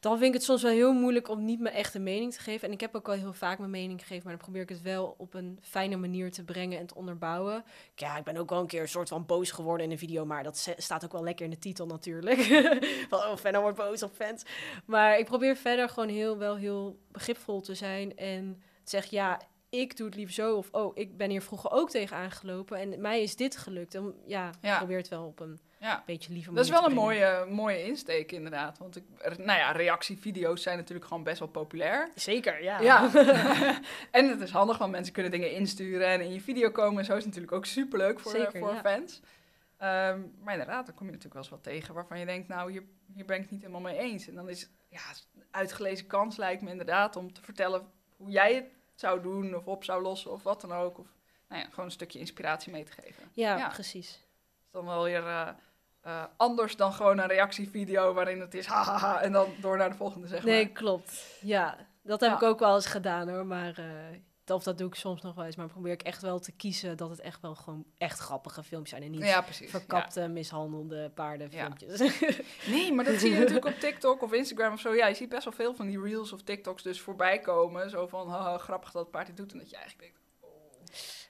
Dan 0.00 0.12
vind 0.18 0.28
ik 0.28 0.34
het 0.34 0.42
soms 0.42 0.62
wel 0.62 0.72
heel 0.72 0.92
moeilijk 0.92 1.28
om 1.28 1.44
niet 1.44 1.60
mijn 1.60 1.74
echte 1.74 1.98
mening 1.98 2.32
te 2.32 2.40
geven. 2.40 2.68
En 2.68 2.74
ik 2.74 2.80
heb 2.80 2.94
ook 2.94 3.08
al 3.08 3.14
heel 3.14 3.32
vaak 3.32 3.58
mijn 3.58 3.70
mening 3.70 4.00
gegeven, 4.00 4.22
maar 4.24 4.32
dan 4.32 4.42
probeer 4.42 4.62
ik 4.62 4.68
het 4.68 4.82
wel 4.82 5.14
op 5.18 5.34
een 5.34 5.58
fijne 5.62 5.96
manier 5.96 6.32
te 6.32 6.44
brengen 6.44 6.78
en 6.78 6.86
te 6.86 6.94
onderbouwen. 6.94 7.64
Ja, 7.94 8.16
ik 8.16 8.24
ben 8.24 8.36
ook 8.36 8.50
wel 8.50 8.60
een 8.60 8.66
keer 8.66 8.80
een 8.80 8.88
soort 8.88 9.08
van 9.08 9.26
boos 9.26 9.50
geworden 9.50 9.86
in 9.86 9.92
een 9.92 9.98
video, 9.98 10.24
maar 10.24 10.42
dat 10.42 10.74
staat 10.76 11.04
ook 11.04 11.12
wel 11.12 11.22
lekker 11.22 11.44
in 11.44 11.50
de 11.50 11.58
titel 11.58 11.86
natuurlijk. 11.86 12.40
van, 13.10 13.18
oh, 13.18 13.36
fan 13.36 13.60
wordt 13.60 13.76
boos 13.76 14.02
op 14.02 14.12
fans. 14.14 14.42
Maar 14.84 15.18
ik 15.18 15.24
probeer 15.24 15.56
verder 15.56 15.88
gewoon 15.88 16.08
heel, 16.08 16.38
wel 16.38 16.56
heel 16.56 16.98
begripvol 17.12 17.60
te 17.60 17.74
zijn 17.74 18.16
en 18.16 18.62
te 18.82 18.90
zeggen, 18.90 19.16
ja, 19.16 19.40
ik 19.80 19.96
doe 19.96 20.06
het 20.06 20.14
liever 20.16 20.34
zo. 20.34 20.56
Of, 20.56 20.68
oh, 20.72 20.92
ik 20.94 21.16
ben 21.16 21.30
hier 21.30 21.42
vroeger 21.42 21.70
ook 21.70 21.90
tegen 21.90 22.16
aangelopen 22.16 22.78
en 22.78 23.00
mij 23.00 23.22
is 23.22 23.36
dit 23.36 23.56
gelukt. 23.56 23.94
En 23.94 24.14
ja, 24.26 24.50
Ja. 24.60 24.76
probeer 24.78 24.96
het 24.96 25.08
wel 25.08 25.24
op 25.26 25.40
een 25.40 25.60
Ja. 25.78 26.02
beetje 26.06 26.32
lieve 26.32 26.52
Dat 26.52 26.64
is 26.64 26.70
manier 26.70 26.82
wel 26.82 26.90
een 26.90 27.04
mooie, 27.04 27.46
mooie 27.54 27.84
insteek 27.84 28.32
inderdaad. 28.32 28.78
Want 28.78 28.96
ik, 28.96 29.04
nou 29.38 29.58
ja, 29.58 29.70
reactievideo's 29.72 30.62
zijn 30.62 30.76
natuurlijk 30.78 31.06
gewoon 31.06 31.22
best 31.22 31.38
wel 31.38 31.48
populair. 31.48 32.10
Zeker, 32.14 32.62
ja. 32.62 32.80
Ja. 32.80 33.10
en 34.10 34.28
het 34.28 34.40
is 34.40 34.50
handig, 34.50 34.78
want 34.78 34.90
mensen 34.90 35.12
kunnen 35.12 35.32
dingen 35.32 35.50
insturen 35.52 36.06
en 36.06 36.20
in 36.20 36.32
je 36.32 36.40
video 36.40 36.70
komen. 36.70 36.98
En 36.98 37.04
zo 37.04 37.12
is 37.12 37.16
het 37.24 37.26
natuurlijk 37.26 37.52
ook 37.52 37.66
superleuk 37.66 38.20
voor, 38.20 38.30
Zeker, 38.30 38.58
voor 38.58 38.72
ja. 38.72 38.80
fans. 38.80 39.20
Ehm, 39.76 40.20
maar 40.42 40.52
inderdaad, 40.52 40.86
dan 40.86 40.94
kom 40.94 41.06
je 41.06 41.12
natuurlijk 41.12 41.34
wel 41.34 41.42
eens 41.42 41.50
wat 41.50 41.62
tegen 41.62 41.94
waarvan 41.94 42.18
je 42.18 42.26
denkt, 42.26 42.48
nou, 42.48 42.70
hier, 42.72 42.82
hier 43.14 43.24
ben 43.24 43.36
ik 43.36 43.42
het 43.42 43.50
niet 43.50 43.60
helemaal 43.60 43.80
mee 43.80 43.98
eens. 43.98 44.28
En 44.28 44.34
dan 44.34 44.48
is 44.48 44.68
ja, 44.88 45.00
uitgelezen 45.50 46.06
kans 46.06 46.36
lijkt 46.36 46.62
me 46.62 46.70
inderdaad 46.70 47.16
om 47.16 47.32
te 47.32 47.42
vertellen 47.42 47.86
hoe 48.16 48.30
jij 48.30 48.54
het 48.54 48.64
zou 48.94 49.22
doen 49.22 49.54
of 49.56 49.66
op 49.66 49.84
zou 49.84 50.02
lossen 50.02 50.32
of 50.32 50.42
wat 50.42 50.60
dan 50.60 50.72
ook. 50.72 50.98
Of 50.98 51.06
nou 51.48 51.60
ja, 51.62 51.68
gewoon 51.68 51.84
een 51.84 51.90
stukje 51.90 52.18
inspiratie 52.18 52.72
mee 52.72 52.84
te 52.84 52.92
geven. 52.92 53.28
Ja, 53.32 53.56
Ja. 53.56 53.68
precies. 53.68 54.08
is 54.08 54.70
dan 54.70 54.84
wel 54.86 55.02
weer 55.04 55.26
eh, 55.26 55.48
eh, 56.00 56.24
anders 56.36 56.76
dan 56.76 56.92
gewoon 56.92 57.18
een 57.18 57.26
reactievideo 57.28 58.12
waarin 58.12 58.40
het 58.40 58.54
is 58.54 58.66
hahaha 58.66 59.20
en 59.20 59.32
dan 59.32 59.54
door 59.60 59.76
naar 59.76 59.90
de 59.90 59.96
volgende 59.96 60.26
zeg 60.26 60.44
Nee, 60.44 60.64
maar. 60.64 60.72
klopt. 60.72 61.38
Ja, 61.40 61.76
dat 62.02 62.20
heb 62.20 62.30
Ja. 62.30 62.36
ik 62.36 62.42
ook 62.42 62.58
wel 62.58 62.74
eens 62.74 62.86
gedaan 62.86 63.28
hoor. 63.28 63.46
Maar 63.46 63.78
eh, 63.78 64.18
of 64.50 64.62
dat 64.62 64.78
doe 64.78 64.88
ik 64.88 64.94
soms 64.94 65.22
nog 65.22 65.34
wel 65.34 65.44
eens. 65.44 65.56
Maar 65.56 65.66
probeer 65.68 65.92
ik 65.92 66.02
echt 66.02 66.22
wel 66.22 66.38
te 66.38 66.52
kiezen 66.52 66.96
dat 66.96 67.10
het 67.10 67.20
echt 67.20 67.40
wel 67.40 67.54
gewoon 67.54 67.84
echt 67.98 68.18
grappige 68.18 68.62
filmpjes 68.62 68.90
zijn. 68.90 69.02
En 69.02 69.10
niet 69.10 69.28
Ja, 69.28 69.44
verkapte, 69.44 70.28
mishandelde 70.28 71.10
paardenfilmpjes. 71.10 71.98
Ja. 71.98 72.30
Nee, 72.74 72.92
maar 72.92 73.04
dat 73.04 73.14
zie 73.20 73.30
je 73.32 73.38
natuurlijk 73.38 73.66
op 73.66 73.78
TikTok 73.80 74.22
of 74.22 74.32
Instagram 74.32 74.72
of 74.72 74.80
zo. 74.80 74.94
Ja, 74.94 75.06
je 75.06 75.14
ziet 75.14 75.28
best 75.28 75.44
wel 75.44 75.52
veel 75.52 75.74
van 75.74 75.86
die 75.86 76.00
reels 76.00 76.32
of 76.32 76.42
TikToks 76.42 76.82
dus 76.82 77.00
voorbij 77.00 77.38
komen. 77.40 77.90
Zo 77.90 78.06
van, 78.06 78.28
haha, 78.28 78.58
grappig 78.58 78.90
dat 78.90 79.02
het 79.02 79.10
paard 79.10 79.26
dit 79.26 79.36
doet. 79.36 79.52
En 79.52 79.58
dat 79.58 79.70
je 79.70 79.76
eigenlijk 79.76 80.12
denkt, 80.12 80.28
oh, 80.40 80.50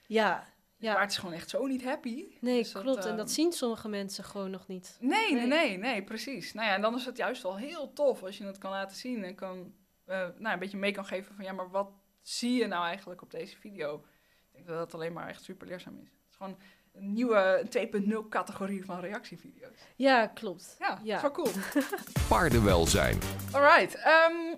ja, 0.07 0.37
het 0.39 0.87
ja. 0.87 0.95
paard 0.95 1.11
is 1.11 1.17
gewoon 1.19 1.35
echt 1.35 1.51
zo 1.51 1.67
niet 1.67 1.85
happy. 1.85 2.25
Nee, 2.41 2.59
Dus 2.63 2.73
dat, 2.73 2.83
klopt. 2.83 3.03
en 3.03 3.09
ehm, 3.09 3.17
dat 3.17 3.31
zien 3.31 3.53
sommige 3.53 3.89
mensen 3.89 4.25
gewoon 4.25 4.51
nog 4.51 4.67
niet. 4.67 4.97
Nee, 5.01 5.33
nee, 5.35 5.47
Nee. 5.47 5.69
nee, 5.69 5.79
nee, 5.79 6.03
precies. 6.03 6.53
Nou 6.53 6.69
ja, 6.69 6.75
en 6.75 6.81
dan 6.81 6.95
is 6.95 7.05
het 7.05 7.17
juist 7.17 7.43
wel 7.43 7.57
heel 7.57 7.93
tof 7.93 8.23
als 8.23 8.39
je 8.39 8.45
het 8.45 8.59
kan 8.59 8.71
laten 8.71 8.97
zien 8.97 9.25
en 9.25 9.35
kan, 9.35 9.75
eh, 10.05 10.29
nou, 10.39 10.53
een 10.53 10.59
beetje 10.59 10.77
mee 10.77 10.93
kan 10.93 11.05
geven 11.07 11.35
van 11.35 11.45
ja, 11.45 11.53
maar 11.53 11.71
wat 11.71 11.91
zie 12.25 12.53
je 12.59 12.67
nou 12.67 12.85
eigenlijk 12.87 13.23
op 13.23 13.31
deze 13.31 13.57
video? 13.57 13.95
Ik 13.97 14.53
denk 14.53 14.67
dat 14.67 14.77
dat 14.79 14.95
alleen 14.95 15.13
maar 15.13 15.29
echt 15.29 15.43
super 15.43 15.67
leerzaam 15.67 15.99
is. 16.03 16.09
Het 16.11 16.31
is 16.31 16.37
gewoon 16.37 16.59
een 16.93 17.13
nieuwe 17.13 17.67
2.0 18.25 18.29
categorie 18.29 18.85
van 18.85 19.01
reactievideo's. 19.01 19.79
Ja, 19.97 20.27
klopt. 20.27 20.77
Ja, 20.79 21.01
Ja. 21.03 21.17
is 21.17 21.23
wel 21.23 21.31
cool. 21.31 21.51
Paardenwelzijn. 22.29 23.19
Alright, 23.53 23.95
ehm, 23.95 24.57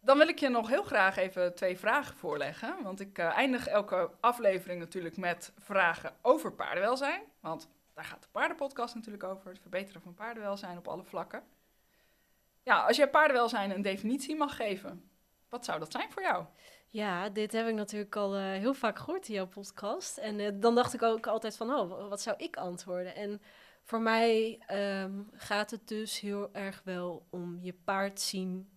dan 0.00 0.18
wil 0.18 0.28
ik 0.28 0.38
je 0.38 0.48
nog 0.48 0.68
heel 0.68 0.82
graag 0.82 1.16
even 1.16 1.54
twee 1.54 1.78
vragen 1.78 2.16
voorleggen. 2.16 2.82
Want 2.82 3.00
ik 3.00 3.18
eh, 3.18 3.36
eindig 3.36 3.66
elke 3.66 4.10
aflevering 4.20 4.80
natuurlijk 4.80 5.16
met 5.16 5.52
vragen 5.58 6.16
over 6.22 6.52
paardenwelzijn. 6.52 7.22
Want 7.40 7.68
daar 7.94 8.04
gaat 8.04 8.22
de 8.22 8.28
paardenpodcast 8.32 8.94
natuurlijk 8.94 9.24
over. 9.24 9.50
Het 9.50 9.60
verbeteren 9.60 10.02
van 10.02 10.14
paardenwelzijn 10.14 10.78
op 10.78 10.88
alle 10.88 11.04
vlakken. 11.04 11.42
Ja, 12.62 12.84
als 12.86 12.96
jij 12.96 13.08
paardenwelzijn 13.10 13.70
een 13.70 13.82
definitie 13.82 14.36
mag 14.36 14.56
geven, 14.56 15.10
wat 15.48 15.64
zou 15.64 15.78
dat 15.78 15.92
zijn 15.92 16.12
voor 16.12 16.22
jou? 16.22 16.44
Ja, 16.90 17.28
dit 17.28 17.52
heb 17.52 17.66
ik 17.68 17.74
natuurlijk 17.74 18.16
al 18.16 18.34
eh, 18.34 18.42
heel 18.42 18.74
vaak 18.74 18.98
gehoord 18.98 19.28
in 19.28 19.34
jouw 19.34 19.46
podcast. 19.46 20.18
En 20.18 20.40
eh, 20.40 20.52
dan 20.54 20.74
dacht 20.74 20.94
ik 20.94 21.02
ook 21.02 21.26
altijd 21.26 21.56
van, 21.56 21.70
oh, 21.70 22.08
wat 22.08 22.20
zou 22.20 22.36
ik 22.38 22.56
antwoorden? 22.56 23.14
En 23.14 23.40
voor 23.82 24.00
mij 24.00 24.58
ehm, 24.66 25.20
gaat 25.32 25.70
het 25.70 25.88
dus 25.88 26.20
heel 26.20 26.48
erg 26.54 26.80
wel 26.84 27.26
om 27.30 27.58
je 27.60 27.72
paard 27.72 28.20
zien 28.20 28.70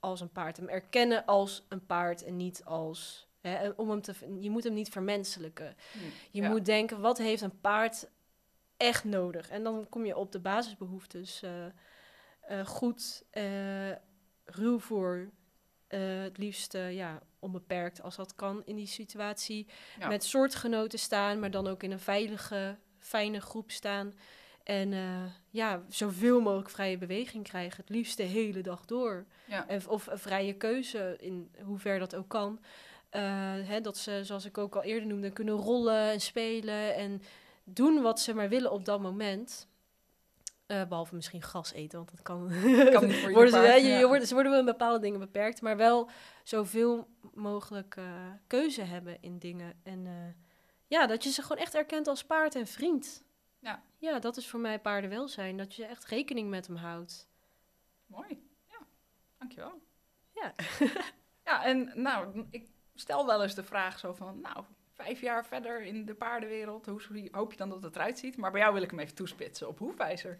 als 0.00 0.20
een 0.20 0.32
paard. 0.32 0.56
Hem 0.56 0.68
erkennen 0.68 1.24
als 1.24 1.64
een 1.68 1.86
paard 1.86 2.24
en 2.24 2.36
niet 2.36 2.64
als... 2.64 3.28
Hè, 3.40 3.68
om 3.68 3.90
hem 3.90 4.00
te, 4.02 4.14
je 4.40 4.50
moet 4.50 4.64
hem 4.64 4.72
niet 4.72 4.88
vermenselijken. 4.88 5.76
Je 6.30 6.42
Ja. 6.42 6.48
moet 6.48 6.64
denken, 6.64 7.00
wat 7.00 7.18
heeft 7.18 7.42
een 7.42 7.60
paard 7.60 8.10
echt 8.76 9.04
nodig? 9.04 9.50
En 9.50 9.62
dan 9.62 9.86
kom 9.88 10.04
je 10.04 10.16
op 10.16 10.32
de 10.32 10.40
basisbehoeftes. 10.40 11.42
eh, 11.42 11.66
eh, 12.40 12.66
goed, 12.66 13.24
ruwvoer, 14.44 15.30
eh, 15.86 16.22
het 16.22 16.38
liefst 16.38 16.72
ja, 16.72 17.22
onbeperkt 17.40 18.02
als 18.02 18.16
dat 18.16 18.34
kan 18.34 18.62
in 18.64 18.76
die 18.76 18.86
situatie. 18.86 19.66
Ja. 19.98 20.08
Met 20.08 20.24
soortgenoten 20.24 20.98
staan, 20.98 21.38
maar 21.38 21.50
dan 21.50 21.66
ook 21.66 21.82
in 21.82 21.90
een 21.90 22.00
veilige, 22.00 22.76
fijne 22.98 23.40
groep 23.40 23.70
staan. 23.70 24.14
En 24.62 24.92
eh, 24.92 25.24
ja, 25.50 25.82
zoveel 25.88 26.40
mogelijk 26.40 26.70
vrije 26.70 26.98
beweging 26.98 27.44
krijgen. 27.44 27.76
Het 27.76 27.88
liefst 27.88 28.16
de 28.16 28.22
hele 28.22 28.60
dag 28.60 28.84
door. 28.84 29.26
Ja. 29.46 29.68
En, 29.68 29.88
of 29.88 30.06
een 30.06 30.18
vrije 30.18 30.54
keuze, 30.54 31.16
in 31.20 31.50
hoever 31.64 31.98
dat 31.98 32.14
ook 32.14 32.28
kan. 32.28 32.60
Eh, 33.10 33.22
hè, 33.62 33.80
dat 33.80 33.96
ze, 33.96 34.20
zoals 34.24 34.44
ik 34.44 34.58
ook 34.58 34.76
al 34.76 34.82
eerder 34.82 35.08
noemde, 35.08 35.30
kunnen 35.30 35.54
rollen 35.54 36.10
en 36.10 36.20
spelen 36.20 36.94
en 36.94 37.22
doen 37.64 38.02
wat 38.02 38.20
ze 38.20 38.34
maar 38.34 38.48
willen 38.48 38.72
op 38.72 38.84
dat 38.84 39.00
moment. 39.00 39.68
Eh, 40.70 40.84
behalve 40.84 41.14
misschien 41.14 41.42
gas 41.42 41.72
eten, 41.72 41.98
want 41.98 42.10
dat 42.10 42.22
kan. 42.22 42.48
Kan 42.92 43.06
niet 43.06 43.16
voor 43.16 43.28
je 43.28 43.34
worden 43.34 43.52
ze, 43.52 43.58
paard, 43.58 43.68
hè, 43.68 43.74
je, 43.74 43.88
ja. 43.88 43.98
je 43.98 44.06
wordt, 44.06 44.26
ze 44.26 44.34
worden 44.34 44.52
wel 44.52 44.60
in 44.60 44.66
bepaalde 44.66 44.98
dingen 44.98 45.18
beperkt, 45.18 45.62
maar 45.62 45.76
wel 45.76 46.10
zoveel 46.44 47.08
mogelijk 47.34 47.96
eh, 47.96 48.04
keuze 48.46 48.82
hebben 48.82 49.22
in 49.22 49.38
dingen. 49.38 49.80
En 49.82 50.06
eh, 50.06 50.12
ja, 50.86 51.06
dat 51.06 51.24
je 51.24 51.30
ze 51.30 51.42
gewoon 51.42 51.62
echt 51.62 51.74
erkent 51.74 52.06
als 52.06 52.24
paard 52.24 52.54
en 52.54 52.66
vriend. 52.66 53.24
Ja. 53.58 53.82
Ja, 53.96 54.18
dat 54.18 54.36
is 54.36 54.48
voor 54.48 54.60
mij 54.60 54.78
paardenwelzijn. 54.78 55.56
Dat 55.56 55.74
je 55.74 55.84
echt 55.84 56.04
rekening 56.04 56.50
met 56.50 56.66
hem 56.66 56.76
houdt. 56.76 57.28
Mooi, 58.06 58.48
ja, 58.68 58.78
dankjewel. 59.38 59.82
Ja. 60.34 60.54
ja, 61.44 61.64
en 61.64 61.92
nou, 61.94 62.46
ik 62.50 62.68
stel 62.94 63.26
wel 63.26 63.42
eens 63.42 63.54
de 63.54 63.64
vraag 63.64 63.98
zo 63.98 64.12
van, 64.12 64.40
nou, 64.40 64.64
vijf 64.92 65.20
jaar 65.20 65.46
verder 65.46 65.82
in 65.82 66.04
de 66.04 66.14
paardenwereld, 66.14 66.86
hoe 66.86 67.28
hoop 67.30 67.50
je 67.50 67.58
dan 67.58 67.68
dat 67.68 67.82
het 67.82 67.96
eruit 67.96 68.18
ziet? 68.18 68.36
Maar 68.36 68.50
bij 68.50 68.60
jou 68.60 68.72
wil 68.74 68.82
ik 68.82 68.90
hem 68.90 69.00
even 69.00 69.14
toespitsen 69.14 69.68
op 69.68 69.78
Hoefijzer. 69.78 70.38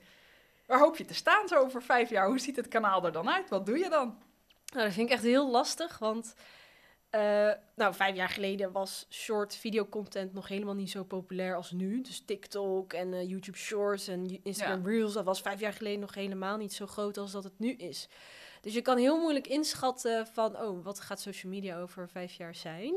Waar 0.70 0.80
hoop 0.80 0.96
je 0.96 1.04
te 1.04 1.14
staan 1.14 1.48
zo 1.48 1.54
over 1.54 1.82
vijf 1.82 2.10
jaar? 2.10 2.26
Hoe 2.26 2.38
ziet 2.38 2.56
het 2.56 2.68
kanaal 2.68 3.04
er 3.04 3.12
dan 3.12 3.30
uit? 3.30 3.48
Wat 3.48 3.66
doe 3.66 3.78
je 3.78 3.88
dan? 3.88 4.18
Nou, 4.72 4.84
dat 4.84 4.92
vind 4.92 5.08
ik 5.08 5.14
echt 5.14 5.22
heel 5.22 5.50
lastig, 5.50 5.98
want 5.98 6.34
eh, 7.10 7.50
nou, 7.74 7.94
vijf 7.94 8.16
jaar 8.16 8.28
geleden 8.28 8.72
was 8.72 9.06
short 9.08 9.56
videocontent 9.56 10.32
nog 10.32 10.48
helemaal 10.48 10.74
niet 10.74 10.90
zo 10.90 11.04
populair 11.04 11.56
als 11.56 11.70
nu. 11.70 12.00
Dus 12.00 12.20
TikTok 12.24 12.92
en 12.92 13.14
eh, 13.14 13.28
YouTube 13.28 13.58
Shorts 13.58 14.08
en 14.08 14.40
Instagram 14.42 14.86
Reels, 14.86 15.12
dat 15.12 15.24
was 15.24 15.40
vijf 15.40 15.60
jaar 15.60 15.72
geleden 15.72 16.00
nog 16.00 16.14
helemaal 16.14 16.56
niet 16.56 16.72
zo 16.72 16.86
groot 16.86 17.18
als 17.18 17.32
dat 17.32 17.44
het 17.44 17.58
nu 17.58 17.72
is. 17.72 18.08
Dus 18.60 18.74
je 18.74 18.82
kan 18.82 18.98
heel 18.98 19.20
moeilijk 19.20 19.46
inschatten 19.46 20.26
van, 20.26 20.60
oh, 20.60 20.84
wat 20.84 21.00
gaat 21.00 21.20
social 21.20 21.52
media 21.52 21.80
over 21.80 22.08
vijf 22.08 22.32
jaar 22.32 22.54
zijn? 22.54 22.94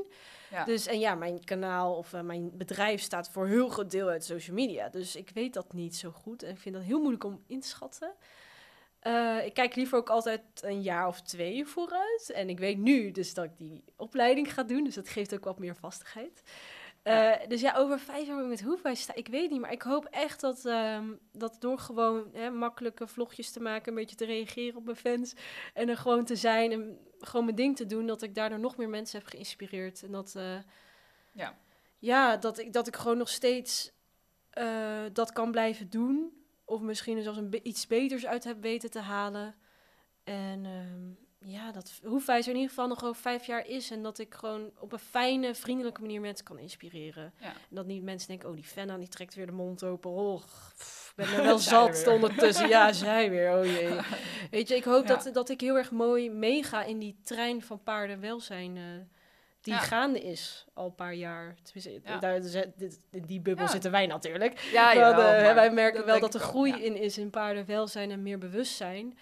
Ja. 0.52 0.66
Dus, 0.66 0.88
en 0.88 1.00
ja, 1.00 1.16
mijn 1.16 1.44
kanaal 1.44 1.96
of 1.96 2.14
eh, 2.14 2.22
mijn 2.22 2.58
bedrijf 2.58 3.02
staat 3.02 3.30
voor 3.30 3.48
heel 3.48 3.70
groot 3.70 3.92
deel 3.92 4.10
uit 4.10 4.24
social 4.24 4.56
media. 4.56 4.90
Dus 4.90 5.16
ik 5.16 5.30
weet 5.34 5.54
dat 5.54 5.74
niet 5.74 5.96
zo 5.96 6.12
goed 6.12 6.44
en 6.44 6.50
ik 6.50 6.60
vind 6.60 6.76
dat 6.76 6.84
heel 6.84 7.00
moeilijk 7.00 7.24
om 7.24 7.44
in 7.48 7.60
te 7.60 7.68
schatten. 7.68 8.14
Eh, 9.04 9.46
ik 9.46 9.54
kijk 9.54 9.76
liever 9.76 9.98
ook 9.98 10.10
altijd 10.10 10.42
een 10.62 10.82
jaar 10.82 11.08
of 11.08 11.22
twee 11.22 11.66
vooruit. 11.66 12.32
En 12.34 12.50
ik 12.50 12.60
weet 12.60 12.78
nu 12.78 13.12
dus 13.12 13.34
dat 13.34 13.46
ik 13.46 13.58
die 13.58 13.84
opleiding 13.96 14.54
ga 14.54 14.64
doen. 14.64 14.84
Dus 14.84 14.96
dat 14.96 15.10
geeft 15.10 15.34
ook 15.34 15.44
wat 15.44 15.60
meer 15.60 15.76
vastigheid. 15.76 16.44
Eh, 17.04 17.34
dus 17.48 17.62
ja, 17.62 17.76
over 17.76 18.00
vijf 18.00 18.28
jaar 18.28 18.46
met 18.46 18.62
hoefwijs 18.62 19.02
sta 19.02 19.16
ik 19.16 19.28
weet 19.28 19.50
niet. 19.50 19.62
Maar 19.62 19.72
ik 19.72 19.82
hoop 19.82 20.06
echt 20.06 20.42
dat, 20.42 20.66
ehm, 20.66 21.14
dat 21.32 21.56
door 21.60 21.80
gewoon 21.80 22.30
hè, 22.34 22.50
makkelijke 22.50 23.08
vlogjes 23.08 23.52
te 23.52 23.60
maken... 23.60 23.88
een 23.88 23.98
beetje 24.00 24.16
te 24.16 24.26
reageren 24.26 24.78
op 24.78 24.86
mijn 24.86 24.98
fans... 24.98 25.34
en 25.74 25.90
er 25.90 25.98
gewoon 25.98 26.26
te 26.26 26.36
zijn 26.36 26.72
en 26.72 27.00
gewoon 27.20 27.46
mijn 27.46 27.58
ding 27.58 27.76
te 27.76 27.86
doen... 27.86 28.06
dat 28.06 28.22
ik 28.22 28.36
daardoor 28.36 28.60
nog 28.60 28.78
meer 28.78 28.90
mensen 28.90 29.20
heb 29.20 29.28
geïnspireerd. 29.28 30.04
En 30.04 30.12
dat, 30.12 30.36
eh, 30.36 30.58
Ja. 31.32 31.58
ja, 32.00 32.38
dat, 32.38 32.58
ik, 32.58 32.74
dat 32.74 32.88
ik 32.88 32.96
gewoon 32.96 33.18
nog 33.18 33.30
steeds 33.30 33.92
eh, 34.50 35.04
dat 35.14 35.32
kan 35.32 35.52
blijven 35.52 35.90
doen... 35.90 36.46
of 36.66 36.82
misschien 36.82 37.22
zelfs 37.22 37.38
een 37.38 37.60
iets 37.64 37.88
beters 37.88 38.26
uit 38.26 38.44
heb 38.44 38.62
weten 38.62 38.92
te 38.92 39.00
halen... 39.00 39.56
En 40.24 40.66
ehm, 40.66 41.23
ja, 41.46 41.72
dat 41.72 41.92
Hoefwijzer 42.04 42.50
in 42.52 42.58
ieder 42.58 42.74
geval 42.74 42.88
nog 42.90 43.04
over 43.04 43.22
vijf 43.22 43.46
jaar 43.46 43.68
is. 43.68 43.92
En 43.92 44.04
dat 44.04 44.20
ik 44.20 44.34
gewoon 44.34 44.72
op 44.80 44.92
een 44.94 45.00
fijne, 45.00 45.56
vriendelijke 45.56 46.02
manier 46.02 46.22
mensen 46.22 46.46
kan 46.46 46.60
inspireren. 46.60 47.34
Ja. 47.40 47.48
En 47.48 47.54
dat 47.76 47.86
niet 47.86 48.04
mensen 48.04 48.28
denken, 48.28 48.50
oh, 48.50 48.56
die 48.56 48.64
Fenna 48.64 48.98
die 48.98 49.08
trekt 49.08 49.36
weer 49.36 49.46
de 49.46 49.52
mond 49.52 49.84
open. 49.84 50.12
Oh, 50.12 50.42
pff, 50.78 51.14
ik 51.16 51.26
ben 51.26 51.34
er 51.38 51.44
wel 51.44 51.58
zat 51.60 52.08
ondertussen. 52.08 52.68
Ja, 52.68 52.92
zij 53.04 53.30
weer, 53.30 53.52
oh 53.58 53.66
jee. 53.66 53.98
Weet 54.52 54.68
je, 54.68 54.76
ik 54.76 54.84
hoop 54.84 55.08
Ja. 55.08 55.16
dat, 55.16 55.34
dat 55.34 55.50
ik 55.50 55.62
heel 55.62 55.78
erg 55.78 55.92
mooi 55.92 56.30
meega 56.30 56.84
in 56.84 57.00
die 57.00 57.20
trein 57.24 57.62
van 57.62 57.84
paardenwelzijn... 57.84 58.78
eh 58.78 58.84
die 59.62 59.74
Ja. 59.74 59.80
gaande 59.80 60.20
is 60.22 60.66
al 60.74 60.86
een 60.86 60.96
paar 60.96 61.14
jaar. 61.14 61.56
Tenminste, 61.64 62.10
Ja. 62.12 62.18
daar, 62.20 62.42
dit- 62.76 63.00
in 63.12 63.24
die 63.26 63.42
bubbel 63.42 63.66
Ja. 63.66 63.72
zitten 63.72 63.92
wij 63.92 64.06
natuurlijk. 64.06 64.60
Ja, 64.60 64.84
Maar, 64.86 64.96
jawel, 64.96 65.28
eh, 65.34 65.44
maar 65.44 65.56
wij 65.56 65.72
merken 65.72 66.06
wel 66.06 66.20
dat 66.20 66.34
er 66.34 66.40
groei 66.40 66.84
in 66.84 66.96
is 66.96 67.18
in 67.18 67.30
paardenwelzijn 67.30 68.12
en 68.12 68.24
meer 68.24 68.38
bewustzijn. 68.38 69.18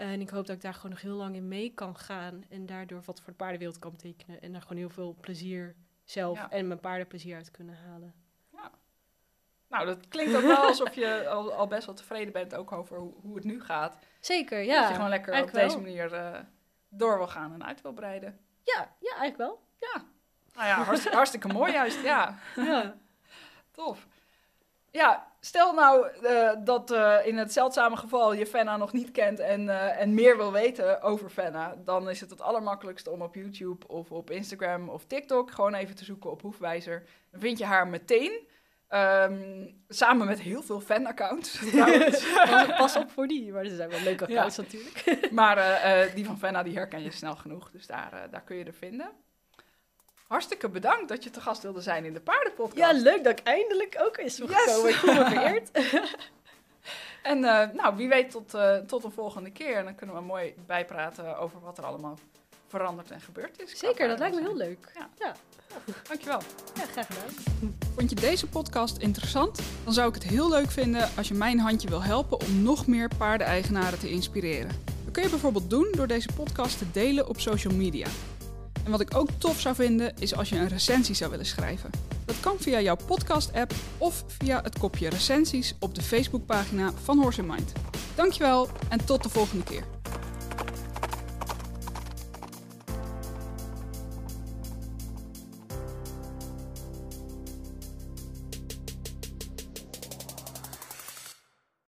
En 0.00 0.20
ik 0.20 0.30
hoop 0.30 0.46
dat 0.46 0.56
ik 0.56 0.62
daar 0.62 0.74
gewoon 0.74 0.90
nog 0.90 1.00
heel 1.00 1.14
lang 1.16 1.34
in 1.34 1.48
mee 1.48 1.72
kan 1.74 1.96
gaan. 1.96 2.44
En 2.48 2.66
daardoor 2.66 3.02
wat 3.04 3.20
voor 3.20 3.30
de 3.30 3.36
paardenwereld 3.36 3.78
kan 3.78 3.90
betekenen. 3.90 4.42
En 4.42 4.52
daar 4.52 4.62
gewoon 4.62 4.78
heel 4.78 4.88
veel 4.90 5.16
plezier 5.20 5.74
zelf 6.04 6.38
Ja. 6.38 6.50
en 6.50 6.66
mijn 6.66 6.80
paardenplezier 6.80 7.36
uit 7.36 7.50
kunnen 7.50 7.76
halen. 7.76 8.14
Nou, 9.68 9.86
dat 9.86 10.08
klinkt 10.08 10.34
ook 10.36 10.42
wel 10.42 10.56
alsof 10.56 10.94
je 10.94 11.28
al, 11.28 11.52
al 11.52 11.66
best 11.66 11.86
wel 11.86 11.94
tevreden 11.94 12.32
bent 12.32 12.54
ook 12.54 12.72
over 12.72 12.98
hoe, 12.98 13.14
hoe 13.20 13.34
het 13.34 13.44
nu 13.44 13.62
gaat. 13.62 13.98
Zeker, 14.20 14.62
ja. 14.62 14.80
dat 14.80 14.88
je 14.88 14.94
gewoon 14.94 15.10
lekker 15.10 15.42
op 15.42 15.52
deze 15.52 15.80
manier 15.80 16.12
eh, 16.12 16.40
door 16.88 17.16
wil 17.16 17.28
gaan 17.28 17.52
en 17.52 17.64
uit 17.64 17.80
wil 17.80 17.92
breiden. 17.92 18.38
Ja, 18.62 18.94
ja, 18.98 19.16
eigenlijk 19.16 19.36
wel. 19.36 19.62
Ja, 19.78 20.04
nou 20.54 20.66
ja, 20.66 20.82
hartstikke, 20.82 21.16
hartstikke 21.16 21.48
mooi 21.48 21.72
juist. 21.72 22.02
Ja, 22.02 22.38
Ja. 22.56 22.96
tof. 23.70 24.06
Ja, 24.92 25.32
stel 25.40 25.72
nou 25.72 26.08
eh, 26.22 26.50
dat 26.64 26.90
eh, 26.90 27.16
in 27.24 27.36
het 27.36 27.52
zeldzame 27.52 27.96
geval 27.96 28.32
je 28.32 28.46
Fenna 28.46 28.76
nog 28.76 28.92
niet 28.92 29.10
kent 29.10 29.38
en, 29.38 29.68
eh, 29.68 30.00
en 30.00 30.14
meer 30.14 30.36
wil 30.36 30.52
weten 30.52 31.02
over 31.02 31.30
Fenna, 31.30 31.76
dan 31.84 32.10
is 32.10 32.20
het 32.20 32.30
het 32.30 32.40
allermakkelijkste 32.40 33.10
om 33.10 33.22
op 33.22 33.34
YouTube 33.34 33.88
of 33.88 34.10
op 34.10 34.30
Instagram 34.30 34.88
of 34.88 35.04
TikTok 35.04 35.50
gewoon 35.50 35.74
even 35.74 35.94
te 35.94 36.04
zoeken 36.04 36.30
op 36.30 36.42
Hoefwijzer. 36.42 37.04
Dan 37.30 37.40
vind 37.40 37.58
je 37.58 37.64
haar 37.64 37.88
meteen. 37.88 38.48
Ehm, 38.88 39.66
samen 39.88 40.26
met 40.26 40.40
heel 40.40 40.62
veel 40.62 40.80
fan-accounts. 40.80 41.60
Pas, 42.78 42.96
op 42.96 43.10
voor 43.10 43.26
die, 43.26 43.52
maar 43.52 43.64
er 43.64 43.76
zijn 43.76 43.90
wel 43.90 44.00
leuke 44.00 44.24
accounts 44.24 44.56
natuurlijk. 44.56 45.28
Maar 45.30 45.56
die 46.14 46.24
van 46.24 46.38
Fenna 46.38 46.62
die 46.62 46.74
herken 46.74 47.02
je 47.02 47.10
snel 47.10 47.36
genoeg, 47.36 47.70
dus 47.70 47.86
daar, 47.86 48.26
daar 48.30 48.42
kun 48.42 48.56
je 48.56 48.64
er 48.64 48.74
vinden. 48.74 49.10
Hartstikke 50.30 50.68
bedankt 50.68 51.08
dat 51.08 51.24
je 51.24 51.30
te 51.30 51.40
gast 51.40 51.62
wilde 51.62 51.80
zijn 51.80 52.04
in 52.04 52.12
de 52.12 52.20
Paardenpodcast. 52.20 52.92
Ja, 52.96 53.02
leuk 53.02 53.24
dat 53.24 53.38
ik 53.38 53.46
eindelijk 53.46 53.96
ook 54.00 54.16
is 54.18 54.36
Yes. 54.36 54.48
gekomen. 54.52 54.90
Ik 54.90 54.94
voel 54.96 55.14
me 55.14 55.24
vereerd. 55.24 55.70
En 57.22 57.44
eh, 57.44 57.68
nou, 57.74 57.96
wie 57.96 58.08
weet 58.08 58.30
tot, 58.30 58.54
eh, 58.54 58.76
tot 58.76 59.04
een 59.04 59.12
volgende 59.12 59.50
keer. 59.50 59.76
En 59.76 59.84
dan 59.84 59.94
kunnen 59.94 60.16
we 60.16 60.22
mooi 60.22 60.54
bijpraten 60.66 61.38
over 61.38 61.60
wat 61.60 61.78
er 61.78 61.84
allemaal 61.84 62.18
veranderd 62.68 63.10
en 63.10 63.20
gebeurd 63.20 63.62
is. 63.62 63.78
Zeker, 63.78 64.08
dat 64.08 64.18
lijkt 64.18 64.34
me 64.36 64.40
heel 64.42 64.56
leuk. 64.56 64.92
Ja. 64.94 65.08
Ja, 65.18 65.34
Dankjewel. 66.08 66.40
ja 66.74 66.82
graag 66.92 67.06
gedaan. 67.06 67.74
Vond 67.96 68.10
je 68.10 68.16
deze 68.16 68.46
podcast 68.46 68.96
interessant? 68.98 69.60
Dan 69.84 69.92
zou 69.92 70.08
ik 70.08 70.14
het 70.14 70.24
heel 70.24 70.48
leuk 70.48 70.70
vinden 70.70 71.08
als 71.16 71.28
je 71.28 71.34
mijn 71.34 71.58
handje 71.58 71.88
wil 71.88 72.02
helpen 72.02 72.40
om 72.40 72.62
nog 72.62 72.86
meer 72.86 73.10
paardeneigenaren 73.18 73.98
te 73.98 74.10
inspireren. 74.10 74.70
Dat 75.04 75.12
kun 75.12 75.22
je 75.22 75.28
bijvoorbeeld 75.28 75.70
doen 75.70 75.88
door 75.92 76.06
deze 76.06 76.28
podcast 76.36 76.78
te 76.78 76.90
delen 76.90 77.28
op 77.28 77.40
social 77.40 77.74
media. 77.74 78.06
En 78.90 78.96
wat 78.98 79.08
ik 79.08 79.16
ook 79.16 79.28
tof 79.38 79.60
zou 79.60 79.74
vinden 79.74 80.12
is 80.18 80.34
als 80.34 80.48
je 80.48 80.56
een 80.56 80.68
recensie 80.68 81.14
zou 81.14 81.30
willen 81.30 81.46
schrijven. 81.46 81.90
Dat 82.24 82.40
kan 82.40 82.56
via 82.58 82.80
jouw 82.80 82.96
podcast-app 83.06 83.72
of 83.98 84.24
via 84.26 84.60
het 84.62 84.78
kopje 84.78 85.08
recensies 85.08 85.74
op 85.80 85.94
de 85.94 86.02
Facebookpagina 86.02 86.92
van 87.02 87.18
Horse 87.18 87.40
in 87.40 87.46
Mind. 87.46 87.72
Dankjewel 88.14 88.68
en 88.88 89.04
tot 89.04 89.22
de 89.22 89.28
volgende 89.28 89.64
keer. 89.64 89.84